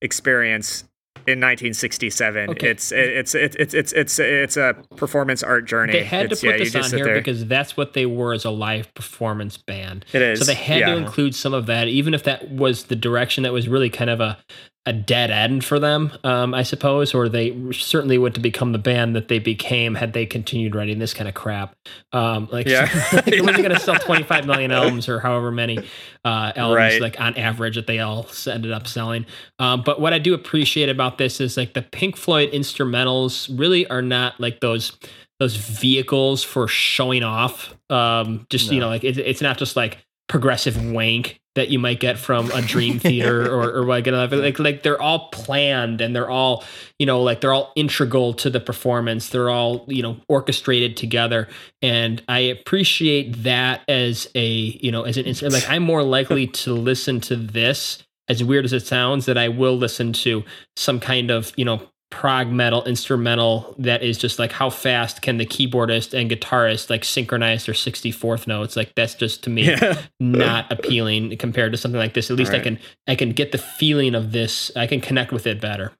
experience 0.00 0.84
in 1.26 1.40
1967. 1.40 2.50
Okay. 2.50 2.70
It's 2.70 2.92
it's 2.92 3.34
it's 3.34 3.54
it's 3.56 3.74
it's 3.74 3.92
it's 3.92 4.18
it's 4.18 4.56
a 4.56 4.76
performance 4.96 5.42
art 5.42 5.64
journey. 5.66 5.92
They 5.92 6.04
had 6.04 6.26
It's- 6.26 6.40
to 6.40 6.46
put 6.46 6.58
yeah, 6.58 6.64
this 6.64 6.74
on 6.74 6.96
here 6.96 7.04
there. 7.04 7.14
because 7.16 7.46
that's 7.46 7.76
what 7.76 7.92
they 7.94 8.06
were 8.06 8.32
as 8.32 8.44
a 8.44 8.50
live 8.50 8.92
performance 8.94 9.56
band. 9.56 10.04
it 10.12 10.22
is. 10.22 10.40
So 10.40 10.44
they 10.44 10.54
had 10.54 10.80
yeah. 10.80 10.86
to 10.86 10.96
include 10.96 11.34
some 11.34 11.54
of 11.54 11.66
that, 11.66 11.88
even 11.88 12.14
if 12.14 12.22
that 12.24 12.50
was 12.50 12.84
the 12.84 12.96
direction 12.96 13.42
that 13.44 13.52
was 13.52 13.68
really 13.68 13.90
kind 13.90 14.10
of 14.10 14.20
a, 14.20 14.38
a 14.84 14.92
dead 14.92 15.30
end 15.30 15.64
for 15.64 15.78
them, 15.78 16.10
um, 16.24 16.54
I 16.54 16.64
suppose, 16.64 17.14
or 17.14 17.28
they 17.28 17.56
certainly 17.72 18.18
wouldn't 18.18 18.36
have 18.38 18.42
become 18.42 18.72
the 18.72 18.78
band 18.78 19.14
that 19.14 19.28
they 19.28 19.38
became 19.38 19.94
had 19.94 20.12
they 20.12 20.26
continued 20.26 20.74
writing 20.74 20.98
this 20.98 21.14
kind 21.14 21.28
of 21.28 21.34
crap. 21.34 21.76
Um, 22.12 22.48
like, 22.50 22.66
Yeah. 22.66 22.88
like 23.12 23.26
wasn't 23.28 23.58
going 23.58 23.70
to 23.70 23.78
sell 23.78 23.94
25 23.94 24.44
million 24.44 24.72
albums 24.72 25.08
or 25.08 25.20
however 25.20 25.52
many 25.52 25.78
uh, 26.24 26.52
albums, 26.56 26.76
Right. 26.76 27.00
like 27.00 27.20
on 27.20 27.36
average, 27.36 27.76
that 27.76 27.86
they 27.86 28.00
all 28.00 28.26
ended 28.48 28.72
up 28.72 28.88
selling. 28.88 29.24
Um, 29.60 29.82
but 29.84 30.00
what 30.00 30.12
I 30.12 30.18
do 30.18 30.34
appreciate 30.34 30.88
about 30.88 31.16
this 31.16 31.40
is 31.40 31.56
like 31.56 31.74
the 31.74 31.82
Pink 31.82 32.16
Floyd 32.16 32.50
instrumentals 32.52 33.56
really 33.56 33.86
are 33.86 34.02
not 34.02 34.40
like 34.40 34.58
those 34.60 34.92
those 35.38 35.56
vehicles 35.56 36.42
for 36.44 36.66
showing 36.68 37.22
off. 37.22 37.74
Um, 37.90 38.46
just 38.50 38.70
you 38.72 38.80
know, 38.80 38.88
like 38.88 39.04
it, 39.04 39.16
it's 39.18 39.42
not 39.42 39.58
just 39.58 39.76
like 39.76 39.98
progressive 40.28 40.92
wank 40.92 41.40
that 41.54 41.68
you 41.68 41.78
might 41.78 42.00
get 42.00 42.18
from 42.18 42.50
a 42.52 42.62
Dream 42.62 42.98
Theater 43.00 43.46
or 43.46 43.72
or 43.72 43.84
like 43.84 44.06
another 44.06 44.36
like 44.36 44.58
like 44.58 44.82
they're 44.82 45.00
all 45.00 45.28
planned 45.28 46.00
and 46.00 46.14
they're 46.14 46.30
all 46.30 46.64
you 46.98 47.06
know 47.06 47.22
like 47.22 47.40
they're 47.40 47.52
all 47.52 47.72
integral 47.76 48.34
to 48.34 48.50
the 48.50 48.60
performance. 48.60 49.28
They're 49.28 49.50
all 49.50 49.84
you 49.88 50.02
know 50.02 50.16
orchestrated 50.28 50.96
together, 50.96 51.48
and 51.80 52.22
I 52.28 52.38
appreciate 52.40 53.42
that 53.42 53.82
as 53.88 54.28
a 54.34 54.46
you 54.46 54.90
know 54.90 55.02
as 55.02 55.16
an. 55.16 55.50
Like 55.50 55.68
I'm 55.68 55.82
more 55.82 56.02
likely 56.02 56.46
to 56.46 56.74
listen 56.74 57.20
to 57.22 57.36
this 57.36 58.02
as 58.28 58.42
weird 58.42 58.64
as 58.64 58.72
it 58.72 58.86
sounds 58.86 59.26
that 59.26 59.36
I 59.36 59.48
will 59.48 59.76
listen 59.76 60.12
to 60.12 60.44
some 60.76 61.00
kind 61.00 61.30
of 61.30 61.52
you 61.56 61.64
know 61.64 61.88
prog 62.12 62.48
metal 62.48 62.84
instrumental 62.84 63.74
that 63.78 64.02
is 64.02 64.16
just 64.18 64.38
like 64.38 64.52
how 64.52 64.70
fast 64.70 65.22
can 65.22 65.38
the 65.38 65.46
keyboardist 65.46 66.12
and 66.16 66.30
guitarist 66.30 66.90
like 66.90 67.04
synchronize 67.04 67.66
their 67.66 67.74
64th 67.74 68.46
notes? 68.46 68.76
Like 68.76 68.94
that's 68.94 69.14
just 69.14 69.42
to 69.44 69.50
me 69.50 69.64
Yeah. 69.64 70.00
not 70.20 70.70
appealing 70.70 71.36
compared 71.38 71.72
to 71.72 71.78
something 71.78 71.98
like 71.98 72.14
this. 72.14 72.30
At 72.30 72.36
least 72.36 72.52
i 72.52 72.60
can 72.60 72.78
i 73.08 73.14
can 73.16 73.32
get 73.32 73.50
the 73.50 73.58
feeling 73.58 74.14
of 74.14 74.30
this. 74.32 74.70
I 74.76 74.86
can 74.86 75.00
connect 75.00 75.32
with 75.32 75.46
it 75.46 75.60
better 75.60 75.90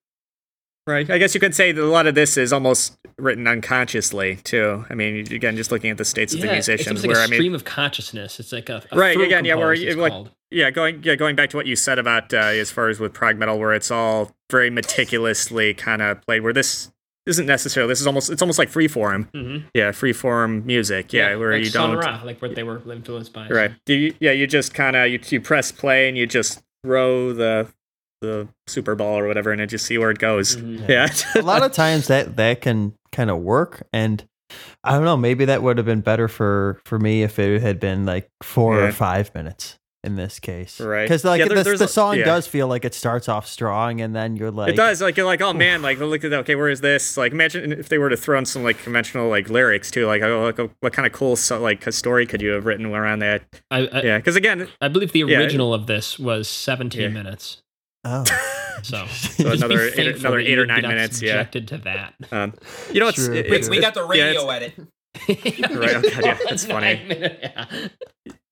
Right. 0.86 1.08
I 1.08 1.18
guess 1.18 1.32
you 1.34 1.40
could 1.40 1.54
say 1.54 1.70
that 1.72 1.82
a 1.82 1.86
lot 1.86 2.06
of 2.08 2.14
this 2.16 2.36
is 2.36 2.52
almost 2.52 2.98
written 3.18 3.46
unconsciously 3.46 4.36
too. 4.42 4.84
I 4.90 4.94
mean, 4.94 5.32
again, 5.32 5.56
just 5.56 5.70
looking 5.70 5.90
at 5.90 5.98
the 5.98 6.04
states 6.04 6.34
of 6.34 6.40
the 6.40 6.46
it's 6.48 6.66
musicians, 6.68 6.88
almost 6.88 7.06
like 7.06 7.14
where 7.14 7.20
a 7.22 7.24
I 7.24 7.28
mean, 7.28 7.38
stream 7.38 7.54
of 7.54 7.64
consciousness 7.64 8.40
it's 8.40 8.52
like 8.52 8.68
a, 8.68 8.82
a 8.90 8.96
Right, 8.98 9.20
again, 9.20 9.44
yeah, 9.44 9.54
where 9.54 9.76
like- 9.76 10.10
called. 10.12 10.30
yeah, 10.50 10.70
going 10.70 11.00
yeah, 11.04 11.14
going 11.14 11.36
back 11.36 11.50
to 11.50 11.56
what 11.56 11.66
you 11.66 11.76
said 11.76 11.98
about 12.00 12.34
uh, 12.34 12.38
as 12.38 12.70
far 12.72 12.88
as 12.88 12.98
with 12.98 13.12
prog 13.12 13.36
metal, 13.36 13.58
where 13.60 13.72
it's 13.74 13.90
all 13.92 14.32
very 14.50 14.70
meticulously 14.70 15.74
kind 15.74 16.02
of 16.02 16.20
played. 16.22 16.42
Where 16.42 16.52
this 16.52 16.90
isn't 17.26 17.46
necessarily. 17.46 17.88
This 17.92 18.00
is 18.00 18.06
almost 18.08 18.30
it's 18.30 18.42
almost 18.42 18.58
like 18.58 18.68
freeform. 18.70 19.30
Mhm. 19.30 19.64
Yeah, 19.74 19.92
freeform 19.92 20.64
music. 20.64 21.12
Yeah, 21.12 21.36
where 21.36 21.52
like 21.52 21.64
you 21.64 21.70
don't. 21.70 21.96
Ra, 21.96 22.20
like 22.24 22.42
what 22.42 22.54
they 22.56 22.64
were 22.64 22.82
influenced 22.92 23.32
by 23.32 23.48
Right. 23.48 23.70
You, 23.86 24.14
yeah, 24.18 24.32
you 24.32 24.48
just 24.48 24.74
kind 24.74 24.96
of 24.96 25.08
you, 25.08 25.20
you 25.28 25.40
press 25.40 25.70
play 25.70 26.08
and 26.08 26.18
you 26.18 26.26
just 26.26 26.60
throw 26.84 27.32
the 27.32 27.68
the 28.22 28.48
super 28.66 28.94
Bowl 28.94 29.18
or 29.18 29.26
whatever, 29.28 29.52
and 29.52 29.60
it 29.60 29.66
just 29.66 29.84
see 29.84 29.98
where 29.98 30.10
it 30.10 30.18
goes. 30.18 30.56
Mhm. 30.56 30.88
Yeah. 30.88 31.08
a 31.36 31.42
lot 31.42 31.62
of 31.62 31.72
times 31.72 32.06
that 32.08 32.36
that 32.36 32.62
can 32.62 32.94
kind 33.12 33.30
of 33.30 33.38
work 33.40 33.86
and 33.92 34.24
i 34.84 34.92
don't 34.92 35.04
know 35.04 35.16
maybe 35.16 35.44
that 35.46 35.62
would 35.62 35.76
have 35.78 35.86
been 35.86 36.00
better 36.00 36.28
for 36.28 36.80
for 36.84 36.98
me 36.98 37.22
if 37.22 37.38
it 37.38 37.60
had 37.62 37.78
been 37.80 38.04
like 38.06 38.28
four 38.42 38.78
Yeah. 38.78 38.88
or 38.88 38.92
five 38.92 39.34
minutes 39.34 39.78
in 40.04 40.16
this 40.16 40.40
case 40.40 40.80
Right. 40.80 41.04
because 41.04 41.24
like 41.24 41.38
Yeah, 41.38 41.46
there- 41.48 41.58
the, 41.58 41.62
there's 41.64 41.78
the 41.78 41.84
a- 41.84 41.88
song 41.88 42.18
yeah. 42.18 42.24
does 42.24 42.46
feel 42.46 42.66
like 42.68 42.84
it 42.84 42.92
starts 42.94 43.28
off 43.28 43.46
strong 43.46 44.00
and 44.00 44.14
then 44.16 44.34
you're 44.36 44.50
like 44.50 44.70
it 44.70 44.76
does. 44.76 45.00
Like 45.00 45.16
you're 45.16 45.26
like, 45.26 45.40
oh 45.40 45.52
man, 45.52 45.80
like 45.80 45.98
look 46.00 46.24
at 46.24 46.30
that. 46.30 46.40
Okay, 46.40 46.54
where 46.56 46.68
is 46.68 46.80
this? 46.80 47.16
Like 47.16 47.30
imagine 47.32 47.70
if 47.72 47.88
they 47.88 47.98
were 47.98 48.08
to 48.10 48.16
throw 48.16 48.36
in 48.38 48.44
some 48.44 48.64
like 48.64 48.78
conventional 48.82 49.28
like 49.28 49.48
lyrics 49.48 49.90
too. 49.92 50.06
Like, 50.06 50.20
oh, 50.22 50.42
like, 50.42 50.70
what 50.80 50.92
kind 50.92 51.06
of 51.06 51.12
cool 51.12 51.36
so, 51.36 51.60
like 51.60 51.90
story 51.92 52.26
could 52.26 52.42
you 52.42 52.50
have 52.50 52.66
written 52.66 52.84
around 52.86 53.20
that? 53.20 53.42
I, 53.70 53.86
I, 53.86 54.02
Yeah, 54.02 54.16
because 54.18 54.34
again, 54.36 54.68
I 54.80 54.88
believe 54.88 55.12
the 55.12 55.20
Yeah. 55.20 55.38
original 55.38 55.72
of 55.72 55.86
this 55.86 56.18
was 56.18 56.48
17 56.48 57.00
Yeah. 57.00 57.08
minutes 57.08 57.62
oh 58.04 58.24
so, 58.82 59.06
So 59.06 59.50
another 59.52 59.80
eight- 59.94 60.16
another 60.16 60.38
eight 60.40 60.58
or 60.58 60.66
nine 60.66 60.82
got 60.82 60.88
minutes, 60.88 61.22
yeah. 61.22 61.32
subjected 61.44 61.68
to 61.68 61.78
that 61.78 62.14
um, 62.32 62.54
you 62.92 63.00
know, 63.00 63.08
it's, 63.08 63.24
True, 63.24 63.34
it- 63.34 63.46
it's 63.46 63.68
we 63.68 63.80
got 63.80 63.94
the 63.94 64.02
yeah, 64.14 64.24
radio 64.24 64.50
it's- 64.50 64.72
edit. 64.78 64.88
Right, 65.28 65.96
okay, 65.96 66.20
yeah, 66.24 66.38
that's 66.48 66.64
funny. 66.64 67.02
Minute- 67.06 67.38
yeah. 67.42 67.88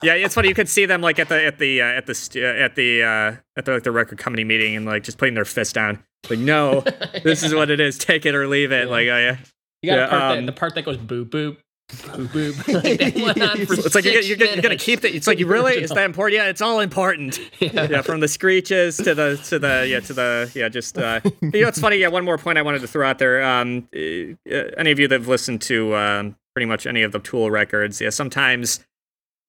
Yeah, 0.03 0.15
it's 0.15 0.35
funny. 0.35 0.49
You 0.49 0.55
could 0.55 0.69
see 0.69 0.87
them 0.87 1.01
like 1.03 1.19
at 1.19 1.29
the 1.29 1.45
at 1.45 1.59
the 1.59 1.83
uh, 1.83 1.85
at 1.87 2.07
the 2.07 2.15
st- 2.15 2.43
uh, 2.45 2.49
at 2.49 2.75
the 2.75 3.03
uh, 3.03 3.37
at 3.59 3.65
the 3.67 3.73
like 3.73 3.83
the 3.83 3.91
record 3.93 4.19
company 4.19 4.45
meeting 4.45 4.75
and 4.77 4.87
like 4.87 5.03
just 5.03 5.19
putting 5.19 5.35
their 5.35 5.45
fist 5.45 5.75
down. 5.75 6.03
Like, 6.31 6.39
no, 6.39 6.81
this 7.25 7.43
is 7.43 7.55
what 7.55 7.71
it 7.71 7.81
is. 7.81 7.99
Take 7.99 8.25
it 8.25 8.35
or 8.35 8.47
leave 8.47 8.73
it. 8.73 8.87
Yeah. 8.87 8.91
Like, 8.91 9.09
oh 9.09 9.17
yeah. 9.19 9.37
You 9.83 9.91
got 9.91 9.97
Yeah, 9.97 10.07
part 10.09 10.23
um, 10.23 10.47
that, 10.47 10.53
the 10.55 10.59
part 10.59 10.75
that 10.75 10.85
goes 10.85 10.97
boop 10.99 11.27
boop 11.31 11.57
boop 11.91 12.53
boop. 12.53 12.83
like 12.85 12.99
that 12.99 13.15
went 13.23 13.43
on 13.43 13.67
for 13.67 13.75
It's 13.75 13.95
like 13.95 14.05
you're, 14.05 14.21
you're, 14.23 14.37
gonna- 14.37 14.53
you're 14.53 14.63
gonna 14.63 14.77
keep 14.77 15.05
it. 15.05 15.15
It's 15.15 15.27
like 15.27 15.39
you 15.39 15.47
really 15.47 15.75
is 15.83 15.91
that 15.91 16.05
important? 16.05 16.37
Yeah, 16.37 16.49
it's 16.49 16.61
all 16.61 16.81
important. 16.81 17.39
Yeah. 17.61 17.89
yeah, 17.91 18.03
from 18.03 18.21
the 18.21 18.29
screeches 18.29 18.97
to 18.99 19.15
the 19.15 19.37
to 19.49 19.59
the 19.59 19.87
yeah 19.89 20.01
to 20.01 20.13
the 20.15 20.51
yeah 20.55 20.69
just 20.69 20.97
uh 20.97 21.21
you 21.41 21.51
know 21.63 21.69
it's 21.69 21.79
funny 21.81 21.97
yeah 21.99 22.09
one 22.09 22.25
more 22.25 22.39
point 22.39 22.57
I 22.59 22.63
wanted 22.63 22.81
to 22.81 22.87
throw 22.89 23.07
out 23.07 23.19
there 23.19 23.43
um 23.43 23.87
uh, 23.95 23.99
any 24.79 24.91
of 24.91 24.99
you 24.99 25.07
that 25.09 25.21
have 25.21 25.29
listened 25.29 25.61
to 25.63 25.95
um 25.95 26.37
pretty 26.55 26.67
much 26.67 26.87
any 26.87 27.03
of 27.03 27.13
the 27.13 27.19
Tool 27.19 27.51
records 27.51 28.01
yeah 28.01 28.11
sometimes 28.11 28.81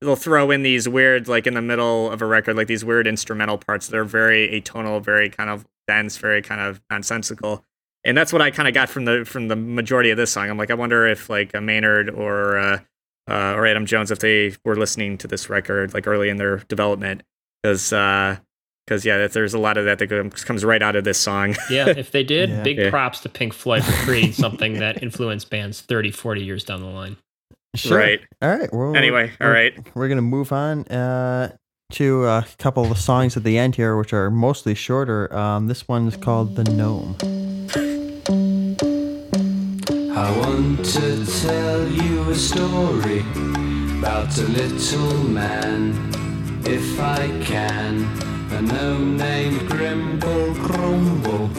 they'll 0.02 0.16
throw 0.16 0.52
in 0.52 0.62
these 0.64 0.90
weird 0.90 1.28
like 1.28 1.48
in 1.48 1.54
the 1.54 1.62
middle 1.62 2.12
of 2.12 2.22
a 2.22 2.26
record 2.26 2.58
like 2.58 2.68
these 2.68 2.84
weird 2.84 3.08
instrumental 3.08 3.58
parts 3.58 3.88
that 3.88 3.98
are 3.98 4.04
very 4.04 4.50
atonal 4.62 5.02
very 5.04 5.30
kind 5.30 5.50
of 5.50 5.66
dense 5.88 6.18
very 6.18 6.42
kind 6.42 6.60
of 6.62 6.82
nonsensical 6.90 7.64
and 8.04 8.18
that's 8.18 8.34
what 8.34 8.42
I 8.42 8.52
kind 8.52 8.68
of 8.68 8.74
got 8.74 8.90
from 8.90 9.06
the 9.06 9.24
from 9.26 9.48
the 9.48 9.56
majority 9.56 10.10
of 10.10 10.18
this 10.18 10.32
song 10.32 10.50
I'm 10.50 10.58
like 10.58 10.72
I 10.72 10.76
wonder 10.76 11.08
if 11.08 11.30
like 11.30 11.54
uh, 11.56 11.62
Maynard 11.62 12.10
or 12.10 12.58
uh, 12.58 12.80
uh 13.30 13.54
or 13.56 13.66
Adam 13.68 13.86
Jones 13.86 14.12
if 14.12 14.20
they 14.20 14.56
were 14.66 14.76
listening 14.76 15.18
to 15.20 15.28
this 15.28 15.50
record 15.50 15.94
like 15.94 16.08
early 16.08 16.30
in 16.30 16.38
their 16.38 16.58
development 16.68 17.24
because 17.62 17.94
uh 17.94 18.38
because 18.88 19.06
yeah 19.06 19.18
that- 19.20 19.34
there's 19.34 19.54
a 19.54 19.60
lot 19.60 19.78
of 19.78 19.86
that 19.86 20.00
that 20.00 20.08
comes 20.08 20.44
comes 20.44 20.66
right 20.66 20.82
out 20.82 20.96
of 20.96 21.04
this 21.04 21.20
song 21.20 21.56
yeah, 21.70 21.88
if 21.90 22.12
they 22.12 22.24
did, 22.24 22.50
Yeah. 22.50 22.64
big 22.64 22.78
Yeah. 22.78 22.90
props 22.90 23.20
to 23.22 23.30
Pink 23.30 23.54
Floyd 23.54 23.84
for 23.84 23.92
creating 24.06 24.34
something 24.34 24.74
that 24.80 25.02
influenced 25.04 25.50
bands 25.50 25.82
30, 25.82 26.12
40 26.12 26.44
years 26.44 26.64
down 26.64 26.82
the 26.82 26.88
line. 26.88 27.18
Sure. 27.76 27.98
right 27.98 28.20
all 28.42 28.50
right 28.50 28.74
well 28.74 28.96
anyway 28.98 29.32
all 29.40 29.48
we're- 29.48 29.54
right 29.72 29.96
we're 29.96 30.10
gonna 30.10 30.22
move 30.22 30.52
on 30.52 30.84
uh 30.88 31.56
to 31.94 32.26
a 32.26 32.46
couple 32.58 32.90
of 32.92 32.98
songs 32.98 33.38
at 33.38 33.44
the 33.46 33.58
end 33.58 33.76
here 33.76 33.96
which 33.96 34.12
are 34.12 34.30
mostly 34.30 34.74
shorter 34.76 35.34
um 35.34 35.68
this 35.68 35.88
one's 35.88 36.18
called 36.18 36.56
the 36.58 36.66
gnome 36.66 37.16
I 40.14 40.38
want 40.40 40.84
to 40.84 41.26
tell 41.42 41.88
you 41.88 42.32
a 42.32 42.36
story 42.36 43.22
about 43.98 44.38
a 44.38 44.44
little 44.44 45.24
man, 45.24 46.12
if 46.66 47.00
I 47.00 47.30
can. 47.42 48.04
A 48.52 48.62
gnome 48.62 49.16
named 49.16 49.70
Grimble 49.70 50.54
Grumble, 50.56 51.50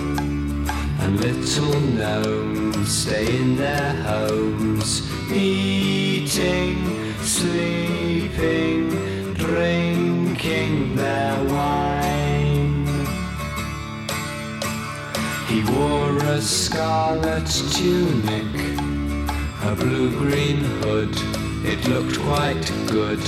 and 1.01 1.19
little 1.19 1.81
gnomes 1.81 2.95
stay 2.95 3.39
in 3.39 3.57
their 3.57 3.95
homes, 4.03 5.11
eating, 5.33 7.15
sleeping, 7.23 8.91
drinking 9.33 10.95
their 10.95 11.43
wine. 11.45 11.92
Wore 15.83 16.17
a 16.19 16.41
scarlet 16.41 17.45
tunic, 17.73 18.79
a 19.65 19.75
blue-green 19.75 20.59
hood. 20.81 21.11
It 21.67 21.85
looked 21.89 22.21
quite 22.21 22.71
good. 22.87 23.19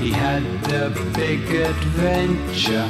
He 0.00 0.12
had 0.12 0.44
a 0.72 0.90
big 1.14 1.40
adventure 1.50 2.88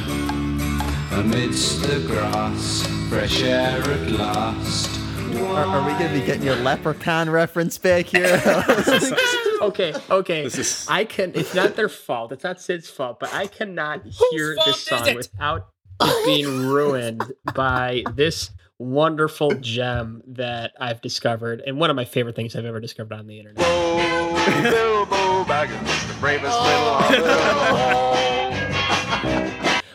amidst 1.17 1.81
the 1.81 2.03
grass, 2.05 2.85
fresh 3.09 3.41
air 3.41 3.81
at 3.81 4.11
last. 4.11 4.99
are, 5.35 5.65
are 5.65 5.85
we 5.87 5.93
gonna 5.93 6.13
be 6.13 6.23
getting 6.23 6.43
your 6.43 6.57
leprechaun 6.57 7.27
reference 7.27 7.79
back 7.79 8.05
here 8.05 8.39
Okay, 9.63 9.95
okay. 10.11 10.43
This 10.43 10.59
is- 10.59 10.87
I 10.87 11.05
can. 11.05 11.31
It's 11.33 11.55
not 11.55 11.75
their 11.75 11.89
fault. 11.89 12.31
It's 12.33 12.43
not 12.43 12.61
Syd's 12.61 12.87
fault. 12.87 13.19
But 13.19 13.33
I 13.33 13.47
cannot 13.47 14.05
hear 14.05 14.55
this 14.63 14.83
song 14.83 15.07
it? 15.07 15.15
without 15.15 15.69
it 16.03 16.25
being 16.27 16.67
ruined 16.67 17.23
by 17.55 18.03
this 18.13 18.51
wonderful 18.79 19.51
gem 19.55 20.21
that 20.27 20.73
I've 20.79 21.01
discovered, 21.01 21.61
and 21.65 21.79
one 21.79 21.89
of 21.89 21.95
my 21.95 22.05
favorite 22.05 22.35
things 22.35 22.55
I've 22.55 22.65
ever 22.65 22.79
discovered 22.79 23.13
on 23.13 23.27
the 23.27 23.39
internet. 23.39 23.57
Bilbo 23.57 25.43
Baggins, 25.43 26.07
the 26.07 26.19
bravest 26.19 26.59
little 26.59 26.93
hobbit 26.93 27.19
of 27.19 27.25
all. 27.73 28.37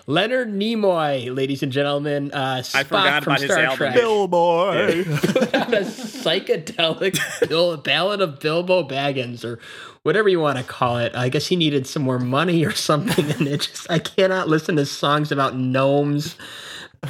Leonard 0.09 0.49
Nimoy, 0.53 1.35
ladies 1.35 1.63
and 1.63 1.71
gentlemen, 1.71 2.33
uh, 2.33 2.57
Spock 2.57 2.75
I 2.75 2.83
forgot 2.85 3.25
from 3.25 3.33
about 3.35 3.41
his 3.41 3.51
Star 3.51 3.65
album. 3.65 3.77
Trek. 3.77 3.95
Boy. 4.31 5.05
put 5.05 5.75
a 5.75 5.85
psychedelic 5.85 7.49
Bill, 7.49 7.77
ballad 7.77 8.21
of 8.21 8.41
Bilbo 8.41 8.83
Baggins 8.87 9.45
or 9.45 9.61
whatever 10.03 10.29
you 10.29 10.41
want 10.41 10.59
to 10.59 10.65
call 10.65 10.99
it. 10.99 11.15
I 11.15 11.29
guess 11.29 11.47
he 11.47 11.55
needed 11.55 11.87
some 11.87 12.03
more 12.03 12.19
money 12.19 12.65
or 12.65 12.73
something, 12.73 13.31
and 13.39 13.47
it 13.47 13.61
just 13.61 13.89
I 13.91 14.01
cannot 14.01 14.49
listen 14.49 14.75
to 14.77 14.87
songs 14.87 15.31
about 15.31 15.57
gnomes. 15.57 16.35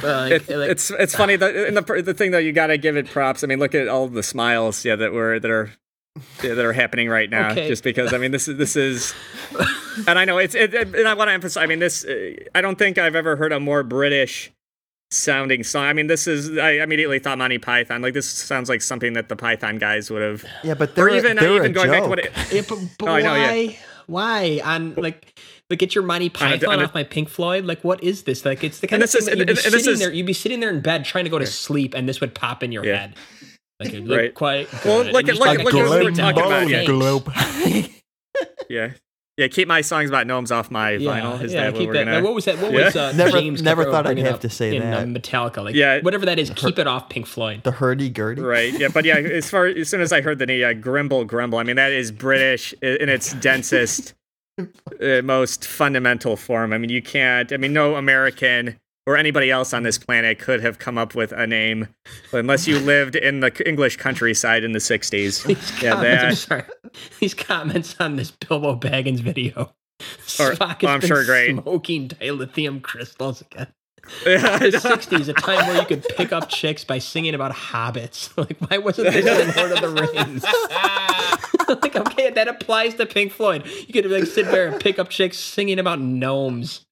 Uh, 0.01 0.27
It's, 0.31 0.49
like- 0.49 0.69
it's 0.69 0.91
it's 0.91 1.15
funny 1.15 1.35
that 1.35 1.55
and 1.55 1.77
the 1.77 2.01
the 2.01 2.13
thing 2.13 2.31
though 2.31 2.37
you 2.39 2.51
got 2.51 2.67
to 2.67 2.77
give 2.77 2.97
it 2.97 3.09
props. 3.09 3.43
I 3.43 3.47
mean, 3.47 3.59
look 3.59 3.75
at 3.75 3.87
all 3.87 4.07
the 4.07 4.23
smiles, 4.23 4.83
yeah, 4.85 4.95
that 4.95 5.13
were 5.13 5.39
that 5.39 5.51
are 5.51 5.71
yeah, 6.43 6.53
that 6.55 6.65
are 6.65 6.73
happening 6.73 7.09
right 7.09 7.29
now. 7.29 7.51
Okay. 7.51 7.67
Just 7.67 7.83
because 7.83 8.13
I 8.13 8.17
mean, 8.17 8.31
this 8.31 8.47
is 8.47 8.57
this 8.57 8.75
is, 8.75 9.13
and 10.07 10.17
I 10.17 10.25
know 10.25 10.37
it's 10.39 10.55
it, 10.55 10.73
it- 10.73 10.95
and 10.95 11.07
I 11.07 11.13
want 11.13 11.29
to 11.29 11.33
emphasize. 11.33 11.61
I 11.63 11.67
mean, 11.67 11.79
this 11.79 12.05
uh, 12.05 12.31
I 12.55 12.61
don't 12.61 12.77
think 12.77 12.97
I've 12.97 13.15
ever 13.15 13.35
heard 13.35 13.51
a 13.51 13.59
more 13.59 13.83
British 13.83 14.51
sounding 15.11 15.63
song. 15.63 15.85
I 15.85 15.93
mean, 15.93 16.07
this 16.07 16.25
is 16.27 16.57
I 16.57 16.71
immediately 16.71 17.19
thought 17.19 17.37
Monty 17.37 17.59
Python. 17.59 18.01
Like 18.01 18.15
this 18.15 18.27
sounds 18.27 18.69
like 18.69 18.81
something 18.81 19.13
that 19.13 19.29
the 19.29 19.35
Python 19.35 19.77
guys 19.77 20.09
would 20.09 20.23
have. 20.23 20.43
yeah 20.63 20.73
but 20.73 20.95
they're 20.95 21.05
Or 21.05 21.09
even 21.15 21.35
they're 21.37 21.53
even 21.55 21.69
a 21.71 21.73
going 21.73 21.91
back 21.91 22.03
to 22.03 22.09
what 22.09 22.19
it, 22.19 22.31
Yeah, 22.51 22.61
but, 22.67 22.79
but 22.97 23.09
Oh, 23.09 23.11
I 23.11 23.21
know, 23.21 23.35
yeah. 23.35 23.47
why? 23.51 23.79
Why 24.07 24.61
on 24.63 24.95
like, 25.73 25.79
get 25.79 25.95
your 25.95 26.03
Monty 26.03 26.25
On 26.27 26.31
Python 26.31 26.81
off 26.81 26.93
my 26.93 27.03
Pink 27.03 27.29
Floyd? 27.29 27.65
Like, 27.65 27.83
what 27.83 28.03
is 28.03 28.23
this? 28.23 28.45
Like, 28.45 28.63
it's 28.63 28.79
the 28.79 28.87
kind 28.87 29.01
And 29.01 29.09
of 29.09 29.11
this 29.11 29.25
thing 29.25 29.33
is- 29.33 29.37
that 29.37 29.37
you'd 29.37 29.45
be 29.47 29.51
and- 29.51 29.65
and 29.65 29.73
this 29.73 29.81
sitting 29.83 29.93
is- 29.93 29.99
there. 29.99 30.11
You'd 30.13 30.25
be 30.25 30.33
sitting 30.33 30.59
there 30.59 30.69
in 30.69 30.81
bed 30.81 31.05
trying 31.05 31.23
to 31.25 31.29
go 31.29 31.39
to 31.39 31.45
sleep, 31.45 31.93
and 31.93 32.07
this 32.07 32.21
would 32.21 32.33
pop 32.33 32.63
in 32.63 32.71
your 32.71 32.85
Yeah. 32.85 32.97
head. 32.97 33.13
Like, 33.79 33.93
it 33.93 34.05
looked 34.05 34.21
Right. 34.21 34.33
quite. 34.33 34.85
Well, 34.85 35.03
good. 35.03 35.13
look 35.13 35.19
And 35.21 35.29
at- 35.29 35.35
just 35.35 35.39
look 35.39 35.47
like 35.49 35.59
at- 35.59 35.65
what 35.65 35.73
we 35.73 35.81
were 36.05 36.11
talking 36.11 36.43
about, 36.43 36.69
yeah. 36.69 36.83
globe 36.85 37.31
yeah 38.69 38.91
yeah 39.37 39.47
keep 39.47 39.67
my 39.67 39.81
songs 39.81 40.09
about 40.09 40.27
gnomes 40.27 40.51
off 40.51 40.69
my 40.71 40.93
vinyl. 40.93 41.41
Is 41.41 41.53
yeah, 41.53 41.63
that 41.63 41.73
what 41.73 41.79
keep 41.79 41.87
we're 41.87 41.93
that. 41.95 42.05
gonna? 42.05 42.23
What 42.23 42.33
was 42.35 42.45
that? 42.45 42.59
What 42.59 42.71
Yeah. 42.71 42.85
was 42.85 42.95
uh, 42.95 43.11
Never- 43.13 43.31
James 43.31 43.61
never 43.63 43.85
thought 43.85 44.05
I'd 44.05 44.17
have 44.19 44.39
to 44.41 44.49
say 44.49 44.75
in, 44.75 44.83
uh, 44.83 44.99
that. 45.03 45.07
Metallica, 45.07 45.63
like 45.63 45.75
Yeah. 45.75 45.99
whatever 46.01 46.25
that 46.27 46.37
is. 46.39 46.51
Keep 46.55 46.77
it 46.79 46.85
off 46.87 47.09
Pink 47.09 47.25
Floyd. 47.25 47.63
the 47.63 47.71
hurdy-gurdy 47.71 48.41
Right. 48.41 48.71
Yeah. 48.79 48.89
But 48.93 49.05
yeah, 49.05 49.15
as 49.15 49.49
far 49.49 49.65
as 49.65 49.89
soon 49.89 50.01
as 50.01 50.11
I 50.13 50.21
heard 50.21 50.37
the 50.39 50.45
name, 50.45 50.59
yeah, 50.61 50.73
Grimble 50.73 51.25
Grumble. 51.25 51.57
I 51.57 51.63
mean, 51.63 51.77
that 51.77 51.91
is 51.91 52.11
British 52.11 52.73
in 52.83 53.09
its 53.09 53.33
densest, 53.33 54.13
most 55.23 55.65
fundamental 55.65 56.35
form. 56.37 56.73
I 56.73 56.77
mean, 56.77 56.89
you 56.89 57.01
can't. 57.01 57.51
I 57.51 57.57
mean, 57.57 57.73
no 57.73 57.95
American 57.95 58.79
or 59.05 59.17
anybody 59.17 59.51
else 59.51 59.73
on 59.73 59.83
this 59.83 59.97
planet 59.97 60.39
could 60.39 60.61
have 60.61 60.79
come 60.79 60.97
up 60.97 61.13
with 61.15 61.31
a 61.33 61.45
name, 61.45 61.87
unless 62.31 62.67
you 62.67 62.79
lived 62.79 63.15
in 63.15 63.41
the 63.41 63.67
English 63.67 63.97
countryside 63.97 64.63
in 64.63 64.71
the 64.71 64.79
'60s. 64.79 65.43
These 65.45 65.81
Yeah, 65.83 65.91
comments, 65.93 66.45
that-. 66.45 66.69
These 67.19 67.33
comments 67.33 67.95
on 67.99 68.15
this 68.15 68.31
Bilbo 68.31 68.75
Baggins 68.77 69.19
video. 69.19 69.73
Or- 70.39 70.53
Spock 70.53 70.81
has 70.81 70.89
I'm 70.89 70.99
been 70.99 71.07
sure 71.07 71.25
great. 71.25 71.51
smoking 71.57 72.09
dilithium 72.09 72.81
crystals 72.81 73.41
again. 73.41 73.67
The 74.23 74.79
'60s, 74.83 75.29
a 75.29 75.33
time 75.33 75.65
where 75.67 75.79
you 75.79 75.85
could 75.85 76.03
pick 76.03 76.31
up 76.33 76.49
chicks 76.49 76.83
by 76.83 76.99
singing 76.99 77.33
about 77.33 77.51
hobbits. 77.53 78.29
Like, 78.43 78.57
why 78.59 78.77
wasn't 78.79 79.13
this 79.13 79.25
in 79.25 79.55
Lord 79.55 79.71
of 79.71 79.81
the 79.81 79.89
Rings? 79.89 80.43
like, 81.81 81.95
okay, 81.95 82.29
that 82.31 82.47
applies 82.49 82.95
to 82.95 83.05
Pink 83.05 83.31
Floyd. 83.31 83.65
You 83.65 83.93
could 83.93 84.09
like 84.11 84.25
sit 84.25 84.47
there 84.47 84.67
and 84.67 84.81
pick 84.81 84.99
up 84.99 85.09
chicks 85.09 85.37
singing 85.37 85.79
about 85.79 86.01
gnomes. 86.01 86.85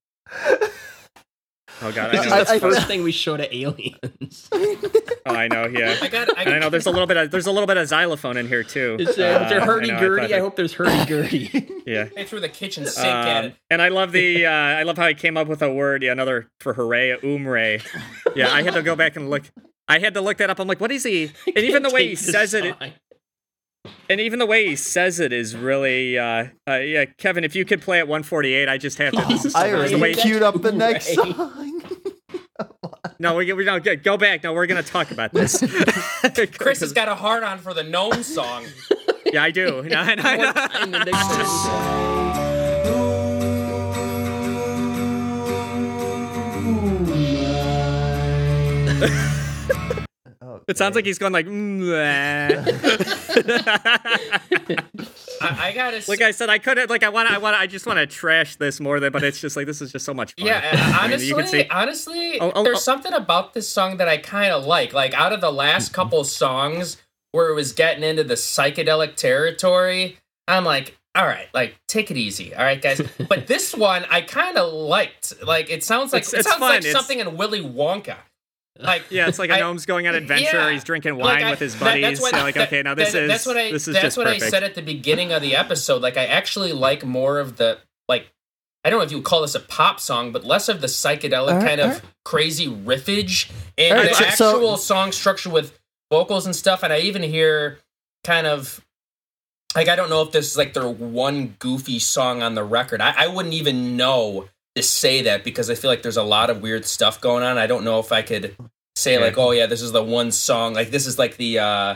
Oh 1.82 1.92
god, 1.92 2.12
This 2.12 2.20
I 2.32 2.42
is 2.42 2.48
the 2.48 2.54
I- 2.54 2.56
I- 2.56 2.60
first 2.60 2.88
thing 2.88 3.04
we 3.04 3.12
show 3.12 3.38
to 3.38 3.56
aliens. 3.56 4.50
oh, 4.54 4.78
I 5.26 5.48
know. 5.48 5.66
Yeah. 5.68 5.98
I 6.02 6.08
got. 6.08 6.38
I, 6.38 6.44
And 6.44 6.54
I 6.56 6.60
know 6.60 6.70
there's 6.70 6.86
a 6.86 6.92
little 6.92 7.08
bit 7.08 7.18
of 7.18 7.32
there's 7.32 7.48
a 7.48 7.52
little 7.52 7.68
bit 7.68 7.78
of 7.78 7.88
xylophone 7.88 8.38
in 8.38 8.48
here 8.48 8.64
too. 8.64 8.98
Is 9.00 9.16
there 9.16 9.38
Uh, 9.40 9.66
hurdy 9.66 9.92
I 9.92 9.94
know, 9.96 10.00
gurdy? 10.00 10.22
thought 10.28 10.34
I 10.36 10.40
hope 10.40 10.56
there's 10.56 10.74
hurdy 10.74 11.06
gurdy. 11.06 11.68
Yeah. 11.86 12.08
I 12.16 12.24
threw 12.26 12.40
the 12.40 12.48
kitchen 12.48 12.86
sink 12.86 13.08
at 13.08 13.38
Um, 13.40 13.46
it. 13.52 13.56
and 13.72 13.82
I 13.82 13.88
love 13.90 14.12
the 14.12 14.46
uh, 14.46 14.52
I 14.52 14.84
love 14.84 14.98
how 14.98 15.08
he 15.08 15.14
came 15.16 15.36
up 15.36 15.48
with 15.48 15.62
a 15.64 15.74
word, 15.74 16.04
yeah, 16.04 16.12
another 16.12 16.50
for 16.60 16.74
hooray, 16.74 17.18
umre. 17.24 17.82
Yeah, 18.36 18.54
I 18.54 18.62
had 18.62 18.74
to 18.76 18.84
go 18.84 18.96
back 18.96 19.16
and 19.16 19.30
look. 19.30 19.44
I 19.88 19.98
had 20.00 20.14
to 20.14 20.22
look 20.22 20.38
that 20.38 20.50
up. 20.50 20.60
I'm 20.60 20.68
like, 20.68 20.80
what 20.80 20.92
is 20.92 21.04
he? 21.04 21.32
And 21.48 21.58
even 21.66 21.84
the 21.84 21.90
way 21.90 22.08
he 22.10 22.16
says 22.16 22.54
it, 22.54 22.76
song. 22.80 22.92
and 24.10 24.22
even 24.22 24.38
the 24.40 24.46
way 24.46 24.68
he 24.68 24.76
says 24.78 25.20
it 25.20 25.34
is 25.34 25.56
really, 25.56 26.18
uh, 26.20 26.46
uh, 26.70 26.76
yeah, 26.76 27.06
Kevin. 27.18 27.44
If 27.44 27.56
you 27.56 27.66
could 27.66 27.82
play 27.82 27.98
at 28.00 28.08
148, 28.08 28.70
I 28.70 28.78
just 28.78 28.98
have 29.00 29.12
to. 29.14 29.26
This 29.28 29.44
is 29.46 29.56
I 29.56 29.70
the 29.72 29.76
already 29.78 29.96
way. 29.96 30.14
queued 30.14 30.44
up 30.44 30.62
the 30.62 30.72
next 30.72 31.14
song. 31.16 31.71
No, 33.22 33.36
we, 33.36 33.54
we 33.54 33.64
don't 33.64 33.84
go 34.04 34.18
back. 34.18 34.44
No, 34.44 34.52
we're 34.52 34.66
gonna 34.66 34.82
talk 34.82 35.12
about 35.12 35.32
this. 35.32 35.60
Chris 36.58 36.80
has 36.80 36.92
got 36.92 37.08
a 37.08 37.14
hard 37.14 37.44
on 37.44 37.60
for 37.60 37.72
the 37.74 37.84
gnome 37.84 38.24
song. 38.24 38.66
Yeah, 39.32 39.44
I 39.44 39.52
do. 39.52 39.84
No, 39.84 40.00
I- 40.02 40.16
I- 40.20 41.72
It 50.72 50.78
sounds 50.78 50.96
like 50.96 51.06
he's 51.06 51.20
going 51.20 51.34
like. 51.34 51.46
"Mm, 51.46 51.84
I, 55.42 55.68
I 55.68 55.72
gotta. 55.74 56.02
like 56.08 56.22
I 56.22 56.32
said, 56.32 56.50
I 56.50 56.58
couldn't. 56.60 56.90
Like 56.90 57.04
I 57.04 57.10
want. 57.10 57.30
I 57.30 57.38
want. 57.38 57.56
I 57.56 57.68
just 57.68 57.86
want 57.86 58.00
to 58.00 58.08
trash 58.08 58.56
this 58.56 58.80
more 58.80 59.00
than. 59.00 59.12
But 59.12 59.24
it's 59.24 59.40
just 59.40 59.56
like 59.56 59.66
this 59.66 59.82
is 59.82 59.92
just 59.92 60.06
so 60.06 60.14
much 60.14 60.34
fun. 60.36 60.48
Yeah, 60.48 60.62
I 60.72 60.76
mean, 60.76 60.96
honestly, 61.12 61.28
you 61.28 61.36
can 61.36 61.48
see. 61.48 61.68
honestly, 61.70 62.40
Oh, 62.40 62.52
oh, 62.56 62.64
there's 62.64 62.78
oh. 62.78 62.82
something 62.82 63.14
about 63.14 63.54
this 63.54 63.68
song 63.70 63.98
that 63.98 64.08
I 64.08 64.18
kind 64.18 64.52
of 64.54 64.66
like. 64.66 64.94
Like 64.94 65.14
out 65.14 65.34
of 65.34 65.42
the 65.42 65.52
last 65.52 65.94
couple 65.94 66.24
songs 66.24 66.98
where 67.32 67.50
it 67.50 67.56
was 67.56 67.74
getting 67.74 68.04
into 68.04 68.24
the 68.24 68.34
psychedelic 68.36 69.16
territory, 69.16 70.18
I'm 70.48 70.66
like, 70.66 70.98
all 71.16 71.26
right, 71.26 71.48
like 71.54 71.76
take 71.88 72.12
it 72.12 72.18
easy, 72.18 72.54
all 72.56 72.64
right, 72.64 72.82
guys. 72.82 73.02
but 73.30 73.48
this 73.48 73.76
one 73.76 74.06
I 74.10 74.22
kind 74.22 74.58
of 74.58 74.72
liked. 74.74 75.34
Like 75.44 75.70
it 75.70 75.84
sounds 75.84 76.14
like 76.14 76.24
It's- 76.24 76.40
it 76.40 76.44
sounds 76.46 76.60
fun. 76.60 76.70
like 76.70 76.80
It's- 76.80 76.94
something 76.94 77.20
in 77.20 77.38
Willy 77.38 77.62
Wonka. 77.62 78.16
Like 78.82 79.04
Yeah, 79.10 79.28
it's 79.28 79.40
like 79.40 79.50
a 79.50 79.56
I- 79.56 79.60
gnome's 79.60 79.86
going 79.86 80.08
on 80.08 80.16
adventure. 80.16 80.58
yeah. 80.58 80.72
He's 80.72 80.84
drinking 80.84 81.16
Like, 81.18 81.24
wine 81.40 81.44
I- 81.44 81.50
with 81.52 81.60
his 81.60 81.74
that- 81.76 81.80
buddies. 81.86 82.04
that's 82.04 82.22
what- 82.22 82.34
You're 82.34 82.44
like, 82.44 82.56
that- 82.56 82.68
okay, 82.68 82.82
now 82.82 82.96
this 82.96 83.12
that- 83.14 83.24
is 83.24 83.30
that's 83.30 83.46
what 83.46 83.58
I 83.58 83.72
this 83.72 83.88
is 83.88 83.94
that's 83.94 84.04
just 84.04 84.18
what 84.18 84.26
perfect. 84.28 84.44
I 84.44 84.50
said 84.50 84.64
at 84.64 84.76
the 84.76 84.82
beginning 84.82 85.32
of 85.32 85.42
the 85.42 85.56
episode. 85.56 86.02
Like 86.02 86.18
I 86.18 86.26
actually 86.26 86.74
like 86.74 87.04
more 87.06 87.40
of 87.40 87.58
the 87.58 87.78
like 88.10 88.32
I 88.84 88.90
don't 88.90 89.00
know 89.00 89.06
if 89.06 89.12
you 89.12 89.18
would 89.18 89.26
call 89.26 89.42
this 89.44 89.54
a 89.56 89.60
pop 89.60 90.00
song, 90.00 90.32
but 90.32 90.44
less 90.44 90.68
of 90.68 90.82
the 90.82 90.88
psychedelic 90.88 91.50
Alright, 91.54 91.68
kind 91.68 91.82
of 91.82 91.92
uh. 91.92 92.00
crazy 92.26 92.68
riffage 92.68 93.52
and 93.78 93.94
Alright, 93.94 94.10
the 94.10 94.16
so- 94.16 94.30
so- 94.36 94.50
actual 94.56 94.78
song 94.78 95.12
structure 95.12 95.50
with 95.52 95.78
vocals 96.10 96.46
and 96.48 96.56
stuff. 96.56 96.82
And 96.84 96.92
I 96.92 97.00
even 97.00 97.22
hear 97.24 97.80
kind 98.24 98.48
of 98.48 98.82
like 99.76 99.88
I 99.88 99.96
don't 99.96 100.10
know 100.10 100.22
if 100.24 100.32
this 100.32 100.52
is 100.52 100.58
like 100.58 100.74
their 100.74 100.90
one 100.90 101.56
goofy 101.60 102.00
song 102.00 102.42
on 102.42 102.56
the 102.56 102.64
record. 102.64 103.02
I, 103.02 103.14
I 103.18 103.28
wouldn't 103.28 103.54
even 103.54 103.96
know 103.96 104.50
to 104.76 104.84
say 104.84 105.24
that 105.24 105.44
because 105.44 105.70
I 105.70 105.76
feel 105.76 105.90
like 105.92 106.02
there's 106.02 106.18
a 106.18 106.24
lot 106.24 106.50
of 106.50 106.62
weird 106.62 106.86
stuff 106.86 107.20
going 107.22 107.44
on. 107.44 107.58
I 107.58 107.68
don't 107.68 107.84
know 107.84 108.00
if 108.00 108.12
I 108.12 108.22
could 108.22 108.56
say 108.96 109.14
Yeah. 109.16 109.20
like, 109.20 109.38
oh 109.38 109.52
yeah, 109.52 109.66
this 109.66 109.82
is 109.82 109.92
the 109.92 110.04
one 110.04 110.32
song. 110.32 110.74
Like 110.74 110.92
this 110.92 111.06
is 111.08 111.18
like 111.20 111.38
the 111.38 111.60
uh 111.60 111.96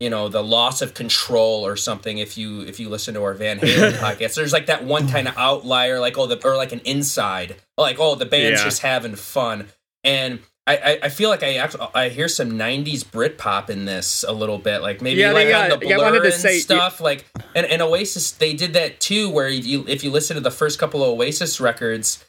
you 0.00 0.08
know 0.10 0.28
the 0.28 0.42
loss 0.44 0.80
of 0.80 0.94
control 0.94 1.66
or 1.66 1.76
something. 1.76 2.18
If 2.18 2.38
you 2.38 2.60
if 2.62 2.78
you 2.80 2.88
listen 2.88 3.14
to 3.14 3.22
our 3.24 3.34
Van 3.34 3.58
Halen 3.58 3.92
podcast, 3.98 4.34
there's 4.36 4.52
like 4.52 4.66
that 4.66 4.84
one 4.84 5.08
kind 5.08 5.26
of 5.28 5.36
outlier, 5.36 5.98
like 6.00 6.16
oh 6.16 6.26
the 6.26 6.40
or 6.46 6.56
like 6.56 6.72
an 6.72 6.80
inside, 6.84 7.56
like 7.76 7.96
oh 7.98 8.14
the 8.14 8.26
band's 8.26 8.60
Yeah. 8.60 8.64
just 8.64 8.80
having 8.82 9.14
fun. 9.16 9.66
And 10.04 10.38
I, 10.68 10.76
I, 10.76 10.98
I 11.04 11.08
feel 11.08 11.30
like 11.30 11.42
I 11.42 11.54
actually 11.54 11.86
I 11.94 12.08
hear 12.10 12.28
some 12.28 12.50
'90s 12.52 13.10
Brit 13.10 13.38
pop 13.38 13.70
in 13.70 13.86
this 13.86 14.24
a 14.28 14.32
little 14.32 14.58
bit, 14.58 14.80
like 14.82 15.00
maybe 15.02 15.20
Yeah, 15.20 15.32
like 15.32 15.46
they 15.48 15.54
on 15.54 15.70
the 15.80 15.86
yeah, 15.86 15.96
Blur 15.96 16.20
to 16.20 16.24
and 16.26 16.34
say- 16.34 16.58
stuff. 16.58 17.00
Like 17.00 17.24
and, 17.54 17.66
and 17.66 17.80
Oasis, 17.82 18.32
they 18.32 18.52
did 18.54 18.74
that 18.74 19.00
too. 19.00 19.30
Where 19.30 19.48
you 19.48 19.84
if 19.88 20.04
you 20.04 20.10
listen 20.10 20.34
to 20.36 20.40
the 20.42 20.50
first 20.50 20.78
couple 20.78 21.02
of 21.02 21.08
Oasis 21.18 21.60
records, 21.60 22.24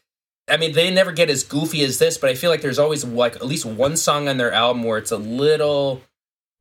I 0.49 0.57
mean, 0.57 0.71
they 0.73 0.89
never 0.89 1.11
get 1.11 1.29
as 1.29 1.43
goofy 1.43 1.83
as 1.83 1.99
this, 1.99 2.17
but 2.17 2.29
I 2.29 2.35
feel 2.35 2.49
like 2.49 2.61
there's 2.61 2.79
always 2.79 3.03
like 3.03 3.35
at 3.35 3.45
least 3.45 3.65
one 3.65 3.97
song 3.97 4.27
on 4.29 4.37
their 4.37 4.51
album 4.51 4.83
where 4.83 4.97
it's 4.97 5.11
a 5.11 5.17
little, 5.17 6.01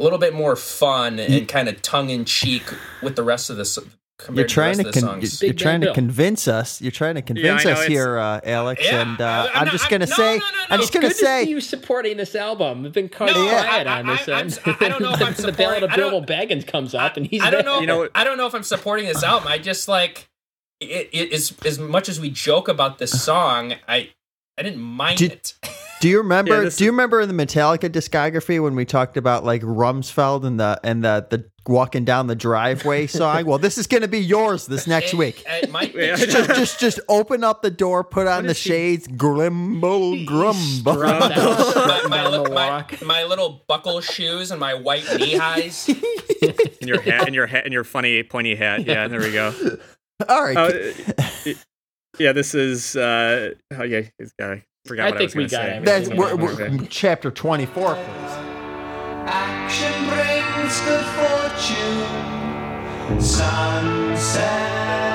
a 0.01 0.03
little 0.05 0.19
bit 0.19 0.35
more 0.35 0.57
fun 0.57 1.19
and 1.19 1.47
kind 1.49 1.69
of 1.69 1.81
tongue 1.81 2.11
in 2.11 2.25
cheek 2.25 2.65
with 3.03 3.17
the 3.17 3.23
rest 3.23 3.51
of 3.51 3.57
the. 3.57 3.85
S- 4.21 4.29
You're 4.33 4.47
trying 4.47 4.77
the 4.79 4.85
to 4.85 4.89
rest 4.89 4.97
of 4.97 5.03
the 5.03 5.07
con- 5.09 5.21
songs. 5.23 5.43
you're 5.43 5.53
trying 5.55 5.81
Bang 5.81 5.89
to 5.91 5.95
convince 5.95 6.49
us. 6.49 6.81
You're 6.81 6.91
trying 6.93 7.15
to 7.17 7.23
convince 7.23 7.65
know, 7.65 7.73
us 7.73 7.85
here, 7.87 8.19
uh, 8.19 8.41
Alex. 8.45 8.83
Yeah, 8.85 9.03
and 9.03 9.21
uh, 9.21 9.25
I- 9.25 9.29
I'm 9.29 9.51
I'm 9.57 9.65
not- 9.67 9.73
just 9.73 9.89
gonna 9.91 10.07
no, 10.07 10.15
say, 10.17 10.33
no, 10.39 10.39
no, 10.39 10.45
I'm 10.71 10.71
no. 10.71 10.77
just 10.79 10.93
gonna 10.93 11.09
Good 11.09 11.17
to 11.19 11.25
say, 11.25 11.45
see 11.45 11.51
you 11.51 11.61
supporting 11.61 12.17
this 12.17 12.35
album. 12.35 12.85
I've 12.87 12.93
been 12.93 13.09
kind 13.09 13.33
No, 13.35 13.43
of 13.43 13.49
quiet 13.49 13.87
I- 13.87 13.99
on 14.01 14.07
this. 14.07 14.29
I'm- 14.29 14.39
end. 14.47 14.61
I 14.81 14.89
don't 14.89 15.01
know 15.03 15.13
if 15.15 15.23
I'm 15.23 15.35
the 15.35 15.53
Ballad 15.53 15.83
of 15.83 15.91
supporting- 15.93 15.93
I 15.93 15.97
Bilbo 15.97 16.27
Baggins 16.27 16.67
comes 16.67 16.95
up, 16.95 17.17
and 17.17 17.27
he's 17.27 17.43
I 17.43 17.51
don't 17.51 17.65
there. 17.65 17.75
know. 17.75 17.81
You 17.81 17.87
know- 17.87 18.09
I 18.15 18.25
don't 18.25 18.37
know 18.39 18.47
if 18.47 18.55
I'm 18.55 18.63
supporting 18.63 19.07
this 19.07 19.23
album. 19.23 19.49
I 19.49 19.59
just 19.59 19.89
like 19.89 20.29
it, 20.81 21.09
it 21.13 21.33
is 21.33 21.55
as 21.65 21.79
much 21.79 22.09
as 22.09 22.21
we 22.21 22.31
joke 22.31 22.69
about 22.69 22.99
this 22.99 23.23
song. 23.23 23.75
I 23.89 24.11
I 24.57 24.63
didn't 24.63 24.81
mind 24.81 25.19
Did- 25.19 25.33
it. 25.33 25.55
do 26.01 26.09
you 26.09 26.19
remember? 26.19 26.55
Yeah, 26.57 26.61
this 26.65 26.77
do 26.77 26.85
you 26.85 26.91
remember 26.91 27.21
in 27.21 27.29
the 27.35 27.47
Metallica 27.47 27.89
discography 27.91 28.63
when 28.63 28.75
we 28.75 28.85
talked 28.85 29.17
about 29.17 29.45
like 29.45 29.63
Rumsfeld 29.63 30.45
and 30.45 30.59
the 30.61 30.81
and 30.85 31.05
the 31.05 31.27
the 31.31 31.45
walking 31.67 32.05
down 32.05 32.27
the 32.29 32.35
driveway 32.37 33.07
song? 33.09 33.45
well, 33.47 33.59
this 33.59 33.77
is 33.79 33.87
gonna 33.87 34.09
be 34.09 34.21
yours 34.21 34.67
this 34.67 34.87
next 34.87 35.13
It- 35.13 35.17
week. 35.17 35.45
It, 35.47 35.71
might 35.71 35.95
be. 35.95 36.07
Just, 36.17 36.49
just 36.51 36.81
just 36.81 37.01
open 37.09 37.43
up 37.45 37.63
the 37.63 37.71
door, 37.71 38.05
put 38.05 38.27
on 38.27 38.45
the 38.45 38.51
is 38.51 38.63
he- 38.63 38.71
shades, 38.71 39.09
grimble 39.09 40.25
grumble. 40.25 40.95
My, 40.99 42.03
my, 42.09 42.27
li- 42.29 42.51
my, 42.55 42.85
my 43.05 43.25
little 43.25 43.63
buckle 43.69 44.01
shoes 44.01 44.51
and 44.51 44.59
my 44.61 44.75
white 44.75 45.05
knee 45.17 45.37
highs. 45.37 45.89
in 45.89 46.89
your 46.89 47.01
hat, 47.01 47.29
in 47.29 47.35
your 47.35 47.47
hat, 47.47 47.67
in 47.67 47.73
your 47.73 47.85
funny 47.85 48.23
pointy 48.23 48.55
hat. 48.55 48.87
Yeah, 48.87 49.09
there 49.09 49.21
we 49.21 49.33
go. 49.33 49.53
All 50.29 50.43
right, 50.45 50.57
Uh, 50.57 51.53
yeah, 52.19 52.33
this 52.33 52.55
is. 52.55 52.97
Uh, 52.97 53.55
oh 53.79 53.83
yeah, 53.85 54.03
it's 54.19 54.33
got. 54.39 54.53
I 54.53 54.65
forgot 54.87 55.07
I 55.07 55.11
what 55.11 55.19
think 55.19 55.35
I 55.35 55.39
we 55.39 55.47
got 55.47 55.67
going 55.67 55.85
to 55.85 55.91
say. 55.91 55.95
that's 56.07 56.09
we're, 56.19 56.37
we're, 56.37 56.79
chapter 56.89 57.31
twenty 57.31 57.67
four, 57.67 57.95
please. 57.95 58.33
Action 59.27 59.93
brings 60.09 60.81
good 60.83 61.05
fortune. 61.19 62.07
Sunset. 63.21 65.08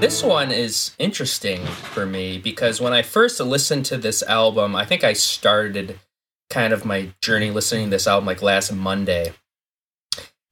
This 0.00 0.22
one 0.22 0.52
is 0.52 0.94
interesting 0.98 1.64
for 1.66 2.06
me 2.06 2.38
because 2.38 2.80
when 2.80 2.92
I 2.92 3.02
first 3.02 3.40
listened 3.40 3.84
to 3.86 3.96
this 3.96 4.22
album, 4.22 4.76
I 4.76 4.84
think 4.84 5.02
I 5.02 5.12
started 5.12 5.98
kind 6.50 6.72
of 6.72 6.84
my 6.84 7.10
journey 7.20 7.50
listening 7.50 7.86
to 7.86 7.90
this 7.90 8.06
album 8.06 8.26
like 8.26 8.40
last 8.40 8.72
Monday. 8.72 9.32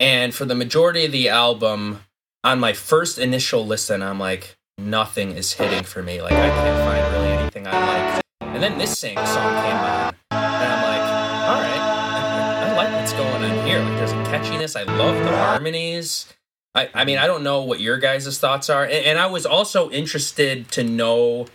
And 0.01 0.35
for 0.35 0.44
the 0.44 0.56
majority 0.56 1.06
of 1.06 1.12
the 1.12 1.28
album, 1.28 2.01
on 2.43 2.59
my 2.59 2.73
first 2.73 3.18
initial 3.18 3.64
listen, 3.64 4.02
I'm 4.02 4.18
like, 4.18 4.56
nothing 4.78 5.31
is 5.31 5.52
hitting 5.52 5.85
for 5.85 6.02
me. 6.02 6.20
Like 6.20 6.32
I 6.32 6.48
can't 6.48 6.85
find 6.85 7.14
really 7.14 7.28
anything 7.28 7.66
I 7.68 8.14
like. 8.14 8.23
And 8.40 8.62
then 8.62 8.78
this 8.78 8.98
song 8.98 9.14
came 9.14 9.24
on, 9.24 10.14
and 10.32 10.73
I'm 10.73 10.82
like, 10.82 11.02
all 11.47 11.60
right, 11.62 11.81
I, 11.81 12.70
I 12.70 12.77
like 12.77 12.93
what's 12.93 13.12
going 13.12 13.44
on 13.44 13.66
here. 13.66 13.81
Like 13.81 13.98
there's 13.98 14.12
a 14.12 14.14
catchiness. 14.24 14.78
I 14.78 14.82
love 14.97 15.16
the 15.24 15.36
harmonies. 15.36 16.36
I, 16.77 16.90
I 16.93 17.05
mean, 17.05 17.16
I 17.16 17.27
don't 17.27 17.43
know 17.43 17.62
what 17.62 17.81
your 17.81 17.98
guys' 17.98 18.39
thoughts 18.39 18.69
are. 18.69 18.85
And, 18.85 18.93
and 18.93 19.19
I 19.19 19.27
was 19.27 19.47
also 19.47 19.90
interested 19.90 20.70
to 20.73 20.85
know 20.85 21.47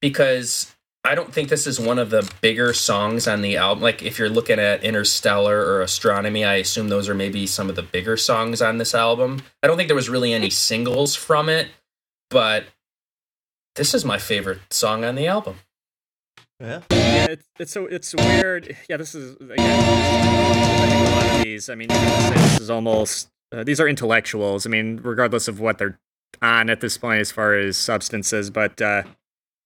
because 0.00 0.72
I 1.02 1.16
don't 1.16 1.34
think 1.34 1.48
this 1.48 1.66
is 1.66 1.80
one 1.80 1.98
of 1.98 2.10
the 2.10 2.30
bigger 2.40 2.72
songs 2.72 3.26
on 3.26 3.42
the 3.42 3.56
album. 3.56 3.82
Like 3.82 4.02
if 4.02 4.16
you're 4.16 4.28
looking 4.28 4.60
at 4.60 4.84
Interstellar 4.84 5.58
or 5.58 5.82
Astronomy, 5.82 6.44
I 6.44 6.54
assume 6.54 6.88
those 6.88 7.08
are 7.08 7.14
maybe 7.14 7.48
some 7.48 7.68
of 7.68 7.74
the 7.74 7.82
bigger 7.82 8.16
songs 8.16 8.62
on 8.62 8.78
this 8.78 8.94
album. 8.94 9.42
I 9.62 9.66
don't 9.66 9.76
think 9.76 9.88
there 9.88 9.96
was 9.96 10.08
really 10.08 10.32
any 10.32 10.50
singles 10.50 11.16
from 11.16 11.48
it, 11.48 11.68
but 12.28 12.66
this 13.74 13.92
is 13.92 14.04
my 14.04 14.18
favorite 14.18 14.60
song 14.70 15.04
on 15.04 15.16
the 15.16 15.26
album. 15.26 15.56
Yeah. 16.60 16.82
Yeah, 16.90 17.26
it's, 17.30 17.48
it's 17.58 17.72
so 17.72 17.86
it's 17.86 18.14
weird. 18.14 18.76
Yeah, 18.88 18.98
this 18.98 19.14
is 19.16 19.34
again. 19.36 19.58
I 19.58 20.86
think 20.86 21.08
a 21.08 21.10
lot 21.10 21.36
of 21.36 21.42
these. 21.42 21.70
I 21.70 21.74
mean, 21.74 21.88
this 21.88 22.60
is 22.60 22.70
almost. 22.70 23.30
Uh, 23.52 23.64
these 23.64 23.80
are 23.80 23.88
intellectuals. 23.88 24.66
I 24.66 24.70
mean, 24.70 25.00
regardless 25.02 25.48
of 25.48 25.60
what 25.60 25.78
they're 25.78 25.98
on 26.40 26.70
at 26.70 26.80
this 26.80 26.96
point 26.96 27.20
as 27.20 27.32
far 27.32 27.54
as 27.54 27.76
substances, 27.76 28.50
but 28.50 28.80
uh, 28.80 29.02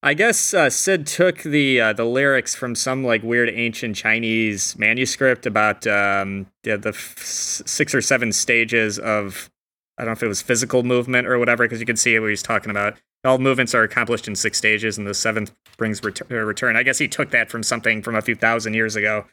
I 0.03 0.13
guess 0.13 0.53
uh, 0.53 0.69
Syd 0.69 1.07
took 1.07 1.43
the 1.43 1.81
uh, 1.81 1.93
the 1.95 2.05
lyrics 2.05 2.55
from 2.55 2.75
some 2.75 3.05
like 3.05 3.23
weird 3.23 3.49
ancient 3.49 3.97
Chinese 3.97 4.77
manuscript 4.79 5.47
about 5.47 5.87
um, 5.87 6.47
yeah, 6.63 6.77
the 6.77 6.91
f- 6.91 7.19
six 7.19 7.95
or 7.95 8.03
seven 8.03 8.31
stages 8.31 8.99
of 8.99 9.51
I 9.97 10.03
don't 10.03 10.09
know 10.09 10.13
if 10.13 10.23
it 10.23 10.29
was 10.29 10.43
physical 10.43 10.83
movement 10.83 11.27
or 11.27 11.39
whatever, 11.39 11.65
because 11.65 11.81
you 11.81 11.87
can 11.87 11.97
see 11.97 12.19
what 12.19 12.29
he's 12.29 12.43
talking 12.43 12.71
about. 12.71 12.99
All 13.25 13.39
movements 13.39 13.75
are 13.75 13.83
accomplished 13.83 14.29
in 14.29 14.37
six 14.37 14.59
stages, 14.59 14.99
and 14.99 15.07
the 15.07 15.15
seventh 15.15 15.55
brings 15.79 16.03
ret- 16.03 16.31
uh, 16.31 16.35
return. 16.35 16.77
I 16.77 16.83
guess 16.83 16.99
he 16.99 17.09
took 17.09 17.31
that 17.31 17.51
from 17.51 17.63
something 17.63 18.03
from 18.03 18.15
a 18.15 18.21
few 18.21 18.35
thousand 18.35 18.75
years 18.75 18.97
ago. 18.97 19.25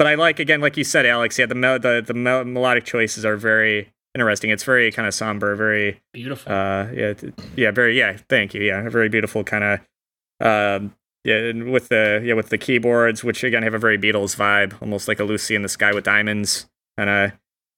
But 0.00 0.06
I 0.06 0.14
like 0.14 0.38
again, 0.38 0.62
like 0.62 0.78
you 0.78 0.84
said, 0.84 1.04
Alex. 1.04 1.38
Yeah, 1.38 1.44
the 1.44 1.54
mel- 1.54 1.78
the 1.78 2.02
the 2.04 2.14
mel- 2.14 2.44
melodic 2.46 2.84
choices 2.84 3.26
are 3.26 3.36
very 3.36 3.92
interesting. 4.14 4.48
It's 4.48 4.64
very 4.64 4.90
kind 4.90 5.06
of 5.06 5.12
somber, 5.12 5.54
very 5.54 6.00
Beautiful. 6.14 6.50
uh 6.50 6.86
yeah 6.90 7.12
yeah 7.54 7.70
very 7.70 7.98
yeah 7.98 8.16
thank 8.30 8.54
you 8.54 8.62
yeah 8.62 8.88
very 8.88 9.10
beautiful 9.10 9.44
kind 9.44 9.62
of 9.62 9.78
um 10.40 10.94
yeah 11.22 11.36
and 11.36 11.70
with 11.70 11.88
the 11.90 12.22
yeah 12.24 12.32
with 12.32 12.48
the 12.48 12.56
keyboards 12.56 13.22
which 13.22 13.44
again 13.44 13.62
have 13.62 13.74
a 13.74 13.78
very 13.78 13.98
Beatles 13.98 14.34
vibe 14.34 14.72
almost 14.80 15.06
like 15.06 15.20
a 15.20 15.24
Lucy 15.24 15.54
in 15.54 15.60
the 15.60 15.68
Sky 15.68 15.92
with 15.92 16.04
Diamonds 16.04 16.66
kind 16.96 17.10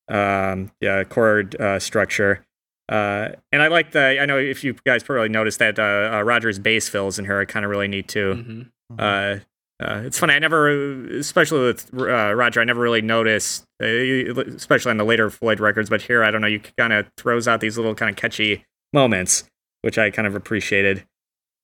of 0.09 0.15
um 0.15 0.71
yeah 0.81 1.03
chord 1.03 1.61
uh, 1.61 1.81
structure 1.81 2.47
uh 2.89 3.31
and 3.51 3.61
I 3.63 3.67
like 3.67 3.91
the 3.91 4.21
I 4.23 4.27
know 4.27 4.39
if 4.39 4.63
you 4.63 4.77
guys 4.87 5.03
probably 5.03 5.29
noticed 5.29 5.59
that 5.59 5.77
uh, 5.81 6.11
uh 6.19 6.23
Roger's 6.23 6.61
bass 6.61 6.89
fills 6.89 7.19
in 7.19 7.25
here 7.25 7.41
are 7.41 7.47
kind 7.47 7.65
of 7.65 7.71
really 7.73 7.89
neat 7.89 8.07
too 8.07 8.71
Mhm. 8.93 8.97
uh, 8.97 9.41
uh, 9.83 10.03
it's 10.05 10.19
funny. 10.19 10.35
I 10.35 10.39
never, 10.39 10.69
especially 11.17 11.67
with 11.67 11.91
uh, 11.95 12.35
Roger, 12.35 12.61
I 12.61 12.65
never 12.65 12.81
really 12.81 13.03
noticed, 13.03 13.65
uh, 13.83 13.87
especially 13.87 14.91
on 14.91 14.97
the 14.97 15.05
later 15.05 15.29
Floyd 15.31 15.61
records. 15.61 15.91
But 15.91 16.03
here, 16.03 16.23
I 16.25 16.31
don't 16.31 16.41
know, 16.41 16.47
you 16.47 16.61
kind 16.79 16.93
of 16.93 17.07
throws 17.17 17.49
out 17.49 17.61
these 17.61 17.77
little 17.77 17.95
kind 17.95 18.11
of 18.11 18.17
catchy 18.17 18.65
moments, 18.93 19.45
which 19.83 19.99
I 19.99 20.11
kind 20.11 20.27
of 20.27 20.35
appreciated. 20.35 21.05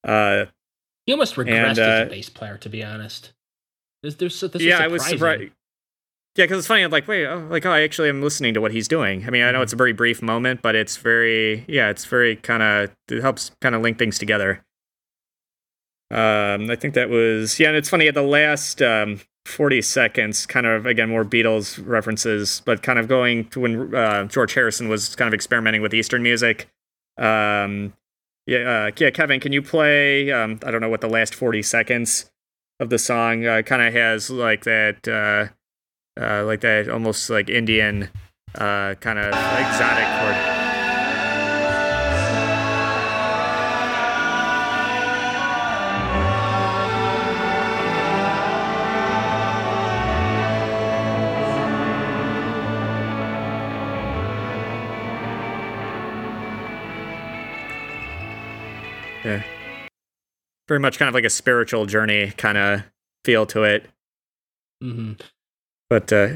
Uh, 0.05 0.47
He 1.07 1.13
almost 1.13 1.37
regressed 1.37 1.49
And, 1.49 1.71
as 1.71 1.79
a 1.79 1.85
uh, 1.85 2.05
bass 2.09 2.29
player, 2.29 2.59
to 2.59 2.69
be 2.69 2.83
honest. 2.83 3.33
This, 4.03 4.15
this 4.15 4.43
yeah, 4.63 4.79
I 4.79 4.87
was 4.87 5.05
surprised. 5.05 5.53
Yeah, 6.37 6.45
because 6.45 6.59
it's 6.59 6.69
funny. 6.69 6.83
I'm 6.83 6.93
like, 6.93 7.09
wait, 7.09 7.27
oh, 7.27 7.49
like, 7.51 7.67
oh, 7.67 7.73
I 7.73 7.81
actually 7.81 8.09
am 8.09 8.23
listening 8.23 8.55
to 8.55 8.61
what 8.61 8.71
he's 8.71 8.87
doing. 8.87 9.27
I 9.27 9.31
mean, 9.31 9.43
I 9.43 9.51
know 9.51 9.61
it's 9.61 9.73
a 9.73 9.77
very 9.77 9.93
brief 9.93 10.23
moment, 10.23 10.63
but 10.63 10.77
it's 10.77 10.97
very, 10.97 11.65
yeah, 11.67 11.89
it's 11.89 12.05
very 12.05 12.37
kind 12.37 12.63
of, 12.63 12.95
it 13.11 13.23
helps 13.23 13.51
kind 13.61 13.75
of 13.75 13.83
link 13.83 13.99
things 13.99 14.21
together. 14.21 14.65
Um, 16.11 16.71
I 16.71 16.77
think 16.77 16.95
that 16.95 17.11
was, 17.11 17.61
yeah, 17.61 17.69
and 17.69 17.77
it's 17.77 17.89
funny 17.89 18.09
at 18.09 18.15
the 18.15 18.23
last 18.23 18.81
um, 18.81 19.21
40 19.45 19.83
seconds, 19.83 20.47
kind 20.47 20.67
of, 20.67 20.87
again, 20.87 21.11
more 21.11 21.25
Beatles 21.25 21.81
references, 21.85 22.63
but 22.65 22.83
kind 22.83 22.99
of 22.99 23.09
going 23.09 23.49
to 23.51 23.61
when 23.61 23.95
uh, 23.95 24.25
George 24.25 24.55
Harrison 24.55 24.89
was 24.89 25.15
kind 25.17 25.29
of 25.29 25.35
experimenting 25.35 25.83
with 25.83 25.93
Eastern 25.93 26.23
music. 26.23 26.71
Um, 27.19 27.93
yeah, 28.47 28.87
uh, 28.87 28.91
yeah, 28.97 29.11
Kevin, 29.11 29.41
can 29.41 29.53
you 29.53 29.61
play, 29.61 30.33
um, 30.33 30.59
I 30.65 30.71
don't 30.71 30.81
know 30.81 30.89
what 30.89 31.03
the 31.03 31.09
last 31.09 31.35
40 31.35 31.63
seconds 31.63 32.31
of 32.81 32.89
the 32.89 32.99
song 32.99 33.45
uh, 33.45 33.63
kind 33.63 33.83
of 33.83 33.93
has 33.93 34.31
like 34.31 34.65
that, 34.65 35.07
uh, 35.07 35.49
uh, 36.21 36.45
like 36.45 36.61
that 36.63 36.89
almost 36.89 37.29
like 37.29 37.51
Indian 37.51 38.09
uh, 38.55 38.95
kind 38.95 39.19
of 39.19 39.27
exotic 39.27 40.07
chord. 40.21 40.48
Yeah. 59.29 59.43
Very 60.69 60.81
much 60.81 60.99
kind 60.99 61.09
of 61.09 61.15
like 61.15 61.25
a 61.25 61.31
spiritual 61.31 61.87
journey 61.87 62.33
kind 62.37 62.59
of 62.59 62.83
feel 63.25 63.47
to 63.47 63.63
it. 63.65 63.87
hmm 64.83 65.13
But 65.91 66.13
uh, 66.13 66.29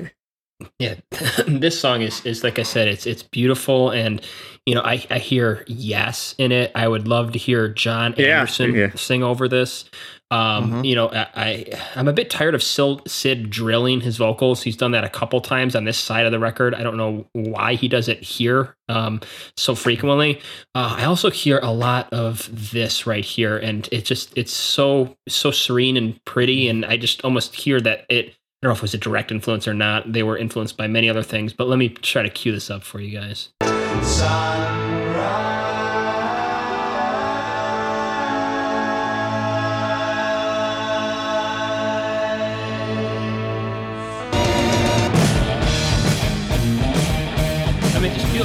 Yeah, 0.78 0.94
this 1.46 1.78
song 1.80 2.02
is 2.02 2.24
is 2.24 2.44
like 2.44 2.58
I 2.58 2.62
said, 2.62 2.88
it's 2.88 3.06
it's 3.06 3.22
beautiful, 3.22 3.90
and 3.90 4.20
you 4.66 4.74
know 4.74 4.82
I 4.82 5.04
I 5.10 5.18
hear 5.18 5.64
yes 5.66 6.34
in 6.38 6.52
it. 6.52 6.70
I 6.74 6.86
would 6.88 7.08
love 7.08 7.32
to 7.32 7.38
hear 7.38 7.68
Jon 7.68 8.14
Yeah, 8.16 8.40
Anderson 8.40 8.74
yeah. 8.74 8.90
sing 8.94 9.22
over 9.22 9.48
this. 9.48 9.84
Um, 10.32 10.72
Mhm. 10.72 10.84
You 10.86 10.94
know, 10.94 11.08
I, 11.10 11.26
I 11.36 11.64
I'm 11.94 12.08
a 12.08 12.12
bit 12.12 12.30
tired 12.30 12.54
of 12.54 12.62
Sil, 12.64 13.02
Syd 13.06 13.50
drilling 13.50 14.00
his 14.00 14.16
vocals. 14.16 14.62
He's 14.62 14.76
done 14.76 14.92
that 14.92 15.04
a 15.04 15.08
couple 15.10 15.40
times 15.40 15.76
on 15.76 15.84
this 15.84 15.98
side 15.98 16.24
of 16.26 16.32
the 16.32 16.38
record. 16.38 16.74
I 16.74 16.82
don't 16.82 16.96
know 16.96 17.26
why 17.34 17.74
he 17.74 17.86
does 17.86 18.08
it 18.08 18.22
here 18.22 18.74
um, 18.88 19.20
so 19.56 19.74
frequently. 19.74 20.40
Uh, 20.74 20.96
I 20.98 21.04
also 21.04 21.30
hear 21.30 21.58
a 21.62 21.70
lot 21.72 22.12
of 22.12 22.48
this 22.72 23.06
right 23.06 23.24
here, 23.24 23.58
and 23.58 23.88
it 23.92 24.04
just 24.06 24.32
it's 24.36 24.52
so 24.52 25.16
so 25.28 25.50
serene 25.50 25.96
and 25.96 26.24
pretty, 26.24 26.66
and 26.68 26.84
I 26.86 26.96
just 26.96 27.22
almost 27.24 27.54
hear 27.54 27.80
that 27.82 28.06
it. 28.08 28.28
I 28.62 28.66
don't 28.66 28.70
know 28.70 28.72
if 28.74 28.78
it 28.78 28.82
was 28.82 28.94
a 28.94 28.98
direct 28.98 29.32
influence 29.32 29.66
or 29.66 29.74
not. 29.74 30.12
They 30.12 30.22
were 30.22 30.38
influenced 30.38 30.76
by 30.76 30.86
many 30.86 31.10
other 31.10 31.24
things, 31.24 31.52
but 31.52 31.66
let 31.68 31.78
me 31.78 31.88
try 31.88 32.22
to 32.22 32.30
cue 32.30 32.52
this 32.52 32.70
up 32.70 32.84
for 32.84 33.00
you 33.00 33.18
guys. 33.18 33.48
I 33.60 34.81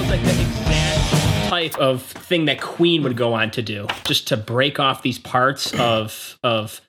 feels 0.07 0.23
like 0.23 0.35
the 0.35 0.41
exact 0.41 1.49
type 1.49 1.77
of 1.77 2.01
thing 2.01 2.45
that 2.45 2.61
Queen 2.61 3.03
would 3.03 3.17
go 3.17 3.33
on 3.33 3.51
to 3.51 3.61
do, 3.61 3.87
just 4.05 4.27
to 4.27 4.37
break 4.37 4.79
off 4.79 5.01
these 5.01 5.19
parts 5.19 5.73
of 5.79 6.37
of 6.43 6.81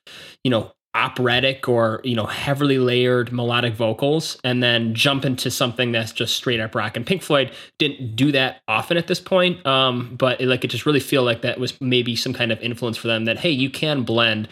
you 0.45 0.51
know 0.51 0.73
operatic 0.99 1.69
or 1.69 2.01
you 2.05 2.15
know 2.17 2.27
heavily 2.27 2.79
layered 2.79 3.33
melodic 3.33 3.75
vocals, 3.75 4.39
and 4.45 4.63
then 4.63 4.95
jump 4.95 5.25
into 5.25 5.51
something 5.51 5.93
that's 5.93 6.13
just 6.13 6.35
straight 6.37 6.61
up 6.61 6.75
rock. 6.75 6.97
And 6.97 7.07
Pink 7.07 7.23
Floyd 7.23 7.53
didn't 7.79 8.17
do 8.17 8.33
that 8.33 8.61
often 8.69 8.97
at 8.97 9.07
this 9.07 9.21
point, 9.21 9.65
um, 9.67 10.15
but 10.17 10.41
it, 10.41 10.47
like 10.47 10.65
it 10.65 10.69
just 10.69 10.85
really 10.87 11.01
feel 11.01 11.23
like 11.23 11.43
that 11.43 11.59
was 11.61 11.81
maybe 11.81 12.17
some 12.17 12.33
kind 12.33 12.51
of 12.53 12.61
influence 12.61 12.97
for 12.97 13.07
them. 13.09 13.25
That 13.27 13.39
hey, 13.39 13.51
you 13.51 13.71
can 13.71 14.03
blend 14.03 14.49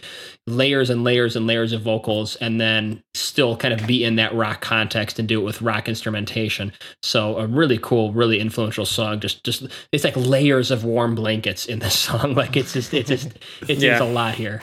layers 0.49 0.91
and 0.91 1.03
layers 1.03 1.35
and 1.35 1.45
layers 1.47 1.73
of 1.73 1.83
vocals 1.83 2.37
and 2.37 2.61
then 2.61 3.03
still 3.15 3.57
kind 3.57 3.75
of 3.75 3.85
be 3.85 4.05
in 4.05 4.15
that 4.15 4.33
rock 4.33 4.61
context 4.61 5.19
and 5.19 5.27
do 5.27 5.41
it 5.41 5.45
with 5.45 5.61
rock 5.61 5.89
instrumentation. 5.89 6.73
So 7.03 7.37
a 7.39 7.47
really 7.49 7.79
cool, 7.83 8.13
really 8.13 8.39
influential 8.39 8.87
song. 8.87 9.19
Just 9.19 9.43
just 9.45 9.67
it's 9.91 10.05
like 10.05 10.15
layers 10.17 10.71
of 10.71 10.85
warm 10.85 11.17
blankets 11.17 11.67
in 11.67 11.81
this 11.81 11.95
song. 11.99 12.35
Like 12.35 12.57
it's 12.57 12.73
just 12.73 12.95
it's 12.95 13.09
just 13.09 13.29
it's, 13.69 13.83
Yeah. 13.83 13.93
it's 13.93 14.01
a 14.01 14.05
lot 14.05 14.35
here. 14.37 14.63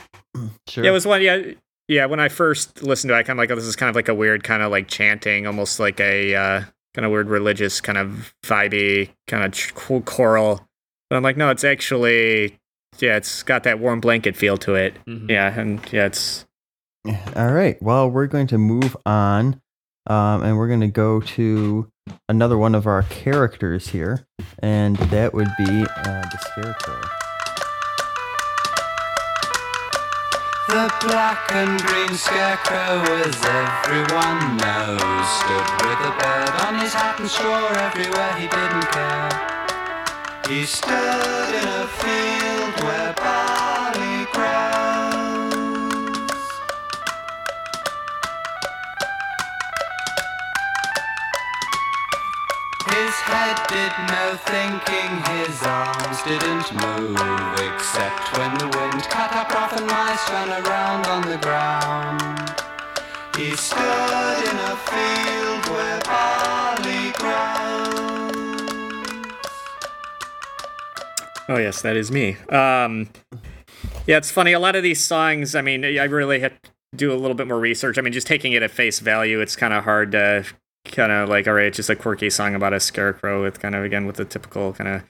Sure. 0.68 0.84
yeah, 0.84 0.90
it 0.90 0.94
was 0.94 1.06
one. 1.06 1.22
Yeah, 1.22 1.52
yeah. 1.88 2.06
When 2.06 2.20
I 2.20 2.30
first 2.30 2.82
listened 2.84 3.10
to 3.10 3.16
it, 3.16 3.20
I 3.20 3.24
kind 3.24 3.38
of 3.40 3.44
like, 3.44 3.52
oh, 3.52 3.56
this 3.56 3.66
is 3.66 3.76
kind 3.76 3.90
of 3.90 3.96
like 3.96 4.10
a 4.10 4.14
weird 4.16 4.44
kind 4.44 4.62
of 4.64 4.72
like 4.72 4.88
chanting, 4.88 5.48
almost 5.48 5.80
like 5.80 6.00
a 6.00 6.36
uh, 6.36 6.62
kind 6.94 7.06
of 7.06 7.12
weird 7.12 7.30
religious 7.30 7.82
kind 7.82 7.98
of 7.98 8.34
vibey 8.44 9.10
kind 9.28 9.44
of 9.44 9.52
ch- 9.52 9.74
cool 9.76 10.02
choral. 10.02 10.62
But 11.10 11.18
I'm 11.18 11.24
like, 11.24 11.38
no, 11.38 11.50
it's 11.50 11.64
actually, 11.64 12.58
yeah, 13.00 13.18
it's 13.18 13.44
got 13.44 13.64
that 13.64 13.80
warm 13.80 14.00
blanket 14.00 14.36
feel 14.36 14.58
to 14.60 14.76
it. 14.76 14.96
Mhm. 15.06 15.30
Yeah, 15.30 15.60
and 15.60 15.82
yeah, 15.92 16.06
it's 16.06 16.46
All 17.36 17.52
right. 17.52 17.82
Well, 17.82 18.10
we're 18.10 18.28
going 18.28 18.48
to 18.48 18.58
move 18.58 18.96
on, 19.06 19.62
um, 20.08 20.42
and 20.44 20.58
we're 20.58 20.70
going 20.70 20.82
to 20.82 20.88
go 20.88 21.20
to 21.22 21.90
another 22.30 22.58
one 22.58 22.74
of 22.76 22.88
our 22.88 23.04
characters 23.04 23.90
here, 23.90 24.26
and 24.60 24.96
that 24.98 25.34
would 25.34 25.50
be 25.58 25.82
uh, 25.84 26.22
the 26.22 26.38
Scarecrow. 26.52 27.02
The 30.66 30.90
black 31.02 31.52
and 31.52 31.78
green 31.82 32.16
scarecrow, 32.16 33.04
as 33.20 33.36
everyone 33.44 34.56
knows, 34.56 35.28
stood 35.44 35.68
with 35.84 36.00
a 36.08 36.14
bird 36.16 36.56
on 36.64 36.80
his 36.80 36.94
hat 36.94 37.20
and 37.20 37.30
straw 37.30 37.68
everywhere 37.68 38.34
he 38.40 38.48
didn't 38.48 38.88
care. 38.96 39.30
He 40.48 40.66
stood 40.66 41.52
in 41.52 41.68
a 41.68 41.88
field 42.00 42.80
where 42.80 43.14
head 53.24 53.58
did 53.72 53.94
no 54.12 54.36
thinking, 54.52 55.12
his 55.40 55.56
arms 55.64 56.20
didn't 56.24 56.68
move, 56.76 57.16
except 57.72 58.38
when 58.38 58.52
the 58.60 58.68
wind 58.78 59.04
cut 59.08 59.32
up 59.34 59.50
rough 59.54 59.74
and 59.78 59.88
mice 59.88 60.30
ran 60.30 60.50
around 60.64 61.06
on 61.08 61.22
the 61.30 61.38
ground. 61.38 62.64
He 63.38 63.56
stood 63.56 64.40
in 64.50 64.58
a 64.72 64.76
field 64.90 65.64
where 65.72 66.00
barley 66.06 67.12
grows. 67.18 67.94
Oh 71.50 71.58
yes, 71.58 71.82
that 71.82 71.96
is 71.96 72.12
me. 72.12 72.38
Um, 72.50 73.10
yeah, 74.06 74.18
it's 74.18 74.32
funny. 74.32 74.54
A 74.54 74.60
lot 74.60 74.76
of 74.76 74.84
these 74.84 75.04
songs. 75.04 75.56
I 75.56 75.62
mean, 75.62 75.84
I 75.84 76.04
really 76.06 76.40
had 76.40 76.62
to 76.64 76.70
do 76.96 77.12
a 77.12 77.16
little 77.16 77.36
bit 77.36 77.48
more 77.48 77.60
research. 77.60 77.98
I 77.98 78.02
mean, 78.02 78.14
just 78.14 78.28
taking 78.28 78.54
it 78.54 78.62
at 78.64 78.72
face 78.72 79.00
value, 79.00 79.40
it's 79.40 79.56
kind 79.56 79.74
of 79.74 79.84
hard 79.84 80.12
to 80.12 80.46
kind 80.86 81.12
of 81.12 81.30
like, 81.30 81.48
all 81.48 81.54
right, 81.54 81.68
it's 81.68 81.78
just 81.78 81.90
a 81.90 81.96
quirky 81.96 82.30
song 82.30 82.56
about 82.56 82.74
a 82.74 82.80
scarecrow 82.80 83.42
with 83.42 83.60
kind 83.60 83.76
of 83.76 83.84
again 83.84 84.06
with 84.06 84.18
the 84.18 84.26
typical 84.26 84.74
kind 84.74 84.90
of 84.90 85.04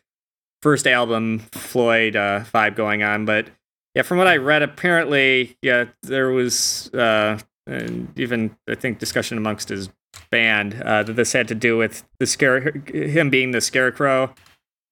first 0.62 0.88
album 0.88 1.40
Floyd 1.52 2.16
uh, 2.16 2.42
vibe 2.54 2.76
going 2.76 3.04
on. 3.04 3.26
But 3.26 3.48
yeah, 3.96 4.02
from 4.04 4.18
what 4.18 4.28
I 4.28 4.38
read, 4.38 4.62
apparently, 4.62 5.58
yeah, 5.62 5.86
there 6.02 6.30
was 6.30 6.94
uh, 6.94 7.40
and 7.68 8.18
even 8.18 8.56
I 8.70 8.76
think 8.76 9.00
discussion 9.00 9.38
amongst 9.38 9.70
his 9.70 9.90
band 10.30 10.82
uh, 10.82 11.04
that 11.04 11.14
this 11.14 11.34
had 11.34 11.48
to 11.48 11.56
do 11.56 11.78
with 11.78 12.04
the 12.20 12.28
scare 12.28 12.72
him 12.88 13.30
being 13.30 13.52
the 13.52 13.62
scarecrow 13.62 14.34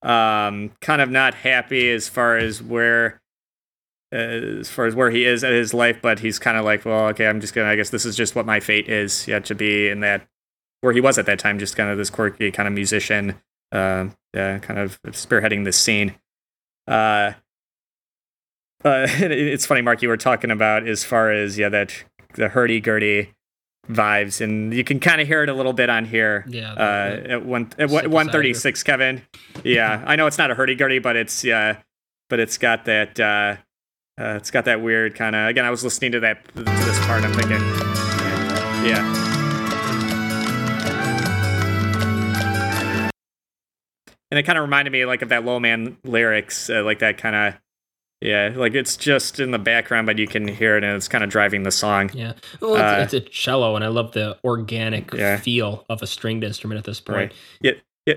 um, 0.02 0.72
kind 0.80 1.00
of 1.00 1.10
not 1.10 1.34
happy 1.34 1.90
as 1.90 2.08
far 2.08 2.36
as 2.36 2.62
where 2.62 3.20
uh, 4.12 4.16
as 4.60 4.68
far 4.68 4.86
as 4.86 4.94
where 4.94 5.10
he 5.10 5.24
is 5.24 5.42
at 5.42 5.52
his 5.52 5.72
life, 5.72 5.98
but 6.02 6.18
he's 6.18 6.38
kind 6.38 6.58
of 6.58 6.64
like, 6.64 6.84
well, 6.84 7.06
okay, 7.08 7.26
I'm 7.26 7.40
just 7.40 7.54
gonna. 7.54 7.68
I 7.68 7.76
guess 7.76 7.90
this 7.90 8.04
is 8.04 8.16
just 8.16 8.34
what 8.34 8.44
my 8.44 8.60
fate 8.60 8.88
is. 8.88 9.26
yet 9.26 9.44
to 9.46 9.54
be 9.54 9.88
in 9.88 10.00
that 10.00 10.26
where 10.82 10.92
he 10.92 11.00
was 11.00 11.16
at 11.16 11.26
that 11.26 11.38
time, 11.38 11.58
just 11.58 11.76
kind 11.76 11.88
of 11.88 11.96
this 11.96 12.10
quirky 12.10 12.50
kind 12.50 12.66
of 12.66 12.74
musician, 12.74 13.40
uh, 13.72 14.08
uh 14.36 14.58
kind 14.58 14.78
of 14.78 15.00
spearheading 15.04 15.64
this 15.64 15.78
scene. 15.78 16.14
Uh, 16.86 17.32
uh, 18.84 19.06
it's 19.08 19.64
funny, 19.64 19.80
Mark. 19.80 20.02
You 20.02 20.08
were 20.08 20.16
talking 20.16 20.50
about 20.50 20.86
as 20.86 21.04
far 21.04 21.32
as 21.32 21.56
yeah 21.56 21.70
that 21.70 22.04
the 22.34 22.48
hurdy 22.48 22.80
gurdy 22.80 23.32
vibes, 23.88 24.40
and 24.40 24.74
you 24.74 24.84
can 24.84 25.00
kind 25.00 25.20
of 25.20 25.26
hear 25.26 25.42
it 25.42 25.48
a 25.48 25.54
little 25.54 25.72
bit 25.72 25.88
on 25.88 26.04
here. 26.04 26.44
Yeah, 26.48 26.72
Uh, 26.72 26.76
the- 26.76 27.30
at 27.30 27.44
one 27.46 27.72
at 27.78 27.90
one 27.90 28.28
thirty 28.28 28.52
six, 28.54 28.82
Kevin. 28.82 29.22
Yeah, 29.64 30.02
I 30.06 30.16
know 30.16 30.26
it's 30.26 30.38
not 30.38 30.50
a 30.50 30.54
hurdy 30.54 30.74
gurdy, 30.74 30.98
but 30.98 31.16
it's 31.16 31.44
yeah, 31.44 31.78
but 32.28 32.40
it's 32.40 32.58
got 32.58 32.84
that 32.86 33.20
uh, 33.20 33.56
uh 34.20 34.34
it's 34.36 34.50
got 34.50 34.64
that 34.64 34.82
weird 34.82 35.14
kind 35.14 35.36
of. 35.36 35.48
Again, 35.48 35.64
I 35.64 35.70
was 35.70 35.84
listening 35.84 36.12
to 36.12 36.20
that 36.20 36.44
to 36.56 36.62
this 36.62 36.98
part. 37.06 37.22
I'm 37.22 37.32
thinking, 37.32 37.60
yeah. 38.84 39.31
And 44.32 44.38
it 44.38 44.44
kind 44.44 44.56
of 44.56 44.62
reminded 44.62 44.92
me 44.92 45.04
like 45.04 45.20
of 45.20 45.28
that 45.28 45.44
low 45.44 45.60
man 45.60 45.98
lyrics, 46.04 46.70
uh, 46.70 46.82
like 46.82 47.00
that 47.00 47.18
kind 47.18 47.36
of, 47.36 47.60
yeah, 48.22 48.50
like 48.56 48.72
it's 48.72 48.96
just 48.96 49.38
in 49.38 49.50
the 49.50 49.58
background, 49.58 50.06
but 50.06 50.16
you 50.16 50.26
can 50.26 50.48
hear 50.48 50.78
it 50.78 50.84
and 50.84 50.96
it's 50.96 51.06
kind 51.06 51.22
of 51.22 51.28
driving 51.28 51.64
the 51.64 51.70
song. 51.70 52.10
Yeah. 52.14 52.32
Well, 52.62 52.76
Uh, 52.76 53.02
it's, 53.02 53.12
it's 53.12 53.26
a 53.26 53.28
cello, 53.28 53.76
and 53.76 53.84
I 53.84 53.88
love 53.88 54.12
the 54.12 54.38
organic 54.42 55.12
Yeah. 55.12 55.36
feel 55.36 55.84
of 55.90 56.00
a 56.00 56.06
stringed 56.06 56.44
instrument 56.44 56.78
at 56.78 56.84
this 56.84 56.98
point. 56.98 57.16
Right. 57.16 57.32
Yeah. 57.60 57.72
Yeah. 58.06 58.14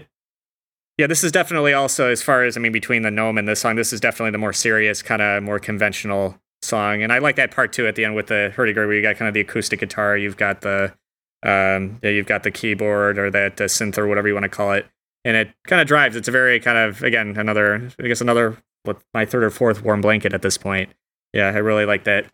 Yeah. 0.97 1.07
This 1.07 1.21
is 1.21 1.33
definitely 1.33 1.73
also, 1.73 2.09
as 2.09 2.21
far 2.21 2.45
as 2.45 2.55
I 2.55 2.61
mean, 2.61 2.71
between 2.71 3.01
the 3.01 3.11
gnome 3.11 3.37
and 3.37 3.45
this 3.45 3.59
song, 3.59 3.75
this 3.75 3.91
is 3.91 3.99
definitely 3.99 4.31
the 4.31 4.37
more 4.37 4.53
serious, 4.53 5.01
kind 5.01 5.21
of 5.21 5.43
more 5.43 5.59
conventional 5.59 6.39
song. 6.61 7.03
And 7.03 7.11
I 7.11 7.17
like 7.17 7.35
that 7.35 7.51
part 7.51 7.73
too 7.73 7.87
at 7.87 7.95
the 7.95 8.05
end 8.05 8.15
with 8.15 8.27
the 8.27 8.53
hurdy-gurdy, 8.55 8.87
where 8.87 8.95
you 8.95 9.01
got 9.01 9.17
kind 9.17 9.27
of 9.27 9.33
the 9.33 9.41
acoustic 9.41 9.81
guitar, 9.81 10.15
you've 10.15 10.37
got 10.37 10.61
the, 10.61 10.93
um, 11.43 11.99
yeah, 12.01 12.11
you've 12.11 12.25
got 12.25 12.43
the 12.43 12.51
keyboard 12.51 13.19
or 13.19 13.29
that 13.31 13.59
uh, 13.59 13.65
synth 13.65 13.97
or 13.97 14.07
whatever 14.07 14.29
you 14.29 14.33
want 14.33 14.45
to 14.45 14.49
call 14.49 14.71
it, 14.71 14.85
and 15.25 15.35
it 15.35 15.53
kind 15.65 15.81
of 15.81 15.87
drives. 15.87 16.15
It's 16.15 16.29
a 16.29 16.31
very 16.31 16.61
kind 16.61 16.77
of 16.77 17.03
again 17.03 17.35
another, 17.35 17.89
I 17.99 18.07
guess 18.07 18.21
another 18.21 18.57
what 18.83 19.01
my 19.13 19.25
third 19.25 19.43
or 19.43 19.49
fourth 19.49 19.83
warm 19.83 19.99
blanket 19.99 20.33
at 20.33 20.41
this 20.41 20.57
point. 20.57 20.91
Yeah, 21.33 21.47
I 21.47 21.57
really 21.57 21.85
like 21.85 22.05
that. 22.05 22.27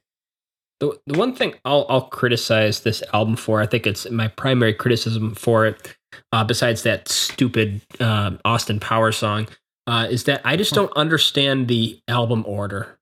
The, 0.80 1.00
the 1.08 1.18
one 1.18 1.36
thing 1.36 1.56
I'll, 1.64 1.86
I'll 1.90 2.08
criticize 2.08 2.82
this 2.82 3.04
album 3.14 3.36
for, 3.36 3.62
I 3.62 3.68
think 3.68 3.88
it's 3.88 4.10
my 4.10 4.28
primary 4.28 4.74
criticism 4.74 5.36
for 5.36 5.66
it, 5.68 5.96
uh, 6.32 6.44
besides 6.44 6.84
that 6.84 7.08
stupid 7.08 7.82
uh, 8.00 8.32
Austin 8.44 8.80
Power 8.80 9.12
song, 9.12 9.48
uh, 9.88 10.08
is 10.10 10.24
that 10.26 10.42
I 10.44 10.58
just 10.58 10.74
don't 10.74 10.92
understand 10.96 11.68
the 11.68 12.00
album 12.08 12.44
order. 12.48 12.98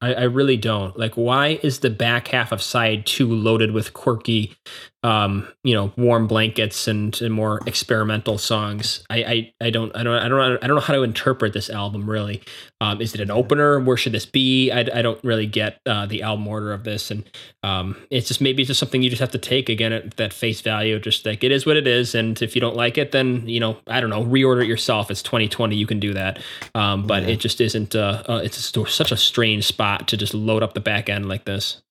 I, 0.00 0.14
I 0.14 0.22
really 0.24 0.56
don't. 0.56 0.98
Like, 0.98 1.14
why 1.14 1.60
is 1.62 1.80
the 1.80 1.90
back 1.90 2.28
half 2.28 2.52
of 2.52 2.62
side 2.62 3.06
two 3.06 3.32
loaded 3.32 3.72
with 3.72 3.92
quirky, 3.92 4.56
um, 5.02 5.48
you 5.64 5.74
know, 5.74 5.92
warm 5.96 6.26
blankets 6.26 6.86
and, 6.86 7.20
and 7.22 7.32
more 7.32 7.60
experimental 7.66 8.38
songs? 8.38 9.04
I, 9.08 9.16
I, 9.24 9.66
I 9.66 9.70
don't, 9.70 9.94
I 9.96 10.02
don't, 10.02 10.14
I 10.14 10.28
don't, 10.28 10.64
I 10.64 10.66
don't 10.66 10.76
know 10.76 10.80
how 10.80 10.94
to 10.94 11.02
interpret 11.02 11.52
this 11.52 11.70
album 11.70 12.08
really. 12.08 12.42
Um, 12.82 13.00
is 13.00 13.14
it 13.14 13.20
an 13.20 13.30
opener? 13.30 13.78
Where 13.78 13.96
should 13.96 14.12
this 14.12 14.24
be? 14.24 14.70
I, 14.70 14.80
I 14.80 15.02
don't 15.02 15.22
really 15.22 15.46
get 15.46 15.80
uh, 15.84 16.06
the 16.06 16.22
album 16.22 16.46
order 16.48 16.72
of 16.72 16.84
this, 16.84 17.10
and 17.10 17.28
um, 17.62 17.96
it's 18.10 18.28
just 18.28 18.40
maybe 18.40 18.62
it's 18.62 18.68
just 18.68 18.80
something 18.80 19.02
you 19.02 19.10
just 19.10 19.20
have 19.20 19.32
to 19.32 19.38
take 19.38 19.68
again 19.68 19.92
at 19.92 20.16
that 20.16 20.32
face 20.32 20.62
value. 20.62 20.98
Just 20.98 21.26
like 21.26 21.44
it 21.44 21.52
is 21.52 21.66
what 21.66 21.76
it 21.76 21.86
is, 21.86 22.14
and 22.14 22.40
if 22.40 22.54
you 22.54 22.60
don't 22.60 22.76
like 22.76 22.96
it, 22.96 23.12
then 23.12 23.46
you 23.46 23.60
know 23.60 23.76
I 23.86 24.00
don't 24.00 24.08
know, 24.08 24.24
reorder 24.24 24.62
it 24.62 24.68
yourself. 24.68 25.10
It's 25.10 25.22
2020, 25.22 25.76
you 25.76 25.86
can 25.86 26.00
do 26.00 26.14
that, 26.14 26.40
um, 26.74 27.06
but 27.06 27.24
it 27.24 27.38
just 27.38 27.60
isn't. 27.60 27.94
Uh, 27.94 28.22
uh, 28.26 28.40
it's 28.42 28.56
just 28.56 28.96
such 28.96 29.12
a 29.12 29.16
strange 29.16 29.66
spot 29.66 30.08
to 30.08 30.16
just 30.16 30.32
load 30.32 30.62
up 30.62 30.72
the 30.72 30.80
back 30.80 31.10
end 31.10 31.28
like 31.28 31.44
this. 31.44 31.82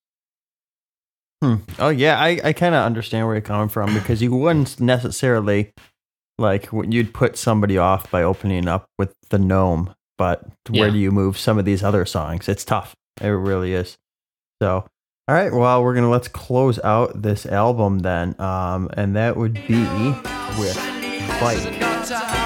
Hmm. 1.42 1.54
Oh 1.78 1.88
yeah, 1.88 2.18
I, 2.20 2.38
I 2.44 2.52
kind 2.52 2.74
of 2.74 2.84
understand 2.84 3.26
where 3.26 3.34
you're 3.34 3.40
coming 3.42 3.68
from 3.70 3.94
because 3.94 4.20
you 4.20 4.30
wouldn't 4.32 4.78
necessarily 4.80 5.72
like 6.38 6.68
you'd 6.72 7.14
put 7.14 7.36
somebody 7.38 7.78
off 7.78 8.10
by 8.10 8.22
opening 8.22 8.68
up 8.68 8.84
with 8.98 9.14
the 9.30 9.38
gnome, 9.38 9.94
but 10.18 10.42
where 10.68 10.86
Yeah. 10.88 10.92
do 10.92 10.98
you 10.98 11.10
move 11.10 11.38
some 11.38 11.58
of 11.58 11.64
these 11.64 11.82
other 11.82 12.04
songs? 12.04 12.48
It's 12.48 12.64
tough. 12.64 12.94
It 13.20 13.28
really 13.28 13.72
is. 13.72 13.96
So, 14.62 14.84
all 15.28 15.34
right, 15.34 15.52
well, 15.52 15.82
we're 15.82 15.94
gonna 15.94 16.10
let's 16.10 16.28
close 16.28 16.78
out 16.80 17.22
this 17.22 17.46
album 17.46 18.00
then, 18.00 18.38
um, 18.40 18.90
and 18.94 19.16
that 19.16 19.36
would 19.36 19.54
be 19.66 19.84
with 20.58 20.76
Fight. 21.40 22.39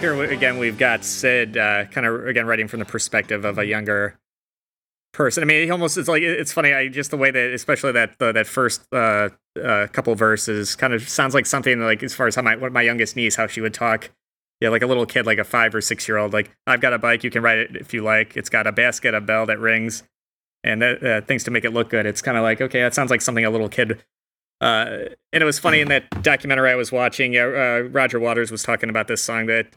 Here 0.00 0.22
again. 0.24 0.56
We've 0.56 0.78
got 0.78 1.04
Syd, 1.04 1.58
uh, 1.58 1.84
kind 1.86 2.06
of 2.06 2.26
again 2.26 2.46
writing 2.46 2.68
from 2.68 2.78
the 2.80 2.86
perspective 2.86 3.44
of 3.44 3.58
a 3.58 3.66
younger 3.66 4.18
person. 5.12 5.42
I 5.42 5.46
mean, 5.46 5.64
he 5.64 5.70
almost 5.70 5.98
it's 5.98 6.08
like 6.08 6.22
it's 6.22 6.52
funny. 6.52 6.72
I 6.72 6.88
just 6.88 7.10
the 7.10 7.18
way 7.18 7.30
that, 7.30 7.52
especially 7.52 7.92
that 7.92 8.14
uh, 8.18 8.32
that 8.32 8.46
first 8.46 8.82
uh, 8.94 9.28
uh, 9.62 9.88
couple 9.92 10.14
verses, 10.14 10.74
kind 10.74 10.94
of 10.94 11.06
sounds 11.06 11.34
like 11.34 11.44
something 11.44 11.80
like 11.80 12.02
as 12.02 12.14
far 12.14 12.26
as 12.26 12.34
how 12.34 12.40
my 12.42 12.56
my 12.56 12.80
youngest 12.80 13.14
niece 13.14 13.36
how 13.36 13.46
she 13.46 13.60
would 13.60 13.74
talk. 13.74 14.10
Yeah, 14.60 14.70
like 14.70 14.80
a 14.82 14.86
little 14.86 15.04
kid, 15.04 15.26
like 15.26 15.38
a 15.38 15.44
five 15.44 15.74
or 15.74 15.82
six 15.82 16.08
year 16.08 16.16
old. 16.16 16.32
Like 16.32 16.50
I've 16.66 16.80
got 16.80 16.94
a 16.94 16.98
bike, 16.98 17.22
you 17.22 17.30
can 17.30 17.42
ride 17.42 17.58
it 17.58 17.76
if 17.76 17.92
you 17.92 18.02
like. 18.02 18.38
It's 18.38 18.48
got 18.48 18.66
a 18.66 18.72
basket, 18.72 19.12
a 19.14 19.20
bell 19.20 19.44
that 19.46 19.58
rings, 19.58 20.02
and 20.64 20.80
that, 20.80 21.04
uh, 21.04 21.20
things 21.26 21.44
to 21.44 21.50
make 21.50 21.64
it 21.66 21.74
look 21.74 21.90
good. 21.90 22.06
It's 22.06 22.22
kind 22.22 22.38
of 22.38 22.42
like 22.42 22.62
okay, 22.62 22.80
that 22.80 22.94
sounds 22.94 23.10
like 23.10 23.20
something 23.20 23.44
a 23.44 23.50
little 23.50 23.68
kid 23.68 24.02
Uh, 24.60 25.08
and 25.32 25.42
it 25.42 25.46
was 25.46 25.58
funny 25.58 25.80
in 25.80 25.88
that 25.88 26.22
documentary 26.22 26.70
I 26.70 26.74
was 26.74 26.90
watching. 26.92 27.36
Uh, 27.36 27.88
Roger 27.90 28.18
Waters 28.20 28.50
was 28.50 28.62
talking 28.62 28.88
about 28.90 29.08
this 29.08 29.22
song. 29.22 29.46
That 29.46 29.68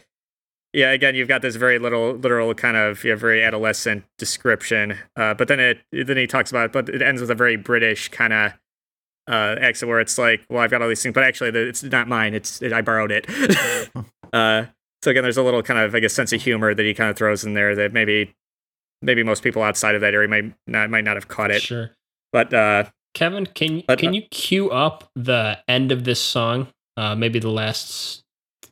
yeah, 0.73 0.91
again, 0.91 1.13
you've 1.13 1.27
got 1.27 1.41
this 1.41 1.55
very 1.55 1.77
little 1.77 2.13
literal 2.13 2.53
kind 2.55 2.75
of 2.75 3.03
yeah, 3.03 3.15
very 3.15 3.43
adolescent 3.43 4.03
description. 4.17 4.97
Uh, 5.15 5.33
but 5.35 5.47
then 5.47 5.59
it 5.59 5.79
then 5.91 6.17
he 6.17 6.27
talks 6.27 6.49
about, 6.49 6.65
it, 6.65 6.71
but 6.71 6.89
it 6.89 7.01
ends 7.01 7.21
with 7.21 7.29
a 7.29 7.35
very 7.35 7.55
British 7.55 8.09
kind 8.09 8.33
of 8.33 8.53
uh, 9.27 9.55
accent 9.61 9.89
where 9.89 9.99
it's 9.99 10.17
like, 10.17 10.45
well, 10.49 10.61
I've 10.61 10.71
got 10.71 10.81
all 10.81 10.89
these 10.89 11.01
things, 11.01 11.13
but 11.13 11.23
actually, 11.23 11.51
the, 11.51 11.67
it's 11.67 11.83
not 11.83 12.07
mine. 12.07 12.33
It's 12.33 12.61
it, 12.61 12.73
I 12.73 12.81
borrowed 12.81 13.11
it. 13.11 13.27
uh, 14.33 14.65
so 15.03 15.11
again, 15.11 15.23
there's 15.23 15.37
a 15.37 15.43
little 15.43 15.61
kind 15.61 15.79
of 15.79 15.93
I 15.93 15.99
guess 15.99 16.13
sense 16.13 16.33
of 16.33 16.41
humor 16.41 16.73
that 16.73 16.85
he 16.85 16.93
kind 16.93 17.09
of 17.09 17.17
throws 17.17 17.43
in 17.43 17.53
there 17.53 17.75
that 17.75 17.93
maybe 17.93 18.33
maybe 19.03 19.21
most 19.21 19.43
people 19.43 19.61
outside 19.61 19.93
of 19.93 20.01
that 20.01 20.15
area 20.15 20.27
might 20.27 20.53
not 20.65 20.89
might 20.89 21.03
not 21.03 21.17
have 21.17 21.27
caught 21.27 21.51
it. 21.51 21.61
Sure. 21.61 21.91
But 22.31 22.51
uh, 22.51 22.85
Kevin, 23.13 23.45
can 23.45 23.83
But, 23.85 23.99
can 23.99 24.09
uh, 24.09 24.13
you 24.13 24.21
cue 24.23 24.71
up 24.71 25.11
the 25.15 25.59
end 25.67 25.91
of 25.91 26.03
this 26.03 26.19
song? 26.19 26.67
Uh, 26.97 27.15
maybe 27.15 27.37
the 27.37 27.49
last 27.49 28.23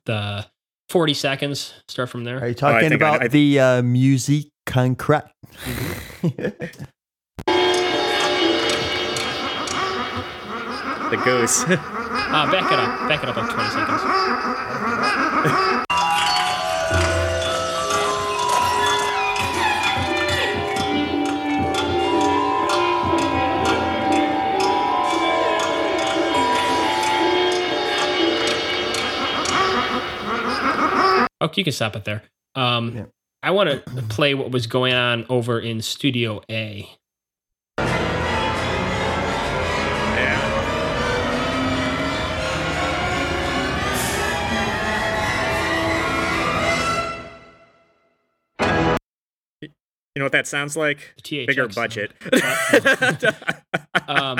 the 0.05 0.47
forty 0.91 1.13
seconds. 1.13 1.73
Start 1.87 2.09
from 2.09 2.23
there. 2.25 2.39
Are 2.43 2.47
you 2.49 2.53
talking 2.53 2.89
think 2.89 2.91
I- 2.93 2.95
about 2.95 3.23
I- 3.23 3.27
the 3.29 3.59
uh, 3.59 3.81
music 3.81 4.45
concrete? 4.65 5.23
the 11.09 11.21
goose. 11.23 11.65
Uh, 12.31 12.49
back 12.49 12.71
it 12.71 12.79
up. 12.79 13.09
Back 13.09 13.23
it 13.23 13.27
up 13.29 13.35
like 13.35 13.49
twenty 13.51 13.69
seconds. 13.71 14.01
Okay, 31.41 31.61
you 31.61 31.63
can 31.63 31.73
stop 31.73 31.95
it 31.95 32.05
there. 32.05 32.23
Um, 32.55 32.95
Yeah. 32.95 33.05
I 33.43 33.51
want 33.51 33.69
to 33.71 34.01
play 34.03 34.35
what 34.35 34.51
was 34.51 34.67
going 34.67 34.93
on 34.93 35.25
over 35.27 35.59
in 35.59 35.81
Studio 35.81 36.41
A. 36.49 36.87
You 50.15 50.19
know 50.19 50.25
what 50.25 50.33
that 50.33 50.47
sounds 50.47 50.75
like? 50.75 51.13
The 51.17 51.21
THX 51.21 51.47
Bigger 51.47 51.67
budget. 51.69 52.11
Um, 54.07 54.37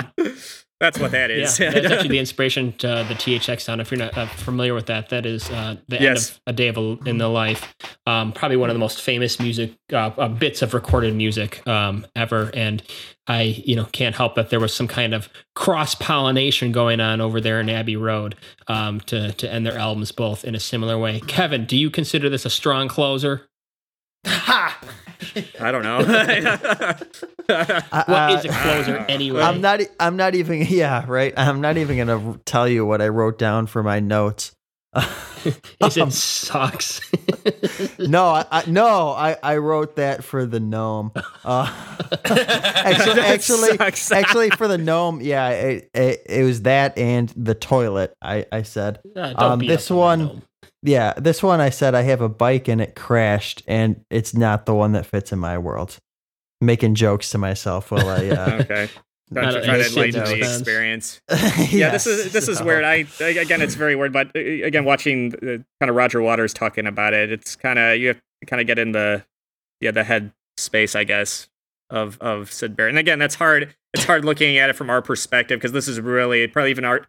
That's 0.81 0.99
what 0.99 1.11
that 1.11 1.29
is. 1.29 1.59
Yeah, 1.59 1.69
that's 1.71 1.85
actually 1.91 2.09
the 2.09 2.19
inspiration 2.25 2.73
to 2.79 3.05
the 3.07 3.13
THX 3.13 3.61
sound. 3.61 3.79
If 3.81 3.91
you're 3.91 3.99
not 3.99 4.17
uh, 4.17 4.25
familiar 4.25 4.73
with 4.73 4.87
that, 4.87 5.09
that 5.09 5.25
is 5.27 5.47
uh, 5.51 5.75
the 5.87 6.01
Yes. 6.01 6.31
end 6.31 6.37
of 6.37 6.41
a 6.47 6.53
day 6.53 6.67
of 6.69 6.77
a, 6.77 6.97
in 7.09 7.19
the 7.19 7.27
life. 7.27 7.73
Um, 8.07 8.31
probably 8.33 8.57
one 8.57 8.69
of 8.69 8.73
the 8.73 8.79
most 8.79 8.99
famous 9.01 9.39
music 9.39 9.73
uh, 9.93 10.09
uh, 10.17 10.27
bits 10.27 10.61
of 10.63 10.73
recorded 10.73 11.15
music 11.15 11.65
um, 11.67 12.05
ever. 12.15 12.49
And 12.55 12.81
I, 13.27 13.43
you 13.43 13.75
know, 13.75 13.85
can't 13.91 14.15
help 14.15 14.33
that 14.35 14.49
there 14.49 14.59
was 14.59 14.73
some 14.73 14.87
kind 14.87 15.13
of 15.13 15.29
cross 15.55 15.93
pollination 15.95 16.71
going 16.71 16.99
on 16.99 17.21
over 17.21 17.39
there 17.39 17.61
in 17.61 17.69
Abbey 17.69 17.95
Road 17.95 18.35
um, 18.67 18.99
to 19.01 19.31
to 19.33 19.53
end 19.53 19.65
their 19.67 19.77
albums 19.77 20.11
both 20.11 20.43
in 20.43 20.55
a 20.55 20.59
similar 20.59 20.97
way. 20.97 21.19
Kevin, 21.27 21.65
do 21.65 21.77
you 21.77 21.91
consider 21.91 22.27
this 22.27 22.45
a 22.45 22.49
strong 22.49 22.87
closer? 22.87 23.47
I 25.59 25.71
don't 25.71 25.83
know. 25.83 25.99
I- 27.49 28.03
what 28.07 28.39
is 28.39 28.45
a 28.45 28.49
closer 28.49 28.97
anyway? 29.09 29.41
I'm 29.41 29.61
not. 29.61 29.81
I'm 29.99 30.15
not 30.17 30.35
even. 30.35 30.61
Yeah, 30.71 31.05
right. 31.07 31.33
I'm 31.37 31.61
not 31.61 31.77
even 31.77 31.97
gonna 31.97 32.39
tell 32.45 32.67
you 32.67 32.85
what 32.85 33.01
I 33.01 33.07
wrote 33.09 33.37
down 33.37 33.67
for 33.67 33.83
my 33.83 33.99
notes. 33.99 34.51
Is 35.79 35.97
Um, 35.97 36.09
it 36.09 36.11
sucks? 36.13 36.99
no, 37.99 38.25
I, 38.25 38.45
I 38.51 38.63
no, 38.67 39.09
I, 39.09 39.37
I 39.41 39.57
wrote 39.57 39.95
that 39.95 40.23
for 40.23 40.45
the 40.45 40.59
gnome. 40.59 41.11
Uh, 41.45 41.71
actually, 42.25 43.21
actually, 43.21 43.79
actually, 43.79 44.49
for 44.51 44.67
the 44.67 44.77
gnome, 44.77 45.21
yeah, 45.21 45.49
it, 45.49 45.89
it, 45.93 46.21
it 46.27 46.43
was 46.43 46.63
that 46.63 46.97
and 46.97 47.29
the 47.35 47.55
toilet. 47.55 48.13
I, 48.21 48.45
I 48.51 48.61
said, 48.63 48.99
Uh, 49.15 49.33
don't 49.33 49.39
Um, 49.41 49.59
beat 49.59 49.67
this 49.69 49.89
up 49.89 49.97
on 49.97 50.19
the 50.19 50.25
one- 50.25 50.33
gnome. 50.35 50.43
Yeah, 50.83 51.13
this 51.17 51.43
one 51.43 51.61
I 51.61 51.69
said 51.69 51.93
I 51.95 52.01
have 52.03 52.21
a 52.21 52.29
bike 52.29 52.67
and 52.67 52.81
it 52.81 52.95
crashed, 52.95 53.61
and 53.67 54.03
it's 54.09 54.33
not 54.33 54.65
the 54.65 54.73
one 54.73 54.93
that 54.93 55.05
fits 55.05 55.31
in 55.31 55.39
my 55.39 55.57
world. 55.57 55.97
Making 56.59 56.95
jokes 56.95 57.29
to 57.31 57.37
myself 57.37 57.91
while 57.91 58.07
I. 58.09 58.29
Uh, 58.29 58.57
okay. 58.61 58.89
Don't 59.33 59.43
Not 59.45 59.53
you 59.53 59.59
a- 59.59 59.63
to 59.65 59.79
it's 59.79 59.89
enlighten 59.95 60.23
the 60.25 60.39
experience. 60.39 61.21
yes, 61.29 61.71
yeah, 61.73 61.89
this 61.91 62.05
is 62.05 62.33
this 62.33 62.47
is 62.49 62.57
so- 62.57 62.65
weird. 62.65 62.83
I 62.83 63.05
I- 63.21 63.23
again, 63.39 63.61
it's 63.61 63.75
very 63.75 63.95
weird. 63.95 64.11
But 64.11 64.27
uh, 64.35 64.39
again, 64.39 64.83
watching 64.83 65.33
uh, 65.35 65.63
kind 65.79 65.89
of 65.89 65.95
Roger 65.95 66.21
Waters 66.21 66.53
talking 66.53 66.85
about 66.85 67.13
it, 67.13 67.31
it's 67.31 67.55
kind 67.55 67.79
of 67.79 67.97
you 67.97 68.09
have 68.09 68.17
to 68.41 68.45
kind 68.47 68.59
of 68.59 68.67
get 68.67 68.77
in 68.77 68.91
the 68.91 69.23
yeah 69.79 69.91
the 69.91 70.03
head 70.03 70.33
space, 70.57 70.95
I 70.95 71.05
guess, 71.05 71.47
of 71.89 72.17
of 72.19 72.51
Syd 72.51 72.75
Barrett. 72.75 72.89
And 72.91 72.99
again, 72.99 73.19
that's 73.19 73.35
hard. 73.35 73.73
It's 73.93 74.03
hard 74.03 74.25
looking 74.25 74.57
at 74.57 74.69
it 74.69 74.75
from 74.75 74.89
our 74.89 75.01
perspective 75.01 75.59
because 75.59 75.71
this 75.71 75.87
is 75.87 75.99
really 76.01 76.47
probably 76.47 76.71
even 76.71 76.83
our. 76.85 77.07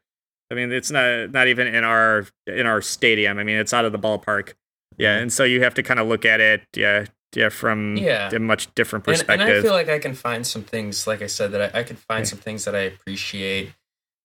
I 0.52 0.54
mean, 0.54 0.70
it's 0.70 0.90
not 0.90 1.32
not 1.32 1.48
even 1.48 1.66
in 1.66 1.82
our 1.82 2.26
in 2.46 2.66
our 2.66 2.80
stadium. 2.82 3.38
I 3.38 3.44
mean, 3.44 3.56
it's 3.56 3.72
out 3.72 3.84
of 3.84 3.92
the 3.92 3.98
ballpark. 3.98 4.52
Yeah, 4.98 5.16
and 5.16 5.32
so 5.32 5.44
you 5.44 5.62
have 5.62 5.74
to 5.74 5.82
kind 5.82 5.98
of 5.98 6.06
look 6.06 6.24
at 6.26 6.40
it. 6.40 6.62
Yeah, 6.76 7.06
yeah, 7.34 7.48
from 7.48 7.96
Yeah. 7.96 8.30
a 8.30 8.38
much 8.38 8.72
different 8.74 9.06
And, 9.06 9.14
perspective. 9.16 9.48
and 9.48 9.58
I 9.58 9.62
feel 9.62 9.72
like 9.72 9.88
I 9.88 9.98
can 9.98 10.14
find 10.14 10.46
some 10.46 10.62
things, 10.62 11.06
like 11.06 11.22
I 11.22 11.26
said, 11.26 11.52
that 11.52 11.74
I, 11.74 11.80
I 11.80 11.82
could 11.82 11.98
find 11.98 12.28
some 12.28 12.38
things 12.38 12.66
that 12.66 12.74
I 12.74 12.80
appreciate 12.80 13.72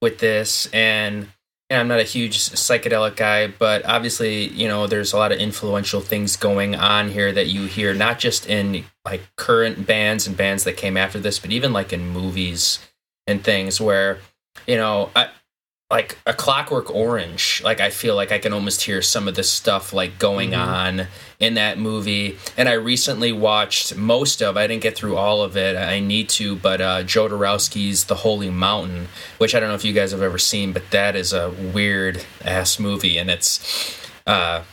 with 0.01 0.19
this. 0.19 0.67
And, 0.73 1.29
and 1.69 1.79
I'm 1.79 1.87
not 1.87 2.01
a 2.01 2.03
huge 2.03 2.37
psychedelic 2.37 3.15
guy, 3.15 3.47
but 3.47 3.85
obviously, 3.85 4.49
you 4.49 4.67
know, 4.67 4.87
there's 4.87 5.13
a 5.13 5.17
lot 5.17 5.31
of 5.31 5.39
influential 5.39 6.01
things 6.01 6.35
going 6.35 6.75
on 6.75 7.09
here 7.09 7.31
that 7.31 7.47
you 7.47 7.65
hear, 7.65 7.93
not 7.93 8.19
just 8.19 8.45
in 8.47 8.83
like 9.05 9.21
current 9.37 9.87
bands 9.87 10.27
and 10.27 10.35
bands 10.35 10.65
that 10.65 10.75
came 10.75 10.97
after 10.97 11.17
this, 11.19 11.39
but 11.39 11.51
even 11.51 11.71
like 11.71 11.93
in 11.93 12.09
movies 12.09 12.79
and 13.25 13.41
things 13.41 13.79
where, 13.79 14.19
you 14.67 14.75
know, 14.75 15.09
I, 15.15 15.29
like 15.89 16.18
a 16.26 16.34
clockwork 16.34 16.93
orange 16.93 17.61
like 17.64 17.80
i 17.80 17.89
feel 17.89 18.14
like 18.14 18.31
i 18.34 18.38
can 18.38 18.51
almost 18.51 18.81
hear 18.81 19.01
some 19.01 19.26
of 19.26 19.35
this 19.35 19.49
stuff 19.49 19.93
like 19.93 20.19
going 20.19 20.53
on 20.53 21.07
in 21.39 21.53
that 21.53 21.77
movie. 21.77 22.38
And 22.57 22.68
i 22.68 22.73
recently 22.73 23.31
watched 23.31 23.95
most 23.95 24.41
of 24.41 24.57
i 24.57 24.68
didn't 24.68 24.84
get 24.84 24.97
through 24.97 25.15
all 25.15 25.41
of 25.41 25.55
it 25.55 25.77
i 25.77 25.99
need 25.99 26.27
to 26.30 26.57
but 26.57 26.81
uh, 26.81 27.03
jodorowsky's 27.03 28.05
the 28.05 28.15
holy 28.15 28.49
mountain 28.49 29.07
which 29.38 29.55
i 29.55 29.59
don't 29.61 29.69
know 29.69 29.76
if 29.76 29.85
you 29.85 29.93
guys 29.93 30.11
have 30.11 30.22
ever 30.22 30.38
seen 30.38 30.73
but 30.73 30.91
that 30.91 31.15
is 31.15 31.31
a 31.31 31.51
weird 31.51 32.26
ass 32.43 32.80
movie 32.80 33.18
and 33.18 33.30
it's 33.30 33.97
uh, 34.26 34.64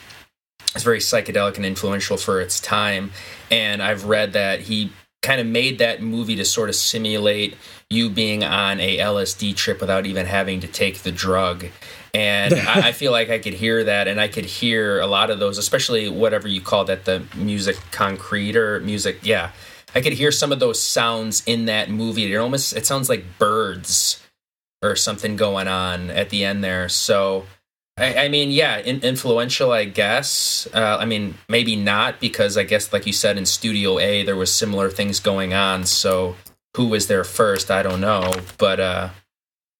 it's 0.74 0.82
very 0.82 0.98
psychedelic 0.98 1.54
and 1.56 1.64
influential 1.64 2.16
for 2.16 2.40
its 2.40 2.58
time. 2.58 3.12
And 3.50 3.80
i've 3.80 4.04
read 4.06 4.32
that 4.32 4.62
he 4.62 4.90
kind 5.24 5.40
of 5.40 5.46
made 5.46 5.78
that 5.78 6.00
movie 6.00 6.36
to 6.36 6.44
sort 6.44 6.68
of 6.68 6.76
simulate 6.76 7.56
you 7.90 8.08
being 8.08 8.44
on 8.44 8.78
a 8.78 8.98
lsd 8.98 9.56
trip 9.56 9.80
without 9.80 10.06
even 10.06 10.26
having 10.26 10.60
to 10.60 10.68
take 10.68 10.98
the 10.98 11.10
drug. 11.10 11.66
And 12.12 12.54
I, 12.68 12.88
I 12.88 12.92
feel 12.92 13.10
like 13.10 13.30
i 13.30 13.38
could 13.38 13.54
hear 13.54 13.82
that 13.84 14.06
and 14.06 14.20
i 14.20 14.28
could 14.28 14.44
hear 14.44 15.00
a 15.00 15.06
lot 15.06 15.30
of 15.30 15.40
those 15.40 15.58
especially 15.58 16.08
whatever 16.08 16.46
you 16.46 16.60
call 16.60 16.84
that 16.84 17.04
the 17.04 17.24
music 17.34 17.76
concrete 17.90 18.54
or 18.54 18.78
music 18.80 19.18
yeah. 19.22 19.50
I 19.94 20.00
could 20.00 20.14
hear 20.14 20.32
some 20.32 20.50
of 20.50 20.58
those 20.58 20.82
sounds 20.82 21.44
in 21.46 21.66
that 21.66 21.88
movie. 21.88 22.32
It 22.32 22.36
almost 22.36 22.76
it 22.76 22.84
sounds 22.84 23.08
like 23.08 23.38
birds 23.38 24.20
or 24.82 24.96
something 24.96 25.36
going 25.36 25.68
on 25.68 26.10
at 26.10 26.30
the 26.30 26.44
end 26.44 26.64
there. 26.64 26.88
So 26.88 27.46
I, 27.96 28.24
I 28.24 28.28
mean, 28.28 28.50
yeah, 28.50 28.78
in, 28.78 29.00
influential, 29.02 29.70
I 29.70 29.84
guess. 29.84 30.66
Uh, 30.74 30.96
I 30.98 31.04
mean, 31.04 31.34
maybe 31.48 31.76
not 31.76 32.18
because 32.20 32.56
I 32.56 32.64
guess, 32.64 32.92
like 32.92 33.06
you 33.06 33.12
said, 33.12 33.38
in 33.38 33.46
Studio 33.46 33.98
A 33.98 34.24
there 34.24 34.36
was 34.36 34.52
similar 34.52 34.90
things 34.90 35.20
going 35.20 35.54
on. 35.54 35.84
So 35.86 36.34
who 36.76 36.86
was 36.86 37.06
there 37.06 37.24
first? 37.24 37.70
I 37.70 37.82
don't 37.82 38.00
know. 38.00 38.32
But 38.58 38.80
uh, 38.80 39.10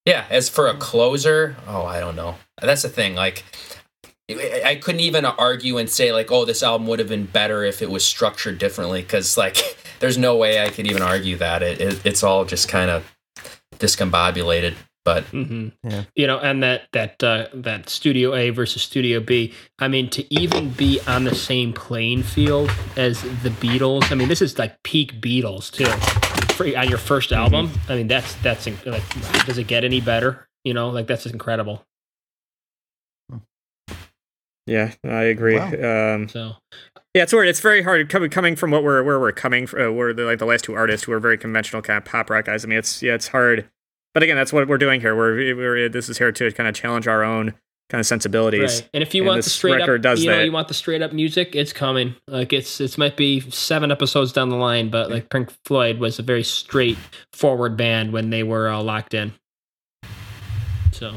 yeah, 0.07 0.27
as 0.31 0.49
for 0.49 0.69
a 0.69 0.74
closer, 0.74 1.57
oh, 1.66 1.85
I 1.85 1.99
don't 1.99 2.16
know. 2.16 2.36
That's 2.61 2.82
the 2.82 2.89
thing. 2.89 3.16
Like, 3.16 3.43
I 4.31 4.62
I 4.65 4.74
couldn't 4.77 5.01
even 5.01 5.24
argue 5.24 5.78
and 5.78 5.91
say 5.91 6.12
like, 6.12 6.31
oh, 6.31 6.45
this 6.45 6.62
album 6.62 6.86
would 6.86 7.01
have 7.01 7.09
been 7.09 7.27
better 7.27 7.65
if 7.65 7.82
it 7.82 7.91
was 7.91 8.05
structured 8.05 8.59
differently. 8.59 9.03
Because 9.03 9.36
like, 9.36 9.57
there's 9.99 10.19
no 10.19 10.36
way 10.36 10.62
I 10.62 10.69
could 10.69 10.86
even 10.86 11.03
argue 11.03 11.36
that. 11.39 11.65
It, 11.65 11.81
it 11.81 12.07
it's 12.07 12.23
all 12.23 12.45
just 12.45 12.69
kind 12.69 12.91
of 12.91 13.12
discombobulated. 13.78 14.77
But 15.05 15.24
hmm 15.24 15.68
Yeah. 15.82 16.05
You 16.14 16.26
know, 16.26 16.39
and 16.39 16.62
that 16.62 16.89
that 16.93 17.22
uh, 17.22 17.48
that 17.52 17.89
Studio 17.90 18.35
A 18.35 18.51
versus 18.51 18.82
Studio 18.82 19.20
B. 19.20 19.52
I 19.78 19.89
mean, 19.89 20.09
to 20.10 20.35
even 20.35 20.70
be 20.70 21.01
on 21.06 21.24
the 21.24 21.35
same 21.35 21.72
playing 21.74 22.22
field 22.22 22.70
as 22.97 23.20
the 23.43 23.51
Beatles. 23.51 24.10
I 24.10 24.14
mean, 24.14 24.28
this 24.28 24.40
is 24.40 24.59
like 24.59 24.82
peak 24.82 25.20
Beatles 25.20 25.70
too. 25.70 25.85
For, 26.55 26.66
on 26.78 26.89
your 26.89 26.98
first 26.98 27.32
album, 27.32 27.70
I 27.89 27.97
mean, 27.97 28.09
that's 28.09 28.35
that's 28.36 28.66
like, 28.86 29.02
does 29.44 29.59
it 29.59 29.66
get 29.66 29.85
any 29.85 30.01
better? 30.01 30.48
You 30.64 30.72
know, 30.72 30.89
like 30.89 31.06
that's 31.06 31.26
incredible. 31.26 31.85
yeah, 34.66 34.94
I 35.05 35.24
agree. 35.24 35.56
Wow. 35.56 36.14
Um, 36.14 36.28
So 36.28 36.52
Yeah, 37.12 37.24
it's 37.24 37.32
weird. 37.32 37.48
It's 37.48 37.60
very 37.60 37.82
hard 37.82 38.09
coming 38.09 38.31
coming 38.31 38.56
from 38.56 38.70
what 38.70 38.82
we're 38.82 39.02
where 39.02 39.20
we're 39.20 39.32
coming 39.32 39.66
from. 39.66 39.82
Uh, 39.82 39.93
we're 39.93 40.14
the, 40.14 40.24
like 40.24 40.39
the 40.39 40.47
last 40.47 40.64
two 40.64 40.74
artists 40.74 41.05
who 41.05 41.12
are 41.12 41.20
very 41.20 41.36
conventional 41.36 41.82
kind 41.82 41.98
of 41.98 42.05
pop 42.06 42.31
rock 42.31 42.47
guys. 42.47 42.64
I 42.64 42.68
mean, 42.68 42.78
it's 42.78 43.02
yeah, 43.02 43.14
it's 43.14 43.28
hard 43.28 43.68
but 44.15 44.23
again, 44.23 44.36
that's 44.36 44.53
what 44.53 44.66
we're 44.66 44.78
doing 44.78 45.01
here. 45.01 45.15
We're, 45.15 45.55
we're 45.55 45.89
this 45.89 46.09
is 46.09 46.16
here 46.19 46.32
to 46.32 46.53
kind 46.53 46.69
of 46.69 46.74
challenge 46.74 47.07
our 47.07 47.23
own 47.23 47.55
kind 47.91 48.01
of 48.01 48.07
sensibilities. 48.07 48.81
Right. 48.81 48.91
And 48.95 49.03
if 49.03 49.15
you 49.15 49.23
And 49.23 49.28
want 49.28 49.45
the 49.45 49.51
straight 49.51 49.81
up, 49.81 50.01
does 50.01 50.23
you 50.24 50.31
know, 50.31 50.39
that. 50.39 50.45
you 50.45 50.53
want 50.53 50.69
the 50.69 50.74
straight 50.74 51.03
up 51.03 51.12
music, 51.12 51.55
it's 51.55 51.73
coming. 51.73 52.15
Like 52.27 52.53
it's 52.53 52.81
it 52.81 52.97
might 52.97 53.16
be 53.16 53.41
seven 53.51 53.91
episodes 53.93 54.32
down 54.32 54.49
the 54.49 54.57
line, 54.57 54.89
but 54.89 55.11
like 55.11 55.28
Pink 55.28 55.53
Floyd 55.66 55.99
was 55.99 56.19
a 56.19 56.23
very 56.23 56.45
straight 56.45 56.97
forward 57.32 57.77
band 57.77 58.12
when 58.12 58.31
they 58.31 58.43
were 58.43 58.69
uh, 58.69 58.82
locked 58.82 59.12
in. 59.15 59.35
So. 60.93 61.15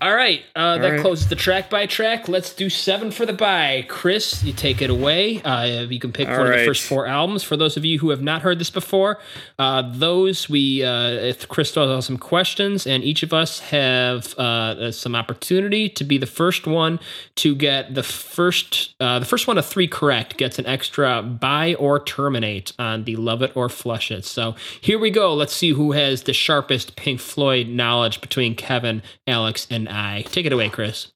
All 0.00 0.14
right, 0.14 0.44
uh, 0.54 0.78
that 0.78 0.92
right. 0.92 1.00
closes 1.00 1.28
the 1.28 1.34
track 1.34 1.70
by 1.70 1.86
track. 1.86 2.28
Let's 2.28 2.54
do 2.54 2.70
seven 2.70 3.10
for 3.10 3.26
the 3.26 3.32
buy. 3.32 3.84
Chris, 3.88 4.44
you 4.44 4.52
take 4.52 4.80
it 4.80 4.90
away. 4.90 5.42
Uh, 5.42 5.86
you 5.90 5.98
can 5.98 6.12
pick 6.12 6.28
All 6.28 6.38
one 6.38 6.46
of 6.46 6.58
the 6.58 6.64
first 6.64 6.84
four 6.84 7.06
albums. 7.06 7.42
For 7.42 7.56
those 7.56 7.76
of 7.76 7.84
you 7.84 7.98
who 7.98 8.10
have 8.10 8.22
not 8.22 8.42
heard 8.42 8.60
this 8.60 8.70
before, 8.70 9.18
uh, 9.58 9.82
those 9.92 10.48
we 10.48 10.84
uh, 10.84 11.08
if 11.10 11.48
Chris 11.48 11.72
throws 11.72 11.90
out 11.90 12.04
some 12.04 12.16
questions, 12.16 12.86
and 12.86 13.02
each 13.02 13.24
of 13.24 13.32
us 13.32 13.58
have 13.58 14.38
uh, 14.38 14.92
some 14.92 15.16
opportunity 15.16 15.88
to 15.88 16.04
be 16.04 16.16
the 16.16 16.26
first 16.26 16.66
one 16.66 17.00
to 17.36 17.56
get 17.56 17.94
the 17.94 18.04
first 18.04 18.94
uh, 19.00 19.18
the 19.18 19.26
first 19.26 19.48
one 19.48 19.58
of 19.58 19.66
three 19.66 19.88
correct 19.88 20.36
gets 20.36 20.60
an 20.60 20.66
extra 20.66 21.22
buy 21.22 21.74
or 21.74 21.98
terminate 21.98 22.72
on 22.78 23.02
the 23.02 23.16
love 23.16 23.42
it 23.42 23.50
or 23.56 23.68
flush 23.68 24.12
it. 24.12 24.24
So 24.24 24.54
here 24.80 24.98
we 24.98 25.10
go. 25.10 25.34
Let's 25.34 25.54
see 25.54 25.70
who 25.70 25.92
has 25.92 26.22
the 26.22 26.32
sharpest 26.32 26.94
Pink 26.94 27.18
Floyd 27.18 27.66
knowledge 27.66 28.20
between 28.20 28.54
Kevin, 28.54 29.02
Alex, 29.26 29.66
and 29.70 29.87
I. 29.88 30.22
Take 30.22 30.46
it 30.46 30.52
away, 30.52 30.68
Chris. 30.68 31.12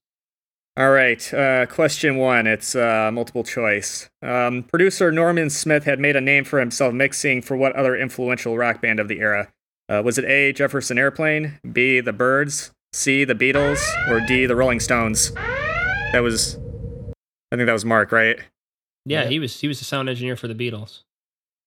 All 0.77 0.91
right. 0.91 1.35
Uh, 1.35 1.67
question 1.67 2.17
one. 2.17 2.47
It's 2.47 2.75
uh, 2.75 3.11
multiple 3.13 3.45
choice. 3.45 4.09
Um, 4.23 4.63
producer 4.63 5.13
Norman 5.13 5.51
Smith 5.51 5.85
had 5.85 5.99
made 5.99 6.17
a 6.17 6.21
name 6.21 6.45
for 6.45 6.59
himself 6.61 6.95
mixing 6.95 7.43
for 7.43 7.57
what 7.57 7.75
other 7.77 7.95
influential 7.97 8.57
rock 8.57 8.81
band 8.81 8.99
of 8.99 9.09
the 9.09 9.21
era? 9.21 9.53
Uh, 9.89 10.01
was 10.03 10.17
it 10.17 10.25
A. 10.25 10.53
Jefferson 10.55 10.97
Airplane, 10.97 11.59
B. 11.71 12.01
The 12.01 12.13
Byrds, 12.15 12.73
C. 12.95 13.25
The 13.25 13.35
Beatles, 13.35 13.81
or 14.09 14.21
D. 14.21 14.47
The 14.47 14.57
Rolling 14.57 14.81
Stones? 14.81 15.33
That 16.13 16.21
was, 16.23 16.57
I 17.53 17.57
think 17.57 17.67
that 17.67 17.73
was 17.73 17.85
Mark, 17.85 18.11
right? 18.13 18.39
Yeah, 19.05 19.25
Yeah. 19.25 19.29
he 19.29 19.39
was 19.41 19.61
he 19.61 19.69
was 19.69 19.79
the 19.79 19.85
sound 19.85 20.09
engineer 20.09 20.37
for 20.37 20.49
the 20.49 20.55
Beatles. 20.55 21.03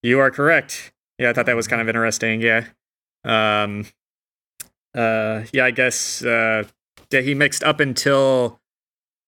You 0.02 0.20
are 0.20 0.32
correct. 0.32 0.94
Yeah, 1.20 1.30
I 1.30 1.34
thought 1.34 1.46
that 1.46 1.56
was 1.56 1.68
kind 1.68 1.82
of 1.82 1.88
interesting. 1.90 2.42
Yeah. 2.42 2.66
Um. 3.24 3.86
Uh. 4.96 5.44
Yeah, 5.54 5.66
I 5.66 5.72
guess. 5.72 6.24
Uh. 6.24 6.64
Yeah, 7.16 7.22
he 7.22 7.34
mixed 7.34 7.64
up 7.64 7.80
until 7.80 8.60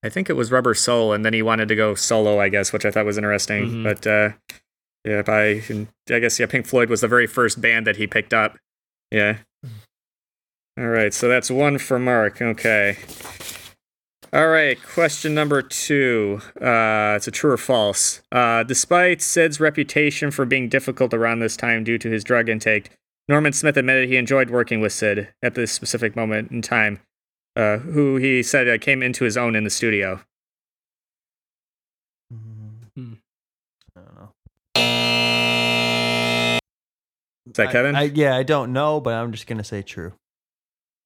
I 0.04 0.10
think 0.10 0.30
it 0.30 0.34
was 0.34 0.52
Rubber 0.52 0.74
Soul, 0.74 1.14
and 1.14 1.24
then 1.24 1.34
he 1.34 1.42
wanted 1.42 1.70
to 1.70 1.76
go 1.76 1.96
solo. 1.96 2.40
I 2.40 2.50
guess, 2.50 2.74
which 2.74 2.86
I 2.86 2.92
thought 2.92 3.06
was 3.06 3.18
interesting. 3.18 3.70
Mhm. 3.70 3.84
But 3.84 4.06
uh, 4.06 4.30
yeah, 5.06 5.22
by 5.22 5.62
I 6.14 6.20
guess 6.20 6.38
yeah, 6.38 6.48
Pink 6.48 6.66
Floyd 6.66 6.90
was 6.90 7.00
the 7.02 7.08
very 7.08 7.28
first 7.28 7.62
band 7.62 7.88
that 7.88 7.96
he 7.96 8.08
picked 8.08 8.34
up. 8.34 8.58
Yeah. 9.10 9.38
All 10.78 10.88
right, 10.88 11.14
so 11.14 11.28
that's 11.28 11.50
one 11.50 11.78
for 11.80 11.98
Mark. 11.98 12.42
Okay. 12.42 12.98
All 14.34 14.50
right, 14.50 14.78
question 14.84 15.34
number 15.34 15.62
two. 15.62 16.42
Uh, 16.62 17.14
it's 17.16 17.28
a 17.28 17.32
true 17.32 17.52
or 17.52 17.58
false. 17.58 18.22
Uh, 18.32 18.64
despite 18.64 19.22
Syd's 19.22 19.60
reputation 19.62 20.30
for 20.30 20.46
being 20.46 20.68
difficult 20.68 21.14
around 21.14 21.40
this 21.40 21.56
time 21.56 21.84
due 21.86 21.98
to 21.98 22.10
his 22.12 22.24
drug 22.24 22.50
intake, 22.50 22.92
Norman 23.30 23.54
Smith 23.54 23.78
admitted 23.78 24.10
he 24.10 24.18
enjoyed 24.18 24.50
working 24.50 24.82
with 24.82 24.92
Syd 24.94 25.30
at 25.42 25.56
this 25.56 25.72
specific 25.72 26.16
moment 26.16 26.52
in 26.52 26.62
time, 26.62 27.00
uh, 27.58 27.78
who 27.80 28.16
he 28.18 28.42
said 28.44 28.70
uh, 28.70 28.78
came 28.78 29.02
into 29.04 29.24
his 29.26 29.36
own 29.36 29.56
in 29.56 29.64
the 29.64 29.70
studio. 29.70 30.22
Hmm. 32.32 33.14
I 33.96 34.00
don't 34.02 34.16
know. 34.16 34.30
Is 37.48 37.54
that 37.56 37.68
I- 37.68 37.72
Kevin? 37.72 37.96
I, 37.96 38.04
yeah, 38.04 38.36
I 38.36 38.44
don't 38.44 38.74
know, 38.74 39.00
but 39.00 39.14
I'm 39.14 39.32
just 39.32 39.48
gonna 39.48 39.64
say 39.64 39.82
true. 39.82 40.14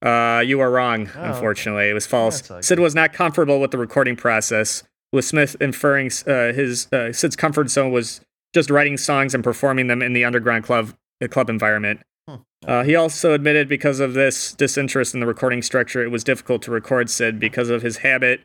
Uh, 0.01 0.41
you 0.45 0.59
are 0.59 0.71
wrong, 0.71 1.07
Oh, 1.15 1.19
okay. 1.19 1.29
unfortunately. 1.29 1.89
It 1.89 1.93
was 1.93 2.07
false. 2.07 2.41
That's 2.41 2.67
Syd 2.67 2.79
was 2.79 2.95
not 2.95 3.13
comfortable 3.13 3.59
with 3.61 3.69
the 3.71 3.77
recording 3.77 4.15
process, 4.15 4.81
with 5.13 5.25
Smith 5.25 5.55
inferring 5.61 6.09
uh, 6.25 6.53
his 6.53 6.91
uh, 6.91 7.13
Syd's 7.13 7.35
comfort 7.35 7.69
zone 7.69 7.91
was 7.91 8.21
just 8.53 8.71
writing 8.71 8.97
songs 8.97 9.35
and 9.35 9.43
performing 9.43 9.85
them 9.87 10.01
in 10.01 10.13
the 10.13 10.25
underground 10.25 10.63
club 10.63 10.93
uh, 11.23 11.27
club 11.27 11.49
environment. 11.51 12.01
Hmm. 12.27 12.35
Uh, 12.65 12.83
he 12.83 12.95
also 12.95 13.33
admitted 13.33 13.67
because 13.67 13.99
of 13.99 14.13
this 14.13 14.53
disinterest 14.53 15.13
in 15.13 15.19
the 15.19 15.25
recording 15.25 15.61
structure, 15.61 16.03
it 16.03 16.09
was 16.11 16.23
difficult 16.23 16.61
to 16.63 16.71
record 16.71 17.09
Syd 17.09 17.39
because 17.39 17.69
of 17.69 17.81
his 17.81 17.97
habit 17.97 18.41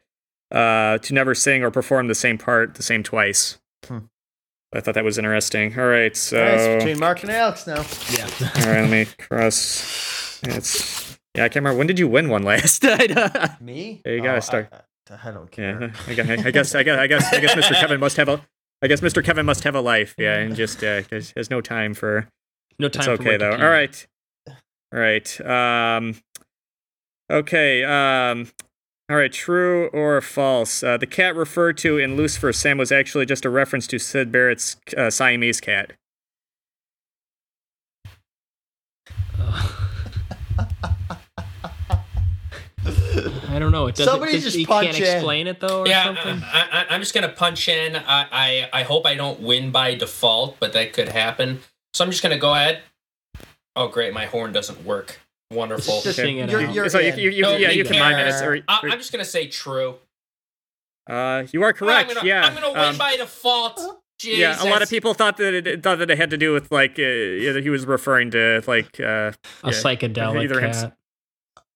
uh, 0.50 0.98
to 0.98 1.12
never 1.14 1.34
sing 1.34 1.62
or 1.62 1.70
perform 1.70 2.08
the 2.08 2.14
same 2.14 2.38
part 2.38 2.74
the 2.74 2.82
same 2.82 3.02
twice. 3.02 3.58
Hmm. 3.86 3.98
I 4.74 4.80
thought 4.80 4.94
that 4.94 5.04
was 5.04 5.16
interesting. 5.18 5.78
All 5.78 5.86
right, 5.86 6.16
so 6.16 6.38
All 6.38 6.44
right, 6.44 6.54
it's 6.60 6.84
between 6.84 6.98
Mark 6.98 7.22
and 7.22 7.30
Alex 7.32 7.66
now. 7.66 7.84
Yeah. 8.10 8.28
all 8.40 8.72
right, 8.72 8.80
let 8.82 8.90
me 8.90 9.06
cross. 9.18 10.40
It's 10.42 11.18
yeah, 11.36 11.44
I 11.44 11.48
can't 11.48 11.56
remember 11.56 11.78
when 11.78 11.86
did 11.86 11.98
you 11.98 12.08
win 12.08 12.28
one 12.28 12.42
last. 12.42 12.82
yeah, 12.84 13.56
Me? 13.60 14.00
Yeah, 14.04 14.12
you 14.12 14.22
gotta 14.22 14.38
Oh, 14.38 14.40
start. 14.40 14.68
I, 14.72 15.14
I, 15.14 15.28
I 15.28 15.30
don't 15.30 15.50
care. 15.50 15.92
I 16.08 16.14
guess, 16.14 16.28
I 16.28 16.50
guess, 16.50 16.74
I 16.74 16.82
guess, 16.82 16.98
I 16.98 17.06
guess, 17.06 17.32
I 17.32 17.40
guess, 17.40 17.54
Mr. 17.54 17.78
Kevin 17.80 18.00
must 18.00 18.16
have 18.16 18.28
a. 18.28 18.40
I 18.82 18.88
guess 18.88 19.00
Mr. 19.00 19.24
Kevin 19.24 19.46
must 19.46 19.64
have 19.64 19.74
a 19.74 19.80
life, 19.80 20.14
yeah, 20.18 20.36
and 20.36 20.54
just 20.56 20.82
uh, 20.82 21.02
has, 21.10 21.32
has 21.36 21.48
no 21.50 21.60
time 21.60 21.94
for. 21.94 22.28
No 22.78 22.88
time 22.88 23.00
It's 23.00 23.06
for 23.06 23.12
okay 23.28 23.36
though. 23.36 23.52
All 23.52 23.68
right, 23.70 24.06
all 24.48 24.54
right. 25.00 25.40
Um, 25.40 26.16
okay. 27.30 27.84
Um, 27.84 28.48
all 29.08 29.16
right. 29.16 29.32
True 29.32 29.88
or 29.88 30.20
false? 30.20 30.82
Uh, 30.82 30.96
the 30.96 31.06
cat 31.06 31.34
referred 31.36 31.78
to 31.78 31.98
in 31.98 32.16
Lucifer 32.16 32.52
Sam 32.52 32.78
was 32.78 32.92
actually 32.92 33.26
just 33.26 33.44
a 33.44 33.50
reference 33.50 33.86
to 33.88 33.98
Syd 33.98 34.30
Barrett's 34.30 34.76
uh, 34.96 35.10
Siamese 35.10 35.60
cat. 35.60 35.92
I 43.48 43.58
don't 43.58 43.72
know. 43.72 43.86
It 43.86 43.96
doesn't. 43.96 44.12
Somebody 44.12 44.32
does- 44.32 44.44
just 44.44 44.58
you 44.58 44.66
punch 44.66 44.86
can't 44.86 44.98
in. 44.98 45.14
explain 45.14 45.46
it 45.46 45.60
though, 45.60 45.80
or 45.80 45.88
yeah, 45.88 46.04
something. 46.04 46.42
I, 46.44 46.84
I, 46.90 46.94
I'm 46.94 47.00
just 47.00 47.14
gonna 47.14 47.28
punch 47.30 47.68
in. 47.68 47.96
I, 47.96 48.26
I 48.30 48.68
I 48.72 48.82
hope 48.82 49.06
I 49.06 49.14
don't 49.14 49.40
win 49.40 49.70
by 49.70 49.94
default, 49.94 50.58
but 50.60 50.72
that 50.74 50.92
could 50.92 51.08
happen. 51.08 51.60
So 51.96 52.04
I'm 52.04 52.10
just 52.10 52.22
gonna 52.22 52.36
go 52.38 52.52
ahead. 52.52 52.82
Oh 53.74 53.88
great, 53.88 54.12
my 54.12 54.26
horn 54.26 54.52
doesn't 54.52 54.84
work. 54.84 55.18
Wonderful. 55.50 56.02
Just 56.02 56.18
Okay. 56.18 56.38
it 56.40 56.50
You're- 56.50 56.66
out. 56.66 56.74
you're- 56.74 56.88
so 56.90 56.98
you, 56.98 57.12
in. 57.12 57.18
you, 57.18 57.30
you, 57.30 57.42
No 57.42 57.56
yeah, 57.56 57.70
you 57.70 57.84
can 57.84 57.98
mime 57.98 58.18
it. 58.18 58.32
error. 58.34 58.52
Or, 58.56 58.58
I, 58.68 58.80
I'm 58.82 58.98
just 58.98 59.12
gonna 59.12 59.24
say 59.24 59.46
true. 59.48 59.94
uh, 61.08 61.44
you 61.52 61.62
are 61.62 61.72
correct. 61.72 62.10
I'm 62.10 62.16
gonna, 62.16 62.28
yeah. 62.28 62.44
I'm 62.44 62.54
gonna 62.54 62.70
win 62.72 62.78
Um, 62.80 62.98
by 62.98 63.16
default. 63.16 63.80
Yeah, 64.22 64.62
a 64.62 64.68
lot 64.68 64.82
of 64.82 64.90
people 64.90 65.14
thought 65.14 65.38
that 65.38 65.54
it 65.54 65.82
thought 65.82 65.98
that 66.00 66.10
it 66.10 66.18
had 66.18 66.28
to 66.30 66.36
do 66.36 66.52
with 66.52 66.70
like 66.70 66.98
uh, 66.98 67.02
yeah, 67.02 67.52
that 67.52 67.62
he 67.62 67.70
was 67.70 67.86
referring 67.86 68.30
to 68.32 68.62
like 68.66 69.00
uh, 69.00 69.32
a 69.32 69.34
yeah, 69.64 69.70
psychedelic 69.70 70.42
either 70.44 70.60
him- 70.60 70.72
cat. 70.72 70.96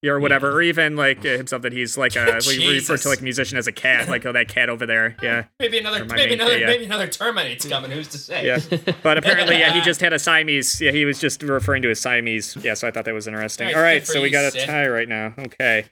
Yeah, 0.03 0.13
or 0.13 0.21
whatever, 0.21 0.51
or 0.51 0.63
even 0.63 0.97
like 0.97 1.19
uh, 1.21 1.37
himself 1.37 1.63
that 1.63 1.73
he's 1.73 1.99
like 1.99 2.17
a 2.17 2.25
we 2.47 2.57
refer 2.57 2.71
Jesus. 2.73 3.03
to 3.03 3.09
like 3.09 3.21
a 3.21 3.25
musician 3.25 3.59
as 3.59 3.67
a 3.67 3.73
cat, 3.73 4.09
like 4.09 4.25
oh 4.25 4.33
that 4.33 4.49
cat 4.49 4.69
over 4.71 4.87
there. 4.87 5.17
Yeah, 5.23 5.45
Maybe 5.59 5.79
another, 5.79 6.05
maybe 6.05 6.29
me, 6.29 6.35
another, 6.35 6.59
yeah. 6.59 6.67
maybe 6.67 6.85
another 6.87 7.07
Terminate's 7.07 7.67
coming. 7.67 7.91
Who's 7.91 8.09
to 8.09 8.19
say? 8.19 8.47
yeah. 8.47 8.59
But 9.03 9.19
apparently, 9.19 9.59
yeah, 9.59 9.73
he 9.73 9.81
just 9.85 10.01
had 10.01 10.13
a 10.13 10.19
Siamese. 10.19 10.81
Yeah, 10.81 10.93
he 10.93 11.05
was 11.05 11.19
just 11.19 11.43
referring 11.43 11.83
to 11.83 11.91
a 11.91 11.95
Siamese. 11.95 12.57
Yeah, 12.63 12.75
so 12.75 12.89
I 12.89 12.91
thought 12.91 13.05
that 13.05 13.15
was 13.15 13.27
interesting. 13.27 13.67
Nice, 13.67 13.77
All 13.77 13.83
right, 13.83 14.07
so 14.07 14.23
we 14.23 14.31
got 14.31 14.45
a 14.45 14.51
Sid. 14.53 14.67
tie 14.67 14.89
right 14.89 15.09
now. 15.09 15.35
Okay. 15.39 15.85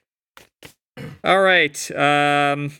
All 1.25 1.41
right. 1.41 1.91
Um. 1.93 2.73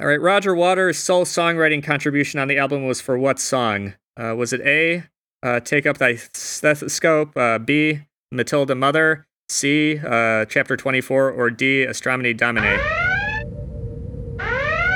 All 0.00 0.06
right. 0.06 0.20
Roger 0.20 0.54
Waters' 0.54 0.98
sole 0.98 1.24
songwriting 1.24 1.82
contribution 1.82 2.38
on 2.38 2.48
the 2.48 2.58
album 2.58 2.86
was 2.86 3.00
for 3.00 3.18
what 3.18 3.38
song? 3.38 3.94
Uh, 4.18 4.34
was 4.36 4.52
it 4.52 4.60
A, 4.62 5.04
uh, 5.42 5.60
Take 5.60 5.86
Up 5.86 5.98
Thy 5.98 6.16
Stethoscope, 6.16 7.36
uh, 7.36 7.58
B, 7.58 8.00
Matilda 8.32 8.74
Mother, 8.74 9.26
C, 9.56 9.98
uh, 10.04 10.44
Chapter 10.46 10.76
24, 10.76 11.30
or 11.30 11.50
D, 11.50 11.82
Astronomy 11.84 12.34
Domine? 12.34 12.78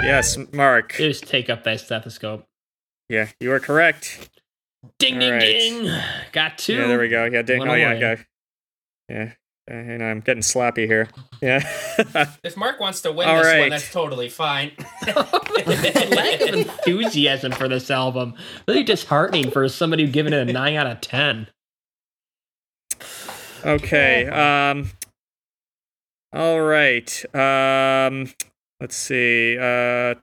Yes, 0.02 0.36
Mark. 0.52 0.94
Just 0.94 1.27
take 1.28 1.48
up 1.51 1.62
that 1.64 1.81
stethoscope. 1.81 2.44
Yeah, 3.09 3.28
you 3.39 3.52
are 3.52 3.60
correct. 3.60 4.31
Ding 4.98 5.18
ding 5.18 5.28
All 5.31 5.36
right. 5.39 5.40
ding. 5.40 6.01
Got 6.32 6.59
two. 6.59 6.74
Yeah, 6.74 6.86
there 6.86 6.98
we 7.01 7.09
go. 7.09 7.27
Yeah, 7.27 7.43
ding. 7.43 7.59
One 7.59 7.68
Oh, 7.68 7.74
yeah, 7.74 7.90
away. 7.93 8.01
yeah. 8.01 8.16
Yeah. 9.09 9.32
Uh, 9.70 9.74
and 9.74 10.02
I'm 10.02 10.20
getting 10.20 10.43
sloppy 10.43 10.86
here. 10.86 11.09
Yeah. 11.43 11.60
If 12.43 12.56
Mark 12.56 12.81
wants 12.81 13.02
to 13.02 13.12
win 13.12 13.28
All 13.28 13.36
this 13.36 13.47
right. 13.47 13.60
one, 13.60 13.68
that's 13.70 13.93
totally 13.93 14.31
fine. 14.31 14.72
Lack 15.06 16.40
of 16.40 16.48
enthusiasm 16.55 17.52
for 17.52 17.68
this 17.68 17.90
album. 17.90 18.35
Really 18.66 18.82
disheartening 18.85 19.51
for 19.51 19.68
somebody 19.68 20.06
who 20.06 20.10
given 20.12 20.32
it 20.32 20.48
a 20.48 20.52
nine 20.52 20.77
out 20.77 20.86
of 20.86 21.01
ten. 21.02 21.47
Okay. 23.65 24.27
Um. 24.28 24.91
All 26.32 26.61
right. 26.61 27.24
Um. 27.35 28.31
Let's 28.81 28.97
see. 28.97 29.57
Uh. 29.59 30.15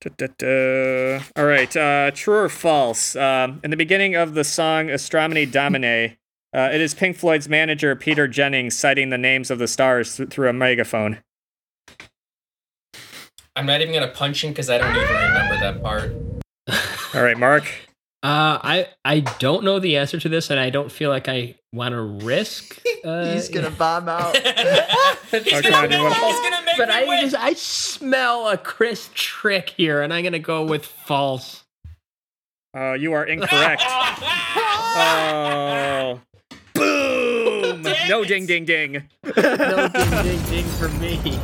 da, 0.00 0.10
da, 0.16 0.26
da. 0.38 1.20
All 1.36 1.44
right. 1.44 1.76
Uh, 1.76 2.10
true 2.12 2.36
or 2.36 2.48
false? 2.48 3.16
Um, 3.16 3.60
in 3.64 3.70
the 3.70 3.76
beginning 3.76 4.14
of 4.14 4.34
the 4.34 4.44
song 4.44 4.90
"Astronomy 4.90 5.46
Domine," 5.46 6.16
uh, 6.54 6.70
it 6.72 6.80
is 6.80 6.94
Pink 6.94 7.16
Floyd's 7.16 7.48
manager 7.48 7.94
Peter 7.96 8.28
Jenner 8.28 8.70
citing 8.70 9.10
the 9.10 9.18
names 9.18 9.50
of 9.50 9.58
the 9.58 9.68
stars 9.68 10.16
th- 10.16 10.30
through 10.30 10.48
a 10.48 10.52
megaphone. 10.52 11.18
I'm 13.56 13.66
not 13.66 13.80
even 13.80 13.94
gonna 13.94 14.08
punch 14.08 14.42
in 14.42 14.50
because 14.50 14.68
I 14.68 14.78
don't 14.78 14.94
even 14.96 15.08
remember 15.08 15.60
that 15.60 15.82
part. 15.82 16.12
All 17.14 17.22
right, 17.22 17.38
Mark. 17.38 17.64
Uh, 18.24 18.58
I 18.62 18.88
I 19.04 19.20
don't 19.20 19.64
know 19.64 19.78
the 19.78 19.98
answer 19.98 20.18
to 20.18 20.28
this, 20.30 20.48
and 20.50 20.58
I 20.58 20.70
don't 20.70 20.90
feel 20.90 21.10
like 21.10 21.28
I 21.28 21.56
want 21.74 21.92
to 21.92 22.00
risk. 22.00 22.80
Uh, 23.04 23.32
He's 23.34 23.50
gonna 23.50 23.70
bomb 23.70 24.08
out. 24.08 24.34
he's, 25.30 25.34
Okay, 25.34 25.70
gonna 25.70 25.88
do 25.88 25.96
you 25.96 26.04
make, 26.08 26.14
he's 26.14 26.40
gonna 26.40 26.62
make 26.64 26.78
but 26.78 26.88
I 26.88 27.04
win. 27.04 27.20
just 27.20 27.36
I 27.36 27.52
smell 27.52 28.48
a 28.48 28.56
Chris 28.56 29.10
trick 29.12 29.68
here, 29.76 30.00
and 30.00 30.10
I'm 30.10 30.24
gonna 30.24 30.38
go 30.38 30.64
with 30.64 30.86
false. 30.86 31.64
Uh, 32.74 32.94
you 32.94 33.12
are 33.12 33.24
incorrect. 33.26 33.82
Oh. 34.96 36.20
Boom! 36.74 37.82
Dang 37.82 38.08
no 38.08 38.22
it. 38.22 38.28
ding 38.28 38.46
ding 38.46 38.64
ding. 38.64 39.02
No 39.36 39.88
ding 39.88 40.10
ding 40.22 40.42
ding 40.44 40.64
for 40.78 40.88
me. 41.00 41.38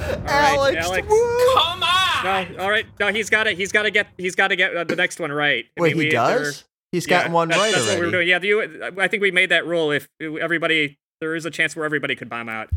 All 0.00 0.16
right, 0.24 0.54
Alex, 0.56 0.86
Alex. 0.86 1.08
woo! 1.08 1.54
Come 1.54 1.82
on! 1.82 2.24
No, 2.56 2.62
all 2.64 2.70
right. 2.70 2.86
No, 2.98 3.08
he's 3.12 3.30
got 3.30 3.44
to. 3.44 3.50
He's 3.52 3.72
got 3.72 3.82
to 3.82 3.90
get. 3.90 4.08
He's 4.18 4.34
got 4.34 4.48
to 4.48 4.56
get 4.56 4.76
uh, 4.76 4.84
the 4.84 4.96
next 4.96 5.20
one 5.20 5.30
right. 5.32 5.64
I 5.78 5.80
Wait, 5.80 5.96
mean, 5.96 6.02
he 6.02 6.06
we- 6.08 6.10
does? 6.10 6.64
He's 6.92 7.06
yeah, 7.06 7.18
gotten 7.18 7.32
one 7.32 7.48
that's, 7.48 7.60
right 7.60 7.72
that's 7.72 7.86
what 7.86 7.94
we 7.94 8.00
were 8.00 8.02
already. 8.06 8.16
doing. 8.16 8.28
Yeah, 8.28 8.38
do 8.40 8.48
you, 8.48 8.90
I 9.00 9.06
think 9.06 9.20
we 9.22 9.30
made 9.30 9.50
that 9.50 9.64
rule. 9.64 9.92
If 9.92 10.08
everybody, 10.20 10.98
there 11.20 11.36
is 11.36 11.44
a 11.46 11.50
chance 11.50 11.76
where 11.76 11.84
everybody 11.84 12.16
could 12.16 12.28
bomb 12.28 12.48
out. 12.48 12.68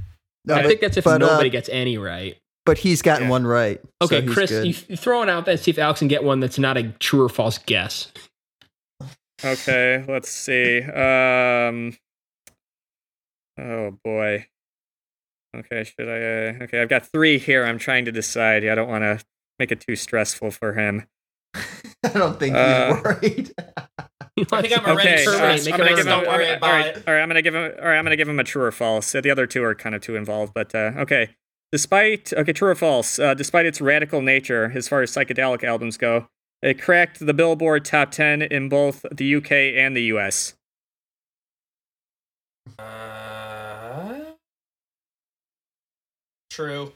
No, 0.45 0.53
I 0.55 0.61
but- 0.61 0.67
think 0.67 0.81
that's 0.81 0.97
if 0.97 1.03
but, 1.05 1.13
uh, 1.21 1.25
nobody 1.25 1.49
gets 1.49 1.67
any 1.69 1.97
right. 1.97 2.37
But 2.65 2.77
he's 2.77 3.01
gotten 3.01 3.23
Yeah. 3.25 3.29
one 3.31 3.47
right. 3.47 3.81
Okay, 4.01 4.21
he's 4.21 4.33
Chris, 4.33 4.49
good. 4.51 4.67
you, 4.67 4.73
you 4.87 4.95
throw 4.97 5.21
it 5.23 5.29
out 5.29 5.45
there 5.45 5.53
and 5.53 5.59
see 5.59 5.71
if 5.71 5.77
Alex 5.79 5.99
can 5.99 6.07
get 6.07 6.23
one 6.23 6.39
that's 6.39 6.59
not 6.59 6.77
a 6.77 6.83
true 6.99 7.23
or 7.23 7.29
false 7.29 7.57
guess. 7.57 8.11
Okay, 9.43 10.05
let's 10.07 10.29
see. 10.29 10.81
Um. 10.83 11.97
Oh 13.59 13.97
boy. 14.03 14.45
Okay, 15.55 15.83
should 15.83 16.09
I? 16.09 16.17
Uh, 16.59 16.63
okay, 16.63 16.81
I've 16.81 16.89
got 16.89 17.05
three 17.05 17.37
here. 17.37 17.63
I'm 17.65 17.77
trying 17.77 18.05
to 18.05 18.11
decide. 18.11 18.63
Yeah, 18.63 18.71
I 18.71 18.75
don't 18.75 18.89
want 18.89 19.03
to 19.03 19.23
make 19.59 19.71
it 19.71 19.79
too 19.81 19.95
stressful 19.95 20.51
for 20.51 20.73
him. 20.73 21.05
I 21.55 22.09
don't 22.13 22.39
think 22.39 22.55
Uh, 22.55 22.95
he's 22.95 23.03
worried. 23.03 23.53
I 24.51 24.61
think 24.61 24.77
I'm 24.77 24.85
already 24.85 25.09
Okay, 25.09 25.23
Sure, 25.23 25.35
uh, 25.35 25.39
right, 25.39 25.59
stressed. 25.59 25.65
make 25.65 25.73
I'm 25.73 25.79
gonna 25.79 25.91
a 25.93 25.95
give 25.95 26.05
him. 26.07 26.11
Don't 26.11 26.27
worry 26.27 26.49
all 26.49 26.55
about 26.55 26.71
right, 26.71 26.97
it. 26.97 27.03
all 27.07 27.13
right. 27.13 27.21
I'm 27.21 27.29
gonna 27.29 27.41
give 27.43 27.53
him. 27.53 27.71
All 27.79 27.87
right, 27.87 27.97
I'm 27.97 28.03
gonna 28.03 28.15
give 28.17 28.27
him 28.27 28.39
a 28.39 28.43
true 28.43 28.63
or 28.63 28.71
false. 28.71 29.11
The 29.11 29.29
other 29.29 29.45
two 29.45 29.63
are 29.63 29.75
kind 29.75 29.93
of 29.93 30.01
too 30.01 30.15
involved, 30.15 30.53
but 30.55 30.73
uh, 30.73 30.91
okay. 30.97 31.29
Despite 31.71 32.33
okay, 32.33 32.51
true 32.53 32.69
or 32.69 32.75
false? 32.75 33.19
Uh, 33.19 33.33
despite 33.35 33.65
its 33.67 33.79
radical 33.79 34.21
nature, 34.21 34.71
as 34.75 34.87
far 34.87 35.01
as 35.03 35.11
psychedelic 35.11 35.63
albums 35.63 35.97
go, 35.97 36.27
it 36.63 36.81
cracked 36.81 37.23
the 37.23 37.33
Billboard 37.33 37.85
top 37.85 38.09
ten 38.11 38.41
in 38.41 38.69
both 38.69 39.05
the 39.11 39.35
UK 39.35 39.51
and 39.51 39.95
the 39.95 40.03
US. 40.15 40.55
Uh, 42.79 42.83
true. 46.53 46.93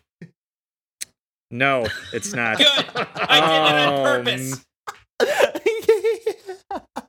No, 1.49 1.87
it's 2.13 2.33
not. 2.33 2.57
Good. 2.59 2.67
I 2.67 3.39
did 3.39 3.49
that 3.49 3.87
on 3.87 3.93
Um, 3.93 4.25
purpose. 4.25 4.65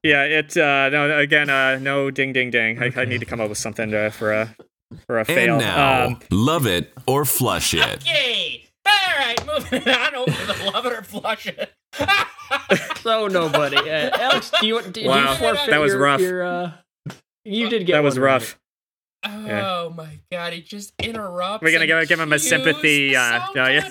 Yeah, 0.04 0.22
it. 0.22 0.56
Uh, 0.56 0.88
no, 0.90 1.18
again, 1.18 1.50
uh, 1.50 1.78
no, 1.80 2.10
ding, 2.10 2.32
ding, 2.32 2.50
ding. 2.50 2.80
I, 2.80 2.92
I 2.96 3.04
need 3.04 3.18
to 3.18 3.26
come 3.26 3.40
up 3.40 3.48
with 3.48 3.58
something 3.58 3.90
to, 3.90 4.10
for 4.12 4.32
a 4.32 4.54
for 5.06 5.18
a 5.18 5.24
fail. 5.24 5.54
And 5.56 5.64
now, 5.64 6.06
Um, 6.06 6.20
love 6.30 6.66
it 6.66 6.92
or 7.06 7.24
flush 7.24 7.74
it. 7.74 7.80
Okay. 8.06 8.64
All 8.86 9.18
right, 9.18 9.44
moving 9.46 9.88
on 9.88 10.14
over 10.14 10.30
the 10.52 10.70
love 10.72 10.86
it 10.86 10.92
or 10.92 11.02
flush 11.02 11.46
it. 11.48 11.72
So 13.02 13.26
nobody. 13.26 13.76
Uh, 13.76 14.10
Alex, 14.18 14.52
do 14.60 14.66
you, 14.66 14.80
do, 14.82 15.06
Wow, 15.08 15.24
do 15.24 15.30
you 15.32 15.36
forfeit 15.38 15.70
that 15.70 15.78
was 15.80 15.92
your, 15.92 16.00
rough. 16.00 16.20
Your, 16.20 16.42
uh, 16.44 16.72
you 17.44 17.68
did 17.68 17.84
get 17.84 17.94
that 17.94 18.02
was 18.04 18.14
one 18.14 18.22
right. 18.22 18.32
rough. 18.34 18.58
Oh 19.26 19.90
my 19.96 20.18
god, 20.30 20.52
he 20.52 20.60
just 20.62 20.92
interrupts. 21.02 21.62
We're 21.62 21.72
gonna 21.72 21.82
and 21.92 22.00
give- 22.00 22.08
give 22.08 22.20
him 22.20 22.32
a 22.32 22.38
sympathy, 22.38 23.10
the 23.10 23.16
uh, 23.16 23.46
no, 23.54 23.66
yeah. 23.68 23.88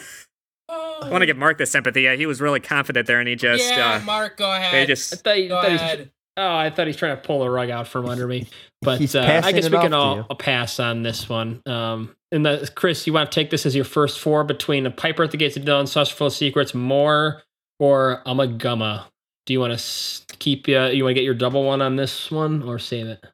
Oh. 0.70 1.00
I 1.04 1.10
want 1.10 1.22
to 1.22 1.26
give 1.26 1.38
Mark 1.38 1.58
the 1.58 1.66
sympathy. 1.66 2.02
Yeah, 2.02 2.16
he 2.16 2.26
was 2.26 2.42
really 2.42 2.60
confident 2.60 3.08
there, 3.08 3.20
and 3.20 3.28
he 3.28 3.36
just. 3.36 3.70
yeah, 3.70 3.96
uh, 3.96 4.00
Mark, 4.06 4.38
go 4.38 4.52
ahead. 4.52 4.74
they 4.74 4.82
I 4.82 4.86
just. 4.86 5.24
thought, 5.24 5.40
you, 5.40 5.48
go 5.50 5.58
I 5.58 5.62
thought 5.62 5.72
he's, 5.72 5.82
ahead. 5.82 6.12
oh, 6.38 6.56
I 6.56 6.70
thought 6.70 6.88
he's 6.88 6.98
trying 6.98 7.16
to 7.16 7.22
pull 7.22 7.40
the 7.40 7.50
rug 7.50 7.70
out 7.70 7.88
from 7.88 8.06
under 8.08 8.28
me. 8.28 8.48
But 8.84 9.16
uh, 9.16 9.42
I 9.44 9.52
guess 9.54 9.72
we 9.72 9.78
can 9.80 9.94
all 9.94 10.24
pass 10.38 10.80
on 10.80 11.02
this 11.02 11.28
one. 11.28 11.64
Um, 11.66 12.16
and 12.32 12.46
the, 12.46 12.70
Chris, 12.76 13.08
you 13.08 13.14
want 13.14 13.32
to 13.32 13.34
take 13.36 13.50
this 13.50 13.66
as 13.66 13.76
your 13.76 13.86
first 13.86 14.20
four 14.20 14.44
between 14.44 14.86
a 14.86 14.92
Piper 14.92 15.24
at 15.24 15.32
the 15.32 15.38
Gates 15.38 15.58
of 15.58 15.66
Dawn, 15.66 15.88
Saucerful 15.88 16.28
of 16.28 16.34
Secrets, 16.34 16.76
More, 16.76 17.42
or 17.80 18.22
Ummagumma? 18.28 19.06
Do 19.48 19.54
you 19.54 19.60
want 19.60 19.78
to 19.80 20.36
keep? 20.38 20.68
Uh, 20.70 20.90
you 20.94 21.04
want 21.06 21.12
to 21.12 21.16
get 21.16 21.24
your 21.24 21.34
double 21.34 21.64
one 21.64 21.82
on 21.82 21.96
this 21.96 22.30
one, 22.30 22.62
or 22.62 22.78
save 22.78 23.08
it? 23.08 23.26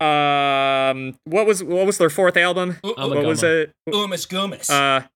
Um, 0.00 1.16
what 1.24 1.46
was 1.46 1.62
what 1.62 1.86
was 1.86 1.98
their 1.98 2.10
fourth 2.10 2.36
album? 2.36 2.76
Ooh, 2.84 2.94
I'm 2.96 3.10
What 3.10 3.24
was 3.24 3.42
Gumma. 3.42 3.62
it? 3.62 3.72
Oomus 3.90 4.26
Goomus. 4.28 4.70
Uh, 4.70 5.06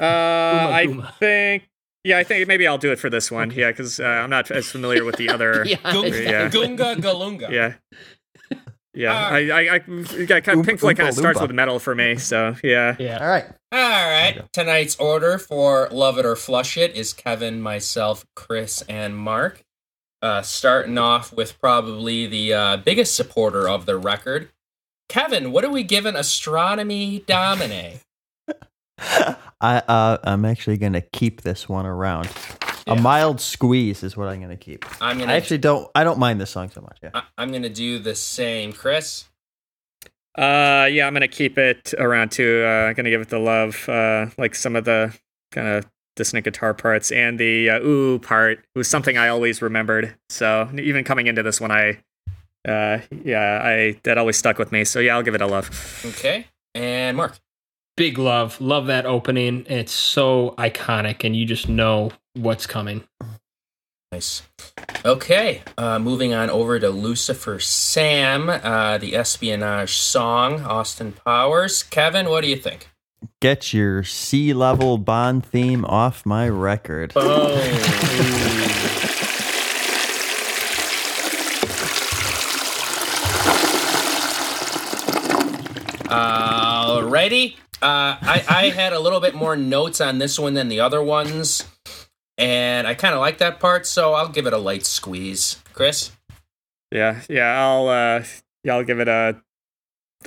uh, 0.00 0.04
I 0.04 0.86
Guma. 0.86 1.14
think. 1.18 1.68
Yeah, 2.04 2.18
I 2.18 2.24
think 2.24 2.46
maybe 2.48 2.66
I'll 2.66 2.78
do 2.78 2.92
it 2.92 2.98
for 2.98 3.10
this 3.10 3.30
one. 3.30 3.50
Yeah, 3.50 3.70
because 3.70 4.00
uh, 4.00 4.04
I'm 4.04 4.30
not 4.30 4.50
as 4.50 4.70
familiar 4.70 5.04
with 5.04 5.16
the 5.16 5.28
other. 5.28 5.64
yeah, 5.66 5.76
Gunga, 5.82 6.22
yeah. 6.22 6.48
Gunga 6.48 6.96
Galunga. 6.96 7.50
Yeah. 7.50 7.74
Yeah, 8.94 9.12
All 9.14 9.32
I, 9.34 9.38
I, 9.38 9.60
I, 9.76 9.80
yeah, 10.16 10.40
kind 10.40 10.58
of, 10.58 10.66
Pink 10.66 10.80
Floyd 10.80 10.96
kind 10.96 11.08
of 11.08 11.14
Oompa 11.14 11.18
starts 11.18 11.40
with 11.40 11.52
Meddle 11.52 11.78
for 11.78 11.94
me, 11.94 12.16
so 12.16 12.56
yeah. 12.64 12.96
yeah. 12.98 13.18
All 13.20 13.28
right. 13.28 13.44
All 13.70 13.78
right. 13.78 14.42
Tonight's 14.52 14.96
order 14.96 15.38
for 15.38 15.88
Love 15.92 16.18
It 16.18 16.26
or 16.26 16.34
Flush 16.34 16.76
It 16.76 16.96
is 16.96 17.12
Kevin, 17.12 17.60
myself, 17.60 18.24
Chris, 18.34 18.82
and 18.88 19.16
Mark. 19.16 19.62
Uh, 20.20 20.42
starting 20.42 20.98
off 20.98 21.32
with 21.32 21.60
probably 21.60 22.26
the 22.26 22.52
uh, 22.52 22.76
biggest 22.78 23.14
supporter 23.14 23.68
of 23.68 23.86
the 23.86 23.96
record. 23.96 24.48
Kevin, 25.08 25.52
what 25.52 25.64
are 25.64 25.70
we 25.70 25.84
giving 25.84 26.16
Astronomy 26.16 27.22
Domine? 27.26 28.00
I 28.98 29.82
uh, 29.86 30.18
I'm 30.24 30.44
actually 30.44 30.76
gonna 30.76 31.00
keep 31.00 31.42
this 31.42 31.68
one 31.68 31.86
around. 31.86 32.28
Yeah. 32.86 32.94
A 32.94 33.00
mild 33.00 33.40
squeeze 33.40 34.02
is 34.02 34.16
what 34.16 34.28
I'm 34.28 34.40
gonna 34.40 34.56
keep. 34.56 34.84
I'm 35.00 35.18
gonna 35.18 35.32
I 35.32 35.36
actually 35.36 35.58
don't. 35.58 35.88
I 35.94 36.02
don't 36.04 36.18
mind 36.18 36.40
this 36.40 36.50
song 36.50 36.70
so 36.70 36.80
much. 36.80 36.98
Yeah. 37.02 37.10
I- 37.14 37.22
I'm 37.36 37.52
gonna 37.52 37.68
do 37.68 37.98
the 38.00 38.14
same. 38.14 38.72
Chris, 38.72 39.24
Uh, 40.36 40.88
yeah, 40.90 41.06
I'm 41.06 41.12
gonna 41.12 41.28
keep 41.28 41.58
it 41.58 41.94
around 41.98 42.32
too. 42.32 42.64
Uh, 42.66 42.88
I'm 42.88 42.94
gonna 42.94 43.10
give 43.10 43.20
it 43.20 43.28
the 43.28 43.38
love, 43.38 43.88
uh, 43.88 44.26
like 44.36 44.54
some 44.56 44.74
of 44.74 44.84
the 44.84 45.16
kind 45.52 45.68
of 45.68 45.86
dissonant 46.18 46.44
guitar 46.44 46.74
parts 46.74 47.10
and 47.10 47.38
the 47.38 47.70
uh, 47.70 47.80
ooh 47.80 48.18
part 48.18 48.62
was 48.74 48.88
something 48.88 49.16
I 49.16 49.28
always 49.28 49.62
remembered. 49.62 50.14
So 50.28 50.68
even 50.74 51.04
coming 51.04 51.26
into 51.28 51.42
this 51.42 51.60
one, 51.60 51.70
I, 51.70 52.00
uh, 52.66 52.98
yeah, 53.24 53.62
I 53.64 53.98
that 54.02 54.18
always 54.18 54.36
stuck 54.36 54.58
with 54.58 54.70
me. 54.70 54.84
So 54.84 55.00
yeah, 55.00 55.16
I'll 55.16 55.22
give 55.22 55.34
it 55.34 55.40
a 55.40 55.46
love. 55.46 55.70
okay, 56.04 56.46
and 56.74 57.16
Mark. 57.16 57.38
Big 57.96 58.16
love, 58.16 58.60
love 58.60 58.86
that 58.86 59.06
opening. 59.06 59.66
It's 59.68 59.90
so 59.90 60.54
iconic, 60.56 61.24
and 61.24 61.34
you 61.34 61.44
just 61.44 61.68
know 61.68 62.12
what's 62.34 62.64
coming. 62.64 63.02
Nice. 64.12 64.42
Okay, 65.04 65.62
uh, 65.76 65.98
moving 65.98 66.32
on 66.32 66.48
over 66.48 66.78
to 66.78 66.90
Lucifer 66.90 67.58
Sam, 67.58 68.48
uh, 68.48 68.98
the 68.98 69.16
espionage 69.16 69.96
song, 69.96 70.60
Austin 70.62 71.12
Powers. 71.12 71.82
Kevin, 71.82 72.28
what 72.28 72.42
do 72.42 72.48
you 72.48 72.56
think? 72.56 72.88
Get 73.40 73.72
your 73.72 74.04
sea 74.04 74.52
level 74.52 74.98
Bond 74.98 75.44
theme 75.44 75.84
off 75.84 76.26
my 76.26 76.48
record. 76.48 77.12
Oh. 77.16 77.54
Alrighty. 86.08 87.56
Uh, 87.80 88.16
I, 88.20 88.44
I 88.48 88.68
had 88.70 88.92
a 88.92 88.98
little 88.98 89.20
bit 89.20 89.34
more 89.34 89.56
notes 89.56 90.00
on 90.00 90.18
this 90.18 90.38
one 90.38 90.54
than 90.54 90.68
the 90.68 90.80
other 90.80 91.02
ones, 91.02 91.64
and 92.36 92.86
I 92.86 92.94
kind 92.94 93.14
of 93.14 93.20
like 93.20 93.38
that 93.38 93.60
part, 93.60 93.86
so 93.86 94.14
I'll 94.14 94.28
give 94.28 94.46
it 94.46 94.52
a 94.52 94.58
light 94.58 94.84
squeeze. 94.86 95.62
Chris? 95.74 96.10
Yeah, 96.90 97.20
yeah, 97.28 97.60
I'll, 97.62 97.88
uh, 97.88 98.24
yeah, 98.64 98.74
I'll 98.74 98.84
give 98.84 98.98
it 99.00 99.08
a. 99.08 99.40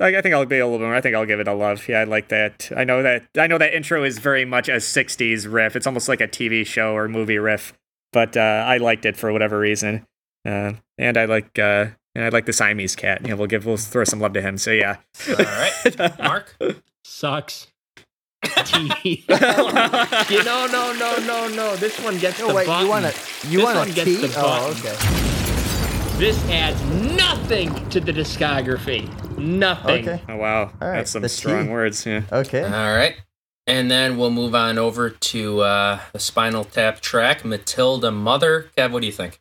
I, 0.00 0.16
I 0.16 0.20
think 0.22 0.34
I'll 0.34 0.46
be 0.46 0.58
a 0.58 0.64
little 0.66 0.78
bit 0.78 0.86
more. 0.86 0.94
I 0.94 1.00
think 1.00 1.14
I'll 1.14 1.26
give 1.26 1.40
it 1.40 1.48
a 1.48 1.52
love. 1.54 1.86
Yeah, 1.88 2.00
I 2.00 2.04
like 2.04 2.28
that. 2.28 2.70
I 2.76 2.84
know 2.84 3.02
that. 3.02 3.24
I 3.36 3.46
know 3.46 3.58
that 3.58 3.74
intro 3.74 4.04
is 4.04 4.18
very 4.18 4.44
much 4.44 4.68
a 4.68 4.76
'60s 4.76 5.50
riff. 5.52 5.76
It's 5.76 5.86
almost 5.86 6.08
like 6.08 6.20
a 6.20 6.28
TV 6.28 6.66
show 6.66 6.94
or 6.94 7.08
movie 7.08 7.38
riff, 7.38 7.72
but 8.12 8.36
uh, 8.36 8.64
I 8.66 8.78
liked 8.78 9.04
it 9.04 9.16
for 9.16 9.32
whatever 9.32 9.58
reason. 9.58 10.06
Uh, 10.46 10.72
and 10.98 11.16
I 11.16 11.26
like, 11.26 11.58
uh, 11.58 11.86
and 12.14 12.24
I 12.24 12.28
like 12.30 12.46
the 12.46 12.52
Siamese 12.52 12.96
cat. 12.96 13.22
You 13.22 13.28
know, 13.28 13.36
we'll 13.36 13.46
give, 13.46 13.64
we'll 13.66 13.76
throw 13.76 14.04
some 14.04 14.18
love 14.20 14.32
to 14.32 14.40
him. 14.40 14.58
So 14.58 14.70
yeah. 14.70 14.96
All 15.28 15.34
right. 15.36 16.18
Mark? 16.18 16.56
Sucks. 17.04 17.68
T. 18.64 19.24
you 19.28 20.44
know, 20.44 20.66
no, 20.66 20.92
no, 20.98 21.16
no, 21.26 21.48
no. 21.48 21.76
This 21.76 22.00
one 22.00 22.18
gets 22.18 22.40
Oh 22.40 22.48
the 22.48 22.54
wait, 22.54 22.66
button. 22.66 22.84
you 22.84 22.90
want 22.90 23.04
a 23.04 23.14
you 23.48 23.62
want 23.62 23.78
one 23.78 23.88
a 23.90 23.92
the 23.92 24.34
Oh, 24.36 24.74
okay. 24.78 25.31
This 26.18 26.38
adds 26.50 26.80
nothing 27.16 27.88
to 27.90 27.98
the 27.98 28.12
discography. 28.12 29.08
Nothing. 29.38 30.08
Okay. 30.08 30.22
Oh 30.28 30.36
wow, 30.36 30.70
All 30.80 30.88
right, 30.88 30.98
that's 30.98 31.10
some 31.10 31.22
the 31.22 31.28
strong 31.28 31.66
T. 31.66 31.70
words. 31.72 32.06
Yeah. 32.06 32.22
Okay. 32.30 32.62
All 32.62 32.70
right. 32.94 33.16
And 33.66 33.90
then 33.90 34.18
we'll 34.18 34.30
move 34.30 34.54
on 34.54 34.78
over 34.78 35.10
to 35.10 35.60
uh, 35.60 36.00
the 36.12 36.18
Spinal 36.18 36.64
Tap 36.64 37.00
track, 37.00 37.44
Matilda 37.44 38.10
Mother. 38.10 38.70
Kev, 38.76 38.92
what 38.92 39.00
do 39.00 39.06
you 39.06 39.12
think? 39.12 39.40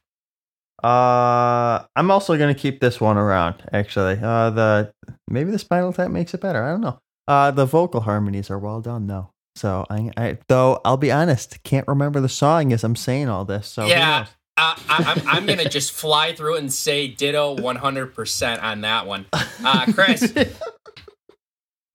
Uh, 0.84 1.84
I'm 1.95 2.10
also 2.10 2.38
gonna 2.38 2.56
keep 2.56 2.80
this 2.80 2.99
one 2.99 3.18
around. 3.18 3.56
Actually, 3.72 4.19
uh, 4.22 4.49
the 4.49 4.93
maybe 5.27 5.52
the 5.52 5.60
Spinal 5.60 5.93
Tap 5.93 6.10
makes 6.10 6.34
it 6.34 6.41
better. 6.41 6.64
I 6.64 6.69
don't 6.72 6.81
know. 6.81 6.99
Uh, 7.27 7.52
the 7.52 7.65
vocal 7.65 8.02
harmonies 8.02 8.49
are 8.49 8.57
well 8.60 8.81
done 8.81 9.06
though. 9.07 9.31
So 9.56 9.85
I, 9.89 10.11
I 10.18 10.38
though 10.48 10.81
I'll 10.84 10.98
be 10.98 11.11
honest, 11.11 11.61
can't 11.64 11.88
remember 11.88 12.19
the 12.22 12.30
song 12.30 12.73
as 12.73 12.84
I'm 12.84 12.95
saying 12.95 13.30
all 13.30 13.45
this. 13.45 13.68
So 13.68 13.85
Yeah. 13.85 14.26
Knows? 14.61 14.77
uh, 14.77 14.81
I, 14.89 15.13
I'm, 15.15 15.27
I'm 15.27 15.45
gonna 15.45 15.69
just 15.69 15.91
fly 15.91 16.33
through 16.33 16.57
and 16.57 16.71
say 16.71 17.07
ditto 17.07 17.59
100 17.61 18.13
percent 18.15 18.61
on 18.63 18.81
that 18.81 19.07
one. 19.07 19.25
Uh, 19.63 19.85
Chris, 19.93 20.33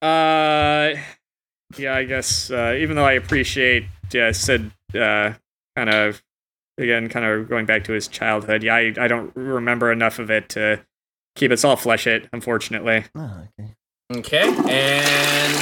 Uh, 0.02 0.94
yeah, 1.78 1.94
I 1.94 2.04
guess 2.04 2.50
uh, 2.50 2.76
even 2.78 2.96
though 2.96 3.04
I 3.04 3.12
appreciate 3.12 3.86
yeah, 4.12 4.30
Syd 4.30 4.70
uh, 4.94 5.32
kind 5.74 5.90
of 5.90 6.22
again 6.78 7.08
kind 7.08 7.24
of 7.24 7.48
going 7.48 7.66
back 7.66 7.84
to 7.84 7.92
his 7.92 8.06
childhood. 8.06 8.62
Yeah, 8.62 8.74
I, 8.74 8.94
I 8.98 9.08
don't 9.08 9.34
remember 9.34 9.90
enough 9.90 10.18
of 10.18 10.30
it 10.30 10.50
to 10.50 10.84
keep 11.34 11.50
us 11.50 11.64
all 11.64 11.76
flesh 11.76 12.06
it. 12.06 12.28
Unfortunately. 12.32 13.04
Oh, 13.14 13.42
okay. 13.58 13.74
okay, 14.18 14.48
and 14.68 15.54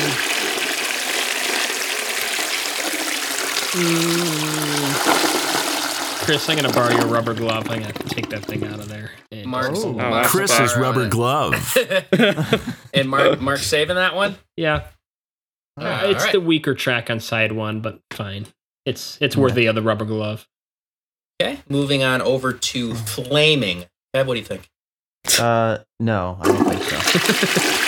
Chris, 6.24 6.48
I'm 6.48 6.56
gonna 6.56 6.72
borrow 6.72 6.94
your 6.96 7.06
rubber 7.06 7.34
glove. 7.34 7.68
I'm 7.70 7.80
gonna 7.82 7.92
take 7.92 8.30
that 8.30 8.44
thing 8.44 8.64
out 8.66 8.78
of 8.80 8.88
there. 8.88 9.10
And- 9.30 9.46
Mark's 9.46 9.80
Oh. 9.84 9.92
Mark's 9.92 10.30
Chris's 10.30 10.72
borrowing 10.72 10.80
rubber 10.80 11.08
glove. 11.08 11.76
and 12.94 13.08
Mark 13.10 13.40
Mark 13.40 13.58
saving 13.58 13.96
that 13.96 14.14
one. 14.14 14.36
Yeah, 14.56 14.86
All 15.78 15.86
Uh, 15.86 16.00
it's 16.06 16.20
all 16.20 16.24
right. 16.26 16.32
the 16.32 16.40
weaker 16.40 16.74
track 16.74 17.10
on 17.10 17.20
side 17.20 17.52
one, 17.52 17.80
but 17.80 18.00
fine. 18.10 18.46
It's 18.86 19.18
it's 19.20 19.36
worthy 19.36 19.66
of 19.66 19.74
the 19.74 19.82
rubber 19.82 20.04
glove. 20.06 20.46
Okay, 21.42 21.60
moving 21.68 22.02
on 22.02 22.22
over 22.22 22.52
to 22.52 22.94
flaming. 22.94 23.84
Kev, 24.14 24.26
what 24.26 24.34
do 24.34 24.40
you 24.40 24.46
think? 24.46 24.70
Uh, 25.38 25.78
no, 26.00 26.38
I 26.40 26.44
don't 26.46 26.64
think 26.64 26.82
so. 26.82 27.80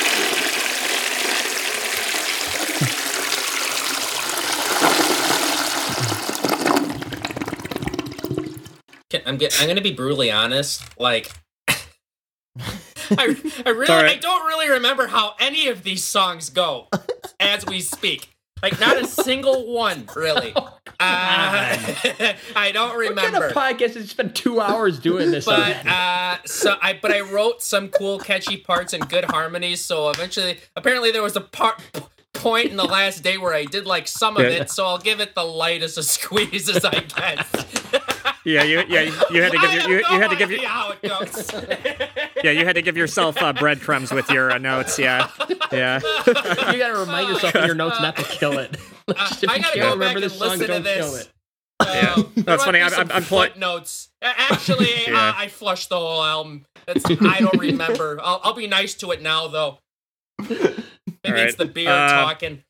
I'm 9.27 9.37
get, 9.37 9.61
I'm 9.61 9.69
gonna 9.69 9.81
be 9.81 9.93
brutally 9.93 10.31
honest. 10.31 10.83
Like, 10.99 11.31
I, 11.69 11.77
I 13.19 13.71
really 13.71 13.89
all 13.93 14.03
right. 14.03 14.17
I 14.17 14.21
don't 14.21 14.47
really 14.47 14.71
remember 14.71 15.07
how 15.07 15.35
any 15.39 15.69
of 15.69 15.83
these 15.83 16.03
songs 16.05 16.49
go 16.51 16.89
as 17.41 17.67
we 17.67 17.81
speak. 17.81 18.31
Like, 18.63 18.81
not 18.81 18.97
a 18.97 19.07
single 19.07 19.73
one, 19.73 20.09
really. 20.17 20.55
Uh, 20.99 21.77
I 22.57 22.71
don't 22.73 22.97
What 22.97 23.15
kind 23.17 23.33
remember. 23.35 23.49
of 23.49 23.53
podcast 23.53 23.97
has 23.97 24.09
spent 24.09 24.35
two 24.35 24.63
hours 24.63 24.99
doing 24.99 25.31
this? 25.31 25.45
but 25.45 25.87
uh, 25.87 26.39
so 26.47 26.75
I 26.81 26.99
but 27.03 27.13
I 27.13 27.21
wrote 27.21 27.63
some 27.63 27.89
cool, 27.89 28.19
catchy 28.19 28.57
parts 28.57 28.95
and 28.95 29.07
good 29.07 29.25
harmonies. 29.27 29.85
So 29.85 30.09
eventually, 30.09 30.59
apparently, 30.75 31.11
there 31.11 31.23
was 31.23 31.37
a 31.37 31.43
part 31.43 31.83
point 32.39 32.71
in 32.71 32.77
the 32.77 32.85
last 32.85 33.23
day 33.23 33.39
where 33.39 33.55
I 33.55 33.65
did 33.65 33.87
like 33.87 34.07
some 34.09 34.37
of 34.37 34.43
Yeah. 34.45 34.51
it. 34.63 34.71
So 34.71 34.87
I'll 34.87 34.99
give 34.99 35.21
it 35.21 35.35
the 35.35 35.45
lightest 35.45 35.99
of 35.99 36.05
squeezes, 36.17 36.85
I 36.85 37.01
guess. 37.01 37.67
Yeah, 38.45 38.63
you 38.63 38.85
yeah 38.89 39.01
you 39.31 39.43
had 39.43 39.51
to 39.53 39.59
give 39.59 39.73
your, 39.73 39.83
you, 39.91 40.03
no 40.03 40.09
you 40.11 40.21
had 40.21 40.31
to 40.31 40.37
give 40.37 40.51
your 40.53 40.67
how 40.69 40.93
it 40.93 41.03
goes. 41.03 41.51
yeah 42.45 42.53
you 42.53 42.65
had 42.65 42.77
to 42.77 42.83
give 42.83 42.97
yourself 42.97 43.41
uh, 43.43 43.53
breadcrumbs 43.53 44.13
with 44.13 44.31
your 44.31 44.53
uh, 44.53 44.59
notes. 44.59 44.99
Yeah, 45.01 45.29
yeah. 45.73 46.01
you 46.27 46.79
gotta 46.79 46.97
remind 46.99 47.29
yourself 47.29 47.57
in 47.57 47.65
your 47.67 47.75
notes 47.75 48.01
not 48.01 48.15
to 48.17 48.23
kill 48.23 48.59
it. 48.59 48.77
Just 49.17 49.43
if 49.43 49.51
I 49.51 49.59
gotta 49.59 49.81
go 49.81 49.97
back 49.99 50.15
and 50.15 50.23
this 50.23 50.39
song, 50.39 50.51
listen 50.51 50.61
to 50.61 50.67
don't 50.69 50.85
kill 50.85 51.11
this. 51.13 51.21
it. 51.23 51.33
Uh, 51.81 51.93
there 52.15 52.25
That's 52.45 52.47
might 52.47 52.59
funny, 52.67 52.79
be 52.79 52.83
I'm- 52.83 52.91
some 52.93 53.11
I'm 53.13 53.25
pulling- 53.25 53.51
footnotes. 53.51 54.09
Uh, 54.23 54.33
Actually, 54.37 54.95
uh, 55.09 55.11
Yeah. 55.11 55.35
I 55.37 55.49
flushed 55.49 55.89
the 55.89 55.99
whole 55.99 56.23
album. 56.23 56.65
That's, 56.87 57.05
I 57.05 57.41
don't 57.41 57.59
remember. 57.59 58.19
I'll, 58.23 58.41
I'll 58.45 58.55
be 58.55 58.67
nice 58.69 58.95
to 58.95 59.11
it 59.11 59.21
now, 59.23 59.49
though. 59.49 59.79
Maybe 61.27 61.39
Alright, 61.39 61.49
it's 61.49 61.59
the 61.59 61.67
beer 61.67 61.91
uh, 61.91 62.09
talking. 62.09 62.63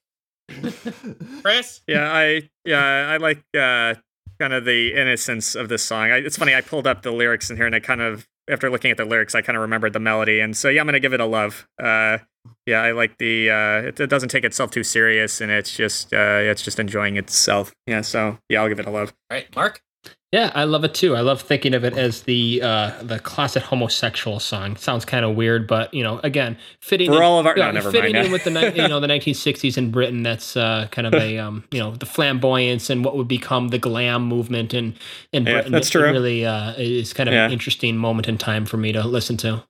Chris, 1.43 1.83
Yeah, 1.87 2.11
I 2.11 2.49
yeah 2.65 3.09
I 3.11 3.19
like 3.19 3.39
uh, 3.55 3.95
kind 4.39 4.53
of 4.53 4.65
the 4.65 4.95
innocence 4.95 5.55
of 5.55 5.69
this 5.69 5.83
song. 5.83 6.11
I, 6.11 6.16
it's 6.16 6.37
funny. 6.37 6.55
I 6.55 6.62
pulled 6.62 6.87
up 6.87 7.03
the 7.03 7.11
lyrics 7.11 7.51
in 7.51 7.57
here, 7.57 7.66
and 7.66 7.74
I 7.74 7.81
kind 7.81 8.01
of 8.01 8.27
after 8.49 8.70
looking 8.70 8.91
at 8.91 8.97
the 8.97 9.05
lyrics, 9.05 9.35
I 9.35 9.43
kind 9.43 9.57
of 9.57 9.62
remembered 9.62 9.93
the 9.93 10.01
melody, 10.01 10.41
and 10.41 10.57
so 10.57 10.69
yeah, 10.69 10.81
I'm 10.81 10.87
gonna 10.87 11.01
give 11.01 11.12
it 11.12 11.20
a 11.20 11.27
love. 11.27 11.69
Uh, 11.83 12.19
yeah, 12.65 12.81
I 12.81 12.93
like 12.93 13.19
the 13.19 13.51
uh, 13.51 13.89
it, 13.89 14.01
it 14.01 14.11
doesn't 14.11 14.28
take 14.28 14.45
itself 14.45 14.70
too 14.70 14.85
serious, 14.85 15.41
and 15.41 15.51
it's 15.51 15.77
just 15.77 16.15
uh, 16.15 16.39
it's 16.43 16.62
just 16.62 16.78
enjoying 16.78 17.16
itself. 17.16 17.74
Yeah, 17.87 18.01
so 18.01 18.39
yeah, 18.49 18.62
I'll 18.62 18.69
give 18.69 18.81
it 18.81 18.87
a 18.87 18.91
love. 18.91 19.12
all 19.31 19.37
right, 19.37 19.55
Mark. 19.55 19.83
Yeah, 20.32 20.51
I 20.57 20.65
love 20.65 20.82
it 20.82 20.93
too. 20.93 21.15
I 21.15 21.20
love 21.20 21.40
thinking 21.40 21.73
of 21.73 21.85
it 21.85 21.97
as 21.97 22.23
the 22.23 22.61
uh, 22.61 23.01
the 23.01 23.20
closet 23.20 23.62
homosexual 23.62 24.40
song. 24.40 24.77
Sounds 24.77 25.05
kind 25.05 25.24
of 25.24 25.36
weird, 25.36 25.69
but 25.69 25.94
you 25.94 26.03
know, 26.03 26.19
again, 26.24 26.59
fitting 26.81 27.11
For 27.11 27.19
in, 27.19 27.23
all 27.23 27.39
of 27.39 27.47
our- 27.47 27.55
no, 27.55 27.66
yeah, 27.66 27.70
never 27.70 27.93
fitting 27.93 28.12
mind. 28.15 28.27
in 28.27 28.32
with 28.32 28.43
the 28.43 28.51
ni- 28.51 28.82
you 28.82 28.89
know 28.89 28.98
the 28.98 29.07
1960s 29.07 29.78
in 29.78 29.93
Britain. 29.93 30.24
That's 30.24 30.57
uh, 30.57 30.89
kind 30.90 31.07
of 31.07 31.15
a 31.15 31.39
um, 31.47 31.62
you 31.70 31.78
know 31.78 31.93
the 31.93 32.07
flamboyance 32.07 32.90
and 32.90 33.05
what 33.05 33.16
would 33.16 33.28
become 33.28 33.69
the 33.69 33.78
glam 33.78 34.24
movement 34.27 34.74
in 34.74 34.97
in 35.32 35.47
Yeah, 35.47 35.53
Britain. 35.53 35.73
that's 35.73 35.89
It- 35.89 35.93
true. 35.93 36.09
It 36.09 36.12
really 36.12 36.44
uh, 36.44 36.73
is 36.77 37.12
kind 37.12 37.28
of 37.28 37.35
an 37.35 37.53
interesting 37.53 37.97
moment 37.97 38.27
in 38.28 38.36
time 38.36 38.66
for 38.66 38.77
me 38.78 38.90
to 38.93 39.07
listen 39.07 39.36
to. 39.39 39.62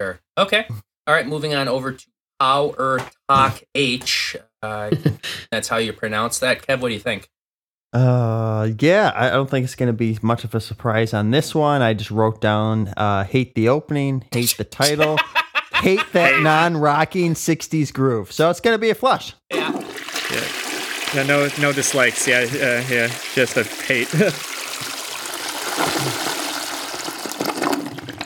Sure. 0.00 0.20
Okay. 0.38 0.66
All 1.06 1.14
right, 1.14 1.26
moving 1.26 1.54
on 1.54 1.66
over 1.66 1.92
to 1.92 2.06
our 2.40 3.00
Talk 3.28 3.60
H. 3.74 4.36
Uh, 4.62 4.90
that's 5.50 5.66
how 5.66 5.78
you 5.78 5.92
pronounce 5.92 6.38
that. 6.38 6.62
Kev, 6.62 6.80
what 6.80 6.88
do 6.88 6.94
you 6.94 7.00
think? 7.00 7.28
Uh, 7.92 8.68
yeah, 8.80 9.12
I 9.14 9.30
don't 9.30 9.48
think 9.48 9.64
it's 9.64 9.74
going 9.74 9.86
to 9.86 9.94
be 9.94 10.18
much 10.20 10.44
of 10.44 10.54
a 10.54 10.60
surprise 10.60 11.14
on 11.14 11.30
this 11.30 11.54
one. 11.54 11.80
I 11.80 11.94
just 11.94 12.10
wrote 12.10 12.40
down 12.40 12.88
uh, 12.96 13.24
hate 13.24 13.54
the 13.54 13.68
opening, 13.70 14.24
hate 14.30 14.54
the 14.58 14.64
title, 14.64 15.18
hate 15.74 16.04
that 16.12 16.42
non 16.42 16.76
rocking 16.76 17.32
60s 17.34 17.92
groove. 17.92 18.30
So 18.30 18.50
it's 18.50 18.60
going 18.60 18.74
to 18.74 18.78
be 18.78 18.90
a 18.90 18.94
flush. 18.94 19.34
Yeah. 19.50 19.72
Yeah, 20.30 20.44
yeah 21.14 21.22
no 21.22 21.48
no 21.58 21.72
dislikes. 21.72 22.28
Yeah, 22.28 22.40
uh, 22.40 22.84
yeah, 22.92 23.10
just 23.34 23.56
a 23.56 23.64
hate. 23.64 24.08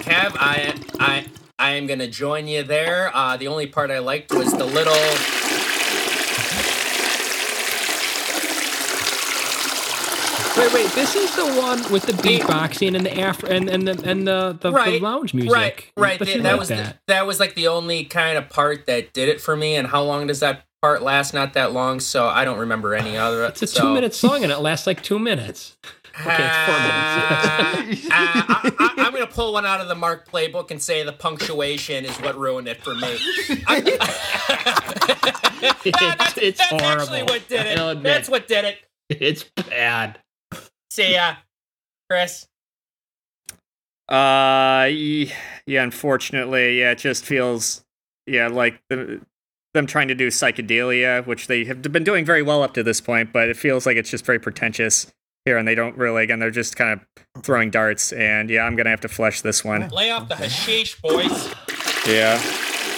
Kev, 0.02 0.36
I 0.38 0.74
I 0.98 1.26
I 1.60 1.70
am 1.74 1.86
gonna 1.86 2.08
join 2.08 2.48
you 2.48 2.64
there. 2.64 3.14
Uh, 3.14 3.36
the 3.36 3.46
only 3.46 3.68
part 3.68 3.92
I 3.92 4.00
liked 4.00 4.32
was 4.32 4.50
the 4.52 4.64
little. 4.64 5.41
Wait, 10.56 10.72
wait, 10.74 10.90
this 10.92 11.16
is 11.16 11.34
the 11.34 11.46
one 11.60 11.78
with 11.90 12.04
the 12.04 12.12
beatboxing 12.12 12.94
and 12.94 13.06
the 13.06 13.18
afro 13.20 13.48
and 13.48 13.68
and 13.70 13.88
the 13.88 13.92
and 14.08 14.26
the 14.26 14.56
the, 14.60 14.70
the 14.70 15.00
lounge 15.00 15.32
music. 15.32 15.52
Right, 15.52 15.90
right. 15.96 16.18
But 16.18 16.26
th- 16.26 16.36
you 16.36 16.42
that 16.42 16.50
like 16.52 16.58
was 16.60 16.68
that. 16.68 16.94
The, 17.06 17.12
that 17.14 17.26
was 17.26 17.40
like 17.40 17.54
the 17.54 17.68
only 17.68 18.04
kind 18.04 18.36
of 18.36 18.50
part 18.50 18.84
that 18.86 19.12
did 19.14 19.28
it 19.30 19.40
for 19.40 19.56
me. 19.56 19.76
And 19.76 19.88
how 19.88 20.02
long 20.02 20.26
does 20.26 20.40
that 20.40 20.64
part 20.82 21.02
last? 21.02 21.32
Not 21.32 21.54
that 21.54 21.72
long, 21.72 22.00
so 22.00 22.26
I 22.26 22.44
don't 22.44 22.58
remember 22.58 22.94
any 22.94 23.16
other. 23.16 23.44
It's 23.46 23.62
a 23.62 23.66
so- 23.66 23.80
two 23.82 23.94
minute 23.94 24.14
song 24.14 24.42
and 24.42 24.52
it 24.52 24.58
lasts 24.58 24.86
like 24.86 25.02
two 25.02 25.18
minutes. 25.18 25.76
Okay, 26.14 26.36
it's 26.36 26.56
four 26.66 26.78
minutes. 27.94 28.04
Uh, 28.10 28.12
uh, 28.12 28.14
I, 28.14 28.72
I, 28.78 28.94
I'm 29.06 29.12
gonna 29.14 29.26
pull 29.26 29.54
one 29.54 29.64
out 29.64 29.80
of 29.80 29.88
the 29.88 29.94
Mark 29.94 30.28
playbook 30.30 30.70
and 30.70 30.80
say 30.82 31.02
the 31.04 31.12
punctuation 31.14 32.04
is 32.04 32.14
what 32.18 32.36
ruined 32.38 32.68
it 32.68 32.82
for 32.84 32.94
me. 32.94 33.16
I- 33.66 35.38
It's, 35.84 35.98
that's, 35.98 36.36
it's 36.36 36.58
that's 36.58 36.70
horrible. 36.70 37.00
actually 37.00 37.22
what 37.22 37.48
did 37.48 37.66
it. 37.66 38.02
That's 38.02 38.28
what 38.28 38.46
did 38.46 38.66
it. 38.66 38.78
It's 39.08 39.44
bad. 39.44 40.18
See 40.92 41.14
ya, 41.14 41.36
Chris. 42.10 42.46
Uh, 44.10 44.90
yeah. 44.92 45.82
Unfortunately, 45.82 46.80
yeah, 46.80 46.90
it 46.90 46.98
just 46.98 47.24
feels, 47.24 47.82
yeah, 48.26 48.48
like 48.48 48.82
the, 48.90 49.22
them 49.72 49.86
trying 49.86 50.08
to 50.08 50.14
do 50.14 50.28
psychedelia, 50.28 51.26
which 51.26 51.46
they 51.46 51.64
have 51.64 51.80
been 51.80 52.04
doing 52.04 52.26
very 52.26 52.42
well 52.42 52.62
up 52.62 52.74
to 52.74 52.82
this 52.82 53.00
point, 53.00 53.32
but 53.32 53.48
it 53.48 53.56
feels 53.56 53.86
like 53.86 53.96
it's 53.96 54.10
just 54.10 54.26
very 54.26 54.38
pretentious 54.38 55.10
here, 55.46 55.56
and 55.56 55.66
they 55.66 55.74
don't 55.74 55.96
really. 55.96 56.24
Again, 56.24 56.40
they're 56.40 56.50
just 56.50 56.76
kind 56.76 57.00
of 57.00 57.42
throwing 57.42 57.70
darts, 57.70 58.12
and 58.12 58.50
yeah, 58.50 58.64
I'm 58.64 58.76
gonna 58.76 58.90
have 58.90 59.00
to 59.00 59.08
flush 59.08 59.40
this 59.40 59.64
one. 59.64 59.88
Lay 59.88 60.10
off 60.10 60.28
the 60.28 60.36
hashish, 60.36 61.00
boys. 61.00 61.54
Yeah, 62.06 62.38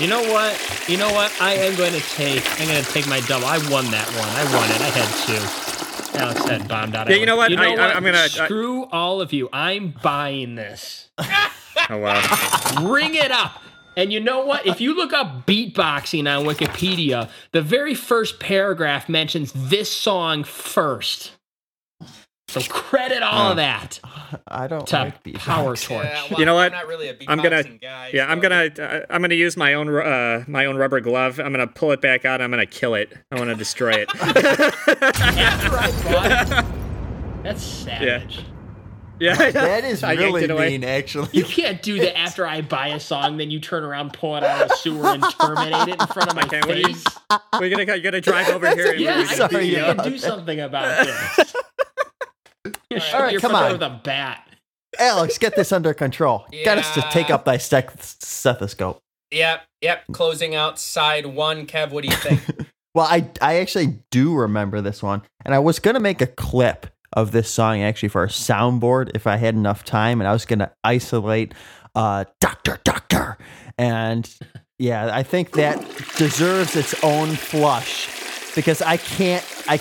You 0.01 0.09
know 0.09 0.23
what? 0.33 0.89
You 0.89 0.97
know 0.97 1.13
what? 1.13 1.33
I 1.41 1.55
am 1.55 1.77
going 1.77 1.93
to 1.93 2.01
take. 2.01 2.43
I'm 2.61 2.67
going 2.67 2.83
to 2.83 2.91
take 2.91 3.07
my 3.07 3.21
double. 3.21 3.47
I 3.47 3.59
won 3.71 3.89
that 3.93 4.09
one. 4.19 4.29
I 4.31 4.43
won 4.53 4.69
it. 4.69 4.81
I 4.81 4.91
had 4.91 5.61
two. 5.61 5.64
Alex 6.15 6.45
had 6.45 6.69
bombed 6.69 6.95
out. 6.97 7.09
Yeah, 7.11 7.17
you 7.17 7.27
know 7.27 7.37
what? 7.37 7.51
I- 7.53 7.75
I- 7.75 7.93
I'm 7.95 8.05
gonna- 8.05 8.19
I- 8.19 8.29
screw 8.29 8.85
all 8.93 9.21
of 9.21 9.33
you. 9.33 9.49
I'm 9.53 9.95
buying 10.03 10.55
this. 10.55 11.09
oh 11.19 11.99
wow. 11.99 12.23
Bring 12.77 13.15
it 13.15 13.31
up. 13.31 13.61
And 13.97 14.13
you 14.13 14.19
know 14.19 14.45
what? 14.45 14.67
If 14.67 14.81
you 14.81 14.97
look 14.97 15.13
up 15.13 15.47
beatboxing 15.47 16.27
on 16.29 16.45
Wikipedia, 16.45 17.29
the 17.53 17.63
very 17.63 17.95
first 17.95 18.41
paragraph 18.41 19.09
mentions 19.09 19.53
this 19.55 19.89
song 19.91 20.43
first. 20.43 21.31
So 22.55 22.73
credit 22.73 23.23
all 23.23 23.51
of 23.51 23.57
that 23.57 23.99
I 24.49 24.67
don't 24.67 24.87
to 24.89 24.97
like 24.97 25.23
beatbox. 25.25 25.39
Power 25.39 25.77
Torch. 25.77 26.05
Yeah, 26.07 26.27
well, 26.31 26.39
You 26.41 26.47
know 26.47 26.55
what? 26.55 26.67
I'm 26.73 26.79
not 26.79 26.87
really 26.89 27.09
a 27.09 27.17
I'm 27.29 27.39
gonna- 27.39 27.65
guy. 27.65 28.11
Yeah, 28.13 28.27
I'm 28.31 28.41
gonna 28.41 28.71
uh, 28.79 29.01
I'm 29.11 29.21
gonna 29.23 29.35
use 29.35 29.57
my 29.57 29.75
own 29.75 29.89
uh, 29.95 30.45
my 30.47 30.67
own 30.67 30.77
rubber 30.77 31.01
glove. 31.01 31.39
I'm 31.41 31.53
gonna 31.53 31.67
pull 31.67 31.93
it 31.93 32.01
back 32.01 32.25
out. 32.25 32.41
I'm 32.41 32.51
gonna 32.51 32.67
kill 32.67 32.95
it. 32.95 33.13
I 33.33 33.37
want 33.37 33.51
to 33.51 33.57
destroy 33.57 33.93
it. 33.93 34.09
After 34.15 35.77
I 35.77 35.91
bought 36.05 36.61
it, 36.61 36.65
that's 37.43 37.63
savage. 37.63 38.41
yeah, 39.21 39.51
That 39.53 39.85
is 39.85 40.03
I 40.05 40.15
really 40.15 40.45
it 40.45 40.51
mean, 40.51 40.83
actually. 40.85 41.29
You 41.33 41.45
can't 41.45 41.81
do 41.83 41.99
that 42.01 42.19
after 42.19 42.47
I 42.47 42.63
buy 42.63 42.89
a 42.89 43.01
song, 43.01 43.37
then 43.37 43.51
you 43.51 43.61
turn 43.61 43.85
around, 43.85 44.13
pull 44.13 44.37
it 44.37 44.43
out 44.45 44.63
of 44.63 44.69
the 44.71 44.77
sewer, 44.77 45.07
and 45.07 45.23
terminate 45.41 45.89
it 45.89 46.01
in 46.01 46.07
front 46.09 46.31
of 46.31 46.35
my 46.37 46.43
Okay, 46.45 46.61
what 46.61 46.75
do 46.75 46.81
you- 46.81 46.95
face. 46.95 47.05
We're 47.61 47.71
gonna 47.71 47.97
you 47.97 48.03
gotta 48.03 48.21
drive 48.21 48.49
over 48.49 48.75
here. 48.75 48.93
And 48.93 49.01
Yeah, 49.01 49.17
I 49.19 49.25
sorry 49.35 49.49
think 49.55 49.71
you 49.73 49.77
can 49.77 49.97
do 49.99 50.11
that. 50.11 50.21
something 50.21 50.61
about 50.61 51.07
this. 51.07 51.55
You 52.95 53.01
shoot 53.01 53.15
All 53.15 53.23
right, 53.23 53.39
come 53.41 53.55
on. 53.55 53.73
with 53.73 53.83
a 53.83 54.01
bat. 54.03 54.47
Alex, 54.99 55.39
get 55.39 55.57
this 55.57 55.73
under 55.73 55.93
control. 55.93 56.47
Got 56.65 56.79
us 56.79 56.95
to 56.95 57.03
take 57.11 57.29
up 57.31 57.45
thy 57.45 57.57
steth- 57.57 58.23
stethoscope. 58.23 59.01
Yep, 59.33 59.63
yep. 59.81 60.05
Closing 60.13 60.55
out 60.55 60.79
side 60.79 61.27
one. 61.27 61.67
Kev, 61.67 61.91
what 61.91 62.05
do 62.05 62.11
you 62.11 62.17
think? 62.17 62.69
Well, 62.95 63.09
I 63.11 63.29
I 63.43 63.57
actually 63.57 63.99
do 64.13 64.37
remember 64.37 64.81
this 64.81 65.03
one, 65.03 65.23
and 65.45 65.53
I 65.53 65.59
was 65.59 65.81
gonna 65.81 65.99
make 65.99 66.21
a 66.21 66.29
clip 66.29 66.87
of 67.13 67.33
this 67.33 67.51
song 67.51 67.83
actually 67.83 68.09
for 68.09 68.23
a 68.23 68.29
soundboard 68.29 69.11
if 69.17 69.27
I 69.27 69.37
had 69.37 69.57
enough 69.57 69.83
time, 69.83 70.21
and 70.21 70.29
I 70.29 70.33
was 70.33 70.47
gonna 70.47 70.71
isolate 70.85 71.55
uh, 71.97 72.25
"Doctor 72.41 72.79
Doctor," 72.85 73.37
and 73.77 74.33
yeah, 74.79 75.11
I 75.13 75.25
think 75.25 75.55
that 75.55 75.81
deserves 76.17 76.77
its 76.77 76.95
own 77.03 77.35
flush 77.35 78.55
because 78.55 78.81
I 78.81 78.97
can't. 78.97 79.45
I 79.67 79.79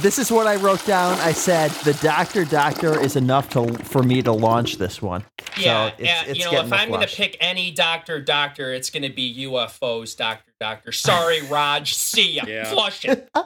this 0.00 0.18
is 0.18 0.30
what 0.30 0.46
I 0.46 0.56
wrote 0.56 0.84
down. 0.86 1.18
I 1.20 1.32
said 1.32 1.70
the 1.84 1.94
"Doctor 1.94 2.44
Doctor" 2.44 2.98
is 3.00 3.16
enough 3.16 3.48
to 3.50 3.72
for 3.84 4.02
me 4.02 4.22
to 4.22 4.32
launch 4.32 4.76
this 4.78 5.00
one. 5.00 5.24
Yeah, 5.56 5.90
so 5.90 5.94
it's, 5.98 6.00
yeah. 6.08 6.22
it's 6.26 6.38
you 6.38 6.44
know, 6.50 6.60
if 6.64 6.72
I'm 6.72 6.88
going 6.88 7.06
to 7.06 7.14
pick 7.14 7.36
any 7.40 7.70
doctor, 7.70 8.20
doctor, 8.20 8.72
it's 8.72 8.90
going 8.90 9.02
to 9.04 9.08
be 9.14 9.46
UFOs, 9.46 10.16
doctor, 10.16 10.52
doctor. 10.60 10.92
Sorry, 10.92 11.42
Raj. 11.48 11.94
See 11.94 12.32
ya. 12.34 12.44
Yeah. 12.46 12.64
Flush 12.70 13.04
it. 13.04 13.28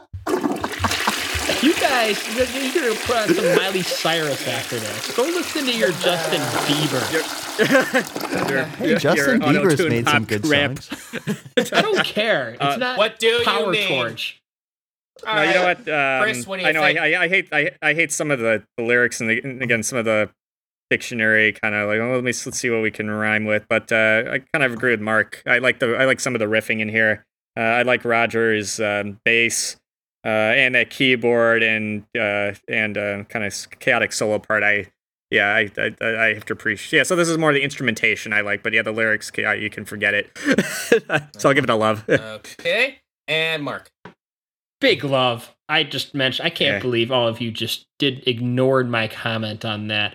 You 1.60 1.74
guys, 1.74 2.24
you're 2.36 2.46
could 2.46 2.84
have 2.84 3.02
put 3.04 3.16
on 3.16 3.34
some 3.34 3.44
Miley 3.56 3.82
Cyrus 3.82 4.46
after 4.46 4.78
this. 4.78 5.16
Go 5.16 5.24
listen 5.24 5.64
to 5.66 5.76
your 5.76 5.90
Justin 5.90 6.40
Bieber. 6.68 7.12
Your- 7.12 8.64
Hey, 8.78 8.90
your- 8.90 8.98
Justin 9.00 9.40
your 9.42 9.64
Bieber's 9.64 9.88
made 9.88 10.08
some 10.08 10.24
good 10.24 10.46
rap. 10.46 10.78
songs. 10.78 11.72
I 11.72 11.80
don't 11.82 12.04
care. 12.04 12.50
It's 12.50 12.62
Uh, 12.62 12.76
not 12.76 12.96
what 12.98 13.18
do 13.18 13.26
you 13.26 13.44
Power 13.44 13.70
mean? 13.72 13.88
Torch. 13.88 14.40
All 15.26 15.34
no, 15.36 15.42
you 15.42 15.54
know 15.54 15.64
what? 15.64 15.88
Um, 15.88 16.22
Chris, 16.22 16.46
what 16.46 16.56
do 16.56 16.62
you 16.62 16.68
I 16.68 16.72
know. 16.72 16.82
think? 16.82 16.98
I, 16.98 17.14
I, 17.14 17.22
I 17.22 17.28
hate. 17.28 17.48
I, 17.52 17.70
I 17.82 17.94
hate 17.94 18.12
some 18.12 18.30
of 18.30 18.38
the, 18.38 18.62
the 18.76 18.84
lyrics 18.84 19.20
and, 19.20 19.28
the, 19.30 19.40
and 19.42 19.62
again 19.62 19.82
some 19.82 19.98
of 19.98 20.04
the 20.04 20.30
dictionary 20.90 21.52
kind 21.52 21.74
of 21.74 21.88
like. 21.88 22.00
Oh, 22.00 22.14
let 22.14 22.24
me 22.24 22.32
let's 22.32 22.58
see 22.58 22.70
what 22.70 22.82
we 22.82 22.90
can 22.90 23.10
rhyme 23.10 23.44
with. 23.44 23.66
But 23.68 23.90
uh, 23.92 24.24
I 24.30 24.38
kind 24.52 24.64
of 24.64 24.72
agree 24.72 24.92
with 24.92 25.00
Mark. 25.00 25.42
I 25.46 25.58
like 25.58 25.78
the. 25.80 25.96
I 25.96 26.04
like 26.04 26.20
some 26.20 26.34
of 26.34 26.38
the 26.38 26.46
riffing 26.46 26.80
in 26.80 26.88
here. 26.88 27.24
Uh, 27.56 27.60
I 27.60 27.82
like 27.82 28.04
Roger's 28.04 28.78
um, 28.78 29.20
bass 29.24 29.76
uh, 30.24 30.28
and 30.28 30.74
that 30.74 30.90
keyboard 30.90 31.62
and 31.62 32.04
uh, 32.18 32.52
and 32.68 32.96
uh, 32.98 33.24
kind 33.24 33.44
of 33.44 33.54
chaotic 33.78 34.12
solo 34.12 34.38
part. 34.38 34.62
I 34.62 34.86
yeah. 35.30 35.54
I, 35.54 35.70
I 35.76 35.94
I 36.00 36.34
have 36.34 36.44
to 36.46 36.52
appreciate. 36.52 36.98
Yeah. 36.98 37.02
So 37.02 37.16
this 37.16 37.28
is 37.28 37.38
more 37.38 37.52
the 37.52 37.62
instrumentation 37.62 38.32
I 38.32 38.42
like. 38.42 38.62
But 38.62 38.72
yeah, 38.72 38.82
the 38.82 38.92
lyrics 38.92 39.30
you 39.36 39.70
can 39.70 39.84
forget 39.84 40.14
it. 40.14 40.30
so 41.38 41.48
I'll 41.48 41.54
give 41.54 41.64
it 41.64 41.70
a 41.70 41.74
love. 41.74 42.04
Okay. 42.08 43.00
And 43.26 43.62
Mark. 43.62 43.90
Big 44.80 45.04
love. 45.04 45.54
I 45.68 45.84
just 45.84 46.14
mentioned. 46.14 46.46
I 46.46 46.50
can't 46.50 46.80
believe 46.80 47.10
all 47.10 47.28
of 47.28 47.40
you 47.40 47.50
just 47.50 47.86
did 47.98 48.26
ignored 48.26 48.88
my 48.88 49.08
comment 49.08 49.64
on 49.64 49.88
that 49.88 50.14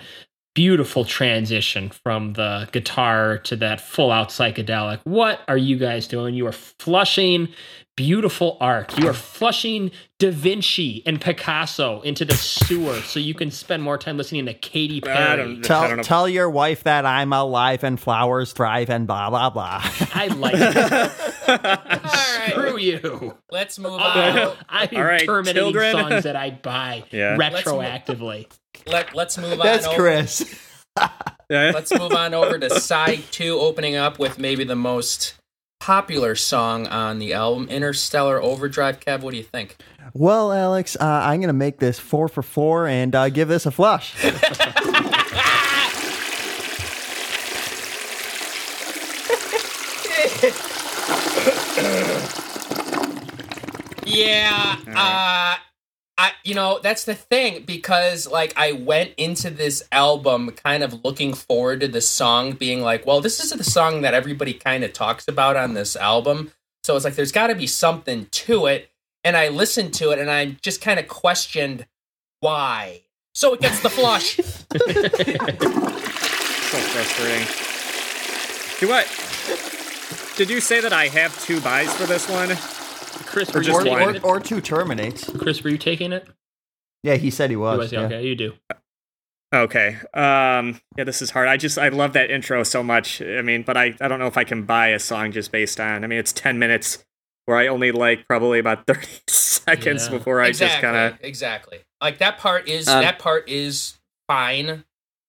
beautiful 0.53 1.05
transition 1.05 1.89
from 1.89 2.33
the 2.33 2.69
guitar 2.71 3.37
to 3.39 3.55
that 3.57 3.81
full 3.81 4.11
out 4.11 4.29
psychedelic. 4.29 4.99
What 5.03 5.39
are 5.47 5.57
you 5.57 5.77
guys 5.77 6.07
doing? 6.07 6.35
You 6.35 6.47
are 6.47 6.51
flushing 6.51 7.49
beautiful 7.95 8.57
art. 8.59 8.97
You 8.97 9.07
are 9.07 9.13
flushing 9.13 9.91
Da 10.19 10.31
Vinci 10.31 11.03
and 11.05 11.21
Picasso 11.21 12.01
into 12.01 12.25
the 12.25 12.35
sewer 12.35 12.95
so 13.01 13.19
you 13.19 13.33
can 13.33 13.51
spend 13.51 13.83
more 13.83 13.97
time 13.97 14.17
listening 14.17 14.45
to 14.47 14.53
Katy 14.53 15.01
I 15.03 15.07
Perry. 15.07 15.37
don't, 15.37 15.71
I 15.71 15.87
don't 15.87 15.97
Tell, 15.97 16.03
tell 16.03 16.29
your 16.29 16.49
wife 16.49 16.83
that 16.83 17.05
I'm 17.05 17.33
alive 17.33 17.83
and 17.83 17.99
flowers 17.99 18.53
thrive 18.53 18.89
and 18.89 19.05
blah 19.05 19.29
blah 19.29 19.49
blah. 19.49 19.81
I 20.13 20.27
like 20.27 20.55
it. 20.57 20.77
All 21.47 21.57
right. 21.57 22.49
Screw 22.51 22.77
you. 22.77 23.37
Let's 23.51 23.77
move 23.77 23.99
uh, 23.99 24.03
on. 24.03 24.57
I'm. 24.69 24.95
All 24.95 25.03
right, 25.03 25.25
terminating 25.25 25.61
children. 25.61 25.91
songs 25.91 26.23
that 26.23 26.35
I 26.35 26.51
buy 26.51 27.03
Yeah. 27.11 27.35
Let's 27.37 27.65
move- 27.65 27.75
retroactively. 27.75 28.47
Let, 28.85 29.15
let's 29.15 29.37
move 29.37 29.59
That's 29.61 29.85
on. 29.85 29.93
over- 29.93 30.01
Chris. 30.03 30.59
Let's 31.49 31.93
move 31.93 32.13
on 32.13 32.33
over 32.33 32.57
to 32.57 32.79
side 32.79 33.23
two, 33.29 33.59
opening 33.59 33.95
up 33.95 34.17
with 34.17 34.39
maybe 34.39 34.63
the 34.63 34.75
most 34.75 35.35
popular 35.79 36.33
song 36.35 36.87
on 36.87 37.19
the 37.19 37.33
album, 37.33 37.67
Interstellar 37.67 38.41
Overdrive. 38.41 38.99
Kev, 38.99 39.21
what 39.21 39.31
do 39.31 39.37
you 39.37 39.43
think? 39.43 39.77
Well, 40.13 40.51
Alex, 40.51 40.95
uh, 40.99 41.03
I'm 41.05 41.41
gonna 41.41 41.53
make 41.53 41.77
this 41.79 41.99
four 41.99 42.27
for 42.27 42.41
four 42.41 42.87
and 42.87 43.13
uh, 43.13 43.29
give 43.29 43.49
this 43.49 43.65
a 43.67 43.71
flush. 43.71 44.15
Yeah, 54.05 54.75
uh 54.95 55.55
I 56.17 56.31
you 56.43 56.53
know, 56.53 56.79
that's 56.81 57.05
the 57.05 57.15
thing 57.15 57.63
because 57.65 58.27
like 58.27 58.53
I 58.55 58.71
went 58.73 59.13
into 59.17 59.49
this 59.49 59.83
album 59.91 60.51
kind 60.51 60.83
of 60.83 61.03
looking 61.03 61.33
forward 61.33 61.81
to 61.81 61.87
the 61.87 62.01
song 62.01 62.53
being 62.53 62.81
like, 62.81 63.05
well, 63.05 63.21
this 63.21 63.43
is 63.43 63.51
the 63.51 63.63
song 63.63 64.01
that 64.01 64.13
everybody 64.13 64.53
kind 64.53 64.83
of 64.83 64.93
talks 64.93 65.27
about 65.27 65.55
on 65.55 65.73
this 65.73 65.95
album. 65.95 66.51
So 66.83 66.95
it's 66.95 67.05
like 67.05 67.15
there's 67.15 67.31
got 67.31 67.47
to 67.47 67.55
be 67.55 67.67
something 67.67 68.27
to 68.31 68.67
it 68.67 68.91
and 69.23 69.35
I 69.35 69.47
listened 69.47 69.93
to 69.95 70.11
it 70.11 70.19
and 70.19 70.29
I 70.29 70.57
just 70.61 70.81
kind 70.81 70.99
of 70.99 71.07
questioned 71.07 71.87
why. 72.41 73.01
So 73.33 73.53
it 73.53 73.61
gets 73.61 73.79
the 73.79 73.89
flush. 73.89 74.35
so 74.35 74.43
frustrating. 76.91 77.47
Do 78.79 78.87
what? 78.89 79.07
Did 80.35 80.49
you 80.49 80.59
say 80.59 80.81
that 80.81 80.93
I 80.93 81.07
have 81.07 81.39
two 81.43 81.61
buys 81.61 81.93
for 81.95 82.05
this 82.05 82.29
one? 82.29 82.49
Chris, 83.25 83.49
Or 83.49 83.53
were 83.53 83.61
you 83.61 83.65
just 83.67 83.79
or, 83.79 83.83
taking 83.83 83.99
one. 84.05 84.15
it? 84.15 84.23
or, 84.23 84.37
or 84.37 84.39
two 84.39 84.61
terminates. 84.61 85.29
Chris, 85.37 85.63
were 85.63 85.69
you 85.69 85.77
taking 85.77 86.11
it? 86.13 86.27
Yeah, 87.03 87.15
he 87.15 87.29
said 87.29 87.49
he 87.49 87.53
You 87.55 87.59
was. 87.61 87.77
was, 87.77 87.91
yeah. 87.91 88.01
Okay, 88.01 88.25
you 88.25 88.35
do. 88.35 88.53
Okay. 89.53 89.97
Um. 90.15 90.79
Yeah, 90.97 91.03
this 91.03 91.21
is 91.21 91.29
hard. 91.31 91.47
I 91.47 91.57
just 91.57 91.77
I 91.77 91.89
love 91.89 92.13
that 92.13 92.31
intro 92.31 92.63
so 92.63 92.81
much. 92.81 93.21
I 93.21 93.41
mean, 93.41 93.61
but 93.63 93.77
I 93.77 93.95
I 94.01 94.07
don't 94.07 94.17
know 94.19 94.25
if 94.27 94.37
I 94.37 94.43
can 94.43 94.63
buy 94.63 94.87
a 94.87 94.99
song 94.99 95.31
just 95.31 95.51
based 95.51 95.79
on. 95.79 96.03
I 96.03 96.07
mean, 96.07 96.17
it's 96.17 96.33
ten 96.33 96.57
minutes 96.57 97.05
where 97.45 97.57
I 97.57 97.67
only 97.67 97.91
like 97.91 98.27
probably 98.27 98.57
about 98.57 98.87
thirty 98.87 99.07
seconds 99.27 100.05
Yeah. 100.07 100.17
before 100.17 100.41
I 100.41 100.47
exactly, 100.47 100.71
just 100.73 100.81
kind 100.81 100.95
of 101.13 101.19
exactly. 101.21 101.79
Like 102.01 102.17
that 102.17 102.39
part 102.39 102.67
is 102.67 102.87
Um, 102.87 103.01
that 103.03 103.19
part 103.19 103.47
is 103.47 103.99
fine. 104.27 104.85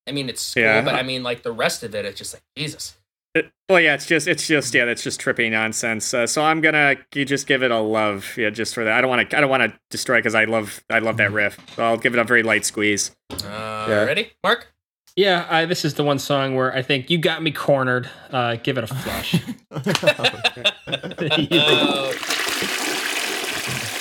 I 0.07 0.13
mean, 0.13 0.29
it's 0.31 0.55
cool, 0.55 0.63
Yeah. 0.63 0.81
but 0.83 0.95
I 0.95 1.03
mean, 1.03 1.23
like 1.23 1.43
the 1.43 1.53
rest 1.53 1.83
of 1.83 1.95
it, 1.95 2.05
it's 2.07 2.17
just 2.19 2.33
like 2.33 2.43
Jesus. 2.57 2.97
It, 3.35 3.51
well, 3.69 3.81
yeah, 3.81 3.95
it's 3.95 4.07
just, 4.07 4.29
it's 4.29 4.47
just, 4.47 4.73
yeah, 4.75 4.85
that's 4.85 5.03
just 5.03 5.21
trippy 5.21 5.51
nonsense. 5.51 6.15
Uh, 6.15 6.25
so 6.27 6.45
I'm 6.45 6.61
gonna 6.61 6.95
you 7.15 7.25
just 7.25 7.47
give 7.49 7.63
it 7.65 7.73
a 7.73 7.79
love, 7.81 8.33
yeah, 8.37 8.51
just 8.51 8.75
for 8.75 8.85
that. 8.85 8.93
I 8.97 9.01
don't 9.01 9.11
want 9.11 9.29
to, 9.29 9.37
I 9.37 9.41
don't 9.41 9.51
want 9.51 9.63
to 9.65 9.79
destroy 9.91 10.19
because 10.19 10.35
I 10.37 10.45
love, 10.45 10.85
I 10.89 11.01
love 11.01 11.17
that 11.17 11.33
riff. 11.33 11.59
So 11.75 11.83
I'll 11.83 11.97
give 11.97 12.15
it 12.15 12.21
a 12.21 12.25
very 12.25 12.45
light 12.45 12.65
squeeze. 12.65 13.11
Uh, 13.45 14.05
Ready, 14.07 14.31
Mark? 14.45 14.69
Yeah, 15.17 15.47
I, 15.51 15.65
this 15.65 15.85
is 15.85 15.95
the 15.95 16.05
one 16.05 16.19
song 16.21 16.55
where 16.55 16.73
I 16.75 16.83
think 16.83 17.11
you 17.11 17.19
got 17.19 17.43
me 17.43 17.51
cornered. 17.51 18.09
Uh, 18.31 18.57
give 18.63 18.79
it 18.79 18.85
a 18.85 18.87
flush. 18.87 19.35
Uh, 21.57 22.13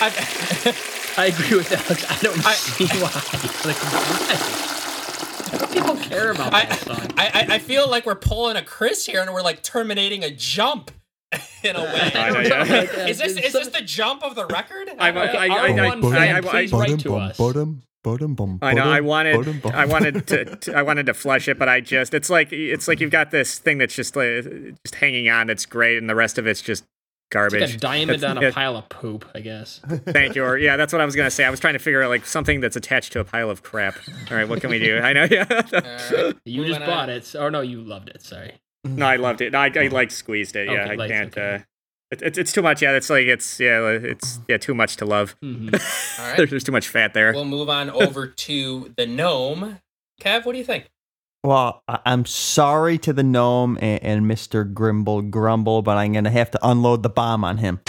I, 0.00 0.10
I 1.16 1.26
agree 1.26 1.56
with 1.56 1.72
Alex. 1.72 2.04
I 2.10 2.16
don't 2.22 2.46
I- 2.46 2.52
see 2.54 2.86
why. 2.98 3.10
Like, 3.64 3.76
why? 3.82 4.00
Why 4.28 4.36
don't 5.38 5.43
people 5.72 5.96
care 5.96 6.30
about 6.30 6.52
I, 6.54 6.64
that 6.66 6.78
song? 6.78 7.10
I, 7.18 7.46
I- 7.48 7.54
I 7.54 7.58
feel 7.58 7.88
like 7.88 8.06
we're 8.06 8.14
pulling 8.14 8.56
a 8.56 8.62
Chris 8.62 9.06
here, 9.06 9.20
and 9.20 9.32
we're 9.32 9.42
like 9.42 9.62
terminating 9.62 10.24
a 10.24 10.30
jump 10.30 10.90
in 11.62 11.76
a 11.76 11.82
way. 11.82 12.10
Know, 12.14 12.40
yeah. 12.40 13.06
Is 13.06 13.18
this 13.18 13.36
is 13.36 13.52
this 13.52 13.68
the 13.68 13.82
jump 13.82 14.22
of 14.22 14.34
the 14.34 14.46
record? 14.46 14.88
I- 14.98 15.10
don't 15.10 15.14
know. 15.32 15.38
I- 15.40 15.44
I- 15.46 15.68
R1 15.70 16.14
I- 16.14 16.36
I- 16.38 16.40
please 16.40 16.72
write 16.72 16.98
to 17.00 17.14
us. 17.16 17.36
I 18.62 18.74
know. 18.74 18.84
I 18.84 19.00
wanted. 19.00 19.64
I 19.66 19.86
wanted 19.86 20.26
to, 20.26 20.44
to. 20.56 20.74
I 20.76 20.82
wanted 20.82 21.06
to 21.06 21.14
flush 21.14 21.48
it, 21.48 21.58
but 21.58 21.68
I 21.70 21.80
just. 21.80 22.12
It's 22.14 22.28
like. 22.28 22.52
It's 22.52 22.86
like 22.86 23.00
you've 23.00 23.10
got 23.10 23.30
this 23.30 23.58
thing 23.58 23.78
that's 23.78 23.94
just 23.94 24.14
like 24.14 24.44
just 24.84 24.94
hanging 24.96 25.28
on. 25.30 25.46
That's 25.46 25.64
great, 25.66 25.96
and 25.98 26.08
the 26.08 26.14
rest 26.14 26.36
of 26.38 26.46
it's 26.46 26.60
just 26.60 26.84
garbage. 27.30 27.62
It's 27.62 27.72
like 27.72 27.76
a 27.76 27.80
diamond 27.80 28.20
That's- 28.20 28.30
on 28.36 28.42
a 28.42 28.46
yeah, 28.46 28.52
pile 28.52 28.76
of 28.76 28.88
poop, 28.88 29.24
I 29.34 29.40
guess. 29.40 29.80
Thank 29.88 30.34
you. 30.36 30.44
Or 30.44 30.56
yeah, 30.58 30.76
that's 30.76 30.92
what 30.92 31.00
I 31.02 31.04
was 31.04 31.16
gonna 31.16 31.30
say. 31.30 31.44
I 31.44 31.50
was 31.50 31.60
trying 31.60 31.72
to 31.74 31.78
figure 31.78 32.02
out 32.02 32.08
like 32.10 32.26
something 32.26 32.60
that's 32.60 32.76
attached 32.76 33.12
to 33.14 33.20
a 33.20 33.24
pile 33.24 33.50
of 33.50 33.62
crap. 33.62 33.96
All 34.30 34.36
right, 34.36 34.48
what 34.48 34.60
can 34.60 34.70
we 34.70 34.78
do? 34.78 34.98
I 35.00 35.12
know. 35.12 35.24
Yeah. 35.30 35.46
All 35.50 35.80
right. 35.80 36.34
You 36.44 36.58
Moving 36.62 36.72
just 36.72 36.80
on. 36.82 36.86
bought 36.86 37.08
it. 37.08 37.34
Or 37.34 37.50
no, 37.50 37.60
you 37.60 37.80
loved 37.82 38.08
it. 38.10 38.22
Sorry. 38.22 38.52
no, 38.84 39.06
I 39.06 39.16
loved 39.16 39.40
it. 39.40 39.52
No, 39.52 39.58
I, 39.60 39.72
I 39.74 39.86
like 39.88 40.10
squeezed 40.10 40.54
it. 40.56 40.66
Yeah, 40.68 40.82
Okay, 40.82 40.90
I 40.90 40.94
liked, 40.94 41.12
can't. 41.12 41.28
okay. 41.36 41.54
Uh, 41.54 41.58
it, 42.10 42.22
it's 42.22 42.38
it's 42.38 42.52
too 42.52 42.62
much. 42.62 42.82
Yeah, 42.82 42.92
it's 42.92 43.08
like 43.10 43.26
it's 43.26 43.58
yeah, 43.58 43.88
it's 43.88 44.38
yeah, 44.48 44.58
too 44.58 44.74
much 44.74 44.96
to 44.98 45.04
love. 45.06 45.34
Mhm. 45.42 45.72
All 46.20 46.26
right. 46.28 46.36
There's, 46.36 46.50
there's 46.50 46.64
too 46.64 46.72
much 46.72 46.86
fat 46.88 47.14
there. 47.14 47.32
We'll 47.32 47.44
move 47.46 47.68
on 47.70 47.90
over 47.90 48.26
to 48.26 48.92
the 48.96 49.06
gnome. 49.06 49.78
Kev, 50.20 50.44
what 50.44 50.52
do 50.52 50.58
you 50.58 50.64
think? 50.64 50.90
Well, 51.44 51.82
I- 51.86 51.98
I'm 52.06 52.24
sorry 52.24 52.96
to 52.98 53.12
the 53.12 53.22
gnome 53.22 53.76
and, 53.82 54.02
and 54.02 54.22
Mr. 54.24 54.64
Grimble 54.72 55.30
Gromble, 55.30 55.84
but 55.84 55.98
I'm 55.98 56.14
gonna 56.14 56.30
have 56.30 56.50
to 56.52 56.58
unload 56.66 57.02
the 57.02 57.10
bomb 57.10 57.44
on 57.44 57.58
him. 57.58 57.80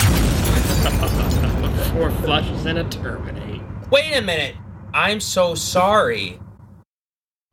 Four 1.93 2.11
flushes 2.11 2.65
and 2.65 2.77
a 2.79 2.83
terminate. 2.89 3.61
Wait 3.89 4.11
a 4.13 4.21
minute. 4.21 4.55
I'm 4.93 5.21
so 5.21 5.55
sorry. 5.55 6.37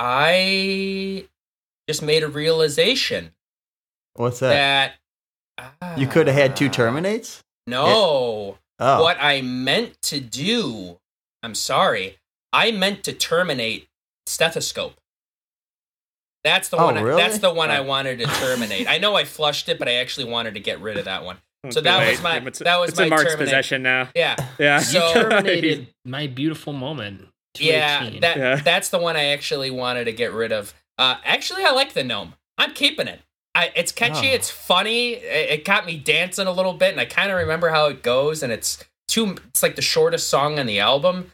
I 0.01 1.29
just 1.89 2.03
made 2.03 2.25
a 2.25 2.29
realization 2.29 3.33
What's 4.15 4.41
that? 4.41 4.95
that 5.59 5.99
you 5.99 6.09
could 6.09 6.27
have 6.27 6.35
had 6.37 6.57
two 6.57 6.67
Ah, 6.67 6.71
terminates. 6.73 7.45
No. 7.69 8.59
Oh, 8.81 9.03
What 9.03 9.19
I 9.21 9.41
meant 9.43 10.03
to 10.03 10.19
do, 10.19 10.99
I'm 11.45 11.55
sorry. 11.55 12.19
I 12.53 12.73
meant 12.73 13.05
to 13.05 13.13
terminate 13.13 13.89
stethoscope. 14.27 14.95
That's 16.45 16.69
the 16.71 16.77
Oh, 16.77 16.87
one. 16.87 16.99
I- 16.99 17.17
That's 17.17 17.39
the 17.39 17.53
one 17.53 17.71
I 17.71 17.81
wanted 17.81 18.19
to 18.19 18.27
terminate. 18.27 18.89
I 18.89 18.99
know 18.99 19.15
I 19.15 19.25
flushed 19.25 19.69
it, 19.69 19.79
but 19.79 19.89
I 19.89 19.95
actually 19.95 20.25
wanted 20.27 20.55
to 20.55 20.61
get 20.61 20.81
rid 20.81 20.97
of 20.99 21.05
that 21.05 21.25
one. 21.25 21.37
So 21.71 21.81
that 21.81 21.99
late. 21.99 22.11
was 22.13 22.23
my- 22.23 22.39
It's, 22.39 22.59
that 22.59 22.77
was 22.81 22.89
it's 22.91 22.99
my 22.99 23.05
in 23.05 23.11
Mark's 23.11 23.25
terminate. 23.25 23.47
possession 23.47 23.83
now. 23.83 24.09
Yeah, 24.15 24.35
Yeah. 24.59 24.81
So- 24.81 25.13
Terminated 25.29 25.87
my 26.05 26.27
beautiful 26.27 26.73
moment. 26.73 27.29
yeah. 27.59 28.11
That 28.21 28.37
Yeah. 28.37 28.57
that's 28.57 28.89
the 28.89 28.99
one 28.99 29.17
I 29.17 29.27
actually 29.27 29.71
wanted 29.71 30.05
to 30.07 30.13
get 30.13 30.33
rid 30.33 30.51
of. 30.53 30.75
Uh, 30.99 31.17
actually, 31.25 31.65
I 31.65 31.71
like 31.71 31.93
the 31.93 32.03
gnome. 32.03 32.35
I'm 32.59 32.73
keeping 32.75 33.07
it. 33.07 33.21
I, 33.55 33.71
it's 33.77 33.93
catchy. 33.93 34.31
Oh. 34.31 34.35
It's 34.35 34.51
funny. 34.51 35.13
It, 35.15 35.51
it 35.61 35.65
got 35.65 35.87
me 35.87 35.97
dancing 35.99 36.47
a 36.47 36.53
little 36.53 36.73
bit, 36.73 36.91
and 36.93 37.01
I 37.01 37.05
kind 37.05 37.31
of 37.31 37.37
remember 37.39 37.69
how 37.69 37.87
it 37.87 38.03
goes. 38.03 38.43
And 38.43 38.53
it's 38.53 38.83
too. 39.09 39.37
It's 39.49 39.63
like 39.63 39.77
the 39.77 39.83
shortest 39.83 40.29
song 40.29 40.59
on 40.59 40.67
the 40.67 40.81
album. 40.81 41.31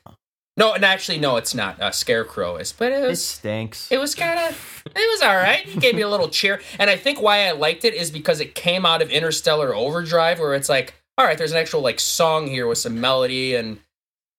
No, 0.58 0.74
and 0.74 0.84
actually, 0.84 1.18
no, 1.18 1.36
it's 1.36 1.54
not. 1.54 1.80
Uh, 1.80 1.90
Scarecrow 1.92 2.56
is, 2.56 2.72
but 2.72 2.90
it 2.92 3.00
was, 3.08 3.20
It 3.20 3.22
stinks. 3.22 3.90
It 3.92 3.98
was 3.98 4.14
kind 4.14 4.38
of, 4.40 4.82
it 4.86 5.10
was 5.12 5.22
all 5.22 5.36
right. 5.36 5.66
It 5.66 5.78
gave 5.80 5.94
me 5.94 6.02
a 6.02 6.08
little 6.08 6.28
cheer, 6.28 6.60
and 6.80 6.90
I 6.90 6.96
think 6.96 7.22
why 7.22 7.46
I 7.46 7.52
liked 7.52 7.84
it 7.84 7.94
is 7.94 8.10
because 8.10 8.40
it 8.40 8.54
came 8.56 8.84
out 8.84 9.00
of 9.00 9.08
Interstellar 9.10 9.72
Overdrive, 9.74 10.40
where 10.40 10.54
it's 10.54 10.68
like, 10.68 10.94
all 11.16 11.24
right, 11.24 11.38
there's 11.38 11.52
an 11.52 11.58
actual 11.58 11.80
like 11.80 12.00
song 12.00 12.48
here 12.48 12.66
with 12.66 12.78
some 12.78 13.00
melody, 13.00 13.54
and 13.54 13.78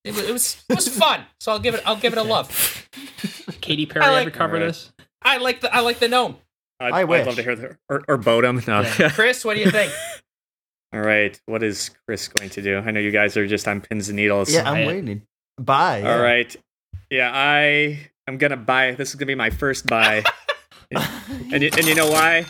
it, 0.04 0.16
it 0.16 0.30
was 0.32 0.62
it 0.68 0.76
was 0.76 0.88
fun. 0.88 1.22
So 1.40 1.52
I'll 1.52 1.58
give 1.58 1.74
it 1.74 1.82
I'll 1.86 1.96
give 1.96 2.12
it 2.12 2.18
a 2.18 2.22
love. 2.22 2.86
Katy 3.60 3.86
Perry 3.86 4.04
I 4.04 4.10
like- 4.10 4.22
ever 4.22 4.30
cover 4.30 4.56
Alright. 4.56 4.68
this? 4.68 4.92
I 5.22 5.38
like 5.38 5.60
the 5.62 5.74
I 5.74 5.80
like 5.80 5.98
the 6.00 6.08
gnome. 6.08 6.36
I'd, 6.80 6.92
I 6.92 7.00
I'd 7.00 7.26
love 7.26 7.36
to 7.36 7.42
hear 7.42 7.56
the 7.56 7.76
or, 7.88 8.02
or 8.08 8.16
Bodum. 8.18 8.66
No. 8.66 8.80
Yeah. 8.98 9.10
Chris, 9.14 9.44
what 9.44 9.54
do 9.54 9.60
you 9.60 9.70
think? 9.70 9.92
All 10.94 11.00
right. 11.00 11.38
What 11.46 11.62
is 11.62 11.90
Chris 12.06 12.28
going 12.28 12.50
to 12.50 12.62
do? 12.62 12.78
I 12.78 12.90
know 12.90 13.00
you 13.00 13.10
guys 13.10 13.36
are 13.36 13.46
just 13.46 13.68
on 13.68 13.80
pins 13.82 14.08
and 14.08 14.16
needles. 14.16 14.52
yeah, 14.52 14.68
I'm 14.68 14.76
I- 14.78 14.86
waiting. 14.86 15.22
Bye. 15.60 16.02
All 16.02 16.18
right. 16.20 16.54
Yeah, 17.10 17.30
I 17.32 18.08
am 18.26 18.38
gonna 18.38 18.56
buy. 18.56 18.92
This 18.92 19.10
is 19.10 19.14
gonna 19.16 19.26
be 19.26 19.34
my 19.34 19.50
first 19.50 19.86
buy, 19.86 20.24
and 21.52 21.62
you, 21.62 21.70
and 21.76 21.86
you 21.86 21.94
know 21.94 22.10
why? 22.10 22.46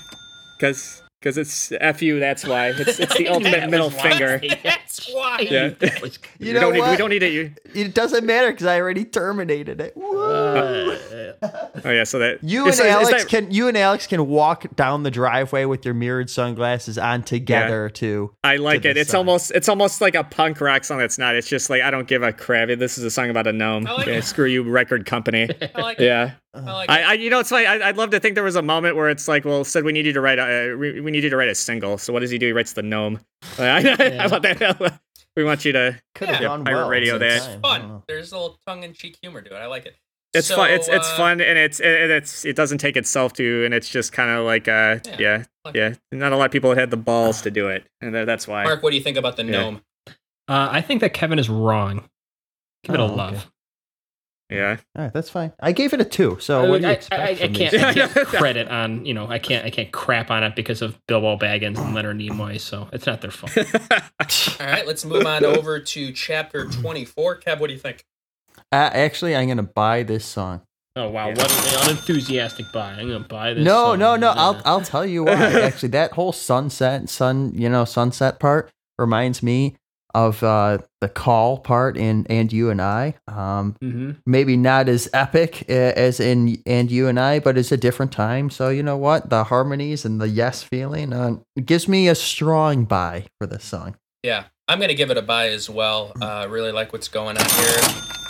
Because 0.56 1.02
because 1.20 1.36
it's 1.36 1.72
f 1.80 2.02
you. 2.02 2.20
That's 2.20 2.46
why. 2.46 2.68
It's 2.68 3.00
it's 3.00 3.16
the 3.16 3.28
ultimate 3.34 3.68
middle 3.68 3.90
finger. 3.90 4.40
That's 5.12 5.14
why. 5.14 5.38
Yeah. 5.50 5.70
You 6.40 6.46
we 6.48 6.52
know 6.54 6.60
don't 6.60 6.72
need, 6.72 6.80
we 6.80 6.86
what? 6.88 6.98
don't 6.98 7.10
need 7.10 7.22
it. 7.22 7.32
You, 7.32 7.52
It 7.74 7.94
doesn't 7.94 8.24
matter 8.24 8.50
because 8.50 8.66
I 8.66 8.80
already 8.80 9.04
terminated 9.04 9.78
it. 9.80 9.94
Uh, 9.96 10.96
oh 11.84 11.90
yeah. 11.90 12.04
So 12.04 12.18
that 12.18 12.38
You 12.42 12.62
and 12.64 12.72
is 12.72 12.80
Alex 12.80 13.10
that- 13.10 13.28
can 13.28 13.50
you 13.50 13.68
and 13.68 13.76
Alex 13.76 14.06
can 14.06 14.26
walk 14.26 14.74
down 14.76 15.02
the 15.02 15.10
driveway 15.10 15.64
with 15.66 15.84
your 15.84 15.94
mirrored 15.94 16.30
sunglasses 16.30 16.98
on 16.98 17.22
together 17.22 17.88
too. 17.90 18.34
I 18.42 18.56
like 18.56 18.82
to 18.82 18.90
it. 18.90 18.96
It's 18.96 19.10
side. 19.10 19.18
almost 19.18 19.50
it's 19.52 19.68
almost 19.68 20.00
like 20.00 20.14
a 20.14 20.24
punk 20.24 20.60
rock 20.60 20.84
song. 20.84 20.98
That's 20.98 21.18
not. 21.18 21.34
It's 21.34 21.48
just 21.48 21.70
like 21.70 21.82
I 21.82 21.90
don't 21.90 22.08
give 22.08 22.22
a 22.22 22.32
crap. 22.32 22.68
This 22.68 22.98
is 22.98 23.04
a 23.04 23.10
song 23.10 23.30
about 23.30 23.46
a 23.46 23.52
gnome. 23.52 23.84
Like 23.84 24.06
yeah, 24.06 24.20
screw 24.20 24.46
you, 24.46 24.62
record 24.62 25.06
company. 25.06 25.48
I 25.74 25.80
like. 25.80 25.98
Yeah. 25.98 26.32
I 26.49 26.49
like 26.54 26.90
I. 26.90 27.02
I, 27.02 27.12
you 27.14 27.30
know, 27.30 27.40
it's 27.40 27.50
funny. 27.50 27.66
I, 27.66 27.88
I'd 27.88 27.96
love 27.96 28.10
to 28.10 28.20
think 28.20 28.34
there 28.34 28.44
was 28.44 28.56
a 28.56 28.62
moment 28.62 28.96
where 28.96 29.08
it's 29.08 29.28
like, 29.28 29.44
well, 29.44 29.64
said 29.64 29.84
we 29.84 29.92
need 29.92 30.06
you 30.06 30.12
to 30.12 30.20
write 30.20 30.38
a, 30.38 30.72
uh, 30.74 30.76
we, 30.76 31.00
we 31.00 31.10
need 31.10 31.22
you 31.24 31.30
to 31.30 31.36
write 31.36 31.48
a 31.48 31.54
single. 31.54 31.96
So 31.98 32.12
what 32.12 32.20
does 32.20 32.30
he 32.30 32.38
do? 32.38 32.46
He 32.46 32.52
writes 32.52 32.72
the 32.72 32.82
gnome. 32.82 33.20
I, 33.58 34.18
I, 34.20 34.26
want 34.26 34.42
that. 34.42 35.00
We 35.36 35.44
want 35.44 35.64
you 35.64 35.70
to. 35.72 35.96
Could 36.16 36.28
have 36.28 36.40
Yeah, 36.42 36.48
gone 36.48 36.64
pirate 36.64 36.76
well. 36.78 36.88
radio 36.90 37.12
the 37.14 37.18
there. 37.20 37.38
same 37.40 37.62
time. 37.62 37.64
I 37.64 37.78
don't 37.78 37.88
fun. 37.90 38.02
There's 38.08 38.32
a 38.32 38.36
little 38.36 38.58
tongue 38.66 38.82
in 38.82 38.92
cheek 38.92 39.16
humor 39.22 39.40
to 39.40 39.54
it. 39.54 39.58
I 39.58 39.66
like 39.66 39.86
it. 39.86 39.94
It's 40.34 40.48
So, 40.48 40.56
fun. 40.56 40.72
It's 40.72 40.88
it's 40.88 41.08
uh, 41.08 41.16
fun, 41.16 41.40
and 41.40 41.56
it's 41.56 41.78
and 41.78 42.10
it's 42.10 42.44
it 42.44 42.56
doesn't 42.56 42.78
take 42.78 42.96
itself 42.96 43.32
to, 43.34 43.64
and 43.64 43.72
it's 43.72 43.88
just 43.88 44.12
kind 44.12 44.28
of 44.30 44.44
like 44.44 44.66
uh 44.66 44.98
Yeah. 45.06 45.16
yeah 45.20 45.44
Like- 45.64 45.74
yeah. 45.76 45.94
Not 46.10 46.32
a 46.32 46.36
lot 46.36 46.46
of 46.46 46.50
people 46.50 46.74
had 46.74 46.90
the 46.90 46.96
balls 46.96 47.42
to 47.42 47.50
do 47.52 47.68
it, 47.68 47.84
and 48.00 48.12
that's 48.12 48.48
why. 48.48 48.64
Mark, 48.64 48.82
what 48.82 48.90
do 48.90 48.96
you 48.96 49.02
think 49.04 49.16
about 49.16 49.36
the 49.36 49.44
Yeah. 49.44 49.50
gnome? 49.52 49.82
uh, 50.48 50.68
I 50.72 50.80
think 50.82 51.00
that 51.00 51.14
Kevin 51.14 51.38
is 51.38 51.48
wrong. 51.48 52.08
Give 52.82 52.96
it 52.96 53.00
Oh, 53.00 53.06
a 53.06 53.12
okay. 53.28 53.40
Love. 54.50 54.58
Yeah. 54.60 54.76
All 54.96 55.04
right, 55.04 55.12
that's 55.12 55.30
fine. 55.30 55.52
I 55.60 55.72
gave 55.72 55.92
it 55.92 56.00
a 56.00 56.04
two. 56.04 56.36
So 56.40 56.64
I, 56.64 56.68
what 56.68 56.80
do 56.80 56.86
you 56.86 56.90
I- 56.90 56.94
expect 56.94 57.20
I- 57.22 57.28
I 57.28 57.34
from 57.36 57.52
me? 57.52 57.58
can't, 57.58 57.74
I 57.84 57.94
can't 57.94 58.12
credit 58.28 58.68
on 58.68 59.04
you 59.06 59.14
know 59.14 59.28
I 59.28 59.38
can't 59.38 59.64
I 59.64 59.70
can't 59.70 59.90
crap 59.92 60.30
on 60.30 60.42
it 60.42 60.54
because 60.56 60.82
of 60.82 60.98
Bilbo 61.06 61.36
Baggins 61.36 61.78
and 61.78 61.94
Leonard 61.94 62.18
Nimoy, 62.18 62.60
so 62.60 62.88
it's 62.92 63.06
not 63.06 63.20
their 63.20 63.30
fault. 63.30 63.56
All 64.60 64.66
right, 64.66 64.86
let's 64.86 65.04
move 65.04 65.26
on 65.26 65.44
over 65.44 65.78
to 65.80 66.12
chapter 66.12 66.66
24. 66.66 67.40
Kev, 67.40 67.60
what 67.60 67.68
do 67.68 67.72
you 67.74 67.78
think? 67.80 68.04
Uh, 68.72 68.90
actually, 68.92 69.34
I'm 69.34 69.48
gonna 69.48 69.62
buy 69.62 70.02
this 70.02 70.24
song. 70.24 70.62
Oh 70.96 71.08
wow, 71.08 71.28
Yeah. 71.28 71.34
what 71.36 71.50
an 71.52 71.88
unenthusiastic 71.90 72.66
buy! 72.72 72.90
I'm 72.92 73.06
gonna 73.08 73.20
buy 73.20 73.54
this. 73.54 73.64
No, 73.64 73.90
song. 73.92 73.98
no, 74.00 74.16
no. 74.16 74.28
Yeah. 74.34 74.40
I'll 74.42 74.62
I'll 74.64 74.80
tell 74.80 75.06
you 75.06 75.24
why. 75.24 75.32
Actually, 75.62 75.90
that 75.90 76.12
whole 76.12 76.32
sunset, 76.32 77.08
sun, 77.08 77.52
you 77.54 77.68
know, 77.68 77.84
sunset 77.84 78.40
part 78.40 78.70
reminds 78.98 79.42
me 79.42 79.76
of 80.14 80.42
uh, 80.42 80.78
the 81.00 81.08
call 81.08 81.58
part 81.58 81.96
in 81.96 82.26
"And 82.28 82.52
You 82.52 82.70
and 82.70 82.80
I." 82.80 83.14
Um, 83.28 83.76
Mhm. 83.82 84.16
maybe 84.26 84.56
not 84.56 84.88
as 84.88 85.08
epic 85.12 85.64
uh, 85.68 85.72
as 85.72 86.20
in 86.20 86.62
"And 86.66 86.90
You 86.90 87.08
and 87.08 87.18
I," 87.18 87.38
but 87.38 87.56
it's 87.58 87.72
a 87.72 87.76
different 87.76 88.12
time. 88.12 88.50
So 88.50 88.68
you 88.68 88.82
know 88.82 88.96
what? 88.96 89.30
The 89.30 89.44
harmonies 89.44 90.04
and 90.04 90.20
the 90.20 90.28
yes 90.28 90.62
feeling 90.62 91.12
uh, 91.12 91.36
gives 91.64 91.88
me 91.88 92.08
a 92.08 92.14
strong 92.14 92.84
buy 92.84 93.26
for 93.38 93.46
this 93.46 93.64
song. 93.64 93.96
Yeah, 94.22 94.44
I'm 94.68 94.78
going 94.78 94.88
to 94.88 94.94
give 94.94 95.10
it 95.10 95.16
a 95.16 95.22
buy 95.22 95.48
as 95.48 95.70
well. 95.70 96.12
Uh, 96.20 96.46
really 96.50 96.72
like 96.72 96.92
what's 96.92 97.08
going 97.08 97.38
on 97.38 97.44
here. 97.48 97.80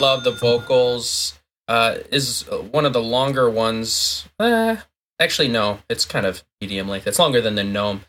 Love 0.00 0.24
the 0.24 0.30
vocals. 0.32 1.34
Uh, 1.68 1.98
is 2.10 2.42
one 2.72 2.84
of 2.84 2.92
the 2.92 3.02
longer 3.02 3.48
ones. 3.48 4.24
Uh, 4.40 4.76
actually, 5.20 5.46
no, 5.46 5.78
it's 5.88 6.04
kind 6.04 6.26
of 6.26 6.42
medium 6.60 6.88
length. 6.88 7.06
It's 7.06 7.18
longer 7.18 7.40
than 7.40 7.54
the 7.54 7.62
gnome. 7.62 8.00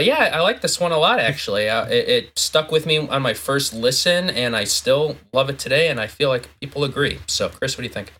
But 0.00 0.06
yeah, 0.06 0.30
I 0.32 0.40
like 0.40 0.62
this 0.62 0.80
one 0.80 0.92
a 0.92 0.96
lot. 0.96 1.20
Actually, 1.20 1.68
uh, 1.68 1.84
it, 1.84 2.08
it 2.08 2.38
stuck 2.38 2.72
with 2.72 2.86
me 2.86 3.06
on 3.06 3.20
my 3.20 3.34
first 3.34 3.74
listen, 3.74 4.30
and 4.30 4.56
I 4.56 4.64
still 4.64 5.18
love 5.34 5.50
it 5.50 5.58
today. 5.58 5.88
And 5.88 6.00
I 6.00 6.06
feel 6.06 6.30
like 6.30 6.48
people 6.58 6.84
agree. 6.84 7.18
So, 7.26 7.50
Chris, 7.50 7.76
what 7.76 7.82
do 7.82 7.88
you 7.88 7.92
think? 7.92 8.10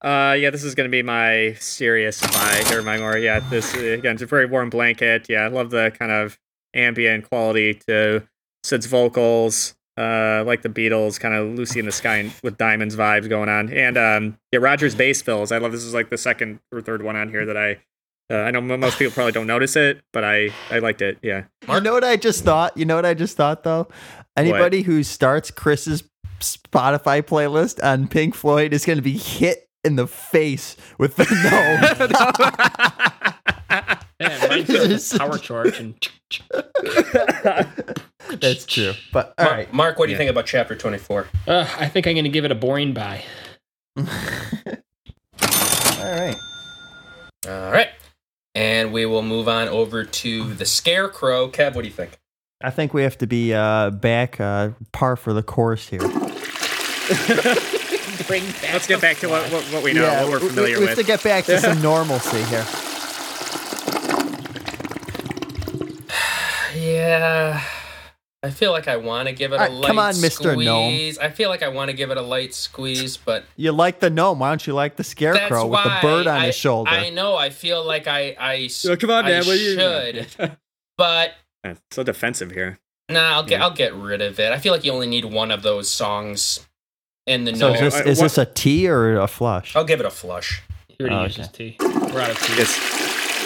Uh, 0.00 0.36
yeah, 0.38 0.50
this 0.50 0.62
is 0.62 0.76
gonna 0.76 0.88
be 0.88 1.02
my 1.02 1.54
serious 1.58 2.20
buy 2.20 2.62
or 2.72 2.82
my 2.82 2.98
more. 2.98 3.18
Yeah, 3.18 3.40
this 3.40 3.74
again, 3.74 4.14
it's 4.14 4.22
a 4.22 4.26
very 4.26 4.46
warm 4.46 4.70
blanket. 4.70 5.26
Yeah, 5.28 5.40
I 5.40 5.48
love 5.48 5.70
the 5.70 5.92
kind 5.98 6.12
of 6.12 6.38
ambient 6.72 7.28
quality 7.28 7.74
to 7.88 8.22
Syd's 8.62 8.86
vocals. 8.86 9.74
Uh, 9.98 10.44
like 10.46 10.62
the 10.62 10.68
Beatles, 10.68 11.18
kind 11.18 11.34
of 11.34 11.58
Lucy 11.58 11.80
in 11.80 11.86
the 11.86 11.90
Sky 11.90 12.30
with 12.44 12.58
diamonds 12.58 12.94
vibes 12.94 13.28
going 13.28 13.48
on, 13.48 13.72
and 13.72 13.98
um, 13.98 14.38
yeah, 14.52 14.60
Rogers 14.60 14.94
bass 14.94 15.20
fills. 15.20 15.50
I 15.50 15.58
love 15.58 15.72
this 15.72 15.82
is 15.82 15.94
like 15.94 16.10
the 16.10 16.18
second 16.18 16.60
or 16.70 16.80
third 16.80 17.02
one 17.02 17.16
on 17.16 17.28
here 17.28 17.44
that 17.44 17.56
I. 17.56 17.78
Uh, 18.28 18.38
I 18.38 18.50
know 18.50 18.60
most 18.60 18.98
people 18.98 19.12
probably 19.12 19.32
don't 19.32 19.46
notice 19.46 19.76
it, 19.76 20.00
but 20.12 20.24
I 20.24 20.50
I 20.70 20.80
liked 20.80 21.00
it. 21.02 21.18
Yeah. 21.22 21.44
You 21.68 21.80
know 21.80 21.92
what 21.92 22.02
I 22.04 22.16
just 22.16 22.42
thought? 22.44 22.76
You 22.76 22.84
know 22.84 22.96
what 22.96 23.06
I 23.06 23.14
just 23.14 23.36
thought 23.36 23.62
though? 23.62 23.88
Anybody 24.36 24.82
who 24.82 25.02
starts 25.02 25.50
Chris's 25.50 26.02
Spotify 26.40 27.22
playlist 27.22 27.82
on 27.82 28.08
Pink 28.08 28.34
Floyd 28.34 28.72
is 28.74 28.84
going 28.84 28.98
to 28.98 29.02
be 29.02 29.16
hit 29.16 29.68
in 29.84 29.96
the 29.96 30.06
face 30.06 30.76
with 30.98 31.16
the 31.16 31.24
no. 33.70 34.00
Yeah, 34.20 34.46
mine's 34.48 34.66
just 34.68 35.16
Pow 35.18 35.28
R 35.30 35.38
Toc 35.38 35.66
H 35.66 35.80
and 35.80 35.94
That's 38.40 38.66
true. 38.66 38.92
But 39.12 39.34
all 39.38 39.44
Mark, 39.44 39.56
right. 39.56 39.72
Mark, 39.72 39.98
what 39.98 40.06
do 40.06 40.10
you 40.12 40.14
Yeah. 40.16 40.18
think 40.18 40.30
about 40.30 40.46
chapter 40.46 40.74
24? 40.74 41.28
uh, 41.46 41.68
I 41.78 41.88
think 41.88 42.06
I'm 42.06 42.16
gonna 42.16 42.28
give 42.28 42.44
it 42.44 42.50
a 42.50 42.56
boring 42.56 42.92
buy. 42.92 43.22
all 43.96 44.04
right. 46.02 46.36
All 47.48 47.70
right. 47.72 47.88
And 48.56 48.90
we 48.90 49.04
will 49.04 49.20
move 49.22 49.48
on 49.48 49.68
over 49.68 50.02
to 50.04 50.54
the 50.54 50.64
Scarecrow. 50.64 51.48
Kev, 51.48 51.74
what 51.74 51.82
do 51.82 51.88
you 51.88 51.94
think? 51.94 52.18
I 52.62 52.70
think 52.70 52.94
we 52.94 53.02
have 53.02 53.18
to 53.18 53.26
be 53.26 53.52
uh, 53.52 53.90
back 53.90 54.40
uh, 54.40 54.70
par 54.92 55.14
for 55.16 55.34
the 55.34 55.42
course 55.42 55.86
here. 55.88 55.98
Bring 58.26 58.44
back 58.46 58.72
Let's 58.72 58.86
get 58.86 59.02
back 59.02 59.18
to 59.18 59.28
what 59.28 59.52
what, 59.52 59.62
what 59.64 59.82
we 59.84 59.92
know, 59.92 60.08
what 60.22 60.30
we're 60.30 60.40
we- 60.40 60.48
familiar 60.48 60.80
we, 60.80 60.86
have 60.86 60.96
with. 60.96 61.06
to 61.06 61.12
get 61.12 61.22
back 61.22 61.44
to 61.44 61.58
some 61.66 61.82
normalcy 61.82 62.42
here. 62.44 62.64
Yeah. 66.74 67.62
I 68.46 68.50
feel 68.50 68.72
like 68.72 68.88
I 68.88 68.96
want 68.96 69.28
to 69.28 69.34
give 69.34 69.52
it 69.52 69.56
a 69.56 69.58
All 69.58 69.64
right, 69.68 69.72
light 69.72 69.86
come 69.88 69.98
on, 69.98 70.14
Mr. 70.14 70.56
Gnome. 70.62 70.90
squeeze. 70.92 71.18
I 71.18 71.30
feel 71.30 71.48
like 71.50 71.62
I 71.62 71.68
want 71.68 71.90
to 71.90 71.96
give 71.96 72.10
it 72.10 72.16
a 72.16 72.22
light 72.22 72.54
squeeze, 72.54 73.16
but 73.16 73.44
You 73.56 73.72
like 73.72 74.00
the 74.00 74.08
gnome? 74.10 74.38
Why 74.38 74.48
don't 74.50 74.66
you 74.66 74.72
like 74.74 74.96
the 74.96 75.04
scarecrow 75.04 75.66
with 75.66 75.82
the 75.84 75.98
bird 76.02 76.26
on 76.26 76.38
I, 76.40 76.46
his 76.46 76.54
shoulder? 76.56 76.90
I 76.90 77.10
know. 77.10 77.34
I 77.36 77.50
feel 77.50 77.84
like 77.84 78.06
I. 78.06 78.68
Oh, 78.88 78.96
come 78.96 79.10
on, 79.10 79.24
I 79.24 79.28
man. 79.28 79.46
What 79.46 79.52
are 79.52 79.56
you- 79.56 80.24
should, 80.26 80.56
but 80.98 81.34
so 81.90 82.02
defensive 82.02 82.50
here. 82.52 82.78
nah. 83.08 83.32
I'll 83.34 83.42
get 83.42 83.58
Yeah. 83.58 83.64
I'll 83.64 83.70
get 83.74 83.94
rid 83.94 84.20
of 84.22 84.38
it. 84.40 84.52
I 84.52 84.58
feel 84.58 84.72
like 84.72 84.84
you 84.84 84.92
only 84.92 85.06
need 85.08 85.24
one 85.24 85.50
of 85.50 85.62
those 85.62 85.90
songs 85.90 86.60
in 87.26 87.44
the 87.44 87.54
so 87.56 87.72
gnome. 87.72 87.74
is 87.74 87.80
this, 87.80 87.94
I- 87.94 88.04
is 88.04 88.18
this 88.20 88.38
a 88.38 88.46
T 88.46 88.88
or 88.88 89.16
a 89.18 89.26
flush? 89.28 89.74
I'll 89.74 89.84
give 89.84 90.00
it 90.00 90.06
a 90.06 90.10
flush. 90.10 90.62
He 90.88 90.96
already 91.00 91.16
Oh, 91.16 91.22
used 91.24 91.40
okay. 91.40 91.70
his 91.70 91.76
tea. 91.76 92.12
We're 92.14 92.20
out 92.20 92.30
of 92.30 92.38
tea. 92.42 92.54
Yes. 92.56 92.78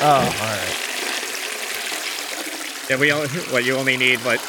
Oh, 0.03 0.07
all 0.07 0.23
right. 0.23 0.87
Yeah, 2.91 2.99
we 2.99 3.11
all, 3.13 3.27
what 3.51 3.65
you 3.65 3.77
only 3.77 3.97
need 3.97 4.19
what 4.21 4.41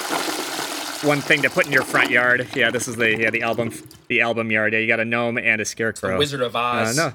one 1.03 1.21
thing 1.21 1.41
to 1.43 1.49
put 1.49 1.65
in 1.67 1.71
your 1.71 1.83
front 1.83 2.09
yard. 2.09 2.47
Yeah, 2.55 2.71
this 2.71 2.87
is 2.87 2.95
the 2.95 3.15
yeah 3.17 3.29
the 3.29 3.43
album 3.43 3.71
the 4.07 4.21
album 4.21 4.51
yard. 4.51 4.73
Yeah, 4.73 4.79
you 4.79 4.87
got 4.87 4.99
a 4.99 5.05
gnome 5.05 5.37
and 5.37 5.47
a 5.47 5.57
The 5.57 5.65
scarecrow. 5.65 6.17
Wizard 6.17 6.41
of 6.41 6.55
Uh, 6.55 6.59
Oz. 6.59 6.97
no. 6.97 7.13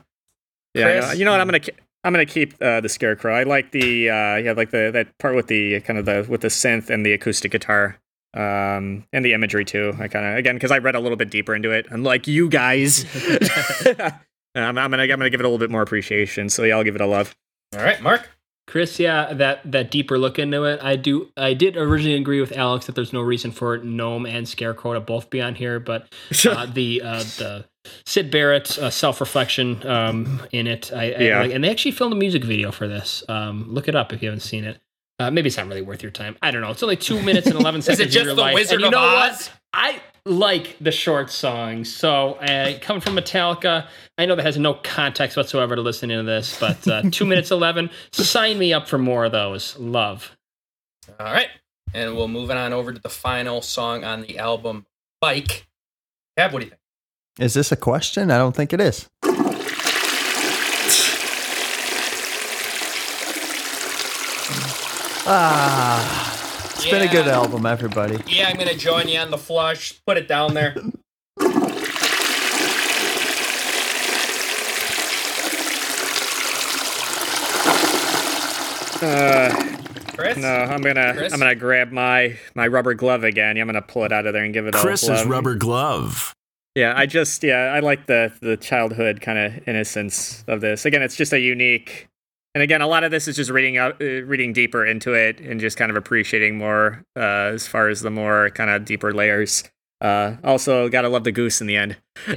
Yeah, 0.74 0.86
I 0.88 0.94
know. 0.94 1.06
Chris? 1.06 1.18
you 1.18 1.24
know 1.24 1.32
what? 1.32 1.40
I'm 1.40 1.48
gonna 1.48 1.60
I'm 2.04 2.12
gonna 2.12 2.26
keep 2.26 2.54
uh, 2.62 2.80
the 2.80 2.88
scarecrow. 2.88 3.34
I 3.34 3.42
like 3.42 3.72
the 3.72 4.08
uh, 4.08 4.36
yeah 4.36 4.54
like 4.56 4.70
the 4.70 4.90
that 4.92 5.18
part 5.18 5.34
with 5.34 5.48
the 5.48 5.80
kind 5.80 5.98
of 5.98 6.04
the 6.04 6.24
with 6.28 6.42
the 6.42 6.48
synth 6.48 6.90
and 6.90 7.04
the 7.04 7.12
acoustic 7.12 7.50
guitar. 7.52 7.98
Um, 8.34 9.04
and 9.14 9.24
the 9.24 9.32
imagery 9.32 9.64
too. 9.64 9.94
I 9.98 10.08
kind 10.08 10.26
of 10.26 10.36
again 10.36 10.54
because 10.56 10.70
I 10.70 10.78
read 10.78 10.94
a 10.94 11.00
little 11.00 11.16
bit 11.16 11.30
deeper 11.30 11.54
into 11.56 11.70
it. 11.72 11.86
Unlike 11.90 12.28
you 12.28 12.48
guys, 12.50 13.04
I'm, 14.54 14.78
I'm 14.78 14.90
gonna 14.90 15.02
I'm 15.02 15.08
gonna 15.08 15.30
give 15.30 15.40
it 15.40 15.44
a 15.44 15.48
little 15.48 15.58
bit 15.58 15.70
more 15.70 15.82
appreciation. 15.82 16.50
So 16.50 16.62
yeah, 16.64 16.76
I'll 16.76 16.84
give 16.84 16.94
it 16.94 17.00
a 17.00 17.06
love. 17.06 17.34
All 17.74 17.82
right, 17.82 18.00
Mark. 18.02 18.28
Chris, 18.66 18.98
yeah, 18.98 19.32
that 19.34 19.60
that 19.70 19.90
deeper 19.92 20.18
look 20.18 20.38
into 20.38 20.64
it, 20.64 20.80
I 20.82 20.96
do. 20.96 21.30
I 21.36 21.54
did 21.54 21.76
originally 21.76 22.16
agree 22.16 22.40
with 22.40 22.50
Alex 22.52 22.86
that 22.86 22.94
there's 22.96 23.12
no 23.12 23.20
reason 23.20 23.52
for 23.52 23.78
Gnome 23.78 24.26
and 24.26 24.48
Scarecrow 24.48 24.94
to 24.94 25.00
both 25.00 25.30
be 25.30 25.40
on 25.40 25.54
here, 25.54 25.78
but 25.78 26.12
uh, 26.48 26.66
the 26.74 27.00
uh, 27.02 27.18
the 27.38 27.64
Syd 28.04 28.30
Barrett 28.32 28.76
uh, 28.78 28.90
self 28.90 29.20
reflection 29.20 29.86
um, 29.86 30.42
in 30.50 30.66
it, 30.66 30.92
I, 30.92 31.04
Yeah. 31.12 31.42
and 31.44 31.62
they 31.62 31.70
actually 31.70 31.92
filmed 31.92 32.12
a 32.12 32.16
music 32.16 32.42
video 32.42 32.72
for 32.72 32.88
this. 32.88 33.22
Um, 33.28 33.66
look 33.72 33.86
it 33.86 33.94
up 33.94 34.12
if 34.12 34.20
you 34.22 34.28
haven't 34.28 34.40
seen 34.40 34.64
it. 34.64 34.80
Uh, 35.20 35.30
maybe 35.30 35.46
it's 35.46 35.56
not 35.56 35.68
really 35.68 35.82
worth 35.82 36.02
your 36.02 36.10
time. 36.12 36.36
I 36.42 36.50
don't 36.50 36.60
know. 36.60 36.70
It's 36.72 36.82
only 36.82 36.96
two 36.96 37.22
minutes 37.22 37.46
and 37.46 37.54
eleven 37.60 37.82
seconds. 37.82 38.00
Is 38.00 38.06
it 38.06 38.10
just 38.10 38.22
of 38.22 38.26
your 38.26 38.34
The 38.34 38.40
life. 38.42 38.54
Wizard 38.54 38.74
and 38.74 38.80
you 38.82 38.86
of 38.88 38.92
know 38.92 38.98
Oz? 38.98 39.46
what? 39.48 39.52
I 39.72 40.00
like 40.26 40.76
the 40.80 40.90
short 40.90 41.30
songs. 41.30 41.94
So, 41.94 42.34
uh, 42.34 42.78
coming 42.80 43.00
from 43.00 43.14
Metallica, 43.16 43.86
I 44.18 44.26
know 44.26 44.34
that 44.34 44.44
has 44.44 44.58
no 44.58 44.74
context 44.74 45.36
whatsoever 45.36 45.76
to 45.76 45.82
listening 45.82 46.18
to 46.18 46.24
this, 46.24 46.58
but 46.58 46.86
uh, 46.88 47.02
two 47.10 47.24
minutes 47.24 47.50
11, 47.50 47.90
sign 48.12 48.58
me 48.58 48.72
up 48.72 48.88
for 48.88 48.98
more 48.98 49.24
of 49.24 49.32
those. 49.32 49.78
Love. 49.78 50.36
All 51.18 51.32
right. 51.32 51.48
And 51.94 52.16
we'll 52.16 52.28
move 52.28 52.50
on 52.50 52.72
over 52.72 52.92
to 52.92 53.00
the 53.00 53.08
final 53.08 53.62
song 53.62 54.04
on 54.04 54.22
the 54.22 54.38
album, 54.38 54.86
Bike. 55.20 55.66
Cab, 56.36 56.52
what 56.52 56.58
do 56.58 56.66
you 56.66 56.70
think? 56.70 56.80
Is 57.38 57.54
this 57.54 57.70
a 57.70 57.76
question? 57.76 58.30
I 58.30 58.38
don't 58.38 58.54
think 58.56 58.72
it 58.72 58.80
is. 58.80 59.08
Ah, 65.28 66.35
it's 66.76 66.90
been 66.90 67.02
a 67.02 67.10
good 67.10 67.28
album, 67.28 67.66
everybody. 67.66 68.18
Yeah, 68.26 68.48
I'm 68.48 68.56
going 68.56 68.68
to 68.68 68.76
join 68.76 69.08
you 69.08 69.18
on 69.18 69.30
the 69.30 69.38
flush. 69.38 70.00
Put 70.06 70.16
it 70.16 70.28
down 70.28 70.54
there. 70.54 70.74
Uh, 79.02 79.76
Chris? 80.16 80.38
no, 80.38 80.48
I'm 80.48 80.80
gonna 80.80 81.12
Chris? 81.14 81.32
I'm 81.32 81.38
gonna 81.38 81.54
grab 81.54 81.92
my 81.92 82.38
my 82.54 82.66
rubber 82.66 82.94
glove 82.94 83.24
again. 83.24 83.58
I'm 83.58 83.66
gonna 83.66 83.82
pull 83.82 84.04
it 84.04 84.12
out 84.12 84.26
of 84.26 84.32
there 84.32 84.42
and 84.42 84.54
give 84.54 84.66
it 84.66 84.74
a 84.74 84.78
Chris's 84.78 85.08
love. 85.10 85.26
rubber 85.28 85.54
glove. 85.54 86.32
Yeah, 86.74 86.94
I 86.96 87.06
just 87.06 87.42
yeah, 87.42 87.72
I 87.74 87.80
like 87.80 88.06
the 88.06 88.32
the 88.40 88.56
childhood 88.56 89.20
kind 89.20 89.38
of 89.38 89.68
innocence 89.68 90.44
of 90.48 90.60
this. 90.62 90.86
Again, 90.86 91.02
it's 91.02 91.16
just 91.16 91.32
a 91.32 91.40
unique, 91.40 92.08
and 92.56 92.62
again, 92.62 92.80
a 92.80 92.86
lot 92.86 93.04
of 93.04 93.10
this 93.10 93.28
is 93.28 93.36
just 93.36 93.50
reading 93.50 93.76
out, 93.76 94.00
uh, 94.00 94.22
reading 94.24 94.54
deeper 94.54 94.86
into 94.86 95.12
it, 95.12 95.40
and 95.40 95.60
just 95.60 95.76
kind 95.76 95.90
of 95.90 95.96
appreciating 95.98 96.56
more 96.56 97.04
uh, 97.14 97.52
as 97.52 97.68
far 97.68 97.90
as 97.90 98.00
the 98.00 98.08
more 98.10 98.48
kind 98.48 98.70
of 98.70 98.86
deeper 98.86 99.12
layers. 99.12 99.62
Uh, 100.00 100.36
also, 100.42 100.88
gotta 100.88 101.10
love 101.10 101.24
the 101.24 101.32
goose 101.32 101.60
in 101.60 101.66
the 101.66 101.76
end. 101.76 101.98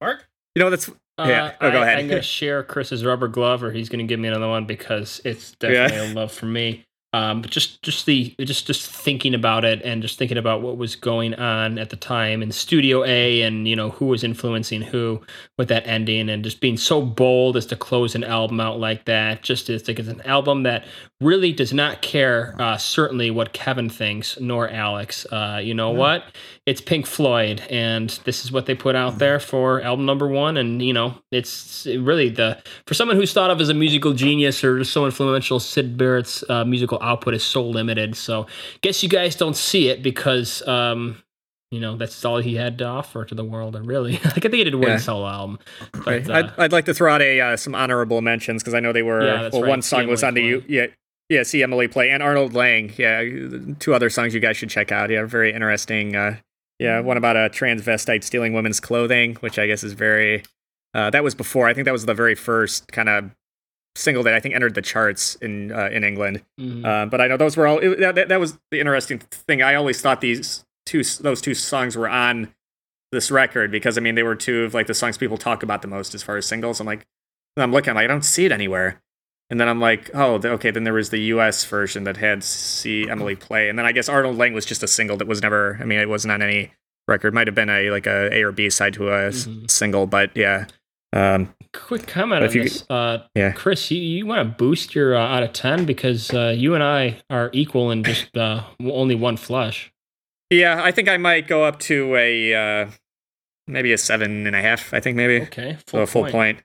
Mark? 0.00 0.26
you 0.56 0.62
know 0.64 0.70
that's 0.70 0.90
Yeah. 1.16 1.52
Oh, 1.60 1.70
go 1.70 1.78
Uh, 1.78 1.80
I, 1.80 1.84
ahead. 1.84 1.98
I'm 1.98 2.08
going 2.08 2.18
to 2.20 2.26
share 2.26 2.64
Chris's 2.64 3.04
rubber 3.04 3.28
glove, 3.28 3.62
or 3.62 3.70
he's 3.70 3.88
going 3.88 4.00
to 4.00 4.04
give 4.04 4.18
me 4.18 4.26
another 4.26 4.48
one 4.48 4.64
because 4.64 5.20
it's 5.24 5.52
definitely 5.52 6.10
a 6.10 6.14
love 6.14 6.32
for 6.32 6.46
me. 6.46 6.84
Um, 7.14 7.40
but 7.40 7.50
just, 7.50 7.82
just 7.82 8.04
the, 8.04 8.34
just, 8.38 8.66
just 8.66 8.90
thinking 8.90 9.34
about 9.34 9.64
it, 9.64 9.80
and 9.82 10.02
just 10.02 10.18
thinking 10.18 10.36
about 10.36 10.60
what 10.60 10.76
was 10.76 10.94
going 10.94 11.34
on 11.34 11.78
at 11.78 11.88
the 11.88 11.96
time 11.96 12.42
in 12.42 12.52
Studio 12.52 13.02
A, 13.04 13.42
and 13.42 13.66
you 13.66 13.74
know 13.74 13.90
who 13.90 14.06
was 14.06 14.22
influencing 14.22 14.82
who 14.82 15.22
with 15.56 15.68
that 15.68 15.86
ending, 15.86 16.28
and 16.28 16.44
just 16.44 16.60
being 16.60 16.76
so 16.76 17.00
bold 17.00 17.56
as 17.56 17.64
to 17.66 17.76
close 17.76 18.14
an 18.14 18.24
album 18.24 18.60
out 18.60 18.78
like 18.78 19.06
that. 19.06 19.42
Just 19.42 19.70
as 19.70 19.88
like 19.88 19.98
it's 19.98 20.08
an 20.08 20.20
album 20.22 20.64
that 20.64 20.84
really 21.20 21.52
does 21.52 21.72
not 21.72 22.02
care, 22.02 22.54
uh, 22.58 22.76
certainly 22.76 23.30
what 23.30 23.54
Kevin 23.54 23.88
thinks 23.88 24.38
nor 24.38 24.68
Alex. 24.68 25.26
Uh, 25.32 25.60
you 25.62 25.72
know 25.74 25.90
what? 25.90 26.24
It's 26.68 26.80
Pink 26.82 27.06
Floyd, 27.06 27.62
and 27.70 28.10
this 28.24 28.44
is 28.44 28.52
what 28.52 28.66
they 28.66 28.74
put 28.74 28.94
out 28.94 29.18
there 29.18 29.40
for 29.40 29.80
album 29.80 30.04
number 30.04 30.28
one. 30.28 30.56
And 30.58 30.82
you 30.82 30.92
know, 30.92 31.14
it's 31.32 31.86
really 31.86 32.28
the 32.28 32.62
for 32.86 32.92
someone 32.94 33.16
who's 33.16 33.32
thought 33.32 33.50
of 33.50 33.58
as 33.60 33.70
a 33.70 33.74
musical 33.74 34.12
genius 34.12 34.62
or 34.62 34.78
just 34.78 34.92
so 34.92 35.06
influential. 35.06 35.60
Syd 35.60 35.96
Barrett's 35.96 36.44
uh, 36.50 36.64
musical 36.66 36.98
output 37.00 37.32
is 37.34 37.42
so 37.42 37.64
limited. 37.66 38.16
So, 38.16 38.46
guess 38.82 39.02
you 39.02 39.08
guys 39.08 39.34
don't 39.34 39.56
see 39.56 39.88
it 39.88 40.02
because. 40.02 40.66
Um, 40.68 41.22
you 41.70 41.80
know 41.80 41.96
that's 41.98 42.24
all 42.24 42.38
he 42.38 42.54
had 42.54 42.78
to 42.78 42.84
offer 42.86 43.26
to 43.26 43.34
the 43.34 43.44
world, 43.44 43.76
and 43.76 43.86
really, 43.86 44.12
like 44.24 44.38
I 44.38 44.40
think 44.40 44.54
he 44.54 44.64
did 44.64 44.74
one 44.74 44.88
Yeah. 44.88 44.96
solo 44.96 45.26
album. 45.26 45.58
But, 45.92 46.06
Right. 46.06 46.30
uh, 46.30 46.32
I'd, 46.32 46.52
I'd 46.64 46.72
like 46.72 46.86
to 46.86 46.94
throw 46.94 47.12
out 47.14 47.20
a 47.20 47.40
uh, 47.42 47.56
some 47.58 47.74
honorable 47.74 48.22
mentions 48.22 48.62
because 48.62 48.72
I 48.72 48.80
know 48.80 48.92
they 48.94 49.02
were. 49.02 49.22
Yeah, 49.26 49.50
well, 49.52 49.62
right. 49.62 49.68
one 49.68 49.82
song 49.82 50.06
was 50.06 50.22
on 50.24 50.32
the 50.34 50.42
U- 50.42 50.64
yeah 50.66 50.86
yeah 51.28 51.42
see 51.42 51.62
Emily 51.62 51.86
play 51.86 52.08
and 52.10 52.22
Arnold 52.22 52.54
Layne 52.54 52.90
yeah 52.96 53.22
two 53.80 53.92
other 53.94 54.08
songs 54.08 54.32
you 54.32 54.40
guys 54.40 54.56
should 54.56 54.70
check 54.70 54.90
out 54.90 55.10
yeah 55.10 55.24
very 55.26 55.52
interesting 55.52 56.16
uh 56.16 56.36
yeah 56.78 57.00
one 57.00 57.16
about 57.16 57.36
a 57.36 57.48
transvestite 57.50 58.22
stealing 58.24 58.52
women's 58.52 58.80
clothing 58.80 59.34
which 59.40 59.58
I 59.58 59.66
guess 59.66 59.82
is 59.84 59.92
very 59.92 60.42
uh, 60.94 61.10
that 61.10 61.22
was 61.24 61.34
before 61.34 61.68
I 61.68 61.74
think 61.74 61.84
that 61.84 61.92
was 61.92 62.06
the 62.06 62.14
very 62.14 62.34
first 62.34 62.90
kind 62.92 63.08
of 63.08 63.30
single 63.94 64.22
that 64.22 64.34
I 64.34 64.40
think 64.40 64.54
entered 64.54 64.74
the 64.74 64.82
charts 64.82 65.34
in 65.36 65.72
uh, 65.72 65.88
in 65.92 66.04
England 66.04 66.42
mhm. 66.60 66.84
uh, 66.84 67.06
but 67.06 67.20
I 67.20 67.26
know 67.28 67.36
those 67.36 67.56
were 67.56 67.66
all. 67.66 67.78
It, 67.78 67.98
that, 68.00 68.14
that- 68.14 68.28
that 68.28 68.40
was 68.40 68.58
the 68.70 68.78
interesting 68.80 69.18
thing. 69.18 69.60
I 69.62 69.74
always 69.74 70.00
thought 70.00 70.20
these 70.20 70.64
two, 70.86 71.02
those 71.20 71.40
two 71.40 71.54
songs 71.54 71.96
were 71.96 72.08
on 72.08 72.54
this 73.10 73.30
record 73.30 73.70
because 73.70 73.98
I 73.98 74.00
mean 74.00 74.14
they 74.14 74.22
were 74.22 74.36
two 74.36 74.64
of 74.64 74.74
like 74.74 74.86
the 74.86 74.94
songs 74.94 75.18
people 75.18 75.36
talk 75.38 75.62
about 75.62 75.82
the 75.82 75.88
most 75.88 76.14
as 76.14 76.22
far 76.22 76.36
as 76.36 76.46
singles. 76.46 76.78
I'm 76.80 76.86
like, 76.86 77.06
I'm 77.56 77.72
looking, 77.72 77.90
I'm 77.90 77.96
like, 77.96 78.04
I 78.04 78.06
don't 78.06 78.24
see 78.24 78.44
it 78.44 78.52
anywhere. 78.52 79.00
And 79.50 79.58
then 79.58 79.68
I'm 79.68 79.80
like, 79.80 80.10
oh, 80.14 80.34
okay. 80.44 80.70
Then 80.70 80.84
there 80.84 80.92
was 80.92 81.08
the 81.10 81.20
U.S. 81.32 81.64
version 81.64 82.04
that 82.04 82.18
had 82.18 82.44
"See 82.44 83.08
Emily 83.08 83.34
Play," 83.34 83.68
and 83.70 83.78
then 83.78 83.86
I 83.86 83.92
guess 83.92 84.08
Arnold 84.08 84.36
Layne 84.36 84.52
was 84.52 84.66
just 84.66 84.82
a 84.82 84.88
single 84.88 85.16
that 85.16 85.26
was 85.26 85.40
never. 85.40 85.78
I 85.80 85.84
mean, 85.84 85.98
it 85.98 86.08
wasn't 86.08 86.32
on 86.32 86.42
any 86.42 86.72
record. 87.06 87.32
Might 87.32 87.46
have 87.46 87.54
been 87.54 87.70
a 87.70 87.90
like 87.90 88.06
a 88.06 88.28
A 88.34 88.42
or 88.42 88.52
B 88.52 88.68
side 88.68 88.92
to 88.94 89.08
a 89.08 89.30
Mhm. 89.30 89.70
single, 89.70 90.06
but 90.06 90.30
yeah. 90.36 90.66
Um, 91.14 91.54
Quick 91.72 92.06
comment 92.06 92.44
on 92.44 92.52
you 92.52 92.64
this, 92.64 92.84
uh, 92.90 93.22
yeah. 93.34 93.52
Chris. 93.52 93.90
You, 93.90 93.98
you 93.98 94.26
want 94.26 94.40
to 94.46 94.54
boost 94.54 94.94
your 94.94 95.16
uh, 95.16 95.20
out 95.26 95.42
of 95.42 95.54
ten 95.54 95.86
because 95.86 96.30
uh, 96.34 96.52
you 96.54 96.74
and 96.74 96.84
I 96.84 97.22
are 97.30 97.48
equal 97.54 97.90
in 97.90 98.04
just 98.04 98.36
uh, 98.36 98.64
only 98.84 99.14
one 99.14 99.38
flush. 99.38 99.90
yeah, 100.50 100.82
I 100.84 100.90
think 100.92 101.08
I 101.08 101.16
might 101.16 101.46
go 101.48 101.64
up 101.64 101.78
to 101.80 102.14
a 102.16 102.54
uh, 102.54 102.90
maybe 103.66 103.92
a 103.94 103.98
seven 103.98 104.46
and 104.46 104.54
a 104.54 104.60
half. 104.60 104.92
I 104.92 105.00
think 105.00 105.16
maybe. 105.16 105.42
Okay, 105.46 105.78
So 105.86 106.00
a 106.00 106.06
full 106.06 106.26
point. 106.30 106.60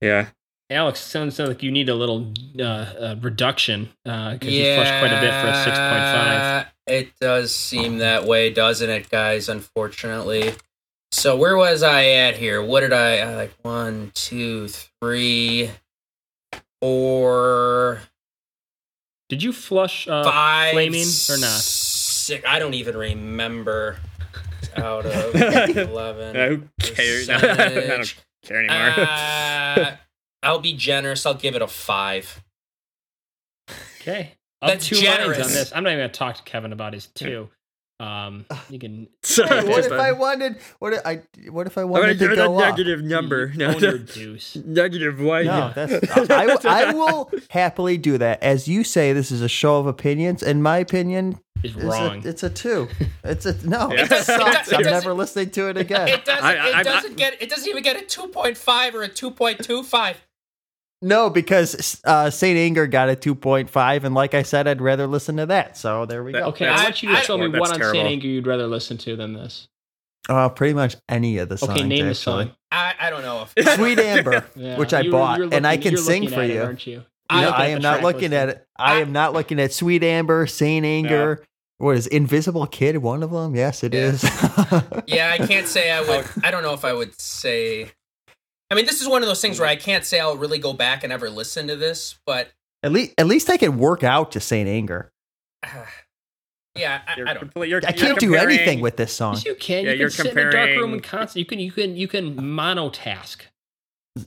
Yeah. 0.00 0.28
Alex, 0.72 1.00
sounds 1.00 1.38
like 1.38 1.62
you 1.62 1.70
need 1.70 1.88
a 1.88 1.94
little 1.94 2.32
uh, 2.58 2.62
uh, 2.62 3.16
reduction 3.20 3.90
because 4.04 4.38
you 4.42 4.74
flushed 4.74 4.98
quite 4.98 5.12
a 5.12 5.20
bit 5.20 5.32
for 5.40 5.48
a 5.48 5.64
six 5.64 5.78
point 5.78 6.02
five. 6.02 6.66
It 6.86 7.12
does 7.20 7.54
seem 7.54 7.98
that 7.98 8.24
way, 8.24 8.50
doesn't 8.50 8.90
it, 8.90 9.08
guys? 9.08 9.48
Unfortunately. 9.48 10.54
So 11.12 11.36
where 11.36 11.56
was 11.56 11.82
I 11.82 12.06
at 12.06 12.36
here? 12.36 12.62
What 12.62 12.80
did 12.80 12.92
I 12.92 13.18
uh, 13.20 13.36
like? 13.36 13.52
One, 13.62 14.10
two, 14.14 14.68
three, 14.68 15.70
four, 16.80 18.00
Did 19.28 19.42
you 19.42 19.52
flush 19.52 20.08
uh, 20.08 20.24
five, 20.24 20.72
flaming 20.72 21.02
or 21.30 21.38
not? 21.38 21.60
Six. 21.60 22.44
I 22.48 22.58
don't 22.58 22.74
even 22.74 22.96
remember. 22.96 23.98
Out 24.76 25.04
of 25.04 25.34
eleven. 25.76 26.36
Uh, 26.36 26.48
who 26.48 26.62
cares? 26.80 27.28
I 27.28 27.38
don't 27.40 28.14
care 28.42 28.64
anymore. 28.64 29.98
I'll 30.42 30.58
be 30.60 30.72
generous. 30.74 31.24
I'll 31.26 31.34
give 31.34 31.54
it 31.54 31.62
a 31.62 31.66
five. 31.68 32.42
Okay, 34.00 34.32
up 34.60 34.70
That's 34.70 34.86
two 34.86 34.96
generous. 34.96 35.38
on 35.46 35.52
this. 35.52 35.72
I'm 35.74 35.84
not 35.84 35.90
even 35.90 36.00
going 36.00 36.10
to 36.10 36.18
talk 36.18 36.36
to 36.36 36.42
Kevin 36.42 36.72
about 36.72 36.92
his 36.92 37.06
two. 37.06 37.48
Um, 38.00 38.44
you 38.70 38.80
can 38.80 39.06
So- 39.22 39.46
Hey, 39.46 39.56
what 39.62 39.68
if 39.68 39.76
just 39.76 39.90
a- 39.90 39.94
I 39.94 40.12
wanted? 40.12 40.56
What 40.80 40.92
if 40.94 41.00
I? 41.06 41.22
What 41.50 41.66
if 41.68 41.78
I 41.78 41.82
I'm 41.82 41.88
gonna 41.88 42.00
wanted 42.00 42.18
give 42.18 42.28
to 42.30 42.32
it 42.32 42.38
a 42.40 42.48
go 42.48 42.58
up? 42.58 42.70
negative 42.76 43.02
number. 43.04 43.46
you 43.54 43.58
No, 43.58 43.78
no. 43.78 43.98
deuce. 43.98 44.56
Negative 44.56 45.20
one. 45.20 45.44
No, 45.46 45.72
that's 45.74 46.10
I, 46.66 46.88
I 46.88 46.92
will 46.92 47.30
happily 47.50 47.96
do 47.98 48.18
that. 48.18 48.42
As 48.42 48.66
you 48.66 48.82
say, 48.82 49.12
this 49.12 49.30
is 49.30 49.40
a 49.42 49.48
show 49.48 49.76
of 49.78 49.86
opinions. 49.86 50.42
In 50.42 50.60
my 50.62 50.78
opinion, 50.78 51.38
Is 51.62 51.76
it's 51.76 51.84
wrong. 51.84 52.26
A, 52.26 52.28
it's 52.28 52.42
a 52.42 52.50
two. 52.50 52.88
It's 53.22 53.46
a 53.46 53.54
no. 53.68 53.92
Yeah. 53.92 54.06
It 54.10 54.24
sucks. 54.24 54.72
It 54.72 54.78
I'm 54.78 54.82
never 54.82 55.14
listening 55.14 55.50
to 55.50 55.68
it 55.68 55.76
again. 55.76 56.08
It 56.08 56.24
doesn't. 56.24 56.44
I- 56.44 56.56
I- 56.56 56.68
it 56.70 56.74
I- 56.74 56.82
doesn't 56.82 57.16
get. 57.16 57.40
It 57.40 57.48
doesn't 57.50 57.68
even 57.68 57.84
get 57.84 57.96
a 57.96 58.04
two 58.04 58.26
point 58.28 58.56
five 58.56 58.96
or 58.96 59.02
a 59.04 59.08
two 59.08 59.30
point 59.30 59.62
two 59.62 59.84
five. 59.84 60.20
No, 61.02 61.28
because 61.30 62.00
uh, 62.04 62.30
Saint 62.30 62.56
Anger 62.56 62.86
got 62.86 63.08
a 63.08 63.16
two 63.16 63.34
point 63.34 63.68
five, 63.68 64.04
and 64.04 64.14
like 64.14 64.34
I 64.34 64.42
said, 64.42 64.66
I'd 64.68 64.80
rather 64.80 65.06
listen 65.06 65.36
to 65.38 65.46
that. 65.46 65.76
So 65.76 66.06
there 66.06 66.22
we 66.24 66.32
go. 66.32 66.44
okay, 66.46 66.66
I 66.68 66.84
want 66.84 67.02
you 67.02 67.08
to 67.10 67.16
I- 67.16 67.20
show 67.22 67.36
me 67.36 67.48
that's 67.48 67.60
what 67.60 67.72
on 67.82 67.92
Saint. 67.92 68.06
Anger 68.06 68.26
you'd 68.28 68.46
rather 68.46 68.66
listen 68.66 68.96
to 68.98 69.16
than 69.16 69.34
this. 69.34 69.68
Uh, 70.28 70.48
pretty 70.48 70.72
much 70.74 70.94
any 71.08 71.38
of 71.38 71.48
the 71.48 71.58
songs. 71.58 71.72
Okay, 71.72 71.82
name 71.82 72.06
the 72.06 72.14
song. 72.14 72.52
I, 72.70 72.94
I 73.00 73.10
don't 73.10 73.22
know 73.22 73.44
if 73.56 73.68
Sweet 73.74 73.98
Amber, 73.98 74.46
Yeah, 74.54 74.78
which 74.78 74.94
I 74.94 75.00
you're- 75.00 75.10
bought, 75.10 75.38
you're 75.38 75.48
and 75.52 75.66
I 75.66 75.76
can 75.76 75.92
you're 75.94 76.00
sing 76.00 76.28
for 76.28 76.40
at 76.42 76.50
it, 76.50 76.54
you. 76.54 76.62
aren't 76.62 76.86
you? 76.86 77.02
You 77.32 77.40
know, 77.40 77.46
looking 77.46 77.60
I 77.60 77.66
am 77.68 77.82
not 77.82 77.92
track 78.00 78.02
looking 78.04 78.32
at 78.34 78.48
it. 78.50 78.66
I 78.76 78.94
I- 78.94 79.00
am 79.00 79.10
not 79.12 79.32
looking 79.32 79.58
at 79.58 79.72
Sweet 79.72 80.04
Amber, 80.04 80.46
Saint 80.46 80.86
Anger. 80.86 81.42
What 81.78 81.96
is 81.96 82.06
Invisible 82.06 82.68
Kid? 82.68 82.98
One 82.98 83.24
of 83.24 83.32
them? 83.32 83.56
Yes, 83.56 83.82
it 83.82 83.92
Yeah. 83.94 84.00
is. 84.00 84.22
Yeah, 85.08 85.36
I 85.38 85.44
can't 85.44 85.66
say 85.66 85.90
I 85.90 86.00
would. 86.02 86.24
I 86.44 86.52
don't 86.52 86.62
know 86.62 86.74
if 86.74 86.84
I 86.84 86.92
would 86.92 87.20
say. 87.20 87.90
I 88.72 88.74
mean, 88.74 88.86
this 88.86 89.02
is 89.02 89.06
one 89.08 89.20
of 89.22 89.28
those 89.28 89.42
things 89.42 89.60
where 89.60 89.68
I 89.68 89.76
can't 89.76 90.02
say 90.02 90.18
I'll 90.18 90.34
really 90.38 90.58
go 90.58 90.72
back 90.72 91.04
and 91.04 91.12
ever 91.12 91.28
listen 91.28 91.66
to 91.68 91.76
this, 91.76 92.18
but 92.24 92.48
at 92.82 92.90
least, 92.90 93.12
at 93.18 93.26
least 93.26 93.50
I 93.50 93.58
can 93.58 93.76
work 93.76 94.02
out 94.02 94.32
to 94.32 94.40
Saint 94.40 94.66
Anger. 94.66 95.12
uh, 95.62 95.68
yeah, 96.74 97.02
I, 97.06 97.12
I 97.12 97.34
don't. 97.34 97.52
compl- 97.52 97.68
you're- 97.68 97.82
I 97.86 97.90
you're 97.90 97.98
can't 97.98 98.18
do 98.18 98.34
anything 98.34 98.80
with 98.80 98.96
this 98.96 99.12
song. 99.12 99.34
Yes, 99.34 99.44
you 99.44 99.54
can. 99.56 99.84
Yeah, 99.84 99.92
you 99.92 99.98
you're 99.98 100.08
can 100.08 100.24
sit 100.24 100.32
in 100.38 100.38
a 100.38 100.50
dark 100.50 100.54
room 100.70 100.74
comparing- 100.76 100.92
and 100.94 101.02
constant. 101.02 101.36
You 101.40 101.44
can 101.44 101.58
you 101.58 101.70
can 101.70 101.96
you 101.96 102.08
can 102.08 102.34
monotask. 102.34 103.42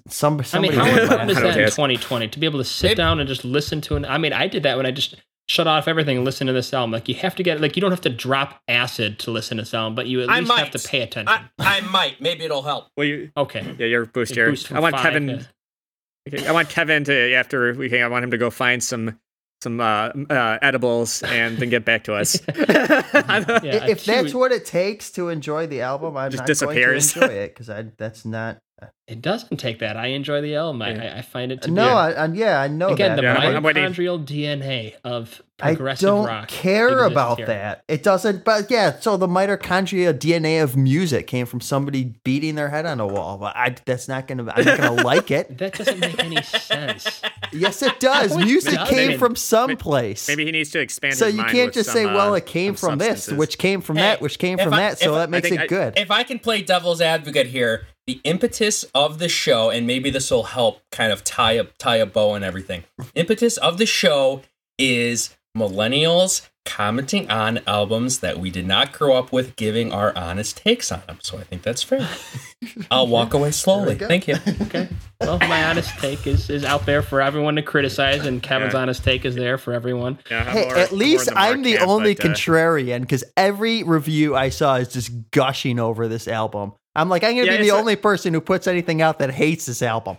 some 0.09 0.39
I 0.53 0.59
mean, 0.59 0.73
how 0.73 0.83
would 0.93 1.01
important 1.01 1.31
is 1.31 1.37
laugh. 1.37 1.43
I 1.45 1.47
don't 1.47 1.53
that 1.55 1.59
in 1.63 1.69
2020 1.71 2.27
to 2.27 2.39
be 2.39 2.45
able 2.45 2.59
to 2.59 2.65
sit 2.65 2.87
Maybe- 2.89 2.95
down 2.97 3.19
and 3.19 3.27
just 3.27 3.43
listen 3.45 3.81
to 3.81 3.95
an? 3.95 4.05
I 4.05 4.19
mean, 4.19 4.31
I 4.31 4.47
did 4.47 4.61
that 4.61 4.77
when 4.77 4.85
I 4.85 4.91
just 4.91 5.15
shut 5.47 5.67
off 5.67 5.87
everything 5.87 6.17
and 6.17 6.25
listen 6.25 6.47
to 6.47 6.53
this 6.53 6.73
album. 6.73 6.91
Like 6.91 7.07
you 7.07 7.15
have 7.15 7.35
to 7.35 7.43
get 7.43 7.61
like 7.61 7.75
you 7.75 7.81
don't 7.81 7.91
have 7.91 8.01
to 8.01 8.09
drop 8.09 8.61
acid 8.67 9.19
to 9.19 9.31
listen 9.31 9.57
to 9.57 9.63
this 9.63 9.73
album, 9.73 9.95
but 9.95 10.07
you 10.07 10.21
at 10.23 10.29
I 10.29 10.39
least 10.39 10.49
might 10.49 10.59
have 10.67 10.71
to 10.81 10.87
pay 10.89 11.01
attention. 11.01 11.27
I, 11.59 11.77
I 11.77 11.81
might. 11.81 12.19
Maybe 12.21 12.45
it'll 12.45 12.61
help. 12.63 12.87
Well, 12.97 13.05
you, 13.07 13.31
okay. 13.37 13.75
yeah, 13.77 13.85
your 13.87 14.05
boost 14.05 14.31
It 14.31 14.35
here. 14.35 14.55
I 14.75 14.79
want 14.79 14.95
five 14.95 15.03
Kevin. 15.03 15.27
to- 15.27 15.47
Okay, 16.27 16.47
I 16.47 16.51
want 16.53 16.69
Kevin 16.69 17.03
to 17.03 17.33
after 17.33 17.73
we 17.75 17.87
can. 17.87 18.01
I 18.01 18.07
want 18.07 18.23
him 18.23 18.31
to 18.31 18.37
go 18.39 18.49
find 18.49 18.83
some 18.83 19.19
some 19.61 19.79
uh, 19.79 20.09
uh, 20.29 20.57
edibles 20.61 21.21
and 21.23 21.57
then 21.59 21.69
get 21.69 21.85
back 21.85 22.03
to 22.05 22.15
us. 22.15 22.39
Yeah, 22.57 23.85
if 23.87 24.05
that's 24.05 24.33
what 24.33 24.51
it 24.51 24.65
takes 24.65 25.11
to 25.11 25.29
enjoy 25.29 25.67
the 25.67 25.81
album, 25.81 26.17
I'm 26.17 26.31
Just 26.31 26.41
not 26.41 26.47
disappears. 26.47 27.13
going 27.13 27.27
to 27.29 27.33
enjoy 27.35 27.43
it 27.43 27.47
because 27.49 27.69
I 27.69 27.85
that's 27.97 28.25
not. 28.25 28.57
It 29.07 29.21
doesn't 29.21 29.57
take 29.57 29.79
that. 29.79 29.97
I 29.97 30.07
enjoy 30.07 30.41
the 30.41 30.55
album. 30.55 30.81
I, 30.81 30.93
Yeah. 30.95 31.13
I, 31.15 31.17
I 31.19 31.21
find 31.21 31.51
it 31.51 31.61
to 31.61 31.67
be. 31.67 31.73
No, 31.75 31.85
be 31.85 31.89
I, 31.91 32.11
I, 32.11 32.25
yeah, 32.33 32.59
I 32.59 32.67
know 32.67 32.89
again 32.89 33.11
that. 33.11 33.15
the 33.17 33.21
Yeah, 33.27 33.35
I'm- 33.37 33.55
I'm 33.57 33.61
waiting. 33.63 33.83
mitochondrial 33.83 34.25
DNA 34.25 34.95
of 35.03 35.43
I 35.61 35.75
progressive 35.75 36.07
don't 36.07 36.25
rock. 36.25 36.47
care 36.47 37.03
about 37.03 37.37
here. 37.37 37.45
that. 37.45 37.83
It 37.87 38.01
doesn't. 38.01 38.43
But 38.43 38.71
yeah, 38.71 38.99
so 38.99 39.15
the 39.15 39.27
mitochondria 39.27 40.11
DNA 40.17 40.61
of 40.63 40.75
music 40.75 41.27
came 41.27 41.45
from 41.45 41.61
somebody 41.61 42.15
beating 42.23 42.55
their 42.55 42.69
head 42.69 42.87
on 42.87 42.99
a 42.99 43.05
wall. 43.05 43.37
But 43.37 43.55
I, 43.55 43.75
that's 43.85 44.07
not 44.07 44.27
gonna. 44.27 44.51
I'm 44.53 44.65
not 44.65 44.77
gonna 44.79 45.03
like 45.03 45.29
it. 45.29 45.55
That 45.59 45.73
doesn't 45.75 45.99
make 45.99 46.23
any 46.23 46.41
sense. 46.41 47.21
Yes, 47.53 47.81
it 47.83 47.99
does. 48.01 48.35
Music 48.35 48.73
doesn't. 48.73 48.87
came 48.93 49.07
Maybe- 49.09 49.17
from 49.19 49.35
someplace. 49.35 50.27
Maybe 50.27 50.45
he 50.45 50.51
needs 50.51 50.71
to 50.71 50.79
expand. 50.79 51.13
so 51.15 51.27
his 51.27 51.35
you 51.35 51.41
mind 51.41 51.51
can't 51.53 51.73
just 51.73 51.89
some, 51.89 51.95
say, 51.95 52.05
"Well, 52.05 52.33
uh, 52.33 52.37
it 52.37 52.45
came 52.47 52.75
some 52.75 52.89
from 52.91 52.99
this, 52.99 53.31
which 53.31 53.57
came 53.59 53.79
from 53.81 53.95
Hey, 53.97 54.01
that, 54.01 54.21
which 54.21 54.39
came 54.39 54.57
from 54.57 54.73
I- 54.73 54.77
that." 54.77 54.99
So 54.99 55.11
if- 55.13 55.19
that 55.19 55.29
makes 55.29 55.49
it 55.51 55.59
I- 55.61 55.67
good. 55.67 55.93
If 55.97 56.11
I 56.11 56.23
can 56.23 56.39
play 56.39 56.63
devil's 56.63 56.99
advocate 57.01 57.47
here, 57.47 57.87
the 58.07 58.21
impetus 58.23 58.83
of 58.93 59.19
the 59.19 59.29
show, 59.29 59.69
and 59.69 59.87
maybe 59.87 60.09
this 60.09 60.29
will 60.31 60.43
help 60.43 60.81
kind 60.91 61.11
of 61.11 61.23
tie 61.23 61.53
a 61.53 61.63
tie 61.79 61.97
a 61.97 62.05
bow 62.05 62.33
and 62.35 62.45
everything. 62.45 62.83
Impetus 63.15 63.57
of 63.57 63.77
the 63.77 63.85
show 63.85 64.41
is 64.77 65.35
millennials 65.57 66.47
commenting 66.65 67.29
on 67.29 67.59
albums 67.67 68.19
that 68.19 68.39
we 68.39 68.49
did 68.49 68.65
not 68.65 68.91
grow 68.91 69.15
up 69.15 69.31
with, 69.31 69.55
giving 69.55 69.91
our 69.93 70.15
honest 70.17 70.57
takes 70.57 70.91
on 70.91 71.01
them. 71.07 71.17
So 71.21 71.37
I 71.37 71.43
think 71.43 71.61
that's 71.61 71.83
fair. 71.83 72.07
I'll 72.91 73.05
walk 73.07 73.33
away 73.35 73.51
slowly. 73.51 73.95
Thank 73.95 74.27
you. 74.27 74.35
Okay. 74.63 74.89
Well, 75.21 75.37
my 75.39 75.63
honest 75.65 75.97
take 75.99 76.27
is, 76.27 76.49
is 76.49 76.65
out 76.65 76.85
there 76.85 77.01
for 77.01 77.21
everyone 77.21 77.55
to 77.55 77.61
criticize, 77.61 78.25
and 78.25 78.43
Kevin's 78.43 78.73
Yeah. 78.73 78.81
honest 78.81 79.03
take 79.03 79.23
is 79.23 79.35
there 79.35 79.57
for 79.57 79.73
everyone. 79.73 80.19
Yeah, 80.29 80.43
Hey, 80.43 80.65
more- 80.65 80.75
at 80.77 80.91
least 80.91 81.27
the 81.27 81.37
I'm 81.37 81.61
the 81.61 81.77
camp, 81.77 81.87
only 81.89 82.15
but, 82.15 82.25
uh, 82.25 82.29
contrarian 82.29 83.01
because 83.01 83.23
every 83.37 83.83
review 83.83 84.35
I 84.35 84.49
saw 84.49 84.75
is 84.75 84.89
just 84.89 85.11
gushing 85.31 85.79
over 85.79 86.07
this 86.09 86.27
album. 86.27 86.73
I'm 86.95 87.09
like, 87.09 87.23
I'm 87.23 87.35
gonna 87.35 87.45
Yeah, 87.51 87.57
be 87.57 87.63
the 87.63 87.69
a- 87.69 87.77
only 87.77 87.95
person 87.95 88.33
who 88.33 88.41
puts 88.41 88.67
anything 88.67 89.01
out 89.01 89.19
that 89.19 89.31
hates 89.31 89.65
this 89.65 89.81
album. 89.81 90.17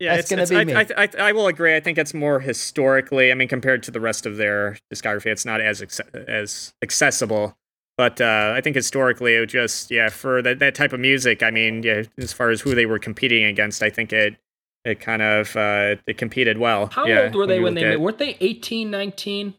Yeah, 0.00 0.16
That's 0.16 0.22
it's, 0.22 0.30
gonna 0.30 0.42
it's, 0.42 0.50
be 0.50 0.56
I, 0.56 0.64
me. 0.64 0.74
I, 0.74 0.86
I, 0.96 1.08
I 1.28 1.32
will 1.32 1.46
agree. 1.46 1.74
I 1.76 1.80
think 1.80 1.98
it's 1.98 2.12
more 2.14 2.40
historically. 2.40 3.30
I 3.30 3.34
mean, 3.34 3.48
compared 3.48 3.82
to 3.84 3.90
the 3.90 4.00
rest 4.00 4.26
of 4.26 4.36
their 4.36 4.76
discography, 4.92 5.26
it's 5.26 5.44
not 5.44 5.60
as 5.60 5.82
as 6.26 6.74
accessible. 6.82 7.56
But 7.96 8.20
uh, 8.20 8.52
I 8.56 8.60
think 8.60 8.74
historically, 8.74 9.36
it 9.36 9.40
would 9.40 9.48
just 9.48 9.90
yeah 9.90 10.08
for 10.08 10.42
that, 10.42 10.58
that 10.58 10.74
type 10.74 10.92
of 10.92 10.98
music. 11.00 11.42
I 11.44 11.50
mean, 11.50 11.82
yeah, 11.84 12.02
as 12.18 12.32
far 12.32 12.50
as 12.50 12.60
who 12.62 12.74
they 12.74 12.86
were 12.86 12.98
competing 12.98 13.44
against, 13.44 13.82
I 13.84 13.90
think 13.90 14.12
it 14.12 14.36
it 14.84 14.98
kind 15.00 15.22
of 15.22 15.54
uh, 15.56 15.94
it 16.06 16.18
competed 16.18 16.58
well. 16.58 16.86
How 16.86 17.06
yeah, 17.06 17.22
old 17.22 17.34
were 17.36 17.46
they 17.46 17.58
you 17.58 17.62
when 17.62 17.74
they 17.74 17.84
made? 17.84 17.96
Weren't 17.98 18.18
they 18.18 18.36
18, 18.40 18.90
19? 18.90 19.54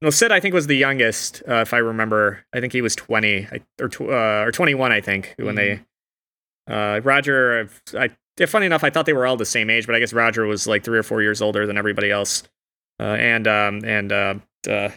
No, 0.00 0.10
Syd, 0.10 0.30
I 0.30 0.38
think 0.38 0.54
was 0.54 0.68
the 0.68 0.76
youngest, 0.76 1.42
uh, 1.48 1.54
if 1.56 1.74
I 1.74 1.78
remember. 1.78 2.44
I 2.52 2.60
think 2.60 2.72
he 2.72 2.82
was 2.82 2.94
twenty 2.94 3.48
or 3.80 3.88
tw- 3.88 4.02
uh, 4.02 4.44
or 4.46 4.52
twenty 4.52 4.74
one. 4.74 4.92
I 4.92 5.00
think 5.00 5.34
when 5.38 5.54
they. 5.56 5.80
Uh, 6.68 7.00
Roger, 7.02 7.68
I 7.94 8.10
yeah, 8.38 8.46
funny 8.46 8.66
enough, 8.66 8.84
I 8.84 8.90
thought 8.90 9.06
they 9.06 9.12
were 9.12 9.26
all 9.26 9.36
the 9.36 9.44
same 9.44 9.70
age, 9.70 9.86
but 9.86 9.96
I 9.96 9.98
guess 9.98 10.12
Roger 10.12 10.46
was 10.46 10.66
like 10.66 10.84
three 10.84 10.98
or 10.98 11.02
four 11.02 11.22
years 11.22 11.42
older 11.42 11.66
than 11.66 11.76
everybody 11.76 12.10
else. 12.10 12.44
Uh, 13.00 13.16
and 13.18 13.48
um 13.48 13.84
and 13.84 14.12
uh, 14.12 14.34
uh, 14.68 14.90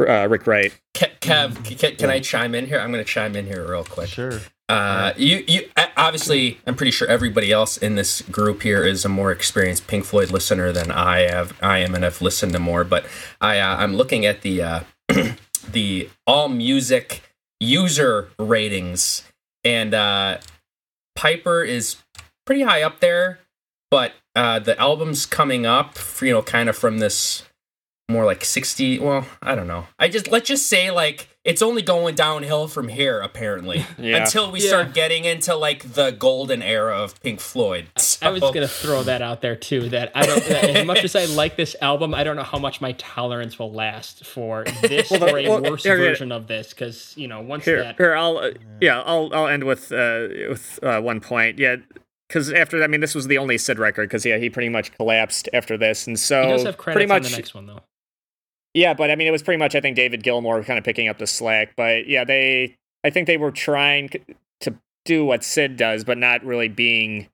uh, 0.00 0.26
Rick 0.28 0.46
Wright. 0.46 0.72
Ke- 0.94 1.18
Kev, 1.20 1.64
can, 1.78 1.96
can 1.96 2.10
I 2.10 2.20
chime 2.20 2.54
in 2.54 2.66
here? 2.66 2.78
I'm 2.78 2.90
going 2.92 3.04
to 3.04 3.10
chime 3.10 3.36
in 3.36 3.46
here 3.46 3.66
real 3.70 3.84
quick. 3.84 4.08
Sure. 4.08 4.40
Uh, 4.68 5.12
you, 5.16 5.44
you, 5.46 5.68
obviously, 5.96 6.58
I'm 6.66 6.74
pretty 6.74 6.90
sure 6.90 7.06
everybody 7.06 7.52
else 7.52 7.76
in 7.76 7.96
this 7.96 8.22
group 8.22 8.62
here 8.62 8.82
is 8.82 9.04
a 9.04 9.08
more 9.08 9.30
experienced 9.30 9.86
Pink 9.86 10.04
Floyd 10.04 10.30
listener 10.30 10.72
than 10.72 10.90
I 10.90 11.20
have. 11.30 11.52
I 11.62 11.78
am, 11.78 11.94
and 11.94 12.02
have 12.02 12.22
listened 12.22 12.52
to 12.52 12.58
more. 12.58 12.82
But 12.84 13.04
I, 13.40 13.58
uh, 13.58 13.76
I'm 13.76 13.94
looking 13.94 14.24
at 14.24 14.40
the 14.40 14.62
uh, 14.62 14.80
the 15.70 16.08
AllMusic 16.26 17.20
user 17.60 18.30
ratings, 18.38 19.30
and 19.64 19.92
uh, 19.92 20.38
Piper 21.14 21.62
is 21.62 21.96
pretty 22.46 22.62
high 22.62 22.82
up 22.82 23.00
there. 23.00 23.40
But 23.90 24.14
uh, 24.34 24.60
the 24.60 24.78
albums 24.80 25.26
coming 25.26 25.66
up, 25.66 25.98
you 26.22 26.32
know, 26.32 26.42
kind 26.42 26.70
of 26.70 26.76
from 26.76 26.98
this 26.98 27.42
more 28.08 28.24
like 28.24 28.44
60 28.44 28.98
well 28.98 29.26
i 29.40 29.54
don't 29.54 29.66
know 29.66 29.86
i 29.98 30.08
just 30.08 30.30
let's 30.30 30.46
just 30.46 30.66
say 30.66 30.90
like 30.90 31.33
it's 31.44 31.60
only 31.60 31.82
going 31.82 32.14
downhill 32.14 32.66
from 32.68 32.88
here 32.88 33.20
apparently 33.20 33.84
Yeah. 33.98 34.16
until 34.24 34.50
we 34.50 34.60
Yeah. 34.62 34.68
start 34.68 34.94
getting 34.94 35.24
into 35.24 35.54
like 35.54 35.92
the 35.94 36.10
golden 36.10 36.62
era 36.62 36.96
of 36.96 37.20
pink 37.22 37.38
floyd 37.40 37.88
I 38.22 38.30
was 38.30 38.40
gonna 38.40 38.66
throw 38.68 39.02
that 39.02 39.20
out 39.22 39.42
there 39.42 39.54
too. 39.56 39.88
That 39.90 40.10
I 40.14 40.24
don't. 40.24 40.42
that 40.46 40.64
as 40.76 40.86
much 40.86 41.04
as 41.04 41.14
I 41.14 41.26
like 41.26 41.56
this 41.56 41.76
album, 41.82 42.14
I 42.14 42.24
don't 42.24 42.36
know 42.36 42.42
how 42.42 42.58
much 42.58 42.80
my 42.80 42.92
tolerance 42.92 43.58
will 43.58 43.72
last 43.72 44.24
for 44.24 44.64
this 44.82 45.10
Well, 45.10 45.24
or 45.24 45.38
a 45.38 45.48
well, 45.48 45.62
worse 45.62 45.82
here, 45.82 45.98
here. 45.98 46.08
version 46.10 46.32
of 46.32 46.46
this. 46.46 46.70
Because 46.70 47.12
you 47.16 47.28
know, 47.28 47.40
once 47.42 47.64
Here, 47.66 47.82
that 47.82 47.96
here, 47.96 48.14
I'll 48.14 48.38
uh, 48.38 48.50
yeah, 48.80 49.02
I'll 49.02 49.30
I'll 49.34 49.48
end 49.48 49.64
with 49.64 49.92
uh 49.92 50.28
with 50.48 50.78
uh, 50.82 51.00
one 51.00 51.20
point. 51.20 51.58
Yeah, 51.58 51.76
because 52.28 52.50
after 52.52 52.82
I 52.82 52.86
mean, 52.86 53.00
this 53.00 53.14
was 53.14 53.26
the 53.26 53.36
only 53.38 53.58
Syd 53.58 53.78
record 53.78 54.08
because 54.08 54.24
yeah, 54.24 54.38
he 54.38 54.48
pretty 54.48 54.70
much 54.70 54.92
collapsed 54.96 55.48
after 55.52 55.76
this, 55.76 56.06
and 56.06 56.18
so 56.18 56.42
he 56.44 56.48
does 56.52 56.62
have 56.64 56.78
pretty 56.78 57.04
much 57.06 57.26
on 57.26 57.30
the 57.30 57.36
next 57.36 57.54
one 57.54 57.66
though. 57.66 57.80
Yeah, 58.74 58.92
but 58.92 59.10
I 59.10 59.16
mean, 59.16 59.28
it 59.28 59.30
was 59.30 59.42
pretty 59.42 59.58
much 59.58 59.74
I 59.74 59.80
think 59.80 59.96
David 59.96 60.22
Gilmour 60.22 60.64
kind 60.64 60.78
of 60.78 60.84
picking 60.84 61.08
up 61.08 61.18
the 61.18 61.26
slack. 61.26 61.74
But 61.76 62.08
yeah, 62.08 62.24
they 62.24 62.76
I 63.04 63.10
think 63.10 63.26
they 63.26 63.36
were 63.36 63.52
trying 63.52 64.10
to 64.60 64.74
do 65.04 65.24
what 65.24 65.44
Syd 65.44 65.76
does, 65.76 66.04
but 66.04 66.18
not 66.18 66.44
really 66.44 66.68
being. 66.68 67.28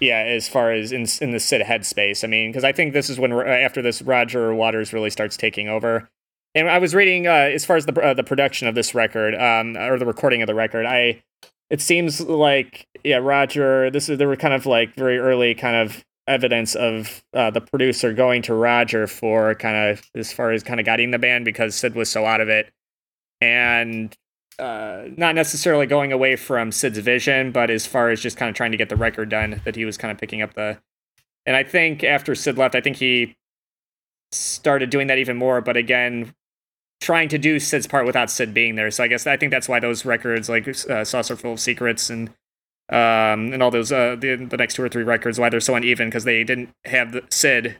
Yeah, 0.00 0.18
as 0.18 0.48
far 0.48 0.72
as 0.72 0.92
in 0.92 1.06
in 1.20 1.30
the 1.30 1.40
Syd 1.40 1.62
headspace, 1.62 2.24
I 2.24 2.26
mean, 2.26 2.50
because 2.50 2.64
I 2.64 2.72
think 2.72 2.92
this 2.92 3.08
is 3.08 3.18
when 3.18 3.32
after 3.32 3.80
this 3.80 4.02
Roger 4.02 4.54
Waters 4.54 4.92
really 4.92 5.10
starts 5.10 5.36
taking 5.36 5.68
over. 5.68 6.10
And 6.54 6.68
I 6.68 6.78
was 6.78 6.94
reading 6.94 7.26
uh, 7.26 7.30
as 7.30 7.64
far 7.64 7.76
as 7.76 7.86
the 7.86 7.98
uh, 7.98 8.12
the 8.12 8.24
production 8.24 8.68
of 8.68 8.74
this 8.74 8.94
record, 8.94 9.34
um, 9.34 9.76
or 9.76 9.98
the 9.98 10.04
recording 10.04 10.42
of 10.42 10.46
the 10.46 10.54
record. 10.54 10.84
I 10.84 11.22
it 11.70 11.80
seems 11.80 12.20
like 12.20 12.86
yeah, 13.04 13.16
Roger. 13.16 13.90
This 13.90 14.10
is 14.10 14.18
there 14.18 14.28
were 14.28 14.36
kind 14.36 14.52
of 14.52 14.66
like 14.66 14.94
very 14.94 15.18
early 15.18 15.54
kind 15.54 15.76
of 15.76 16.04
evidence 16.26 16.74
of 16.74 17.24
uh, 17.34 17.50
the 17.50 17.60
producer 17.60 18.12
going 18.12 18.42
to 18.42 18.54
Roger 18.54 19.06
for 19.06 19.54
kind 19.54 19.90
of 19.90 20.02
as 20.14 20.32
far 20.32 20.52
as 20.52 20.62
kind 20.62 20.78
of 20.78 20.86
guiding 20.86 21.10
the 21.10 21.18
band 21.18 21.44
because 21.44 21.74
Syd 21.74 21.94
was 21.94 22.10
so 22.10 22.24
out 22.24 22.40
of 22.40 22.48
it, 22.48 22.72
and 23.40 24.16
uh, 24.58 25.04
not 25.16 25.34
necessarily 25.34 25.86
going 25.86 26.12
away 26.12 26.36
from 26.36 26.70
Syd's 26.70 26.98
vision, 26.98 27.52
but 27.52 27.70
as 27.70 27.86
far 27.86 28.10
as 28.10 28.20
just 28.20 28.36
kind 28.36 28.48
of 28.48 28.54
trying 28.54 28.70
to 28.70 28.76
get 28.76 28.88
the 28.88 28.96
record 28.96 29.28
done, 29.28 29.60
that 29.64 29.76
he 29.76 29.84
was 29.84 29.96
kind 29.96 30.12
of 30.12 30.18
picking 30.18 30.42
up 30.42 30.54
the. 30.54 30.78
And 31.44 31.56
I 31.56 31.64
think 31.64 32.04
after 32.04 32.34
Syd 32.34 32.56
left, 32.56 32.74
I 32.74 32.80
think 32.80 32.96
he 32.96 33.36
started 34.30 34.90
doing 34.90 35.08
that 35.08 35.18
even 35.18 35.36
more. 35.36 35.60
But 35.60 35.76
again, 35.76 36.34
trying 37.00 37.28
to 37.30 37.38
do 37.38 37.58
Syd's 37.58 37.86
part 37.86 38.06
without 38.06 38.30
Syd 38.30 38.54
being 38.54 38.76
there. 38.76 38.90
So 38.90 39.02
I 39.02 39.08
guess 39.08 39.26
I 39.26 39.36
think 39.36 39.50
that's 39.50 39.68
why 39.68 39.80
those 39.80 40.04
records 40.04 40.48
like 40.48 40.68
uh, 40.68 41.04
Saucerful 41.04 41.54
of 41.54 41.60
Secrets 41.60 42.08
and 42.10 42.30
um, 42.88 43.52
and 43.52 43.62
all 43.62 43.70
those 43.70 43.92
uh, 43.92 44.16
the 44.18 44.36
the 44.36 44.56
next 44.56 44.74
two 44.74 44.82
or 44.82 44.88
three 44.88 45.02
records 45.04 45.38
why 45.38 45.48
they're 45.48 45.60
so 45.60 45.74
uneven 45.74 46.08
because 46.08 46.24
they 46.24 46.44
didn't 46.44 46.70
have 46.84 47.12
the 47.12 47.22
Syd, 47.30 47.78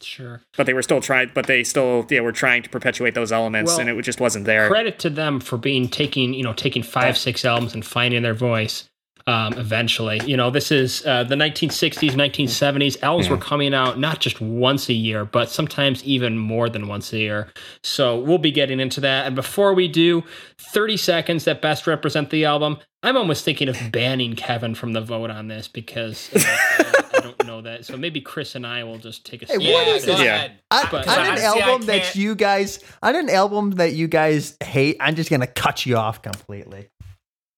Sure. 0.00 0.42
but 0.56 0.66
they 0.66 0.74
were 0.74 0.82
still 0.82 1.00
trying, 1.00 1.30
but 1.34 1.46
they 1.46 1.64
still 1.64 2.06
yeah 2.10 2.20
were 2.20 2.32
trying 2.32 2.62
to 2.62 2.68
perpetuate 2.68 3.14
those 3.14 3.32
elements, 3.32 3.72
Well, 3.72 3.80
and 3.80 3.90
it 3.90 4.02
just 4.02 4.20
wasn't 4.20 4.44
there. 4.44 4.68
Credit 4.68 4.98
to 5.00 5.10
them 5.10 5.40
for 5.40 5.56
being 5.56 5.88
taking 5.88 6.34
you 6.34 6.42
know 6.42 6.52
taking 6.52 6.82
five 6.82 7.16
six 7.16 7.44
albums 7.44 7.74
and 7.74 7.84
finding 7.84 8.22
their 8.22 8.34
voice. 8.34 8.88
Um, 9.26 9.54
eventually, 9.54 10.20
you 10.26 10.36
know, 10.36 10.50
this 10.50 10.70
is 10.70 11.02
uh, 11.06 11.24
the 11.24 11.34
1960s, 11.34 12.10
1970s. 12.10 13.02
Albums 13.02 13.30
were 13.30 13.38
coming 13.38 13.72
out 13.72 13.98
not 13.98 14.20
just 14.20 14.38
once 14.42 14.90
a 14.90 14.92
year, 14.92 15.24
but 15.24 15.48
sometimes 15.48 16.04
even 16.04 16.36
more 16.36 16.68
than 16.68 16.88
once 16.88 17.10
a 17.14 17.18
year. 17.18 17.48
So 17.82 18.18
we'll 18.18 18.36
be 18.36 18.50
getting 18.50 18.80
into 18.80 19.00
that. 19.00 19.26
And 19.26 19.34
before 19.34 19.72
we 19.72 19.88
do, 19.88 20.24
30 20.58 20.98
seconds 20.98 21.44
that 21.44 21.62
best 21.62 21.86
represent 21.86 22.28
the 22.28 22.44
album. 22.44 22.76
I'm 23.02 23.16
almost 23.16 23.44
thinking 23.46 23.68
of 23.68 23.78
banning 23.92 24.36
Kevin 24.36 24.74
from 24.74 24.92
the 24.92 25.00
vote 25.00 25.30
on 25.30 25.48
this 25.48 25.68
because 25.68 26.30
uh, 26.34 26.40
I, 26.40 27.04
I 27.16 27.20
don't 27.20 27.46
know 27.46 27.60
that. 27.62 27.84
So 27.86 27.96
maybe 27.96 28.20
Chris 28.20 28.54
and 28.54 28.66
I 28.66 28.84
will 28.84 28.98
just 28.98 29.24
take 29.26 29.42
a. 29.42 29.46
Hey, 29.46 29.54
stab 29.54 29.72
what 29.72 29.88
at 29.88 29.94
is 29.96 30.02
it. 30.04 30.06
this? 30.06 30.20
Yeah. 30.20 30.48
I, 30.70 30.88
But- 30.90 31.08
on 31.08 31.18
an 31.18 31.26
Honestly, 31.30 31.46
I 31.62 31.66
album 31.68 31.86
that 31.86 32.02
can't- 32.02 32.16
you 32.16 32.34
guys, 32.34 32.78
on 33.02 33.16
an 33.16 33.30
album 33.30 33.70
that 33.72 33.92
you 33.94 34.06
guys 34.06 34.56
hate, 34.62 34.96
I'm 35.00 35.14
just 35.16 35.30
gonna 35.30 35.46
cut 35.46 35.86
you 35.86 35.96
off 35.96 36.20
completely. 36.22 36.88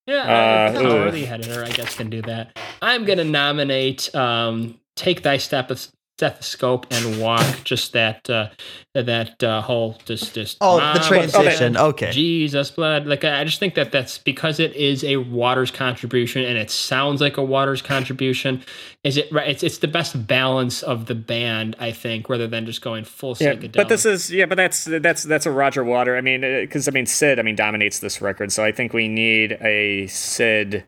Yeah, 0.06 0.70
Uh, 0.74 0.78
uh, 0.78 1.10
the 1.10 1.26
editor, 1.26 1.64
I 1.64 1.70
guess, 1.70 1.96
can 1.96 2.08
do 2.10 2.22
that. 2.22 2.56
I'm 2.80 3.04
gonna 3.04 3.24
nominate 3.24 4.14
um, 4.14 4.78
"Take 4.94 5.22
Thy 5.22 5.36
Step 5.36 5.70
stethoscope 6.16 6.86
and 6.90 7.20
walk. 7.20 7.44
Just 7.64 7.92
that 7.92 8.28
uh, 8.30 8.48
that 8.94 9.42
uh, 9.42 9.60
whole 9.60 9.98
just 10.06 10.34
just 10.34 10.56
Oh, 10.60 10.78
the 10.94 11.00
transition. 11.00 11.74
said, 11.74 11.76
Okay. 11.76 12.10
Jesus 12.10 12.70
blood. 12.70 13.06
Like 13.06 13.24
I 13.24 13.40
I 13.40 13.44
just 13.44 13.58
think 13.60 13.74
that 13.74 13.92
that's 13.92 14.16
because 14.18 14.58
it 14.58 14.74
is 14.74 15.04
a 15.04 15.16
Waters 15.18 15.70
contribution 15.70 16.42
and 16.44 16.56
it 16.56 16.70
sounds 16.70 17.20
like 17.20 17.36
a 17.36 17.42
Waters 17.42 17.82
contribution. 17.82 18.62
Is 19.04 19.16
it 19.18 19.30
right? 19.30 19.48
It's 19.48 19.62
it's 19.62 19.78
the 19.78 19.88
best 19.88 20.26
balance 20.26 20.82
of 20.82 21.06
the 21.06 21.14
band, 21.14 21.76
I 21.78 21.92
think, 21.92 22.28
rather 22.28 22.46
than 22.46 22.64
just 22.66 22.80
going 22.80 23.04
full 23.04 23.36
Yeah, 23.38 23.54
psychedelic. 23.54 23.72
but 23.74 23.88
this 23.88 24.06
is 24.06 24.30
yeah, 24.32 24.46
but 24.46 24.54
that's 24.56 24.84
that's 24.84 25.22
that's 25.22 25.44
a 25.46 25.50
Roger 25.50 25.84
Water. 25.84 26.16
I 26.16 26.22
mean, 26.22 26.40
because 26.40 26.88
I 26.88 26.92
mean 26.92 27.06
Syd, 27.06 27.38
I 27.38 27.42
mean 27.42 27.56
dominates 27.56 27.98
this 27.98 28.22
record, 28.22 28.52
so 28.52 28.64
I 28.64 28.72
think 28.72 28.92
we 28.94 29.06
need 29.08 29.52
a 29.60 30.06
Syd 30.06 30.86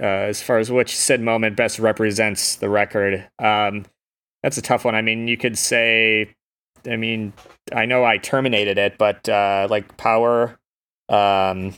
uh, 0.00 0.04
as 0.06 0.40
far 0.40 0.58
as 0.58 0.70
which 0.70 0.96
Syd 0.96 1.20
moment 1.20 1.56
best 1.56 1.78
represents 1.80 2.54
the 2.56 2.68
record. 2.70 3.28
Um, 3.38 3.86
that's 4.42 4.58
a 4.58 4.62
tough 4.62 4.84
one. 4.84 4.94
I 4.94 5.02
mean, 5.02 5.28
you 5.28 5.36
could 5.36 5.58
say, 5.58 6.34
I 6.86 6.96
mean, 6.96 7.32
I 7.74 7.86
know 7.86 8.04
I 8.04 8.18
terminated 8.18 8.78
it, 8.78 8.98
but 8.98 9.28
uh, 9.28 9.66
like 9.70 9.96
Power, 9.96 10.58
um, 11.08 11.74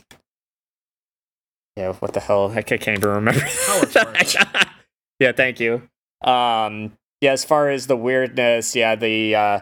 yeah, 1.75 1.93
what 1.93 2.13
the 2.13 2.19
hell? 2.19 2.51
I 2.55 2.61
can't, 2.61 2.87
even 2.87 3.09
remember. 3.09 3.41
Yeah, 5.19 5.31
thank 5.31 5.59
you. 5.59 5.87
Um, 6.23 6.93
yeah, 7.21 7.31
as 7.31 7.45
far 7.45 7.69
as 7.69 7.87
the 7.87 7.95
weirdness, 7.95 8.75
yeah, 8.75 8.95
the 8.95 9.35
uh, 9.35 9.59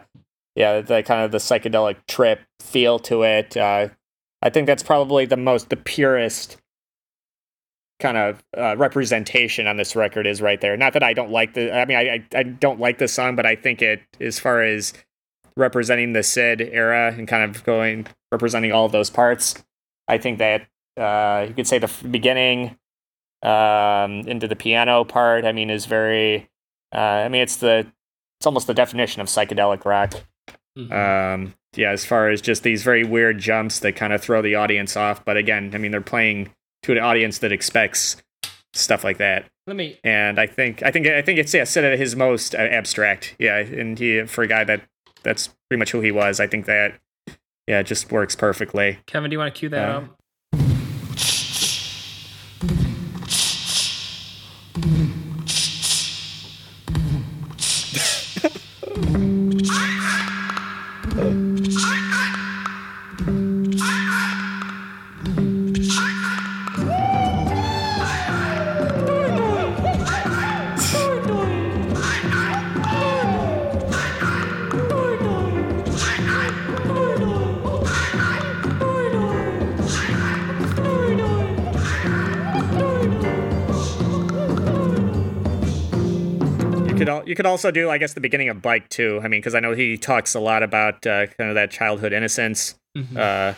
yeah, 0.56 0.82
the 0.82 1.04
kind 1.04 1.24
of 1.24 1.32
the 1.32 1.38
psychedelic 1.38 1.98
trip 2.08 2.42
feel 2.60 3.00
to 3.00 3.24
it. 3.24 3.56
Uh, 3.58 3.90
I 4.42 4.50
think 4.50 4.68
that's 4.68 4.84
probably 4.84 5.26
the 5.26 5.38
most 5.38 5.70
the 5.70 5.76
purest 5.76 6.58
kind 8.04 8.18
of 8.18 8.44
uh, 8.56 8.76
representation 8.78 9.66
on 9.66 9.78
this 9.78 9.96
record 9.96 10.28
is 10.28 10.42
right 10.42 10.62
there. 10.62 10.78
Not 10.78 10.94
that 10.94 11.02
I 11.02 11.14
don't 11.14 11.32
like 11.32 11.56
the, 11.56 11.76
I 11.76 11.86
mean, 11.86 11.98
I, 11.98 12.02
I 12.02 12.40
I 12.40 12.44
don't 12.44 12.80
like 12.80 13.00
the 13.00 13.08
song, 13.08 13.36
but 13.36 13.46
I 13.48 13.56
think 13.56 13.82
it 13.82 14.02
as 14.20 14.38
far 14.38 14.62
as 14.62 14.94
representing 15.58 16.14
the 16.14 16.22
Syd 16.22 16.62
era 16.62 17.14
and 17.18 17.28
kind 17.28 17.44
of 17.44 17.64
going 17.64 18.06
representing 18.32 18.72
all 18.72 18.86
of 18.86 18.92
those 18.92 19.10
parts. 19.10 19.64
I 20.08 20.18
think 20.18 20.38
that 20.40 20.68
uh, 20.98 21.46
you 21.48 21.54
could 21.54 21.68
say 21.68 21.80
the 21.80 21.92
beginning 22.12 22.78
um, 23.42 24.20
into 24.28 24.48
the 24.48 24.56
piano 24.56 25.04
part. 25.06 25.46
I 25.46 25.52
mean, 25.52 25.70
is 25.70 25.86
very. 25.86 26.50
Uh, 26.94 27.00
I 27.26 27.30
mean, 27.30 27.42
it's 27.42 27.58
the 27.58 27.88
it's 28.40 28.46
almost 28.46 28.68
the 28.68 28.74
definition 28.74 29.22
of 29.22 29.28
psychedelic 29.28 29.86
rock. 29.86 30.14
Mhm. 30.78 30.92
Um, 30.92 31.54
yeah, 31.76 31.92
as 31.92 32.06
far 32.06 32.30
as 32.30 32.42
just 32.42 32.64
these 32.64 32.84
very 32.84 33.04
weird 33.04 33.40
jumps 33.40 33.80
that 33.80 33.96
kind 33.96 34.14
of 34.14 34.22
throw 34.22 34.42
the 34.42 34.56
audience 34.56 34.98
off. 34.98 35.24
But 35.24 35.38
again, 35.38 35.72
I 35.74 35.78
mean, 35.78 35.92
they're 35.92 36.02
playing 36.02 36.52
to 36.84 36.91
an 36.91 36.99
audience 36.99 37.39
that 37.39 37.51
expects 37.51 38.18
stuff 38.73 39.03
like 39.03 39.18
that. 39.18 39.45
Let 39.68 39.76
me 39.76 39.99
And 40.03 40.39
I 40.39 40.47
think 40.47 40.84
I 40.84 40.91
think 40.91 41.07
I 41.07 41.22
think 41.22 41.39
it's 41.39 41.53
yeah, 41.53 41.64
Syd 41.64 41.84
at 41.85 41.97
his 41.97 42.15
most 42.15 42.53
uh, 42.55 42.60
abstract. 42.60 43.35
Yeah, 43.39 43.57
and 43.60 43.97
he 43.97 44.23
for 44.26 44.43
a 44.43 44.47
guy 44.47 44.64
that 44.65 44.81
that's 45.23 45.47
pretty 45.69 45.80
much 45.80 45.91
who 45.91 46.01
he 46.01 46.11
was. 46.11 46.39
I 46.39 46.47
think 46.47 46.65
that 46.65 46.99
yeah, 47.68 47.81
just 47.81 48.11
works 48.11 48.35
perfectly. 48.35 48.99
Kevin, 49.05 49.30
do 49.30 49.35
you 49.35 49.39
want 49.39 49.53
to 49.55 49.57
cue 49.60 49.69
that 49.69 49.89
Uh, 49.89 49.97
up? 49.99 50.19
Al- 87.24 87.28
you 87.30 87.36
could 87.36 87.45
also 87.45 87.72
do 87.72 87.90
I 87.90 87.98
guess 87.98 88.14
the 88.14 88.22
beginning 88.22 88.50
of 88.50 88.62
Bike 88.62 88.90
too. 88.90 89.20
I 89.24 89.28
mean, 89.28 89.40
because 89.41 89.56
I 89.56 89.60
know 89.60 89.74
he 89.74 89.98
talks 89.98 90.36
a 90.36 90.40
lot 90.40 90.64
about 90.64 91.06
uh, 91.08 91.28
kind 91.28 91.50
of 91.50 91.56
that 91.56 91.72
childhood 91.72 92.14
innocence, 92.14 92.76
Mhm. 92.98 93.18
uh, 93.18 93.54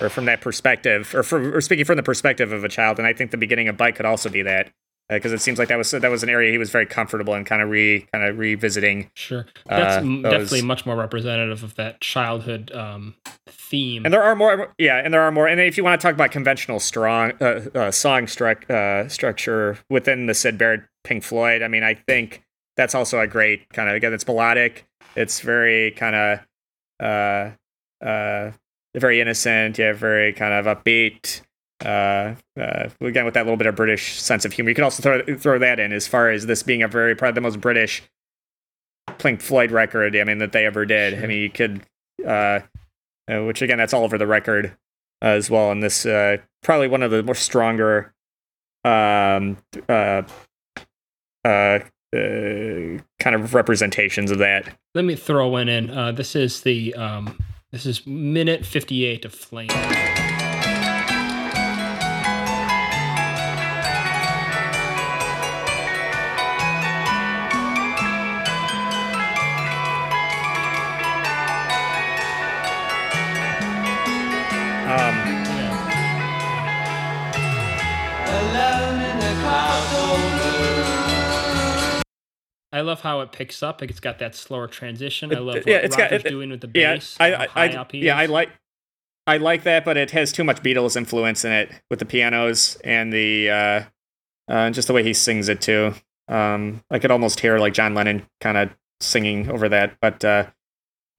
or 0.00 0.08
from 0.08 0.24
that 0.26 0.40
perspective, 0.40 1.14
or, 1.14 1.22
for, 1.22 1.56
or 1.56 1.60
speaking 1.60 1.84
from 1.84 1.96
the 1.96 2.02
perspective 2.02 2.52
of 2.52 2.64
a 2.64 2.68
child. 2.68 2.98
And 2.98 3.06
I 3.06 3.12
think 3.12 3.30
the 3.32 3.36
beginning 3.36 3.68
of 3.68 3.76
Bike 3.76 3.96
could 3.96 4.06
also 4.06 4.28
be 4.30 4.40
that 4.42 4.70
because 5.10 5.32
it 5.32 5.40
seems 5.40 5.58
like 5.58 5.66
that 5.68 5.76
was 5.76 5.90
that 5.90 6.08
was 6.10 6.22
an 6.22 6.28
area 6.28 6.52
he 6.52 6.58
was 6.58 6.70
very 6.70 6.86
comfortable 6.86 7.34
in, 7.34 7.44
kind 7.44 7.60
of 7.60 7.68
re 7.68 8.06
kind 8.12 8.24
of 8.24 8.38
revisiting. 8.38 9.10
Sure. 9.14 9.44
That's 9.66 9.96
Uh, 9.96 10.00
those- 10.02 10.22
definitely 10.22 10.62
much 10.62 10.86
more 10.86 10.94
representative 10.96 11.62
of 11.64 11.74
that 11.74 12.00
childhood 12.00 12.70
um, 12.72 13.16
theme. 13.48 14.04
And 14.04 14.14
there 14.14 14.22
are 14.22 14.36
more, 14.36 14.72
yeah, 14.78 14.98
and 15.04 15.12
there 15.12 15.22
are 15.22 15.32
more. 15.32 15.48
And 15.48 15.60
if 15.60 15.76
you 15.76 15.82
want 15.84 16.00
to 16.00 16.06
talk 16.06 16.14
about 16.14 16.30
conventional 16.30 16.78
strong 16.78 17.32
uh, 17.40 17.62
uh, 17.74 17.90
song 17.90 18.26
struc- 18.26 18.70
uh, 18.70 19.08
structure 19.08 19.78
within 19.90 20.26
the 20.26 20.34
Syd 20.34 20.56
Barrett 20.56 20.82
Pink 21.04 21.24
Floyd, 21.24 21.62
I 21.62 21.68
mean, 21.68 21.82
I 21.82 21.94
think 21.94 22.42
that's 22.80 22.94
also 22.94 23.20
a 23.20 23.26
great 23.26 23.68
kind 23.68 23.90
of 23.90 23.94
again, 23.94 24.14
it's 24.14 24.26
melodic. 24.26 24.86
It's 25.14 25.40
very 25.40 25.90
kind 25.90 26.16
of 26.16 26.40
uh, 26.98 28.04
uh, 28.04 28.52
very 28.96 29.20
innocent, 29.20 29.76
yeah, 29.76 29.92
very 29.92 30.32
kind 30.32 30.54
of 30.54 30.64
upbeat. 30.64 31.42
Uh, 31.84 32.36
uh, 32.58 32.88
again, 33.02 33.26
with 33.26 33.34
that 33.34 33.44
little 33.44 33.58
bit 33.58 33.66
of 33.66 33.76
British 33.76 34.18
sense 34.18 34.46
of 34.46 34.52
humor, 34.54 34.70
you 34.70 34.74
can 34.74 34.84
also 34.84 35.02
throw 35.02 35.22
throw 35.36 35.58
that 35.58 35.78
in 35.78 35.92
as 35.92 36.08
far 36.08 36.30
as 36.30 36.46
this 36.46 36.62
being 36.62 36.82
a 36.82 36.88
very 36.88 37.14
probably 37.14 37.34
the 37.34 37.42
most 37.42 37.60
British 37.60 38.02
Pink 39.18 39.42
Floyd 39.42 39.72
record. 39.72 40.16
I 40.16 40.24
mean, 40.24 40.38
that 40.38 40.52
they 40.52 40.64
ever 40.64 40.86
did. 40.86 41.22
I 41.22 41.26
mean, 41.26 41.42
you 41.42 41.50
could. 41.50 41.82
Uh, 42.26 42.60
uh, 43.30 43.44
which 43.44 43.62
again 43.62 43.78
that's 43.78 43.94
all 43.94 44.04
over 44.04 44.18
the 44.18 44.26
record 44.26 44.76
uh, 45.22 45.28
as 45.28 45.48
well 45.48 45.70
and 45.70 45.82
this 45.82 46.04
uh, 46.04 46.36
probably 46.62 46.88
one 46.88 47.02
of 47.02 47.10
the 47.10 47.22
more 47.22 47.34
stronger 47.34 48.12
um 48.84 49.56
uh 49.88 50.22
uh, 51.44 51.78
uh 52.12 53.00
kind 53.20 53.36
of 53.36 53.54
representations 53.54 54.30
of 54.30 54.38
that 54.38 54.76
Let 54.94 55.04
me 55.04 55.14
throw 55.14 55.48
one 55.48 55.68
in. 55.68 55.90
Uh, 55.90 56.12
this 56.12 56.34
is 56.34 56.62
the 56.62 56.94
um, 56.94 57.38
this 57.70 57.86
is 57.86 58.06
minute 58.06 58.66
fifty 58.66 59.04
eight 59.04 59.24
of 59.24 59.32
Flame. 59.32 59.68
I 82.80 82.82
love 82.82 83.02
how 83.02 83.20
it 83.20 83.30
picks 83.30 83.62
up. 83.62 83.80
Like 83.82 83.90
it's 83.90 84.00
got 84.00 84.18
that 84.20 84.34
slower 84.34 84.66
transition. 84.66 85.34
I 85.34 85.38
love 85.38 85.56
what 85.56 85.66
yeah, 85.66 85.76
it's 85.76 85.94
got- 85.94 86.10
Roger's 86.10 86.24
it- 86.24 86.28
doing 86.30 86.50
with 86.50 86.62
the 86.62 86.70
yeah 86.74 86.94
bass. 86.94 87.16
I, 87.20 87.34
I, 87.34 87.48
I 87.54 87.68
up 87.74 87.92
yeah 87.92 88.16
i 88.16 88.24
like 88.26 88.48
i 89.26 89.36
like 89.36 89.64
that 89.64 89.84
but 89.84 89.96
it 89.96 90.10
has 90.12 90.32
too 90.32 90.44
much 90.44 90.62
beatles 90.62 90.96
influence 90.96 91.44
in 91.44 91.52
it 91.52 91.70
with 91.90 91.98
the 91.98 92.04
pianos 92.06 92.76
and 92.82 93.12
the 93.12 93.50
uh 93.50 93.82
uh 94.52 94.70
just 94.70 94.88
the 94.88 94.94
way 94.94 95.02
he 95.02 95.12
sings 95.12 95.48
it 95.48 95.60
too 95.60 95.94
um 96.28 96.82
i 96.90 96.98
could 96.98 97.10
almost 97.10 97.40
hear 97.40 97.58
like 97.58 97.74
john 97.74 97.94
lennon 97.94 98.26
kind 98.40 98.56
of 98.56 98.70
singing 99.00 99.48
over 99.50 99.68
that 99.68 99.96
but 100.00 100.24
uh 100.24 100.46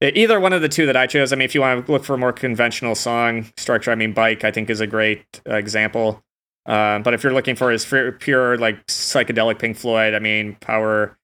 either 0.02 0.40
one 0.40 0.52
of 0.52 0.62
the 0.62 0.68
two 0.68 0.84
that 0.86 0.96
i 0.96 1.06
chose 1.06 1.32
i 1.32 1.36
mean 1.36 1.44
if 1.44 1.54
you 1.54 1.60
want 1.60 1.86
to 1.86 1.92
look 1.92 2.04
for 2.04 2.14
a 2.14 2.18
more 2.18 2.32
conventional 2.32 2.94
song 2.94 3.46
structure 3.56 3.90
i 3.92 3.94
mean 3.94 4.12
bike 4.12 4.42
i 4.44 4.50
think 4.50 4.68
is 4.68 4.80
a 4.80 4.86
great 4.86 5.40
uh, 5.48 5.54
example 5.54 6.22
um 6.66 7.02
but 7.02 7.14
if 7.14 7.22
you're 7.22 7.32
looking 7.32 7.54
for 7.56 7.70
his 7.70 7.84
pure 8.18 8.58
like 8.58 8.84
psychedelic 8.86 9.58
pink 9.58 9.76
floyd 9.76 10.12
i 10.12 10.18
mean 10.18 10.56
power 10.60 11.16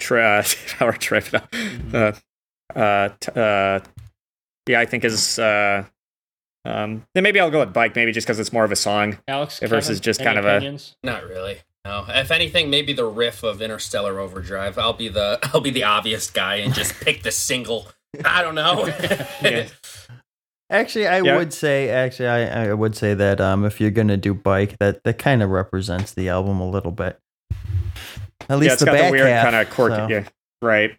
tri- 0.00 0.44
power 0.78 0.92
trip 0.92 1.24
uh, 1.94 2.12
uh, 2.74 3.08
t- 3.20 3.32
uh, 3.36 3.80
yeah, 4.68 4.80
I 4.80 4.86
think 4.86 5.04
is 5.04 5.38
uh, 5.38 5.84
um, 6.64 7.04
then 7.14 7.22
maybe 7.24 7.40
I'll 7.40 7.50
go 7.50 7.60
with 7.60 7.72
bike, 7.72 7.94
maybe 7.96 8.12
just 8.12 8.26
because 8.26 8.38
it's 8.38 8.52
more 8.52 8.64
of 8.64 8.72
a 8.72 8.76
song. 8.76 9.18
Alex 9.28 9.60
versus 9.60 9.98
Kevin, 9.98 10.02
just 10.02 10.20
any 10.20 10.26
kind 10.26 10.38
of 10.38 10.44
a- 10.44 10.78
Not 11.02 11.24
really. 11.26 11.58
No. 11.84 12.04
If 12.08 12.30
anything, 12.30 12.68
maybe 12.68 12.92
the 12.92 13.06
riff 13.06 13.42
of 13.42 13.62
Interstellar 13.62 14.18
Overdrive. 14.18 14.76
I'll 14.78 14.92
be 14.92 15.08
the 15.08 15.38
I'll 15.54 15.62
be 15.62 15.70
the 15.70 15.84
obvious 15.84 16.30
guy 16.30 16.56
and 16.56 16.74
just 16.74 16.94
pick 17.00 17.22
the 17.22 17.32
single. 17.32 17.88
I 18.24 18.42
don't 18.42 18.54
know. 18.54 18.86
Yeah. 19.42 19.68
Actually, 20.68 21.08
I 21.08 21.20
Yeah. 21.22 21.36
would 21.36 21.52
say 21.52 21.88
actually 21.88 22.28
I, 22.28 22.66
I 22.70 22.74
would 22.74 22.94
say 22.94 23.14
that 23.14 23.40
um 23.40 23.64
if 23.64 23.80
you're 23.80 23.90
gonna 23.90 24.16
do 24.18 24.34
bike 24.34 24.76
that 24.78 25.02
that 25.04 25.18
kind 25.18 25.42
of 25.42 25.50
represents 25.50 26.12
the 26.12 26.28
album 26.28 26.60
a 26.60 26.68
little 26.68 26.92
bit. 26.92 27.18
At 28.48 28.58
least 28.58 28.66
yeah, 28.68 28.72
it's 28.72 28.80
the 28.80 28.86
got 28.86 28.92
back 28.92 29.04
the 29.06 29.10
weird 29.12 29.28
half, 29.28 29.44
kind 29.44 29.56
of 29.56 29.70
quirky. 29.74 29.96
so. 29.96 30.08
Yeah, 30.08 30.28
right. 30.62 30.90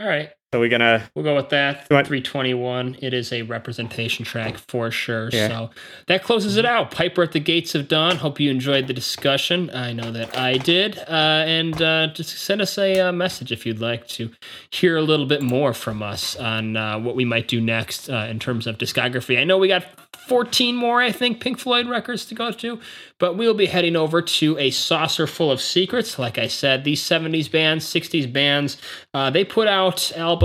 All 0.00 0.06
right. 0.06 0.30
So 0.52 0.58
we're 0.58 0.68
gonna 0.68 1.08
We'll 1.14 1.24
go 1.24 1.36
with 1.36 1.50
that. 1.50 1.86
321. 1.86 2.96
It 3.00 3.14
is 3.14 3.32
a 3.32 3.42
representation 3.42 4.24
track 4.24 4.58
for 4.58 4.90
sure. 4.90 5.30
Yeah. 5.32 5.46
So 5.46 5.70
that 6.08 6.24
closes 6.24 6.56
it 6.56 6.64
out. 6.64 6.90
Piper 6.90 7.22
at 7.22 7.30
the 7.30 7.38
Gates 7.38 7.76
of 7.76 7.86
Dawn. 7.86 8.16
Hope 8.16 8.40
you 8.40 8.50
enjoyed 8.50 8.88
the 8.88 8.92
discussion. 8.92 9.70
I 9.70 9.92
know 9.92 10.10
that 10.10 10.36
I 10.36 10.56
did. 10.56 10.98
Uh, 10.98 11.44
and 11.46 11.80
uh, 11.80 12.08
just 12.08 12.36
send 12.36 12.60
us 12.60 12.76
a 12.78 12.98
uh, 12.98 13.12
message 13.12 13.52
if 13.52 13.64
you'd 13.64 13.78
like 13.78 14.08
to 14.08 14.32
hear 14.70 14.96
a 14.96 15.02
little 15.02 15.26
bit 15.26 15.40
more 15.40 15.72
from 15.72 16.02
us 16.02 16.34
on 16.34 16.76
uh, 16.76 16.98
what 16.98 17.14
we 17.14 17.24
might 17.24 17.46
do 17.46 17.60
next 17.60 18.10
uh, 18.10 18.26
in 18.28 18.40
terms 18.40 18.66
of 18.66 18.76
discography. 18.76 19.38
I 19.38 19.44
know 19.44 19.56
we 19.56 19.68
got 19.68 19.84
14 20.26 20.74
more, 20.74 21.00
I 21.00 21.12
think, 21.12 21.40
Pink 21.40 21.60
Floyd 21.60 21.88
records 21.88 22.24
to 22.26 22.34
go 22.34 22.50
to, 22.50 22.80
but 23.18 23.36
we'll 23.36 23.54
be 23.54 23.66
heading 23.66 23.94
over 23.94 24.20
to 24.20 24.58
a 24.58 24.70
saucerful 24.70 25.50
of 25.50 25.60
secrets. 25.60 26.18
Like 26.18 26.38
I 26.38 26.48
said, 26.48 26.82
these 26.82 27.00
70s 27.02 27.50
bands, 27.50 27.84
60s 27.86 28.32
bands, 28.32 28.76
uh, 29.14 29.30
they 29.30 29.44
put 29.44 29.68
out 29.68 30.10
albums 30.16 30.39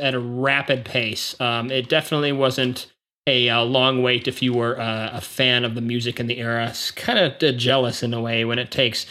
at 0.00 0.14
a 0.14 0.20
rapid 0.20 0.84
pace. 0.84 1.38
Um, 1.40 1.70
it 1.70 1.88
definitely 1.88 2.32
wasn't 2.32 2.92
a, 3.26 3.48
uh 3.48 3.62
long 3.62 4.02
wait 4.02 4.26
if 4.26 4.42
you 4.42 4.52
were 4.52 4.80
uh, 4.80 5.10
a 5.12 5.20
fan 5.20 5.64
of 5.64 5.74
the 5.74 5.80
music 5.80 6.18
in 6.18 6.26
the 6.26 6.38
era. 6.38 6.68
It's 6.68 6.90
kind 6.90 7.18
of 7.18 7.56
jealous 7.56 8.02
in 8.02 8.14
a 8.14 8.20
way 8.20 8.44
when 8.44 8.58
it 8.58 8.70
takes 8.70 9.06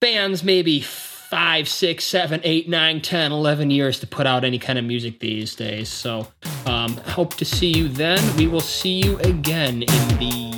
bands 0.00 0.44
maybe 0.44 0.80
five, 0.80 1.68
six, 1.68 2.04
seven, 2.04 2.40
eight, 2.44 2.68
nine, 2.68 3.00
ten, 3.00 3.32
eleven 3.32 3.70
years 3.70 3.98
to 4.00 4.06
put 4.06 4.26
out 4.26 4.44
any 4.44 4.58
kind 4.58 4.78
of 4.78 4.84
music 4.84 5.18
these 5.20 5.54
days. 5.56 5.88
So, 5.88 6.28
um, 6.66 6.96
hope 6.98 7.34
to 7.34 7.44
see 7.44 7.72
you 7.72 7.88
then. 7.88 8.36
We 8.36 8.46
will 8.46 8.60
see 8.60 9.02
you 9.02 9.18
again 9.18 9.82
in 9.82 10.18
the 10.18 10.56